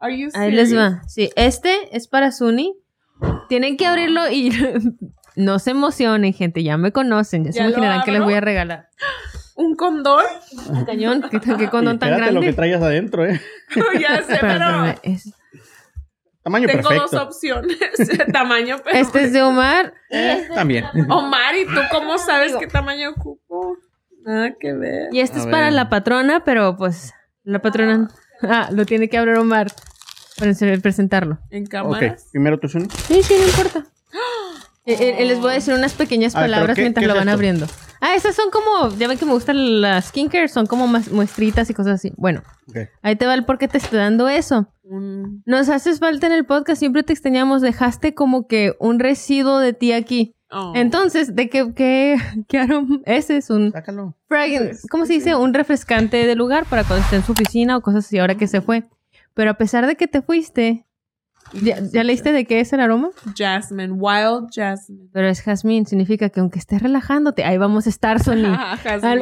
Are 0.00 0.16
you 0.16 0.28
ahí 0.34 0.50
les 0.50 0.74
va. 0.76 1.02
Sí, 1.06 1.30
este 1.36 1.94
es 1.96 2.08
para 2.08 2.32
Suni. 2.32 2.74
Tienen 3.48 3.76
que 3.76 3.86
abrirlo 3.86 4.30
y 4.30 4.50
no 5.36 5.58
se 5.58 5.70
emocionen, 5.72 6.32
gente. 6.32 6.62
Ya 6.62 6.76
me 6.78 6.90
conocen. 6.92 7.44
Ya, 7.44 7.52
se 7.52 7.58
¿Ya 7.58 7.64
lo 7.64 7.70
imaginarán 7.70 8.02
que 8.04 8.12
les 8.12 8.22
voy 8.22 8.34
a 8.34 8.40
regalar. 8.40 8.88
¿Un 9.56 9.76
condón? 9.76 10.24
Cañón, 10.86 11.22
qué, 11.30 11.38
qué 11.38 11.68
condón 11.68 11.98
tan 11.98 12.10
Espérate 12.10 12.32
lo 12.32 12.40
que 12.40 12.46
grande. 12.46 12.56
traigas 12.56 12.82
adentro, 12.82 13.26
eh. 13.26 13.38
ya 14.00 14.22
sé, 14.22 14.38
pero 14.40 14.94
es- 15.02 15.34
Tamaño 16.42 16.66
tengo 16.66 16.88
perfecto. 16.88 17.08
dos 17.18 17.26
opciones 17.26 17.76
tamaño. 18.32 18.78
Pero... 18.82 18.96
este 18.96 19.24
es 19.24 19.32
de 19.34 19.42
Omar. 19.42 19.92
También. 20.54 20.86
Omar, 21.10 21.54
¿y 21.54 21.66
tú 21.66 21.78
cómo 21.90 22.16
sabes 22.16 22.56
qué 22.58 22.66
tamaño 22.66 23.10
ocupo? 23.10 23.76
Nada 24.24 24.54
que 24.58 24.72
ver. 24.72 25.08
Y 25.12 25.20
este 25.20 25.36
A 25.36 25.40
es 25.40 25.44
ver. 25.46 25.52
para 25.52 25.70
la 25.70 25.90
patrona, 25.90 26.42
pero 26.44 26.78
pues 26.78 27.12
la 27.44 27.60
patrona 27.60 28.08
ah, 28.10 28.14
lo 28.70 28.86
tiene 28.86 29.08
que 29.08 29.18
abrir 29.18 29.36
Omar 29.36 29.68
para 30.38 30.52
presentarlo. 30.80 31.38
En 31.50 31.64
Ok, 31.64 31.68
cámaras. 31.70 32.28
primero 32.32 32.58
tú, 32.58 32.68
Zuni. 32.68 32.88
Sí, 33.08 33.22
sí, 33.22 33.34
no 33.38 33.46
importa. 33.46 33.86
Eh, 34.86 34.94
eh, 34.98 35.16
eh, 35.18 35.26
les 35.26 35.38
voy 35.40 35.50
a 35.50 35.54
decir 35.54 35.74
unas 35.74 35.92
pequeñas 35.92 36.32
palabras 36.32 36.74
¿qué- 36.74 36.82
mientras 36.82 37.02
qué 37.02 37.06
lo 37.08 37.14
van 37.14 37.28
esto? 37.28 37.34
abriendo. 37.34 37.66
Ah, 38.00 38.14
esas 38.16 38.34
son 38.34 38.50
como, 38.50 38.96
ya 38.96 39.08
ven 39.08 39.18
que 39.18 39.26
me 39.26 39.32
gustan 39.32 39.82
las 39.82 40.06
skincare, 40.06 40.48
son 40.48 40.66
como 40.66 40.86
más 40.86 41.10
muestritas 41.12 41.68
y 41.68 41.74
cosas 41.74 41.96
así. 41.96 42.12
Bueno, 42.16 42.42
Ok. 42.68 42.78
ahí 43.02 43.14
te 43.16 43.26
va 43.26 43.34
el 43.34 43.44
por 43.44 43.58
qué 43.58 43.68
te 43.68 43.76
estoy 43.76 43.98
dando 43.98 44.28
eso. 44.30 44.72
Nos 45.44 45.68
haces 45.68 46.00
falta 46.00 46.26
en 46.26 46.32
el 46.32 46.46
podcast, 46.46 46.78
siempre 46.80 47.02
te 47.02 47.12
extrañamos, 47.12 47.60
dejaste 47.60 48.14
como 48.14 48.46
que 48.48 48.74
un 48.80 48.98
residuo 48.98 49.58
de 49.58 49.74
ti 49.74 49.92
aquí. 49.92 50.34
Oh. 50.50 50.72
Entonces, 50.74 51.34
¿de 51.34 51.48
qué, 51.48 51.72
qué, 51.74 52.16
qué 52.48 52.58
aroma? 52.58 53.00
Ese 53.06 53.36
es 53.36 53.50
un 53.50 53.72
Sácalo. 53.72 54.14
fragrance, 54.28 54.86
¿cómo 54.88 55.06
se 55.06 55.14
dice? 55.14 55.34
Un 55.34 55.54
refrescante 55.54 56.26
de 56.26 56.34
lugar 56.34 56.64
para 56.66 56.84
cuando 56.84 57.04
esté 57.04 57.16
en 57.16 57.24
su 57.24 57.32
oficina 57.32 57.76
o 57.76 57.80
cosas 57.82 58.06
así, 58.06 58.18
ahora 58.18 58.34
que 58.36 58.46
se 58.46 58.60
fue. 58.60 58.84
Pero 59.34 59.50
a 59.50 59.54
pesar 59.54 59.86
de 59.86 59.96
que 59.96 60.08
te 60.08 60.22
fuiste, 60.22 60.84
¿ya, 61.52 61.78
ya 61.92 62.04
leíste 62.04 62.32
de 62.32 62.44
qué 62.44 62.60
es 62.60 62.72
el 62.72 62.80
aroma? 62.80 63.10
Jasmine, 63.36 63.92
wild 63.92 64.48
jasmine. 64.54 65.08
Pero 65.12 65.28
es 65.28 65.40
jazmín, 65.42 65.86
significa 65.86 66.28
que 66.30 66.40
aunque 66.40 66.58
estés 66.58 66.82
relajándote, 66.82 67.44
ahí 67.44 67.56
vamos 67.58 67.86
a 67.86 67.90
estar, 67.90 68.20
Sony. 68.22 68.56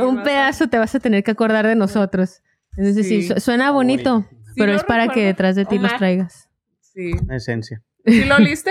Un 0.06 0.22
pedazo 0.22 0.68
te 0.68 0.78
vas 0.78 0.94
a 0.94 1.00
tener 1.00 1.22
que 1.24 1.30
acordar 1.30 1.66
de 1.66 1.74
nosotros. 1.76 2.42
Entonces 2.76 3.06
sí, 3.06 3.22
Sí. 3.22 3.28
su- 3.34 3.40
suena 3.40 3.70
bonito, 3.70 4.24
Sí 4.30 4.54
pero 4.56 4.72
es 4.74 4.82
para 4.84 5.08
que 5.08 5.24
detrás 5.24 5.56
de 5.56 5.64
ti 5.66 5.78
los 5.78 5.94
traigas. 5.96 6.48
Sí. 6.80 7.10
Esencia. 7.30 7.82
¿Sí 8.06 8.24
lo 8.24 8.36
oliste? 8.36 8.70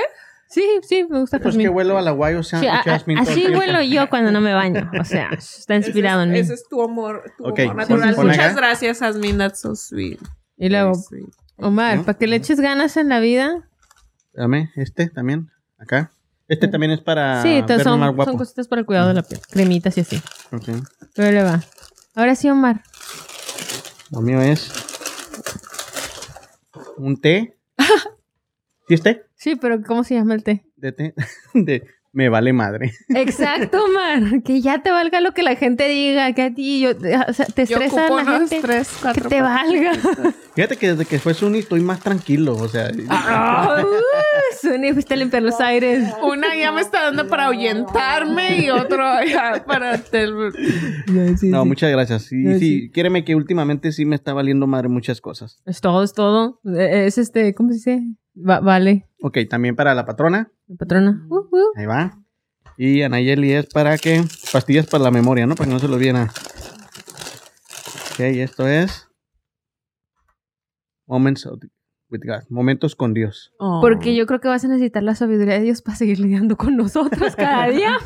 Sí, 0.50 0.64
sí, 0.82 1.06
me 1.10 1.20
gusta 1.20 1.40
Pues 1.40 1.58
que 1.58 1.68
huelo 1.70 1.98
a 1.98 2.02
la 2.02 2.12
guayo 2.12 2.42
Sí, 2.42 2.56
a- 2.68 2.80
a- 2.80 2.84
jasmine 2.84 3.22
todo 3.22 3.32
el 3.34 3.38
así 3.48 3.56
huelo 3.56 3.82
yo 3.82 4.10
cuando 4.10 4.32
no 4.32 4.40
me 4.42 4.54
baño. 4.54 4.90
O 5.00 5.04
sea, 5.04 5.30
está 5.38 5.76
inspirado 5.76 6.24
en 6.24 6.32
mí. 6.32 6.40
Ese 6.40 6.54
es 6.54 6.68
tu 6.70 6.82
amor, 6.82 7.24
tu 7.38 7.46
Ok, 7.46 7.60
amor 7.60 7.76
natural. 7.76 8.16
Muchas 8.16 8.40
acá. 8.40 8.54
gracias, 8.54 9.00
Jasmine. 9.00 9.38
That's 9.38 9.60
so 9.60 9.76
sweet. 9.76 10.20
Y 10.58 10.70
luego. 10.70 10.94
Omar, 11.58 11.98
¿No? 11.98 12.04
para 12.06 12.18
que 12.18 12.28
le 12.28 12.36
eches 12.38 12.60
ganas 12.62 12.98
en 12.98 13.10
la 13.10 13.20
vida. 13.20 13.68
Dame 14.34 14.72
este 14.76 15.10
también. 15.10 15.50
Acá. 15.78 16.12
Este 16.48 16.68
también 16.70 16.92
es 16.94 17.02
para 17.02 17.42
sí, 17.42 17.62
te- 17.66 17.74
verme 17.74 17.84
son, 17.84 18.00
más 18.00 18.16
guapo. 18.16 18.32
son 18.32 18.38
cositas 18.38 18.68
para 18.70 18.80
el 18.80 18.86
cuidado 18.86 19.10
de 19.10 19.16
la 19.16 19.24
piel. 19.24 19.42
Cremitas 19.50 19.98
y 19.98 20.02
así. 20.02 20.22
Ok. 20.54 20.70
Pero 21.14 21.32
le 21.32 21.44
va. 21.44 21.62
Ahora 22.16 22.36
sí, 22.36 22.50
Omar. 22.50 22.84
Lo 24.12 24.22
mío 24.22 24.42
es 24.42 24.72
un 26.96 27.20
té. 27.20 27.58
¿Sí 28.88 28.94
es 28.94 29.02
té? 29.04 29.26
Sí, 29.38 29.56
pero 29.56 29.82
¿cómo 29.84 30.04
se 30.04 30.16
llama 30.16 30.34
el 30.34 30.44
té? 30.44 30.66
De 30.76 30.92
té. 30.92 31.14
De 31.54 31.84
me 32.14 32.30
vale 32.30 32.52
madre. 32.52 32.94
Exacto, 33.10 33.78
Omar. 33.86 34.42
Que 34.42 34.60
ya 34.62 34.82
te 34.82 34.90
valga 34.90 35.22
lo 35.22 35.34
que 35.34 35.44
la 35.44 35.56
gente 35.56 35.88
diga, 35.88 36.34
que 36.34 36.42
a 36.42 36.54
ti 36.54 36.80
yo, 36.80 36.92
o 37.28 37.34
sea, 37.34 37.46
te 37.46 37.62
estresa 37.64 38.10
la 38.10 38.26
gente. 38.26 38.60
tres, 38.60 38.90
que 39.14 39.22
te 39.22 39.42
valga. 39.42 39.92
Fíjate 40.56 40.78
que 40.78 40.90
desde 40.94 41.06
que 41.06 41.20
fue 41.20 41.36
Suni 41.36 41.60
estoy 41.60 41.82
más 41.82 42.00
tranquilo. 42.00 42.56
O 42.56 42.68
sea, 42.68 42.90
Ah, 43.10 43.84
uh, 43.84 44.58
Suni, 44.60 44.94
fuiste 44.94 45.14
a 45.14 45.18
limpiar 45.18 45.44
los 45.44 45.60
aires. 45.60 46.12
Una 46.24 46.56
ya 46.56 46.72
me 46.72 46.82
está 46.82 47.04
dando 47.04 47.28
para 47.28 47.46
ahuyentarme 47.48 48.62
y 48.66 48.70
otro 48.72 49.04
ya 49.30 49.64
para... 49.68 50.00
tel- 50.00 50.34
no, 51.44 51.66
muchas 51.66 51.92
gracias. 51.92 52.32
Y 52.32 52.38
No, 52.38 52.54
sí, 52.54 52.60
sí. 52.60 52.92
créeme 52.92 53.24
que 53.26 53.36
últimamente 53.36 53.92
sí 53.92 54.06
me 54.06 54.16
está 54.16 54.34
valiendo 54.34 54.66
madre 54.66 54.90
muchas 54.90 55.22
cosas. 55.22 55.62
Es 55.68 55.82
todo, 55.82 56.04
es 56.04 56.14
todo. 56.14 56.60
Es 56.76 57.20
este, 57.20 57.54
¿cómo 57.54 57.70
se 57.70 57.76
dice? 57.76 58.02
Va- 58.38 58.60
vale. 58.60 59.08
Ok, 59.22 59.38
también 59.50 59.76
para 59.76 59.96
la 59.96 60.06
patrona. 60.06 60.52
Patrona. 60.78 61.26
Uh, 61.30 61.36
uh. 61.38 61.72
Ahí 61.76 61.86
va. 61.86 62.18
Y 62.78 63.02
Anayeli 63.02 63.54
es 63.54 63.66
para 63.68 63.98
que 63.98 64.24
pastillas 64.54 64.86
para 64.88 65.06
la 65.06 65.12
memoria, 65.12 65.48
¿no? 65.48 65.56
Para 65.56 65.68
que 65.68 65.74
no 65.74 65.80
se 65.80 65.88
lo 65.88 65.96
olviden. 65.96 66.18
a- 66.18 66.32
Ok, 68.14 68.20
esto 68.20 68.68
es 68.68 69.08
Moments 71.08 71.46
with 72.10 72.22
God. 72.26 72.44
Momentos 72.50 72.96
con 72.96 73.14
Dios. 73.14 73.54
Oh. 73.60 73.80
Porque 73.82 74.16
yo 74.16 74.26
creo 74.26 74.40
que 74.40 74.48
vas 74.48 74.64
a 74.66 74.68
necesitar 74.68 75.04
la 75.04 75.16
sabiduría 75.16 75.56
de 75.56 75.62
Dios 75.62 75.82
para 75.82 75.98
seguir 75.98 76.20
lidiando 76.20 76.58
con 76.58 76.76
nosotros 76.76 77.36
cada 77.36 77.68
día. 77.70 77.98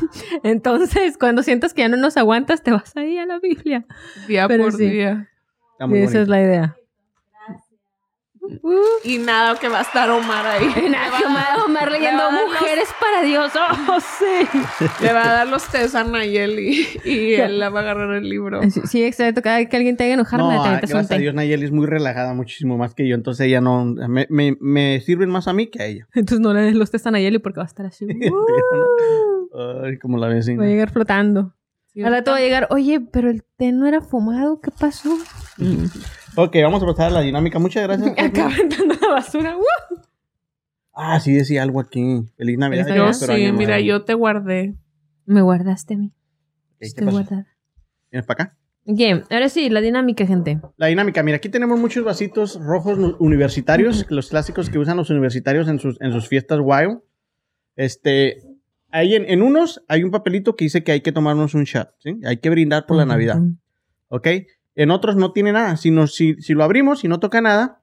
Entonces, 0.42 1.18
cuando 1.18 1.42
sientas 1.42 1.74
que 1.74 1.82
ya 1.82 1.88
no 1.88 1.96
nos 1.96 2.16
aguantas, 2.16 2.62
te 2.62 2.70
vas 2.72 2.96
ahí 2.96 3.18
a 3.18 3.26
la 3.26 3.38
Biblia. 3.40 3.86
Día 4.28 4.48
pero 4.48 4.64
por 4.64 4.72
sí. 4.74 4.88
día. 4.88 5.28
Está 5.72 5.86
muy 5.86 5.98
Esa 6.00 6.22
es 6.22 6.28
la 6.28 6.40
idea. 6.42 6.76
Uh. 8.62 8.80
Y 9.04 9.18
nada 9.18 9.56
que 9.58 9.68
va 9.68 9.78
a 9.78 9.82
estar 9.82 10.10
Omar 10.10 10.46
ahí. 10.46 10.66
Nada, 10.90 11.16
que 11.18 11.24
Omar, 11.24 11.46
Omar 11.66 11.92
leyendo 11.92 12.22
a 12.22 12.30
Mujeres 12.30 12.88
para 13.00 13.22
Dios. 13.22 13.52
Oh, 13.94 13.98
sí. 14.00 14.46
Le 15.02 15.12
va 15.12 15.28
a 15.28 15.32
dar 15.32 15.48
los 15.48 15.66
test 15.68 15.94
a 15.94 16.04
Nayeli 16.04 16.86
y 17.04 17.34
él 17.34 17.58
le 17.58 17.68
va 17.68 17.80
a 17.80 17.82
agarrar 17.82 18.14
el 18.16 18.28
libro. 18.28 18.62
Sí, 18.70 18.80
sí, 18.84 19.04
exacto. 19.04 19.42
Cada 19.42 19.58
vez 19.58 19.68
que 19.68 19.76
alguien 19.76 19.96
te 19.96 20.04
haga 20.04 20.14
enojar, 20.14 20.38
No, 20.40 20.48
te 20.50 20.56
un 20.56 20.76
gracias 20.76 21.10
a. 21.10 21.16
Dios, 21.16 21.34
Nayeli 21.34 21.64
es 21.64 21.72
muy 21.72 21.86
relajada, 21.86 22.32
muchísimo 22.34 22.78
más 22.78 22.94
que 22.94 23.06
yo. 23.08 23.14
Entonces 23.14 23.46
ella 23.46 23.60
no... 23.60 23.84
Me, 23.84 24.26
me, 24.30 24.56
me 24.60 25.00
sirven 25.00 25.30
más 25.30 25.48
a 25.48 25.52
mí 25.52 25.66
que 25.66 25.82
a 25.82 25.86
ella. 25.86 26.08
Entonces 26.14 26.40
no 26.40 26.52
le 26.54 26.60
des 26.62 26.74
los 26.74 26.90
test 26.90 27.06
a 27.06 27.10
Nayeli 27.10 27.38
porque 27.38 27.58
va 27.58 27.64
a 27.64 27.66
estar 27.66 27.86
así. 27.86 28.06
uh, 28.06 29.82
Ay, 29.84 29.98
como 29.98 30.18
la 30.18 30.28
vecina. 30.28 30.60
va 30.60 30.66
a 30.66 30.70
llegar 30.70 30.90
flotando. 30.90 31.54
Sí, 31.92 32.02
Al 32.02 32.12
rato 32.12 32.30
va 32.30 32.38
a 32.38 32.40
llegar, 32.40 32.68
oye, 32.70 33.00
pero 33.00 33.28
el 33.28 33.42
té 33.58 33.70
no 33.72 33.86
era 33.86 34.00
fumado, 34.00 34.60
¿qué 34.62 34.70
pasó? 34.70 35.10
Ok, 36.36 36.56
vamos 36.62 36.82
a 36.82 36.86
pasar 36.86 37.06
a 37.08 37.10
la 37.10 37.20
dinámica. 37.20 37.58
Muchas 37.58 37.82
gracias. 37.82 38.10
Acá 38.18 38.46
aventando 38.46 38.94
la 39.00 39.08
basura. 39.08 39.56
¡uh! 39.56 39.96
Ah, 40.94 41.20
sí 41.20 41.32
decía 41.34 41.62
algo 41.62 41.80
aquí. 41.80 42.22
Feliz 42.36 42.58
Navidad. 42.58 42.86
Yo 42.94 43.12
sí, 43.12 43.30
año 43.30 43.52
mira, 43.52 43.80
yo 43.80 44.04
te 44.04 44.14
guardé. 44.14 44.74
Me 45.26 45.42
guardaste 45.42 45.94
a 45.94 45.96
mí. 45.98 46.06
Ok, 46.06 46.78
¿qué 46.78 46.86
Estoy 46.86 47.06
guardada. 47.06 47.46
¿Vienes 48.10 48.26
para 48.26 48.44
acá? 48.44 48.58
Ok, 48.84 49.26
ahora 49.30 49.48
sí, 49.48 49.70
la 49.70 49.80
dinámica, 49.80 50.26
gente. 50.26 50.60
La 50.76 50.88
dinámica, 50.88 51.22
mira, 51.22 51.36
aquí 51.36 51.48
tenemos 51.48 51.78
muchos 51.78 52.04
vasitos 52.04 52.58
rojos 52.60 52.98
universitarios, 53.20 54.06
los 54.10 54.28
clásicos 54.28 54.70
que 54.70 54.78
usan 54.78 54.96
los 54.96 55.08
universitarios 55.10 55.68
en 55.68 55.78
sus, 55.78 56.00
en 56.00 56.12
sus 56.12 56.28
fiestas 56.28 56.58
wild. 56.60 56.98
Este, 57.76 58.42
ahí 58.90 59.14
en, 59.14 59.24
en 59.30 59.42
unos 59.42 59.82
hay 59.86 60.02
un 60.02 60.10
papelito 60.10 60.56
que 60.56 60.64
dice 60.64 60.82
que 60.82 60.92
hay 60.92 61.00
que 61.00 61.12
tomarnos 61.12 61.54
un 61.54 61.64
shot, 61.64 61.90
¿sí? 62.00 62.18
Hay 62.24 62.38
que 62.38 62.50
brindar 62.50 62.86
por 62.86 62.96
la 62.96 63.06
Navidad, 63.06 63.38
¿ok? 64.08 64.28
En 64.74 64.90
otros 64.90 65.16
no 65.16 65.32
tiene 65.32 65.52
nada, 65.52 65.76
sino 65.76 66.06
si, 66.06 66.34
si 66.42 66.54
lo 66.54 66.64
abrimos 66.64 67.04
y 67.04 67.08
no 67.08 67.20
toca 67.20 67.40
nada, 67.40 67.82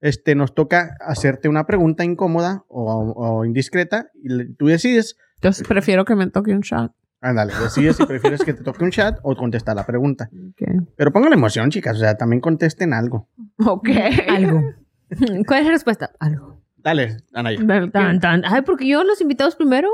este, 0.00 0.34
nos 0.34 0.54
toca 0.54 0.96
hacerte 1.00 1.48
una 1.48 1.66
pregunta 1.66 2.04
incómoda 2.04 2.64
o, 2.68 3.12
o 3.14 3.44
indiscreta 3.44 4.10
y 4.22 4.28
le- 4.30 4.46
tú 4.54 4.66
decides, 4.66 5.16
Yo 5.42 5.52
sí 5.52 5.62
prefiero 5.64 6.04
que 6.06 6.16
me 6.16 6.26
toque 6.30 6.52
un 6.52 6.60
shot. 6.60 6.92
ándale, 7.20 7.52
decides 7.62 7.96
si 7.96 8.06
prefieres 8.06 8.42
que 8.42 8.54
te 8.54 8.62
toque 8.64 8.82
un 8.82 8.90
chat 8.90 9.18
o 9.22 9.36
contestar 9.36 9.76
la 9.76 9.84
pregunta. 9.84 10.30
Ok. 10.32 10.86
Pero 10.96 11.12
pongan 11.12 11.34
emoción, 11.34 11.68
chicas, 11.70 11.96
o 11.96 12.00
sea, 12.00 12.16
también 12.16 12.40
contesten 12.40 12.94
algo. 12.94 13.28
Ok. 13.66 13.90
Algo. 14.28 14.62
¿Cuál 15.46 15.60
es 15.60 15.66
la 15.66 15.72
respuesta? 15.72 16.10
Algo. 16.18 16.62
Dale, 16.78 17.18
Anaya. 17.34 17.60
Del- 17.62 17.92
Tan, 17.92 18.20
tan. 18.20 18.42
Ay, 18.46 18.62
porque 18.62 18.88
yo 18.88 19.04
los 19.04 19.20
invitados 19.20 19.54
primero. 19.56 19.90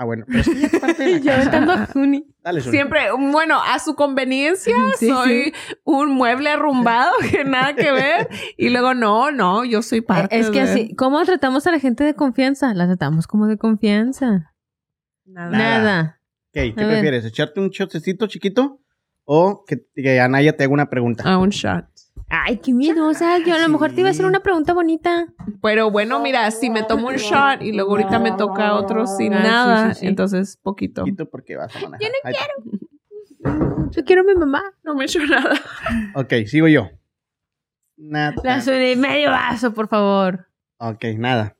Ah, 0.00 0.04
bueno, 0.04 0.24
pero 0.28 0.38
es 0.40 0.48
que 0.48 0.54
ya 0.60 0.66
es 0.68 0.78
parte 0.78 1.02
de 1.02 1.12
la 1.14 1.18
Yo 1.24 1.32
aventando 1.32 1.72
a 1.72 1.86
Juni. 1.86 2.24
Dale, 2.44 2.60
Zuli. 2.60 2.70
Siempre, 2.76 3.00
bueno, 3.18 3.60
a 3.60 3.78
su 3.80 3.96
conveniencia, 3.96 4.76
Sí, 4.96 5.08
soy 5.08 5.52
un 5.82 6.10
mueble 6.12 6.50
arrumbado 6.50 7.10
que 7.30 7.42
nada 7.44 7.74
que 7.74 7.90
ver. 7.90 8.28
Y 8.56 8.68
luego, 8.68 8.94
no, 8.94 9.32
no, 9.32 9.64
yo 9.64 9.82
soy 9.82 10.00
parte 10.00 10.38
Es 10.38 10.50
que 10.50 10.62
de- 10.64 10.70
así, 10.70 10.94
¿cómo 10.94 11.20
tratamos 11.24 11.66
a 11.66 11.72
la 11.72 11.80
gente 11.80 12.04
de 12.04 12.14
confianza? 12.14 12.72
La 12.74 12.86
tratamos 12.86 13.26
como 13.26 13.48
de 13.48 13.58
confianza. 13.58 14.54
Nada. 15.24 15.50
Nada. 15.50 15.58
Nada. 15.58 16.20
Ok, 16.50 16.52
¿qué 16.52 16.60
A 16.76 16.86
ver. 16.86 16.88
prefieres? 16.90 17.24
¿Echarte 17.24 17.58
un 17.60 17.70
chotecito 17.70 18.28
chiquito 18.28 18.80
o 19.24 19.64
que, 19.66 19.84
que 19.96 20.20
Anaya 20.20 20.56
te 20.56 20.62
haga 20.62 20.72
una 20.72 20.88
pregunta? 20.88 21.24
A 21.24 21.38
un 21.38 21.50
shot. 21.50 21.84
Ay, 22.30 22.58
qué 22.58 22.72
miedo. 22.74 23.06
O 23.08 23.14
sea, 23.14 23.38
yo 23.38 23.54
a 23.54 23.58
lo 23.58 23.68
mejor 23.68 23.92
te 23.92 24.00
iba 24.00 24.08
a 24.08 24.12
hacer 24.12 24.26
una 24.26 24.40
pregunta 24.40 24.74
bonita. 24.74 25.28
Pero 25.62 25.90
bueno, 25.90 26.20
mira, 26.20 26.50
si 26.50 26.68
me 26.70 26.82
tomo 26.82 27.08
un 27.08 27.16
shot 27.16 27.62
y 27.62 27.72
luego 27.72 27.92
ahorita 27.92 28.18
me 28.18 28.32
toca 28.32 28.74
otro 28.74 29.06
sin 29.06 29.32
Ah, 29.32 29.42
nada, 29.42 29.94
sí, 29.94 30.00
sí. 30.00 30.06
entonces 30.06 30.58
poquito. 30.62 31.04
Chiquito 31.04 31.28
porque 31.30 31.56
vas 31.56 31.74
a 31.74 31.88
manejar. 31.88 32.00
Yo 32.00 32.08
no 32.08 32.30
quiero. 32.30 33.90
Yo 33.90 34.04
quiero 34.04 34.22
a 34.22 34.24
mi 34.24 34.34
mamá. 34.34 34.62
No 34.82 34.94
me 34.94 35.02
he 35.02 35.06
hecho 35.06 35.20
nada. 35.26 35.54
Ok, 36.14 36.32
sigo 36.46 36.68
yo. 36.68 36.90
Nada. 37.96 38.34
La 38.44 38.62
medio 38.96 39.30
vaso, 39.30 39.72
por 39.72 39.88
favor. 39.88 40.46
Ok, 40.78 41.04
nada. 41.16 41.56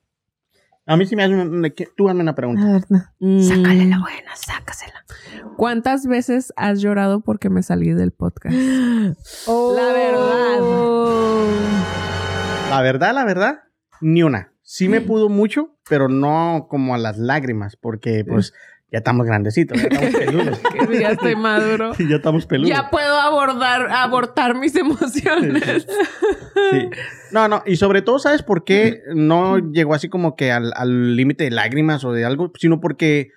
A 0.89 0.97
mí 0.97 1.05
sí 1.05 1.15
me 1.15 1.23
hace 1.23 1.35
una... 1.35 1.69
Tú 1.95 2.09
hazme 2.09 2.21
una 2.21 2.33
pregunta. 2.33 2.63
A 2.67 2.71
ver, 2.71 2.85
no. 2.89 3.03
Mm. 3.19 3.43
Sácale 3.43 3.85
la 3.85 3.99
buena, 3.99 4.35
sácasela. 4.35 5.05
¿Cuántas 5.55 6.07
veces 6.07 6.51
has 6.55 6.81
llorado 6.81 7.21
porque 7.21 7.51
me 7.51 7.61
salí 7.61 7.93
del 7.93 8.11
podcast? 8.11 8.55
Oh. 9.45 9.75
La 9.75 9.93
verdad. 9.93 10.59
La 12.71 12.81
verdad, 12.81 13.13
la 13.13 13.23
verdad, 13.23 13.59
ni 14.01 14.23
una. 14.23 14.51
Sí 14.63 14.89
me 14.89 14.99
pudo 14.99 15.29
mucho, 15.29 15.77
pero 15.87 16.09
no 16.09 16.65
como 16.67 16.95
a 16.95 16.97
las 16.97 17.19
lágrimas, 17.19 17.75
porque 17.75 18.25
pues 18.27 18.53
ya 18.91 18.97
estamos 18.99 19.25
grandecitos, 19.27 19.79
ya 19.81 19.87
estamos 19.87 20.15
peludos. 20.19 20.61
Ya 20.99 21.09
estoy 21.11 21.35
maduro. 21.35 21.91
ya 21.97 22.15
estamos 22.15 22.45
peludos. 22.45 22.69
Ya 22.69 22.89
puedo 22.89 23.15
abordar, 23.19 23.87
abortar 23.91 24.55
mis 24.57 24.75
emociones. 24.75 25.85
Sí. 26.71 26.89
No, 27.31 27.47
no, 27.47 27.61
y 27.65 27.75
sobre 27.75 28.01
todo, 28.01 28.19
¿sabes 28.19 28.41
por 28.43 28.63
qué 28.63 29.01
no 29.13 29.57
llegó 29.59 29.93
así 29.93 30.09
como 30.09 30.35
que 30.35 30.51
al 30.51 30.73
al 30.75 31.15
límite 31.15 31.43
de 31.45 31.51
lágrimas 31.51 32.03
o 32.03 32.11
de 32.11 32.25
algo? 32.25 32.51
Sino 32.57 32.79
porque, 32.81 33.29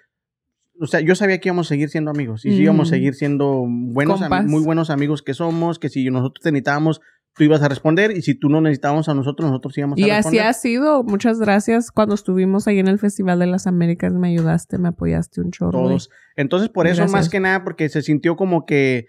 o 0.81 0.87
sea, 0.87 1.01
yo 1.01 1.15
sabía 1.15 1.39
que 1.39 1.49
íbamos 1.51 1.67
a 1.67 1.69
seguir 1.69 1.89
siendo 1.91 2.11
amigos 2.11 2.45
y 2.47 2.51
sí 2.53 2.63
íbamos 2.63 2.89
a 2.89 2.91
Mm. 2.93 2.95
seguir 2.95 3.15
siendo 3.15 3.65
buenos, 3.69 4.21
muy 4.47 4.63
buenos 4.65 4.89
amigos 4.91 5.23
que 5.23 5.35
somos, 5.35 5.79
que 5.79 5.89
si 5.91 6.09
nosotros 6.11 6.43
te 6.43 6.51
necesitábamos, 6.53 7.01
tú 7.35 7.45
ibas 7.45 7.63
a 7.63 7.69
responder 7.69 8.11
y 8.17 8.23
si 8.23 8.35
tú 8.35 8.49
no 8.49 8.61
necesitábamos 8.61 9.09
a 9.09 9.15
nosotros, 9.15 9.49
nosotros 9.51 9.77
íbamos 9.79 9.97
a 9.97 10.01
Y 10.01 10.05
así 10.11 10.17
responder. 10.17 10.47
ha 10.47 10.53
sido. 10.53 11.03
Muchas 11.05 11.39
gracias. 11.41 11.91
Cuando 11.91 12.15
estuvimos 12.15 12.69
ahí 12.69 12.79
en 12.79 12.89
el 12.89 12.99
Festival 12.99 13.39
de 13.39 13.47
las 13.47 13.67
Américas, 13.67 14.13
me 14.13 14.29
ayudaste, 14.29 14.79
me 14.79 14.89
apoyaste 14.89 15.41
un 15.41 15.51
chorro. 15.51 15.71
Todos. 15.73 16.11
Entonces, 16.37 16.69
por 16.69 16.87
eso, 16.87 16.97
Gracias. 17.03 17.13
más 17.13 17.29
que 17.31 17.41
nada, 17.41 17.65
porque 17.65 17.89
se 17.89 18.03
sintió 18.03 18.37
como 18.37 18.67
que 18.67 19.07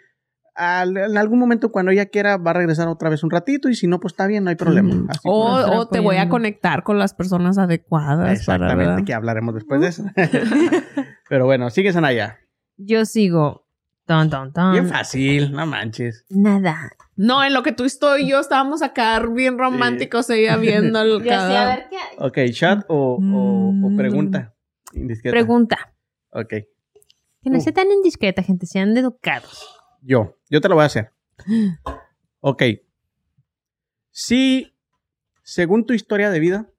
al- 0.55 0.95
en 0.97 1.17
algún 1.17 1.39
momento 1.39 1.71
cuando 1.71 1.91
ella 1.91 2.05
quiera 2.05 2.37
va 2.37 2.51
a 2.51 2.53
regresar 2.53 2.87
otra 2.87 3.09
vez 3.09 3.23
un 3.23 3.31
ratito 3.31 3.69
y 3.69 3.75
si 3.75 3.87
no, 3.87 3.99
pues 3.99 4.13
está 4.13 4.27
bien, 4.27 4.43
no 4.43 4.51
hay 4.51 4.55
problema. 4.55 4.93
Mm. 4.93 5.07
Así 5.09 5.19
O, 5.23 5.87
te 5.87 5.99
voy 5.99 6.17
a 6.17 6.29
conectar 6.29 6.83
con 6.83 6.99
las 6.99 7.15
personas 7.15 7.57
adecuadas 7.57 8.19
para 8.19 8.33
Exactamente, 8.33 8.85
¿verdad? 8.85 9.03
que 9.03 9.13
hablaremos 9.15 9.55
después 9.55 9.81
de 9.81 9.87
eso. 9.87 10.03
Pero 11.29 11.45
bueno, 11.45 11.69
sigue 11.71 11.91
Sanaya. 11.91 12.37
Yo 12.77 13.05
sigo. 13.05 13.62
Tan, 14.05 14.29
tan, 14.29 14.51
tan. 14.51 14.73
Bien 14.73 14.87
fácil, 14.87 15.51
no 15.53 15.65
manches. 15.65 16.25
Nada. 16.29 16.91
No, 17.15 17.43
en 17.43 17.53
lo 17.53 17.63
que 17.63 17.71
tú 17.71 17.85
estoy 17.85 18.23
y 18.23 18.29
yo 18.31 18.39
estábamos 18.39 18.81
acá 18.81 19.19
bien 19.25 19.57
románticos, 19.57 20.29
ella 20.29 20.57
viendo 20.95 20.99
el 21.01 21.23
cada... 21.25 21.87
qué. 21.89 21.95
Ok, 22.17 22.37
chat 22.51 22.83
o, 22.89 23.15
o- 23.15 23.69
o 23.69 23.71
Mm. 23.89 23.97
pregunta. 23.97 24.53
Indiscreta. 24.93 25.33
Pregunta. 25.33 25.93
Ok, 26.31 26.49
Que 26.49 27.49
no 27.49 27.57
Uh. 27.57 27.61
sea 27.61 27.73
tan 27.73 27.91
indiscreta, 27.91 28.41
gente. 28.43 28.65
Sean 28.65 28.95
educados. 28.97 29.67
yo. 30.01 30.37
Yo 30.49 30.59
te 30.61 30.67
lo 30.69 30.75
voy 30.75 30.83
a 30.83 30.87
hacer. 30.87 31.11
Ok. 32.45 32.61
Si, 34.11 34.75
según 35.43 35.85
tu 35.85 35.93
historia 35.93 36.29
de 36.29 36.39
vida, 36.39 36.69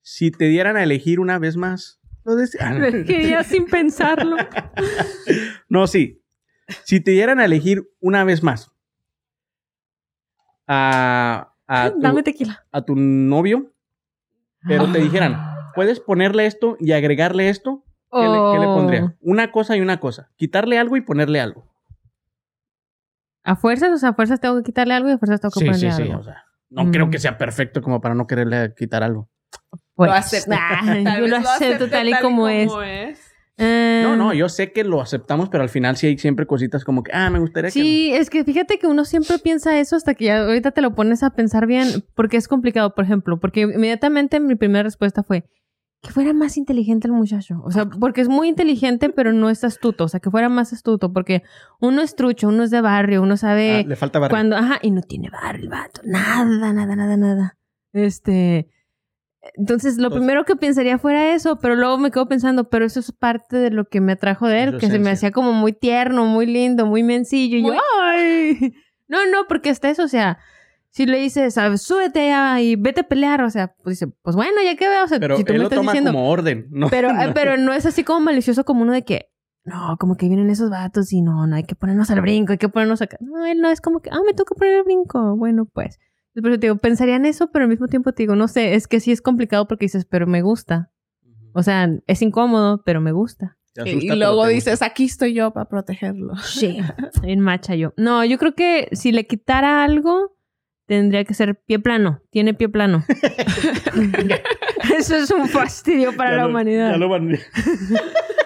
si 0.00 0.30
te 0.30 0.44
dieran 0.46 0.76
a 0.76 0.82
elegir 0.84 1.18
una 1.20 1.38
vez 1.40 1.56
más, 1.56 2.00
lo 2.24 2.32
ah, 2.60 2.70
no. 2.70 3.04
que 3.06 3.28
ya 3.28 3.42
sin 3.44 3.66
pensarlo. 3.66 4.36
No, 5.68 5.86
sí. 5.86 6.22
Si 6.84 7.00
te 7.00 7.10
dieran 7.10 7.40
a 7.40 7.44
elegir 7.44 7.82
una 8.00 8.24
vez 8.24 8.42
más 8.42 8.70
a, 10.66 11.52
a, 11.66 11.90
tu, 11.94 12.00
Dame 12.00 12.22
tequila. 12.22 12.64
a 12.70 12.82
tu 12.82 12.94
novio, 12.96 13.72
pero 14.66 14.90
te 14.90 15.00
dijeran, 15.00 15.36
puedes 15.74 16.00
ponerle 16.00 16.46
esto 16.46 16.76
y 16.78 16.92
agregarle 16.92 17.48
esto, 17.48 17.84
¿qué, 18.10 18.18
le, 18.20 18.24
qué 18.52 18.58
le 18.60 18.66
Oh. 18.66 18.74
pondría? 18.76 19.16
Una 19.20 19.50
cosa 19.50 19.76
y 19.76 19.80
una 19.80 19.98
cosa. 20.00 20.30
Quitarle 20.36 20.78
algo 20.78 20.96
y 20.96 21.00
ponerle 21.00 21.40
algo. 21.40 21.68
A 23.44 23.56
fuerzas, 23.56 23.90
o 23.92 23.98
sea, 23.98 24.10
a 24.10 24.14
fuerzas 24.14 24.40
tengo 24.40 24.56
que 24.58 24.62
quitarle 24.62 24.94
algo 24.94 25.08
y 25.08 25.12
a 25.12 25.18
fuerzas 25.18 25.40
tengo 25.40 25.52
que 25.52 25.64
ponerle 25.66 25.90
algo. 25.90 26.18
O 26.20 26.22
sea, 26.22 26.44
no 26.70 26.84
Mm. 26.84 26.90
creo 26.92 27.10
que 27.10 27.18
sea 27.18 27.36
perfecto 27.38 27.82
como 27.82 28.00
para 28.00 28.14
no 28.14 28.26
quererle 28.28 28.72
quitar 28.76 29.02
algo. 29.02 29.28
Pues, 29.94 30.10
Lo 30.10 30.14
acepto. 30.16 30.50
Tal 31.04 31.20
yo 31.20 31.26
lo 31.26 31.36
acepto 31.36 31.88
tal 31.90 32.08
y 32.08 32.14
como 32.20 32.48
es. 32.48 32.70
Ah, 33.58 34.00
No, 34.02 34.16
no, 34.16 34.32
yo 34.32 34.48
sé 34.48 34.72
que 34.72 34.82
lo 34.82 35.00
aceptamos, 35.00 35.48
pero 35.50 35.62
al 35.62 35.68
final 35.68 35.96
sí 35.96 36.06
hay 36.06 36.18
siempre 36.18 36.46
cositas 36.46 36.84
como 36.84 37.02
que, 37.02 37.12
ah, 37.14 37.28
me 37.30 37.38
gustaría 37.38 37.68
que... 37.68 37.72
Sí, 37.72 38.12
es 38.12 38.30
que 38.30 38.44
fíjate 38.44 38.78
que 38.78 38.86
uno 38.86 39.04
siempre 39.04 39.38
piensa 39.38 39.78
eso 39.78 39.94
hasta 39.94 40.14
que 40.14 40.24
ya 40.24 40.40
ahorita 40.42 40.70
te 40.70 40.80
lo 40.80 40.94
pones 40.94 41.22
a 41.22 41.30
pensar 41.30 41.66
bien, 41.66 42.02
porque 42.14 42.38
es 42.38 42.48
complicado, 42.48 42.94
por 42.94 43.04
ejemplo, 43.04 43.38
porque 43.38 43.60
inmediatamente 43.60 44.40
mi 44.40 44.54
primera 44.54 44.82
respuesta 44.82 45.22
fue 45.22 45.44
que 46.00 46.10
fuera 46.10 46.32
más 46.32 46.56
inteligente 46.56 47.06
el 47.06 47.12
muchacho. 47.12 47.60
O 47.64 47.70
sea, 47.70 47.84
porque 47.86 48.22
es 48.22 48.28
muy 48.28 48.48
inteligente, 48.48 49.10
pero 49.10 49.32
no 49.32 49.50
es 49.50 49.62
astuto. 49.62 50.02
O 50.04 50.08
sea, 50.08 50.18
que 50.18 50.30
fuera 50.32 50.48
más 50.48 50.72
astuto, 50.72 51.12
porque 51.12 51.44
uno 51.78 52.02
es 52.02 52.16
trucho, 52.16 52.48
uno 52.48 52.64
es 52.64 52.70
de 52.72 52.80
barrio, 52.80 53.22
uno 53.22 53.34
Ah, 53.34 53.36
sabe 53.36 53.84
le 53.86 53.94
falta 53.94 54.18
barrio. 54.18 54.32
cuando, 54.32 54.56
ajá, 54.56 54.80
y 54.82 54.90
no 54.90 55.02
tiene 55.02 55.30
barrio 55.30 55.62
el 55.62 55.68
vato. 55.68 56.00
Nada, 56.04 56.72
nada, 56.72 56.96
nada, 56.96 57.16
nada. 57.16 57.56
Este. 57.92 58.66
Entonces, 59.54 59.96
lo 59.96 60.04
Entonces- 60.04 60.18
primero 60.20 60.44
que 60.44 60.56
pensaría 60.56 60.98
fuera 60.98 61.34
eso, 61.34 61.58
pero 61.58 61.74
luego 61.74 61.98
me 61.98 62.10
quedo 62.10 62.26
pensando, 62.28 62.70
pero 62.70 62.84
eso 62.84 63.00
es 63.00 63.10
parte 63.12 63.56
de 63.56 63.70
lo 63.70 63.84
que 63.86 64.00
me 64.00 64.12
atrajo 64.12 64.46
de 64.46 64.62
él, 64.62 64.78
que 64.78 64.88
se 64.88 64.98
me 64.98 65.10
hacía 65.10 65.32
como 65.32 65.52
muy 65.52 65.72
tierno, 65.72 66.24
muy 66.26 66.46
lindo, 66.46 66.86
muy 66.86 67.02
mencillo. 67.02 67.56
Y 67.58 67.62
yo, 67.66 67.72
¡ay! 68.02 68.74
No, 69.08 69.26
no, 69.26 69.46
porque 69.46 69.68
hasta 69.68 69.90
eso, 69.90 70.04
o 70.04 70.08
sea, 70.08 70.38
si 70.88 71.04
le 71.04 71.18
dices, 71.18 71.52
¿sabes? 71.54 71.82
súbete 71.82 72.28
ya 72.28 72.58
y 72.62 72.76
vete 72.76 73.00
a 73.02 73.08
pelear, 73.08 73.42
o 73.42 73.50
sea, 73.50 73.74
pues 73.82 73.98
dice, 73.98 74.10
pues 74.22 74.34
bueno, 74.36 74.54
ya 74.64 74.74
que 74.74 74.88
veo, 74.88 75.04
o 75.04 75.08
sea, 75.08 75.20
pero 75.20 75.36
si 75.36 75.44
tú 75.44 75.52
él 75.52 75.58
me 75.58 75.64
lo 75.64 75.68
estás 75.68 75.76
toma 75.78 75.92
diciendo. 75.92 76.12
como 76.12 76.30
orden, 76.30 76.66
¿no? 76.70 76.88
Pero, 76.88 77.08
eh, 77.20 77.26
No. 77.28 77.34
pero 77.34 77.58
no 77.58 77.74
es 77.74 77.84
así 77.84 78.04
como 78.04 78.20
malicioso 78.20 78.64
como 78.64 78.82
uno 78.82 78.92
de 78.92 79.02
que, 79.02 79.28
no, 79.64 79.96
como 79.98 80.16
que 80.16 80.28
vienen 80.28 80.48
esos 80.48 80.70
vatos 80.70 81.12
y 81.12 81.20
no, 81.20 81.46
no 81.46 81.56
hay 81.56 81.64
que 81.64 81.74
ponernos 81.74 82.10
al 82.10 82.22
brinco, 82.22 82.52
hay 82.52 82.58
que 82.58 82.70
ponernos 82.70 83.02
acá. 83.02 83.18
No, 83.20 83.44
él 83.44 83.60
no 83.60 83.68
es 83.68 83.82
como 83.82 84.00
que, 84.00 84.08
ah, 84.10 84.20
me 84.24 84.32
toca 84.32 84.54
poner 84.54 84.76
el 84.76 84.84
brinco. 84.84 85.36
Bueno, 85.36 85.66
pues, 85.70 85.98
Te 86.34 86.58
digo, 86.58 86.76
pensaría 86.76 87.16
en 87.16 87.26
eso, 87.26 87.50
pero 87.52 87.64
al 87.64 87.68
mismo 87.68 87.88
tiempo 87.88 88.12
te 88.12 88.22
digo, 88.22 88.34
no 88.36 88.48
sé, 88.48 88.74
es 88.74 88.88
que 88.88 89.00
sí 89.00 89.12
es 89.12 89.20
complicado 89.20 89.68
porque 89.68 89.84
dices, 89.84 90.04
pero 90.06 90.26
me 90.26 90.40
gusta. 90.42 90.90
O 91.52 91.62
sea, 91.62 91.90
es 92.06 92.22
incómodo, 92.22 92.82
pero 92.84 93.00
me 93.02 93.12
gusta. 93.12 93.58
Y, 93.76 93.80
asusta, 93.80 93.90
y 94.04 94.08
pero 94.08 94.16
luego 94.16 94.46
dices, 94.46 94.80
aquí 94.82 95.04
estoy 95.04 95.34
yo 95.34 95.50
para 95.52 95.68
protegerlo. 95.68 96.36
Sí. 96.36 96.78
En 97.22 97.40
macha 97.40 97.74
yo. 97.74 97.92
No, 97.96 98.24
yo 98.24 98.38
creo 98.38 98.54
que 98.54 98.88
si 98.92 99.12
le 99.12 99.26
quitara 99.26 99.84
algo, 99.84 100.34
tendría 100.86 101.24
que 101.24 101.34
ser 101.34 101.60
pie 101.66 101.78
plano. 101.78 102.20
Tiene 102.30 102.54
pie 102.54 102.68
plano. 102.70 103.04
Eso 104.98 105.16
es 105.16 105.30
un 105.30 105.48
fastidio 105.48 106.14
para 106.16 106.30
Ya 106.30 106.36
la 106.36 106.42
lo- 106.44 106.48
humanidad. 106.50 106.90
ya 106.92 106.96
lo 106.98 107.08
van- 107.08 107.38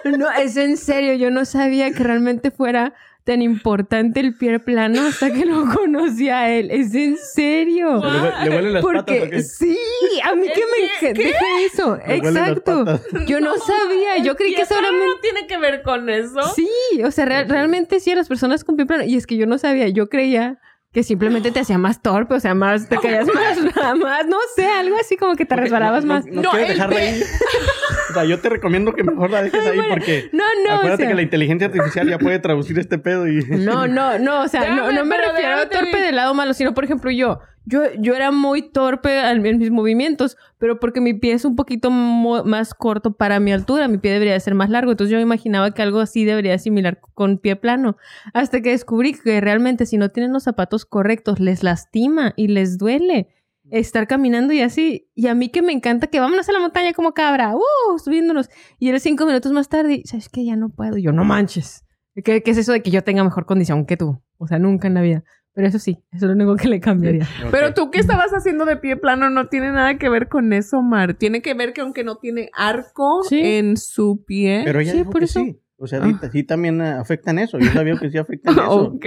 No, 0.18 0.30
es 0.32 0.56
en 0.56 0.76
serio. 0.76 1.14
Yo 1.14 1.30
no 1.30 1.44
sabía 1.44 1.90
que 1.92 2.02
realmente 2.02 2.50
fuera 2.50 2.94
tan 3.26 3.42
importante 3.42 4.20
el 4.20 4.34
pie 4.36 4.60
plano 4.60 5.02
hasta 5.04 5.32
que 5.32 5.44
lo 5.44 5.64
conocí 5.74 6.28
a 6.28 6.48
él. 6.48 6.70
Es 6.70 6.94
en 6.94 7.16
serio. 7.18 8.00
¿Le 8.00 8.48
le 8.50 8.56
huelen 8.56 8.72
las 8.74 8.84
patas 8.84 9.02
o 9.02 9.04
Porque 9.04 9.30
qué? 9.30 9.42
sí, 9.42 9.76
a 10.24 10.34
mí 10.36 10.46
que 10.46 10.60
me 10.60 11.12
¿Qué? 11.12 11.24
deja 11.24 11.44
eso. 11.66 11.98
Le 12.06 12.16
Exacto. 12.18 12.84
Yo 13.26 13.40
no 13.40 13.56
sabía. 13.56 14.18
Yo 14.22 14.36
creí 14.36 14.54
que 14.54 14.64
solamente 14.64 15.06
no 15.06 15.20
tiene 15.20 15.46
que 15.48 15.58
ver 15.58 15.82
con 15.82 16.08
eso. 16.08 16.40
Sí, 16.54 16.68
o 17.04 17.10
sea, 17.10 17.24
real- 17.24 17.48
realmente 17.48 17.98
sí 17.98 18.12
a 18.12 18.14
las 18.14 18.28
personas 18.28 18.62
con 18.62 18.76
pie 18.76 18.86
plano. 18.86 19.02
Y 19.02 19.16
es 19.16 19.26
que 19.26 19.36
yo 19.36 19.46
no 19.46 19.58
sabía, 19.58 19.88
yo 19.88 20.08
creía 20.08 20.60
que 20.92 21.02
simplemente 21.02 21.50
te 21.50 21.60
hacía 21.60 21.76
más 21.76 22.00
torpe, 22.00 22.32
o 22.34 22.40
sea, 22.40 22.54
más, 22.54 22.88
te 22.88 22.96
caías 22.96 23.26
más, 23.26 23.58
nada 23.76 23.94
más, 23.96 24.26
no 24.26 24.38
sé, 24.54 24.64
algo 24.66 24.96
así 24.98 25.16
como 25.18 25.34
que 25.36 25.44
te 25.44 25.54
resbalabas 25.54 26.04
no- 26.06 26.14
más. 26.14 26.24
No, 26.26 26.40
no 26.40 26.42
No, 26.42 26.52
pe- 26.52 26.96
ahí. 26.96 27.20
Sea, 28.20 28.24
yo 28.24 28.40
te 28.40 28.48
recomiendo 28.48 28.92
que 28.94 29.04
mejor 29.04 29.30
la 29.30 29.42
dejes 29.42 29.66
ahí 29.66 29.78
porque 29.88 30.30
No, 30.32 30.44
no, 30.64 30.70
o 30.70 30.76
acuérdate 30.76 31.02
sea, 31.02 31.08
que 31.08 31.14
la 31.14 31.22
inteligencia 31.22 31.66
artificial 31.68 32.08
ya 32.08 32.18
puede 32.18 32.38
traducir 32.38 32.78
este 32.78 32.98
pedo 32.98 33.28
y... 33.28 33.44
no, 33.50 33.86
no, 33.86 34.18
no, 34.18 34.42
o 34.42 34.48
sea, 34.48 34.74
no, 34.74 34.90
no 34.92 35.04
me 35.04 35.16
refiero 35.16 35.56
a 35.56 35.68
torpe 35.68 36.00
del 36.00 36.16
lado 36.16 36.34
malo, 36.34 36.54
sino, 36.54 36.74
por 36.74 36.84
ejemplo, 36.84 37.10
yo, 37.10 37.40
yo, 37.64 37.82
yo 37.98 38.14
era 38.14 38.30
muy 38.30 38.62
torpe 38.62 39.20
en 39.28 39.58
mis 39.58 39.70
movimientos, 39.70 40.36
pero 40.58 40.78
porque 40.80 41.00
mi 41.00 41.14
pie 41.14 41.32
es 41.32 41.44
un 41.44 41.56
poquito 41.56 41.90
más 41.90 42.74
corto 42.74 43.12
para 43.16 43.40
mi 43.40 43.52
altura, 43.52 43.88
mi 43.88 43.98
pie 43.98 44.12
debería 44.12 44.34
de 44.34 44.40
ser 44.40 44.54
más 44.54 44.70
largo, 44.70 44.92
entonces 44.92 45.10
yo 45.10 45.18
me 45.18 45.22
imaginaba 45.22 45.72
que 45.72 45.82
algo 45.82 46.00
así 46.00 46.24
debería 46.24 46.54
asimilar 46.54 47.00
con 47.14 47.38
pie 47.38 47.56
plano, 47.56 47.96
hasta 48.32 48.62
que 48.62 48.70
descubrí 48.70 49.14
que 49.14 49.40
realmente 49.40 49.84
si 49.84 49.98
no 49.98 50.10
tienen 50.10 50.32
los 50.32 50.44
zapatos 50.44 50.84
correctos 50.86 51.40
les 51.40 51.62
lastima 51.62 52.32
y 52.36 52.48
les 52.48 52.78
duele 52.78 53.28
estar 53.70 54.06
caminando 54.06 54.52
y 54.52 54.60
así, 54.60 55.08
y 55.14 55.26
a 55.26 55.34
mí 55.34 55.48
que 55.48 55.62
me 55.62 55.72
encanta 55.72 56.06
que 56.06 56.20
vámonos 56.20 56.48
a 56.48 56.52
la 56.52 56.60
montaña 56.60 56.92
como 56.92 57.12
cabra, 57.14 57.54
uh, 57.56 57.98
subiéndonos, 57.98 58.48
y 58.78 58.88
era 58.88 58.98
cinco 59.00 59.26
minutos 59.26 59.52
más 59.52 59.68
tarde, 59.68 59.94
y, 59.94 60.02
¿sabes 60.06 60.28
qué? 60.28 60.44
Ya 60.44 60.56
no 60.56 60.68
puedo, 60.68 60.96
yo 60.98 61.12
no 61.12 61.24
manches. 61.24 61.84
¿Qué, 62.24 62.42
¿Qué 62.42 62.50
es 62.50 62.58
eso 62.58 62.72
de 62.72 62.82
que 62.82 62.90
yo 62.90 63.02
tenga 63.04 63.22
mejor 63.24 63.44
condición 63.46 63.84
que 63.86 63.96
tú? 63.96 64.22
O 64.38 64.46
sea, 64.46 64.58
nunca 64.58 64.86
en 64.88 64.94
la 64.94 65.02
vida. 65.02 65.24
Pero 65.52 65.68
eso 65.68 65.78
sí, 65.78 66.04
eso 66.12 66.26
es 66.26 66.28
lo 66.28 66.32
único 66.32 66.54
que 66.56 66.68
le 66.68 66.80
cambiaría. 66.80 67.26
Pero 67.50 67.72
tú 67.72 67.90
que 67.90 67.98
estabas 67.98 68.30
haciendo 68.32 68.66
de 68.66 68.76
pie 68.76 68.96
plano 68.98 69.30
no 69.30 69.48
tiene 69.48 69.72
nada 69.72 69.96
que 69.98 70.08
ver 70.10 70.28
con 70.28 70.52
eso, 70.52 70.82
Mar. 70.82 71.14
Tiene 71.14 71.40
que 71.40 71.54
ver 71.54 71.72
que 71.72 71.80
aunque 71.80 72.04
no 72.04 72.16
tiene 72.18 72.50
arco 72.54 73.22
Sí. 73.22 73.40
en 73.42 73.78
su 73.78 74.22
pie. 74.26 74.62
Pero 74.66 74.80
ella 74.80 74.92
Sí, 74.92 74.98
dijo 74.98 75.10
por 75.10 75.20
que 75.20 75.24
eso. 75.24 75.40
sí. 75.40 75.58
O 75.78 75.86
sea, 75.86 76.02
sí, 76.02 76.14
sí 76.32 76.42
también 76.42 76.80
eh, 76.80 76.88
afectan 76.92 77.38
eso. 77.38 77.58
Yo 77.58 77.70
sabía 77.70 77.96
que 77.96 78.10
sí 78.10 78.16
afectan 78.16 78.54
eso. 78.58 78.82
Ok. 78.94 79.06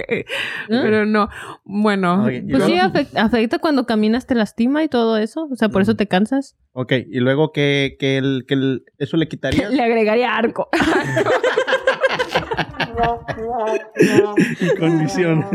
Pero 0.68 1.06
no. 1.06 1.28
Bueno. 1.64 2.26
Ok, 2.26 2.32
y 2.32 2.42
Pues 2.52 2.64
sí, 2.66 2.78
afecta, 2.78 3.24
afecta 3.24 3.58
cuando 3.60 3.86
caminas, 3.88 4.28
te 4.28 4.36
lastima 4.36 4.84
y 4.84 4.88
todo 4.88 5.18
eso. 5.18 5.48
O 5.52 5.56
sea, 5.56 5.70
por 5.70 5.82
eso 5.82 5.96
te 5.96 6.08
cansas. 6.08 6.56
Ok, 6.74 6.94
y 7.10 7.20
luego 7.20 7.52
que, 7.52 7.98
que, 8.00 8.18
el, 8.18 8.46
que 8.48 8.54
el- 8.54 8.84
eso 9.00 9.18
le 9.18 9.28
quitaría 9.28 9.70
Le 9.72 9.82
agregaría 9.82 10.36
arco. 10.36 10.70
condición. 14.80 15.46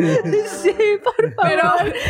sí, 0.46 0.74
por 1.02 1.34
favor. 1.34 1.42
Pero, 1.42 1.62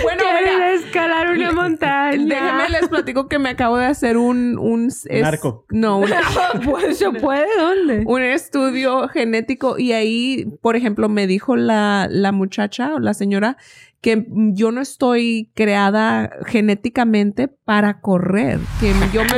bueno, 0.02 0.23
Quiero 0.23 0.52
mira, 0.55 0.73
escalar 0.73 1.31
una 1.31 1.52
montaña. 1.52 2.24
Déjenme 2.24 2.69
les 2.70 2.89
platico 2.89 3.28
que 3.28 3.39
me 3.39 3.51
acabo 3.51 3.77
de 3.77 3.86
hacer 3.86 4.16
un... 4.16 4.59
Un, 4.59 4.86
es- 4.86 5.24
arco. 5.24 5.66
No, 5.70 5.98
un, 5.98 6.11
pues 6.65 6.98
se 6.98 7.11
puede, 7.20 7.47
¿dónde? 7.59 8.05
un 8.06 8.23
estudio 8.23 9.09
genético 9.09 9.78
y 9.78 9.93
ahí, 9.93 10.47
por 10.62 10.77
ejemplo, 10.77 11.09
me 11.09 11.27
dijo 11.27 11.56
la, 11.56 12.06
la 12.11 12.32
muchacha 12.32 12.94
o 12.94 12.98
la 13.01 13.15
señora 13.15 13.56
que 14.01 14.27
yo 14.28 14.70
no 14.70 14.82
estoy 14.82 15.51
creada 15.55 16.31
genéticamente 16.44 17.48
para 17.48 18.02
correr, 18.02 18.59
que 18.78 18.93
yo 19.15 19.23
me 19.23 19.31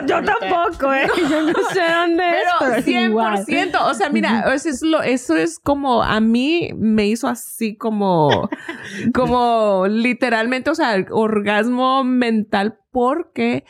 yo, 0.00 0.20
yo 0.20 0.24
tampoco, 0.24 0.92
¿eh? 0.92 1.06
Yo 1.30 1.42
no 1.42 1.52
sé 1.72 1.80
dónde 2.00 2.22
es, 2.30 2.36
pero 2.58 2.58
Pero 2.60 2.74
es 2.74 2.86
igual. 2.88 3.46
100%, 3.46 3.78
o 3.82 3.94
sea, 3.94 4.10
mira, 4.10 4.52
eso 4.54 4.68
es 4.68 4.82
lo 4.82 5.02
eso 5.02 5.36
es 5.36 5.58
como 5.58 6.02
a 6.02 6.20
mí 6.20 6.70
me 6.76 7.06
hizo 7.06 7.28
así 7.28 7.76
como 7.76 8.48
como 9.14 9.86
literalmente, 9.88 10.70
o 10.70 10.74
sea, 10.74 11.04
orgasmo 11.10 12.04
mental 12.04 12.78
porque 12.90 13.64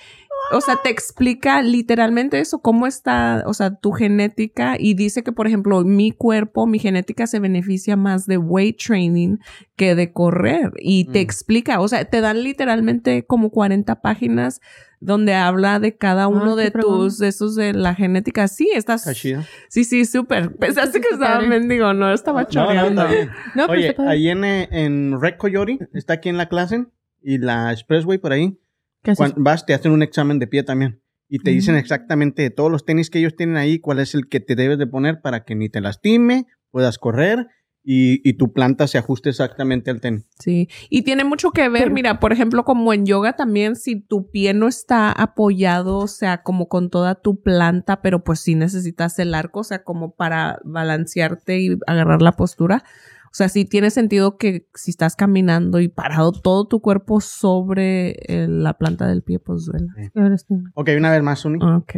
o 0.53 0.61
sea, 0.61 0.77
te 0.81 0.91
explica 0.91 1.61
literalmente 1.61 2.39
eso, 2.39 2.61
cómo 2.61 2.87
está, 2.87 3.43
o 3.47 3.55
sea, 3.55 3.75
tu 3.75 3.91
genética 3.91 4.77
y 4.79 4.95
dice 4.95 5.25
que, 5.25 5.33
por 5.33 5.49
ejemplo, 5.49 5.83
mi 5.83 6.13
cuerpo, 6.13 6.67
mi 6.69 6.79
genética 6.79 7.27
se 7.27 7.41
beneficia 7.41 7.97
más 7.97 8.27
de 8.27 8.39
weight 8.39 8.79
training 8.81 9.39
que 9.75 9.97
de 9.97 10.13
correr 10.13 10.71
y 10.79 11.07
te 11.07 11.19
Mm. 11.19 11.23
explica, 11.23 11.81
o 11.81 11.89
sea, 11.89 12.05
te 12.05 12.21
dan 12.21 12.45
literalmente 12.45 13.25
como 13.27 13.51
40 13.51 14.01
páginas 14.03 14.61
donde 15.01 15.35
habla 15.35 15.79
de 15.81 15.97
cada 15.97 16.29
uno 16.29 16.57
qué 16.57 16.65
de 16.65 16.71
tus, 16.71 17.19
de 17.19 17.29
esos 17.29 17.55
de 17.55 17.73
la 17.73 17.95
genética. 17.95 18.49
Sí, 18.49 18.71
estás, 18.75 19.07
Está 19.07 19.43
sí, 19.69 19.85
sí, 19.85 20.05
súper. 20.05 20.55
Pensaste 20.57 21.01
que 21.01 21.09
estaba 21.13 21.41
mendigo, 21.41 21.93
no, 21.93 22.13
estaba 22.13 22.43
No, 22.43 22.47
no, 22.47 22.51
choreando. 22.67 23.03
está 23.03 23.15
bien. 23.15 23.31
No, 23.55 23.67
pero 23.67 23.73
Oye, 23.79 23.95
ahí 24.09 24.29
en, 24.29 24.45
en 24.45 25.21
Red 25.21 25.35
Coyote, 25.37 25.79
está 25.93 26.15
aquí 26.15 26.29
en 26.29 26.37
la 26.39 26.49
clase, 26.49 26.87
y 27.23 27.39
la 27.39 27.73
Expressway 27.73 28.19
por 28.19 28.33
ahí, 28.33 28.59
¿Qué 29.03 29.11
haces? 29.13 29.19
cuando 29.19 29.37
vas, 29.43 29.67
te 29.67 29.75
hacen 29.75 29.93
un 29.93 30.03
examen 30.03 30.39
de 30.39 30.47
pie 30.47 30.63
también. 30.63 31.01
Y 31.29 31.41
te 31.41 31.51
dicen 31.51 31.75
Mm. 31.75 31.79
exactamente 31.79 32.43
de 32.43 32.51
todos 32.51 32.71
los 32.71 32.85
tenis 32.85 33.11
que 33.11 33.19
ellos 33.19 33.35
tienen 33.35 33.57
ahí, 33.57 33.81
cuál 33.81 33.99
es 33.99 34.15
el 34.15 34.29
que 34.29 34.39
te 34.41 34.55
debes 34.55 34.79
de 34.79 34.87
poner 34.87 35.21
para 35.21 35.45
que 35.45 35.55
ni 35.57 35.69
te 35.69 35.81
lastime, 35.81 36.47
puedas 36.71 36.99
correr 36.99 37.49
y, 37.89 38.29
y 38.29 38.33
tu 38.35 38.53
planta 38.53 38.89
se 38.89 38.99
ajuste 38.99 39.31
exactamente 39.31 39.93
al 39.93 40.01
tenis. 40.01 40.27
Sí, 40.41 40.69
y 40.91 41.03
tiene 41.03 41.23
mucho 41.25 41.53
que 41.53 41.69
ver, 41.69 41.85
Pero- 41.85 41.95
mira, 41.95 42.19
por 42.21 42.33
ejemplo, 42.33 42.65
como 42.65 42.93
en 42.93 43.07
yoga 43.07 43.35
también, 43.37 43.77
si 43.77 44.01
tu 44.01 44.29
pie 44.31 44.53
no 44.55 44.67
está 44.67 45.13
apoyado, 45.13 45.99
o 45.99 46.09
sea, 46.09 46.43
como 46.43 46.69
con 46.69 46.91
toda 46.91 47.15
tu 47.15 47.41
planta, 47.43 48.03
pero 48.03 48.25
pues 48.25 48.41
sí 48.41 48.57
necesitas 48.57 49.19
el 49.21 49.35
arco, 49.35 49.61
o 49.61 49.65
sea, 49.65 49.85
como 49.85 50.17
para 50.17 50.59
balancearte 50.65 51.61
y 51.61 51.79
agarrar 51.87 52.23
la 52.23 52.33
postura. 52.33 52.83
O 53.27 53.35
sea, 53.37 53.49
sí 53.51 53.65
tiene 53.67 53.91
sentido 53.91 54.37
que 54.39 54.67
si 54.75 54.91
estás 54.91 55.15
caminando 55.15 55.79
y 55.79 55.89
parado 55.89 56.33
todo 56.33 56.67
tu 56.67 56.81
cuerpo 56.81 57.21
sobre 57.21 58.17
eh, 58.27 58.47
la 58.49 58.75
planta 58.79 59.07
del 59.07 59.23
pie, 59.23 59.39
pues 59.39 59.67
duela. 59.67 59.93
Sí. 59.97 60.55
Ok, 60.75 60.91
una 60.97 61.11
vez 61.13 61.23
más, 61.23 61.41
Suni. 61.41 61.59
Ok. 61.63 61.97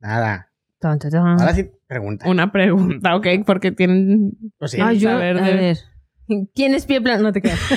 Nada. 0.00 0.50
Tan, 0.88 0.98
tan, 0.98 1.10
tan. 1.10 1.26
Ahora 1.40 1.54
sí, 1.54 1.70
pregunta. 1.88 2.28
Una 2.28 2.52
pregunta, 2.52 3.16
ok, 3.16 3.26
porque 3.44 3.72
tienen... 3.72 4.32
Pues 4.58 4.70
sí, 4.72 4.78
Ay, 4.80 4.98
yo, 4.98 5.10
saber 5.10 5.38
a 5.38 5.42
de- 5.46 5.54
ver. 5.54 5.78
¿Quién 6.54 6.74
es 6.74 6.86
pie 6.86 7.00
plano? 7.00 7.22
No 7.24 7.32
te 7.32 7.42
creas. 7.42 7.60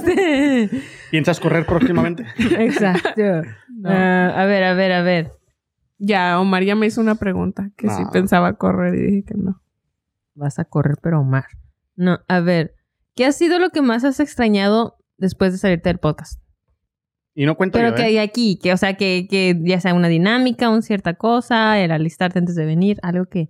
Este, 0.00 0.70
¿Piensas 1.10 1.38
correr 1.40 1.66
próximamente? 1.66 2.24
Exacto. 2.58 3.12
Ah, 3.84 4.32
a 4.36 4.44
ver, 4.46 4.62
a 4.64 4.74
ver, 4.74 4.92
a 4.92 5.02
ver. 5.02 5.30
Ya, 5.98 6.38
Omar 6.40 6.62
ya 6.64 6.74
me 6.74 6.86
hizo 6.86 7.00
una 7.00 7.14
pregunta, 7.14 7.70
que 7.76 7.88
sí 7.88 8.02
No. 8.02 8.10
pensaba 8.10 8.54
correr 8.54 8.94
y 8.94 9.02
dije 9.02 9.24
que 9.24 9.34
no. 9.34 9.62
Vas 10.34 10.58
a 10.58 10.64
correr, 10.66 10.96
pero 11.02 11.20
Omar. 11.20 11.44
No, 11.96 12.18
a 12.28 12.40
ver. 12.40 12.74
¿Qué 13.14 13.24
ha 13.26 13.32
sido 13.32 13.58
lo 13.58 13.70
que 13.70 13.80
más 13.82 14.04
has 14.04 14.20
extrañado 14.20 14.96
después 15.18 15.52
de 15.52 15.58
salirte 15.58 15.88
del 15.88 15.98
podcast? 15.98 16.42
Y 17.40 17.46
no 17.46 17.54
cuento 17.56 17.78
Pero 17.78 17.88
yo, 17.88 17.94
que 17.94 18.02
¿eh? 18.02 18.04
hay 18.04 18.18
aquí, 18.18 18.58
que, 18.62 18.70
o 18.70 18.76
sea, 18.76 18.98
que, 18.98 19.26
que 19.26 19.58
ya 19.62 19.80
sea 19.80 19.94
una 19.94 20.08
dinámica, 20.08 20.68
una 20.68 20.82
cierta 20.82 21.14
cosa, 21.14 21.80
el 21.80 21.90
alistarte 21.90 22.38
antes 22.38 22.54
de 22.54 22.66
venir, 22.66 22.98
algo 23.02 23.24
que, 23.24 23.48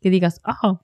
que 0.00 0.10
digas, 0.10 0.40
oh, 0.64 0.80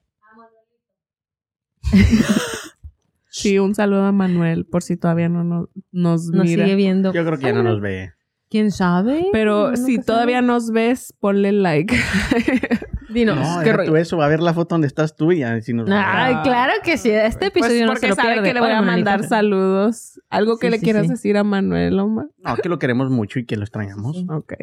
Sí, 3.27 3.59
un 3.59 3.75
saludo 3.75 4.05
a 4.05 4.13
Manuel, 4.13 4.65
por 4.65 4.83
si 4.83 4.95
todavía 4.95 5.27
no 5.27 5.43
nos, 5.43 5.67
nos 5.91 6.27
nos 6.27 6.45
mira. 6.45 6.63
sigue 6.63 6.77
viendo. 6.77 7.11
Yo 7.11 7.25
creo 7.25 7.37
que 7.37 7.47
ya 7.47 7.51
no 7.51 7.63
nos 7.63 7.81
ve. 7.81 8.13
¿Quién 8.55 8.71
sabe? 8.71 9.27
Pero 9.33 9.75
si 9.75 9.97
todavía 9.99 10.37
sabe. 10.37 10.47
nos 10.47 10.71
ves, 10.71 11.13
ponle 11.19 11.51
like. 11.51 11.93
Dinos, 13.09 13.35
No, 13.37 13.61
qué 13.65 13.73
rollo. 13.73 13.91
tú 13.91 13.97
eso, 13.97 14.15
va 14.15 14.25
a 14.25 14.29
ver 14.29 14.39
la 14.41 14.53
foto 14.53 14.75
donde 14.75 14.87
estás 14.87 15.13
tú 15.13 15.33
y 15.33 15.39
ya 15.39 15.61
si 15.61 15.73
nos 15.73 15.89
Ay, 15.91 16.35
claro 16.43 16.71
que 16.81 16.97
sí. 16.97 17.09
Este 17.09 17.51
pues 17.51 17.65
episodio 17.65 17.85
no 17.85 17.91
porque 17.91 18.01
se 18.05 18.07
lo 18.11 18.15
sabe 18.15 18.29
pierde. 18.35 18.47
que 18.47 18.53
le 18.53 18.59
voy 18.61 18.69
Hola, 18.69 18.77
a 18.77 18.81
mandar 18.81 19.23
saludos. 19.27 20.21
Algo 20.29 20.57
que 20.57 20.67
Sí, 20.67 20.71
le 20.71 20.77
sí, 20.79 20.83
quieras 20.85 21.03
sí. 21.03 21.09
decir 21.09 21.35
a 21.35 21.43
Manuel, 21.43 21.99
Omar. 21.99 22.27
No, 22.37 22.55
que 22.55 22.69
lo 22.69 22.79
queremos 22.79 23.09
mucho 23.11 23.39
y 23.39 23.45
que 23.45 23.57
lo 23.57 23.63
extrañamos. 23.63 24.15
Sí. 24.15 24.25
Ok. 24.29 24.53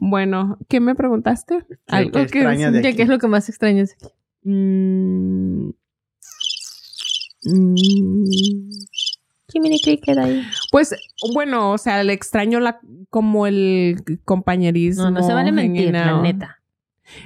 Bueno, 0.00 0.56
¿qué 0.70 0.80
me 0.80 0.94
preguntaste? 0.94 1.66
Algo 1.86 2.12
¿Qué 2.12 2.26
que... 2.28 2.38
extrañas 2.38 2.72
de 2.72 2.80
Ya, 2.82 2.88
aquí? 2.88 2.96
¿Qué 2.96 3.02
es 3.02 3.08
lo 3.10 3.18
que 3.18 3.28
más 3.28 3.48
extrañas 3.50 3.92
aquí? 3.92 4.08
Mm, 4.44 5.68
mm, 7.44 7.74
Jiminy 9.50 9.80
Cricket 9.80 10.18
ahí. 10.18 10.42
pues, 10.70 10.94
bueno, 11.34 11.72
o 11.72 11.78
sea, 11.78 12.02
le 12.02 12.12
extraño 12.12 12.60
la, 12.60 12.80
como 13.10 13.46
el 13.46 13.96
compañerismo. 14.24 15.04
No, 15.04 15.10
no 15.10 15.22
se 15.22 15.32
vale 15.32 15.52
mentir, 15.52 15.92
la 15.92 16.20
neta. 16.20 16.58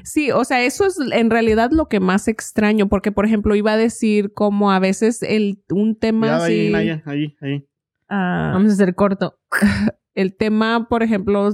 Sí, 0.05 0.31
o 0.31 0.45
sea, 0.45 0.63
eso 0.63 0.87
es 0.87 0.99
en 1.13 1.31
realidad 1.31 1.71
lo 1.73 1.89
que 1.89 1.99
más 1.99 2.29
extraño, 2.29 2.89
porque 2.89 3.11
por 3.11 3.27
ejemplo 3.27 3.57
iba 3.57 3.73
a 3.73 3.77
decir 3.77 4.33
como 4.33 4.71
a 4.71 4.79
veces 4.79 5.23
el 5.23 5.61
un 5.71 5.97
tema 5.97 6.27
Cuidado 6.29 6.45
ahí, 6.45 6.73
así. 6.73 7.03
Ahí, 7.05 7.37
ahí. 7.41 7.67
ah, 8.09 8.51
Vamos 8.55 8.71
a 8.71 8.75
hacer 8.75 8.95
corto. 8.95 9.39
el 10.15 10.37
tema, 10.37 10.89
por 10.89 11.03
ejemplo, 11.03 11.51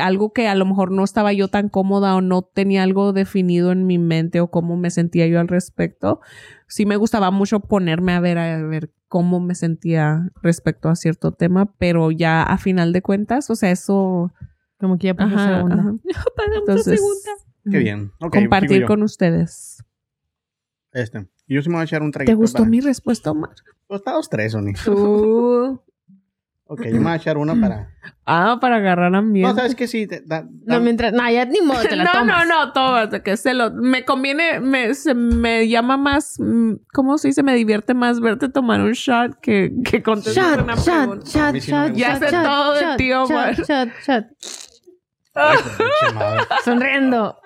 algo 0.00 0.32
que 0.32 0.46
a 0.48 0.54
lo 0.54 0.64
mejor 0.64 0.90
no 0.92 1.02
estaba 1.04 1.32
yo 1.32 1.48
tan 1.48 1.68
cómoda 1.68 2.14
o 2.16 2.20
no 2.20 2.42
tenía 2.42 2.82
algo 2.82 3.12
definido 3.12 3.72
en 3.72 3.86
mi 3.86 3.98
mente 3.98 4.40
o 4.40 4.50
cómo 4.50 4.76
me 4.76 4.90
sentía 4.90 5.26
yo 5.26 5.40
al 5.40 5.48
respecto, 5.48 6.20
sí 6.68 6.86
me 6.86 6.96
gustaba 6.96 7.30
mucho 7.30 7.60
ponerme 7.60 8.12
a 8.12 8.20
ver, 8.20 8.38
a 8.38 8.62
ver 8.62 8.90
cómo 9.08 9.40
me 9.40 9.54
sentía 9.54 10.30
respecto 10.42 10.88
a 10.88 10.94
cierto 10.96 11.32
tema, 11.32 11.72
pero 11.78 12.10
ya 12.10 12.42
a 12.42 12.58
final 12.58 12.92
de 12.92 13.02
cuentas, 13.02 13.50
o 13.50 13.56
sea, 13.56 13.70
eso... 13.70 14.32
Como 14.78 14.98
que 14.98 15.06
ya 15.06 15.14
pasó 15.14 15.34
Ajá, 15.36 15.54
segunda. 15.56 15.74
ajá. 15.76 15.94
Pasamos 16.36 16.58
Entonces, 16.58 17.00
segunda. 17.00 17.30
Qué 17.70 17.78
bien. 17.78 18.12
Ok, 18.20 18.34
compartir 18.34 18.84
con 18.84 19.02
ustedes. 19.02 19.82
Este. 20.92 21.26
Yo 21.48 21.62
sí 21.62 21.68
me 21.70 21.76
voy 21.76 21.80
a 21.80 21.84
echar 21.84 22.02
un 22.02 22.10
¿Te 22.10 22.18
traguito. 22.18 22.36
gustó 22.36 22.58
para- 22.58 22.68
mi 22.70 22.80
respuesta, 22.80 23.30
Omar? 23.30 23.54
Pues 23.86 24.00
está 24.00 24.12
dos, 24.12 24.28
tres, 24.28 24.52
Sony. 24.52 24.72
Tú. 24.84 25.80
Ok, 26.68 26.82
yo 26.86 26.94
me 26.94 26.98
voy 27.00 27.12
a 27.12 27.16
echar 27.16 27.36
una 27.38 27.54
para. 27.60 27.90
Ah, 28.28 28.58
para 28.60 28.76
agarrar 28.76 29.14
ambiente. 29.14 29.48
No, 29.52 29.54
¿sabes 29.56 29.76
qué? 29.76 29.86
Sí, 29.86 30.08
te- 30.08 30.20
da- 30.20 30.44
No, 30.64 30.80
mientras. 30.80 31.12
No, 31.12 31.30
ya 31.30 31.44
ni 31.44 31.60
modo, 31.60 31.80
te 31.82 31.94
la 31.94 32.02
no, 32.06 32.10
tomas. 32.12 32.48
no, 32.48 32.66
no, 32.66 32.72
tómate, 32.72 33.22
que 33.22 33.36
se 33.36 33.54
lo, 33.54 33.70
me 33.70 34.04
conviene, 34.04 34.58
me, 34.58 34.92
se 34.94 35.14
me 35.14 35.68
llama 35.68 35.96
más, 35.96 36.34
mm, 36.40 36.72
¿cómo 36.92 37.18
se 37.18 37.28
dice? 37.28 37.44
Me 37.44 37.54
divierte 37.54 37.94
más 37.94 38.18
verte 38.18 38.48
tomar 38.48 38.80
un 38.80 38.92
shot 38.94 39.38
que, 39.40 39.72
que 39.84 40.02
contestar 40.02 40.56
Shot, 40.58 40.64
una 40.64 40.74
shot, 40.74 40.84
pregunta. 40.84 41.26
shot, 41.26 41.60
sí 41.60 41.70
no 41.70 41.76
shot, 41.78 41.90
gusta. 41.92 41.98
Ya 41.98 42.12
shot, 42.14 42.18
sé 42.18 42.30
shot, 42.32 42.44
todo 42.44 42.74
de 42.74 42.80
shot, 42.80 42.96
ti, 42.96 43.12
Omar. 43.12 43.54
Shot, 43.54 43.66
shot, 43.68 43.88
shot. 44.04 44.24
Ay. 45.34 45.56
Sonriendo. 46.64 47.38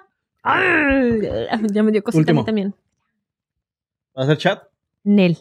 Ay, 0.43 1.21
ya 1.73 1.83
me 1.83 1.93
dio 1.93 2.03
cosita 2.03 2.31
a 2.31 2.35
mí 2.35 2.45
también. 2.47 2.75
¿Vas 4.15 4.23
a 4.23 4.33
hacer 4.33 4.39
chat? 4.39 4.63
Nel. 5.05 5.37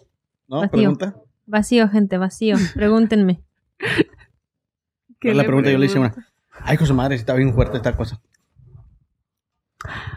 ¿No? 0.50 0.58
Vacío. 0.62 0.72
Pregunta. 0.72 1.16
Vacío, 1.46 1.88
gente, 1.88 2.18
vacío. 2.18 2.58
Pregúntenme. 2.74 3.40
¿Qué 5.20 5.34
la 5.34 5.44
pregunta 5.44 5.70
yo 5.70 5.78
le 5.78 5.86
hice 5.86 6.00
una. 6.00 6.14
Ay, 6.62 6.78
con 6.78 6.88
su 6.88 6.94
madre, 6.94 7.18
si 7.18 7.22
está 7.22 7.34
bien 7.34 7.54
fuerte 7.54 7.78
esta 7.78 7.96
cosa. 7.96 8.22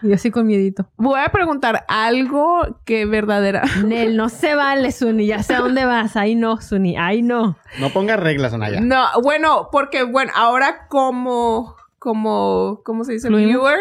Y 0.03 0.09
yo 0.09 0.15
así 0.15 0.31
con 0.31 0.47
miedito. 0.47 0.89
Voy 0.97 1.21
a 1.21 1.29
preguntar 1.31 1.85
algo 1.89 2.81
que 2.85 3.07
verdadera. 3.07 3.63
Nel, 3.87 4.17
no 4.17 4.29
se 4.29 4.55
vale, 4.55 4.91
Suni. 4.91 5.27
Ya 5.27 5.43
sé 5.43 5.55
a 5.55 5.61
dónde 5.61 5.85
vas. 5.85 6.17
Ahí 6.17 6.35
no, 6.35 6.61
Suni. 6.61 6.97
Ahí 6.97 7.23
no. 7.23 7.57
No 7.79 7.91
pongas 7.91 8.19
reglas, 8.19 8.53
Anaya. 8.53 8.81
No, 8.81 9.07
bueno, 9.23 9.69
porque, 9.71 10.03
bueno, 10.03 10.33
ahora 10.35 10.89
como, 10.89 11.77
como, 11.99 12.81
¿cómo 12.85 13.05
se 13.05 13.13
dice? 13.13 13.29
¿Fluimos? 13.29 13.51
Viewer. 13.51 13.79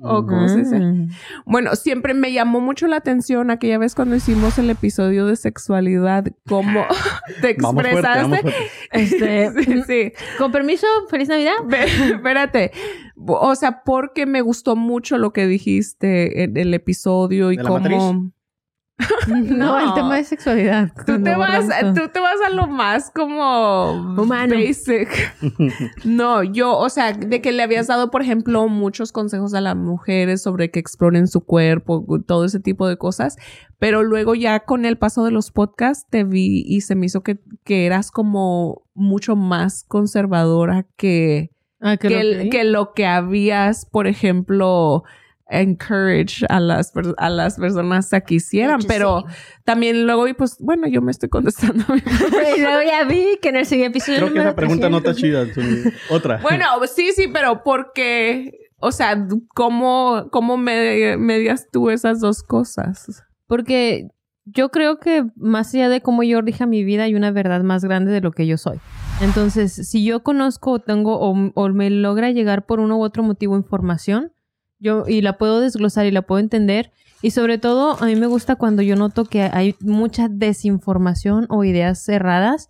¿O 0.00 0.26
cómo 0.26 0.48
se 0.48 0.58
dice? 0.58 0.78
Mm. 0.80 1.10
Bueno, 1.46 1.76
siempre 1.76 2.12
me 2.14 2.32
llamó 2.32 2.60
mucho 2.60 2.86
la 2.88 2.96
atención 2.96 3.50
aquella 3.50 3.78
vez 3.78 3.94
cuando 3.94 4.16
hicimos 4.16 4.58
el 4.58 4.68
episodio 4.70 5.26
de 5.26 5.36
sexualidad, 5.36 6.24
cómo 6.48 6.84
te 7.40 7.54
Vamos 7.60 7.82
fuerte, 7.82 8.02
vamos 8.02 8.38
expresaste. 8.38 8.40
fuerte. 8.42 8.70
Este, 8.92 9.64
Sí, 9.64 9.82
sí. 9.86 10.12
con 10.38 10.50
permiso, 10.50 10.86
feliz 11.08 11.28
Navidad. 11.28 11.52
Espérate. 11.70 12.72
O 13.16 13.54
sea, 13.54 13.82
porque 13.84 14.26
me 14.26 14.40
gustó 14.40 14.74
mucho 14.74 15.18
lo 15.18 15.32
que 15.32 15.46
dijiste 15.46 16.42
en 16.42 16.56
el 16.56 16.74
episodio 16.74 17.52
y 17.52 17.56
¿De 17.56 17.62
la 17.62 17.68
cómo. 17.68 17.80
matriz? 17.80 18.32
No, 19.28 19.78
el 19.78 19.94
tema 19.94 20.16
de 20.16 20.24
sexualidad. 20.24 20.90
Tú 21.06 21.22
te, 21.22 21.34
vas, 21.34 21.66
tú 21.94 22.08
te 22.12 22.20
vas 22.20 22.36
a 22.46 22.50
lo 22.50 22.66
más 22.66 23.10
como 23.10 23.92
Humano. 24.16 24.54
basic. 24.54 25.08
No, 26.04 26.42
yo, 26.42 26.76
o 26.76 26.88
sea, 26.88 27.12
de 27.12 27.40
que 27.40 27.52
le 27.52 27.62
habías 27.62 27.86
dado, 27.86 28.10
por 28.10 28.22
ejemplo, 28.22 28.68
muchos 28.68 29.12
consejos 29.12 29.54
a 29.54 29.60
las 29.60 29.76
mujeres 29.76 30.42
sobre 30.42 30.70
que 30.70 30.80
exploren 30.80 31.28
su 31.28 31.44
cuerpo, 31.44 32.04
todo 32.26 32.44
ese 32.44 32.60
tipo 32.60 32.88
de 32.88 32.96
cosas. 32.96 33.36
Pero 33.78 34.02
luego 34.02 34.34
ya 34.34 34.60
con 34.60 34.84
el 34.84 34.98
paso 34.98 35.24
de 35.24 35.30
los 35.30 35.50
podcasts 35.50 36.06
te 36.10 36.24
vi 36.24 36.64
y 36.66 36.82
se 36.82 36.94
me 36.94 37.06
hizo 37.06 37.22
que, 37.22 37.38
que 37.64 37.86
eras 37.86 38.10
como 38.10 38.82
mucho 38.94 39.36
más 39.36 39.84
conservadora 39.88 40.86
que, 40.96 41.50
Ah, 41.84 41.96
que 41.96 42.62
lo 42.62 42.92
que 42.94 43.06
habías, 43.06 43.86
por 43.86 44.06
ejemplo, 44.06 45.02
encourage 45.48 46.44
a 46.48 46.60
las, 46.60 46.92
a 47.18 47.30
las 47.30 47.58
personas 47.58 48.12
a 48.12 48.20
que 48.20 48.36
hicieran, 48.36 48.80
pero 48.86 49.24
también 49.64 50.06
luego, 50.06 50.26
y 50.28 50.34
pues, 50.34 50.56
bueno, 50.58 50.88
yo 50.88 51.02
me 51.02 51.10
estoy 51.10 51.28
contestando. 51.28 51.84
y 52.56 52.60
luego 52.60 52.82
ya 52.82 53.04
vi 53.04 53.38
que 53.40 53.50
en 53.50 53.56
el 53.56 53.66
siguiente 53.66 53.98
episodio. 53.98 54.20
Creo 54.20 54.32
que 54.32 54.40
esa 54.40 54.54
pregunta 54.54 54.88
no 54.88 54.98
está 54.98 55.12
300. 55.12 55.54
chida. 55.54 55.92
Otra. 56.10 56.38
bueno, 56.42 56.64
sí, 56.92 57.12
sí, 57.14 57.28
pero 57.32 57.62
porque, 57.62 58.52
o 58.78 58.92
sea, 58.92 59.26
¿cómo, 59.54 60.28
cómo 60.30 60.56
me, 60.56 61.16
medias 61.16 61.68
tú 61.70 61.90
esas 61.90 62.20
dos 62.20 62.42
cosas? 62.42 63.22
Porque 63.46 64.08
yo 64.44 64.70
creo 64.70 64.98
que 64.98 65.24
más 65.36 65.74
allá 65.74 65.88
de 65.88 66.00
cómo 66.00 66.22
yo 66.22 66.40
rija 66.40 66.66
mi 66.66 66.82
vida, 66.82 67.04
hay 67.04 67.14
una 67.14 67.30
verdad 67.30 67.62
más 67.62 67.84
grande 67.84 68.10
de 68.10 68.20
lo 68.20 68.32
que 68.32 68.46
yo 68.46 68.56
soy. 68.56 68.80
Entonces, 69.20 69.72
si 69.72 70.04
yo 70.04 70.22
conozco 70.22 70.72
o 70.72 70.78
tengo 70.80 71.20
o, 71.20 71.34
o 71.54 71.68
me 71.68 71.90
logra 71.90 72.30
llegar 72.30 72.66
por 72.66 72.80
uno 72.80 72.96
u 72.96 73.02
otro 73.02 73.22
motivo 73.22 73.56
información, 73.56 74.32
yo 74.82 75.04
y 75.06 75.20
la 75.22 75.38
puedo 75.38 75.60
desglosar 75.60 76.06
y 76.06 76.10
la 76.10 76.22
puedo 76.22 76.40
entender. 76.40 76.92
Y 77.22 77.30
sobre 77.30 77.56
todo, 77.58 77.96
a 78.02 78.06
mí 78.06 78.16
me 78.16 78.26
gusta 78.26 78.56
cuando 78.56 78.82
yo 78.82 78.96
noto 78.96 79.24
que 79.24 79.42
hay 79.42 79.76
mucha 79.80 80.28
desinformación 80.28 81.46
o 81.48 81.64
ideas 81.64 82.02
cerradas 82.02 82.68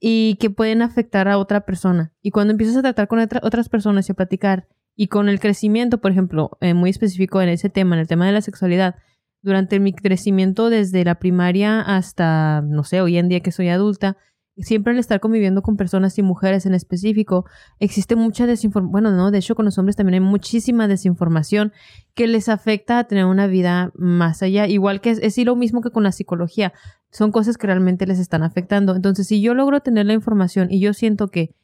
y 0.00 0.36
que 0.40 0.48
pueden 0.48 0.80
afectar 0.80 1.28
a 1.28 1.36
otra 1.36 1.60
persona. 1.66 2.12
Y 2.22 2.30
cuando 2.30 2.52
empiezas 2.52 2.76
a 2.78 2.82
tratar 2.82 3.08
con 3.08 3.18
otra- 3.18 3.40
otras 3.44 3.68
personas 3.68 4.08
y 4.08 4.12
a 4.12 4.14
platicar, 4.14 4.66
y 4.96 5.08
con 5.08 5.28
el 5.28 5.38
crecimiento, 5.40 5.98
por 5.98 6.10
ejemplo, 6.12 6.56
eh, 6.60 6.74
muy 6.74 6.90
específico 6.90 7.40
en 7.42 7.50
ese 7.50 7.68
tema, 7.70 7.94
en 7.96 8.00
el 8.00 8.06
tema 8.08 8.26
de 8.26 8.32
la 8.32 8.40
sexualidad, 8.40 8.96
durante 9.42 9.80
mi 9.80 9.92
crecimiento 9.92 10.68
desde 10.70 11.04
la 11.04 11.16
primaria 11.18 11.80
hasta, 11.80 12.62
no 12.62 12.84
sé, 12.84 13.00
hoy 13.00 13.16
en 13.16 13.28
día 13.28 13.40
que 13.40 13.52
soy 13.52 13.68
adulta, 13.68 14.16
siempre 14.62 14.92
al 14.92 14.98
estar 14.98 15.20
conviviendo 15.20 15.62
con 15.62 15.76
personas 15.76 16.18
y 16.18 16.22
mujeres 16.22 16.66
en 16.66 16.74
específico, 16.74 17.44
existe 17.78 18.16
mucha 18.16 18.46
desinformación. 18.46 18.92
Bueno, 18.92 19.10
no, 19.10 19.30
de 19.30 19.38
hecho 19.38 19.54
con 19.54 19.64
los 19.64 19.78
hombres 19.78 19.96
también 19.96 20.14
hay 20.14 20.28
muchísima 20.28 20.88
desinformación 20.88 21.72
que 22.14 22.26
les 22.26 22.48
afecta 22.48 22.98
a 22.98 23.04
tener 23.04 23.24
una 23.24 23.46
vida 23.46 23.92
más 23.94 24.42
allá. 24.42 24.66
Igual 24.66 25.00
que 25.00 25.10
es, 25.10 25.18
es 25.22 25.38
lo 25.44 25.56
mismo 25.56 25.80
que 25.80 25.90
con 25.90 26.02
la 26.02 26.12
psicología. 26.12 26.72
Son 27.10 27.32
cosas 27.32 27.56
que 27.56 27.66
realmente 27.66 28.06
les 28.06 28.18
están 28.18 28.42
afectando. 28.42 28.94
Entonces, 28.94 29.26
si 29.26 29.40
yo 29.40 29.54
logro 29.54 29.80
tener 29.80 30.06
la 30.06 30.12
información 30.12 30.68
y 30.70 30.80
yo 30.80 30.92
siento 30.94 31.28
que 31.28 31.54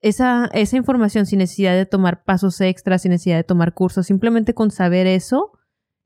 esa, 0.00 0.50
esa 0.52 0.76
información 0.76 1.24
sin 1.24 1.38
necesidad 1.38 1.74
de 1.74 1.86
tomar 1.86 2.24
pasos 2.24 2.60
extras, 2.60 3.02
sin 3.02 3.12
necesidad 3.12 3.36
de 3.36 3.44
tomar 3.44 3.72
cursos, 3.72 4.06
simplemente 4.06 4.52
con 4.52 4.70
saber 4.70 5.06
eso, 5.06 5.52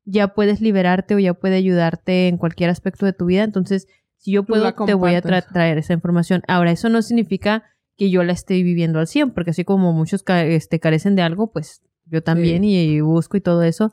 ya 0.05 0.29
puedes 0.29 0.61
liberarte 0.61 1.15
o 1.15 1.19
ya 1.19 1.35
puede 1.35 1.57
ayudarte 1.57 2.29
en 2.29 2.39
cualquier 2.39 2.71
aspecto 2.71 3.05
de 3.05 3.13
tu 3.13 3.27
vida. 3.27 3.43
Entonces, 3.43 3.89
si 4.19 4.32
yo 4.32 4.43
puedo, 4.45 4.62
te 4.86 4.95
voy 4.95 5.15
a 5.15 5.23
tra- 5.23 5.53
traer 5.53 5.78
esa 5.78 5.93
información. 5.95 6.43
Ahora, 6.49 6.70
eso 6.73 6.89
no 6.89 7.01
significa 7.03 7.65
que 7.97 8.11
yo 8.11 8.23
la 8.23 8.32
esté 8.32 8.62
viviendo 8.62 8.99
al 9.01 9.07
100, 9.09 9.31
porque 9.32 9.51
así 9.51 9.65
como 9.65 9.93
muchos 9.93 10.23
ca- 10.23 10.45
este, 10.45 10.78
carecen 10.81 11.16
de 11.16 11.23
algo, 11.23 11.51
pues 11.53 11.82
yo 12.07 12.23
también 12.23 12.62
y, 12.65 12.77
y 12.77 13.01
busco 13.01 13.36
y 13.36 13.40
todo 13.40 13.62
eso. 13.62 13.90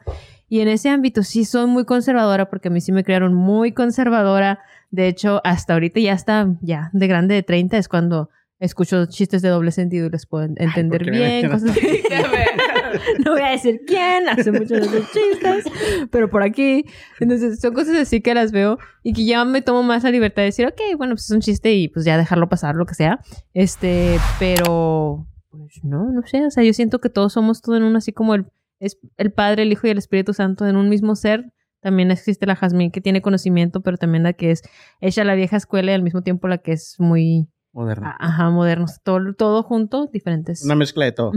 Y 0.48 0.60
en 0.60 0.68
ese 0.68 0.90
ámbito 0.90 1.24
sí 1.24 1.44
soy 1.44 1.66
muy 1.68 1.86
conservadora 1.86 2.50
porque 2.50 2.68
a 2.68 2.72
mí 2.72 2.80
sí 2.82 2.92
me 2.92 3.04
crearon 3.04 3.34
muy 3.34 3.72
conservadora. 3.72 4.60
De 4.92 5.08
hecho, 5.08 5.42
hasta 5.44 5.74
ahorita 5.74 6.00
ya 6.00 6.14
está, 6.14 6.56
ya 6.62 6.90
de 6.94 7.08
grande 7.08 7.34
de 7.36 7.42
30 7.44 7.78
es 7.78 7.88
cuando 7.90 8.30
escucho 8.60 9.06
chistes 9.08 9.42
de 9.42 9.50
doble 9.50 9.72
sentido 9.72 10.08
y 10.08 10.10
les 10.10 10.26
puedo 10.26 10.46
en- 10.46 10.56
entender 10.58 11.10
bien. 11.10 11.50
cosas 11.50 11.72
así. 11.72 12.04
no 13.26 13.32
voy 13.34 13.42
a 13.42 13.50
decir 13.52 13.82
quién, 13.86 14.28
hace 14.30 14.52
muchos 14.52 14.70
de 14.70 14.98
esos 14.98 15.12
chistes, 15.12 15.66
pero 16.12 16.30
por 16.30 16.44
aquí. 16.44 16.86
Entonces, 17.20 17.60
son 17.60 17.74
cosas 17.74 17.98
así 17.98 18.22
que 18.22 18.34
las 18.34 18.52
veo 18.52 18.78
y 19.04 19.14
que 19.14 19.26
ya 19.26 19.44
me 19.46 19.62
tomo 19.62 19.84
más 19.84 20.04
la 20.04 20.12
libertad 20.12 20.42
de 20.44 20.48
decir, 20.48 20.68
ok, 20.68 20.80
bueno, 20.98 21.16
pues 21.16 21.26
es 21.26 21.32
un 21.32 21.42
chiste 21.42 21.74
y 21.74 21.88
pues 21.90 22.06
ya 22.06 22.18
dejarlo 22.18 22.48
pasar, 22.50 22.76
lo 22.76 22.86
que 22.86 22.94
sea. 22.96 23.20
Este, 23.54 24.18
pero, 24.40 25.28
pues 25.52 25.84
no, 25.84 26.12
no 26.12 26.22
sé, 26.26 26.46
o 26.46 26.52
sea, 26.52 26.64
yo 26.64 26.74
siento 26.74 27.00
que 27.00 27.10
todos 27.10 27.34
somos 27.34 27.62
todo 27.62 27.76
en 27.78 27.84
uno, 27.84 27.98
así 27.98 28.14
como 28.14 28.36
el, 28.36 28.46
es 28.80 28.98
el 29.18 29.32
Padre, 29.32 29.64
el 29.64 29.72
Hijo 29.72 29.88
y 29.88 29.90
el 29.90 29.98
Espíritu 29.98 30.34
Santo 30.34 30.68
en 30.68 30.76
un 30.76 30.90
mismo 30.90 31.16
ser. 31.16 31.52
También 31.82 32.10
existe 32.10 32.48
la 32.48 32.56
Jazmín 32.56 32.90
que 32.90 33.00
tiene 33.00 33.22
conocimiento, 33.22 33.82
pero 33.82 33.98
también 33.98 34.24
la 34.24 34.34
que 34.34 34.50
es 34.50 34.64
hecha 35.02 35.24
la 35.24 35.36
vieja 35.36 35.58
escuela 35.58 35.92
y 35.92 35.94
al 35.96 36.02
mismo 36.02 36.24
tiempo 36.24 36.48
la 36.48 36.58
que 36.58 36.72
es 36.72 36.96
muy, 36.98 37.48
Moderno. 37.76 38.08
ajá, 38.20 38.50
moderno. 38.52 38.86
Todo, 39.04 39.34
todo 39.34 39.62
junto, 39.62 40.08
diferentes. 40.08 40.64
Una 40.64 40.76
mezcla 40.76 41.04
de 41.06 41.12
todo. 41.12 41.34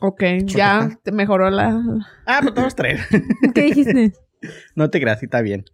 Ok, 0.00 0.22
ya 0.44 0.98
te 1.04 1.12
mejoró 1.12 1.48
la... 1.50 1.82
Ah, 2.26 2.38
pero 2.40 2.52
todos 2.52 2.74
tres. 2.74 3.00
¿Qué 3.54 3.62
dijiste? 3.62 4.12
no 4.74 4.90
te 4.90 5.00
creas, 5.00 5.22
está 5.22 5.40
bien. 5.42 5.64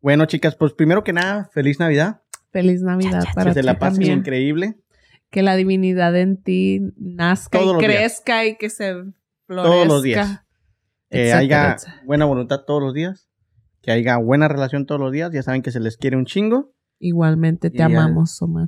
Bueno, 0.00 0.26
chicas, 0.26 0.56
pues 0.56 0.72
primero 0.72 1.04
que 1.04 1.12
nada, 1.12 1.48
feliz 1.52 1.78
Navidad. 1.78 2.20
Feliz 2.50 2.82
Navidad 2.82 3.24
para 3.34 3.50
que 3.52 3.54
se 3.54 3.62
la 3.62 3.78
pasen 3.78 3.94
también. 4.00 4.18
increíble. 4.18 4.76
Que 5.30 5.42
la 5.42 5.54
divinidad 5.54 6.14
en 6.16 6.42
ti 6.42 6.80
nazca 6.98 7.58
Todos 7.60 7.82
y 7.82 7.86
días. 7.86 7.98
crezca 8.00 8.44
y 8.44 8.56
que 8.58 8.68
se 8.68 8.92
florezca. 9.46 9.72
Todos 9.74 9.86
los 9.86 10.02
días. 10.02 10.40
Que 11.08 11.30
etcétera, 11.30 11.70
haya 11.72 11.76
buena 12.04 12.24
voluntad 12.24 12.62
todos 12.66 12.82
los 12.82 12.92
días. 12.92 13.28
Que 13.82 13.92
haya 13.92 14.16
buena 14.16 14.48
relación 14.48 14.84
todos 14.84 15.00
los 15.00 15.12
días. 15.12 15.30
Ya 15.32 15.42
saben 15.44 15.62
que 15.62 15.70
se 15.70 15.78
les 15.80 15.96
quiere 15.96 16.16
un 16.16 16.26
chingo. 16.26 16.72
Igualmente 16.98 17.70
te 17.70 17.78
Y 17.78 17.82
al- 17.82 17.92
amamos, 17.96 18.42
Omar. 18.42 18.66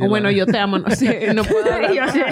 O 0.00 0.08
bueno, 0.08 0.30
yo 0.30 0.46
te 0.46 0.56
amo, 0.58 0.78
no 0.78 0.88
sé, 0.90 1.32
no 1.34 1.42
puedo 1.42 1.72
hablar. 1.72 1.92
Yo 1.92 2.06
sé. 2.08 2.24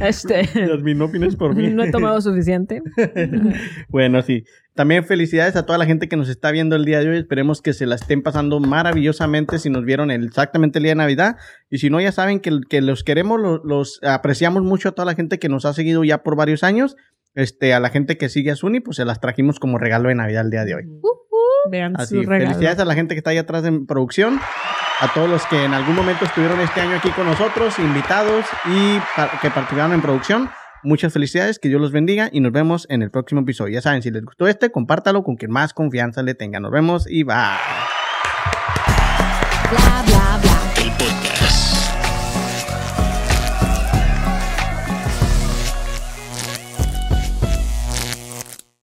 Este. 0.00 0.44
Yasmin, 0.66 0.98
no 0.98 1.04
opines 1.06 1.36
por 1.36 1.54
mí. 1.54 1.68
No 1.70 1.84
he 1.84 1.90
tomado 1.90 2.20
suficiente. 2.20 2.82
Bueno, 3.88 4.22
sí. 4.22 4.44
También 4.74 5.04
felicidades 5.04 5.54
a 5.54 5.66
toda 5.66 5.76
la 5.78 5.84
gente 5.84 6.08
que 6.08 6.16
nos 6.16 6.28
está 6.30 6.50
viendo 6.50 6.76
el 6.76 6.84
día 6.84 7.00
de 7.00 7.10
hoy. 7.10 7.18
Esperemos 7.18 7.60
que 7.60 7.72
se 7.74 7.84
la 7.86 7.94
estén 7.94 8.22
pasando 8.22 8.58
maravillosamente 8.58 9.58
si 9.58 9.68
nos 9.70 9.84
vieron 9.84 10.10
exactamente 10.10 10.78
el 10.78 10.84
día 10.84 10.92
de 10.92 10.96
Navidad. 10.96 11.36
Y 11.70 11.78
si 11.78 11.90
no, 11.90 12.00
ya 12.00 12.10
saben 12.10 12.40
que, 12.40 12.50
que 12.68 12.80
los 12.80 13.04
queremos, 13.04 13.38
lo- 13.40 13.62
los, 13.64 14.00
apreciamos 14.02 14.62
mucho 14.62 14.88
a 14.88 14.92
toda 14.92 15.06
la 15.06 15.14
gente 15.14 15.38
que 15.38 15.48
nos 15.50 15.66
ha 15.66 15.74
seguido 15.74 16.02
ya 16.04 16.22
por 16.22 16.36
varios 16.36 16.64
años. 16.64 16.96
Este, 17.34 17.74
a 17.74 17.80
la 17.80 17.90
gente 17.90 18.16
que 18.16 18.28
sigue 18.28 18.50
a 18.50 18.56
Suni, 18.56 18.80
pues 18.80 18.96
se 18.96 19.04
las 19.04 19.20
trajimos 19.20 19.60
como 19.60 19.78
regalo 19.78 20.08
de 20.08 20.14
Navidad 20.14 20.44
el 20.46 20.50
día 20.50 20.64
de 20.64 20.74
hoy. 20.74 20.84
Vean 21.70 21.94
Así, 21.96 22.16
su 22.16 22.22
regalo. 22.22 22.50
felicidades 22.50 22.78
a 22.80 22.84
la 22.86 22.94
gente 22.94 23.14
que 23.14 23.18
está 23.18 23.30
ahí 23.30 23.38
atrás 23.38 23.64
en 23.64 23.86
producción, 23.86 24.40
a 25.02 25.12
todos 25.12 25.28
los 25.28 25.44
que 25.46 25.64
en 25.64 25.74
algún 25.74 25.96
momento 25.96 26.24
estuvieron 26.24 26.60
este 26.60 26.80
año 26.80 26.96
aquí 26.96 27.10
con 27.10 27.26
nosotros, 27.26 27.76
invitados 27.80 28.46
y 28.66 29.00
que 29.40 29.50
participaron 29.50 29.92
en 29.94 30.00
producción. 30.00 30.48
Muchas 30.84 31.12
felicidades, 31.12 31.58
que 31.58 31.68
Dios 31.68 31.80
los 31.80 31.90
bendiga 31.90 32.28
y 32.32 32.40
nos 32.40 32.52
vemos 32.52 32.86
en 32.88 33.02
el 33.02 33.10
próximo 33.10 33.40
episodio. 33.40 33.74
Ya 33.74 33.82
saben, 33.82 34.02
si 34.02 34.12
les 34.12 34.24
gustó 34.24 34.46
este, 34.46 34.70
compártalo 34.70 35.24
con 35.24 35.34
quien 35.34 35.50
más 35.50 35.74
confianza 35.74 36.22
le 36.22 36.34
tenga. 36.34 36.60
Nos 36.60 36.70
vemos 36.70 37.10
y 37.10 37.24
bye. 37.24 37.34
bla 39.70 40.02
bla 40.06 40.38
bla. 40.40 40.84
El 40.84 40.90
podcast. 40.92 41.31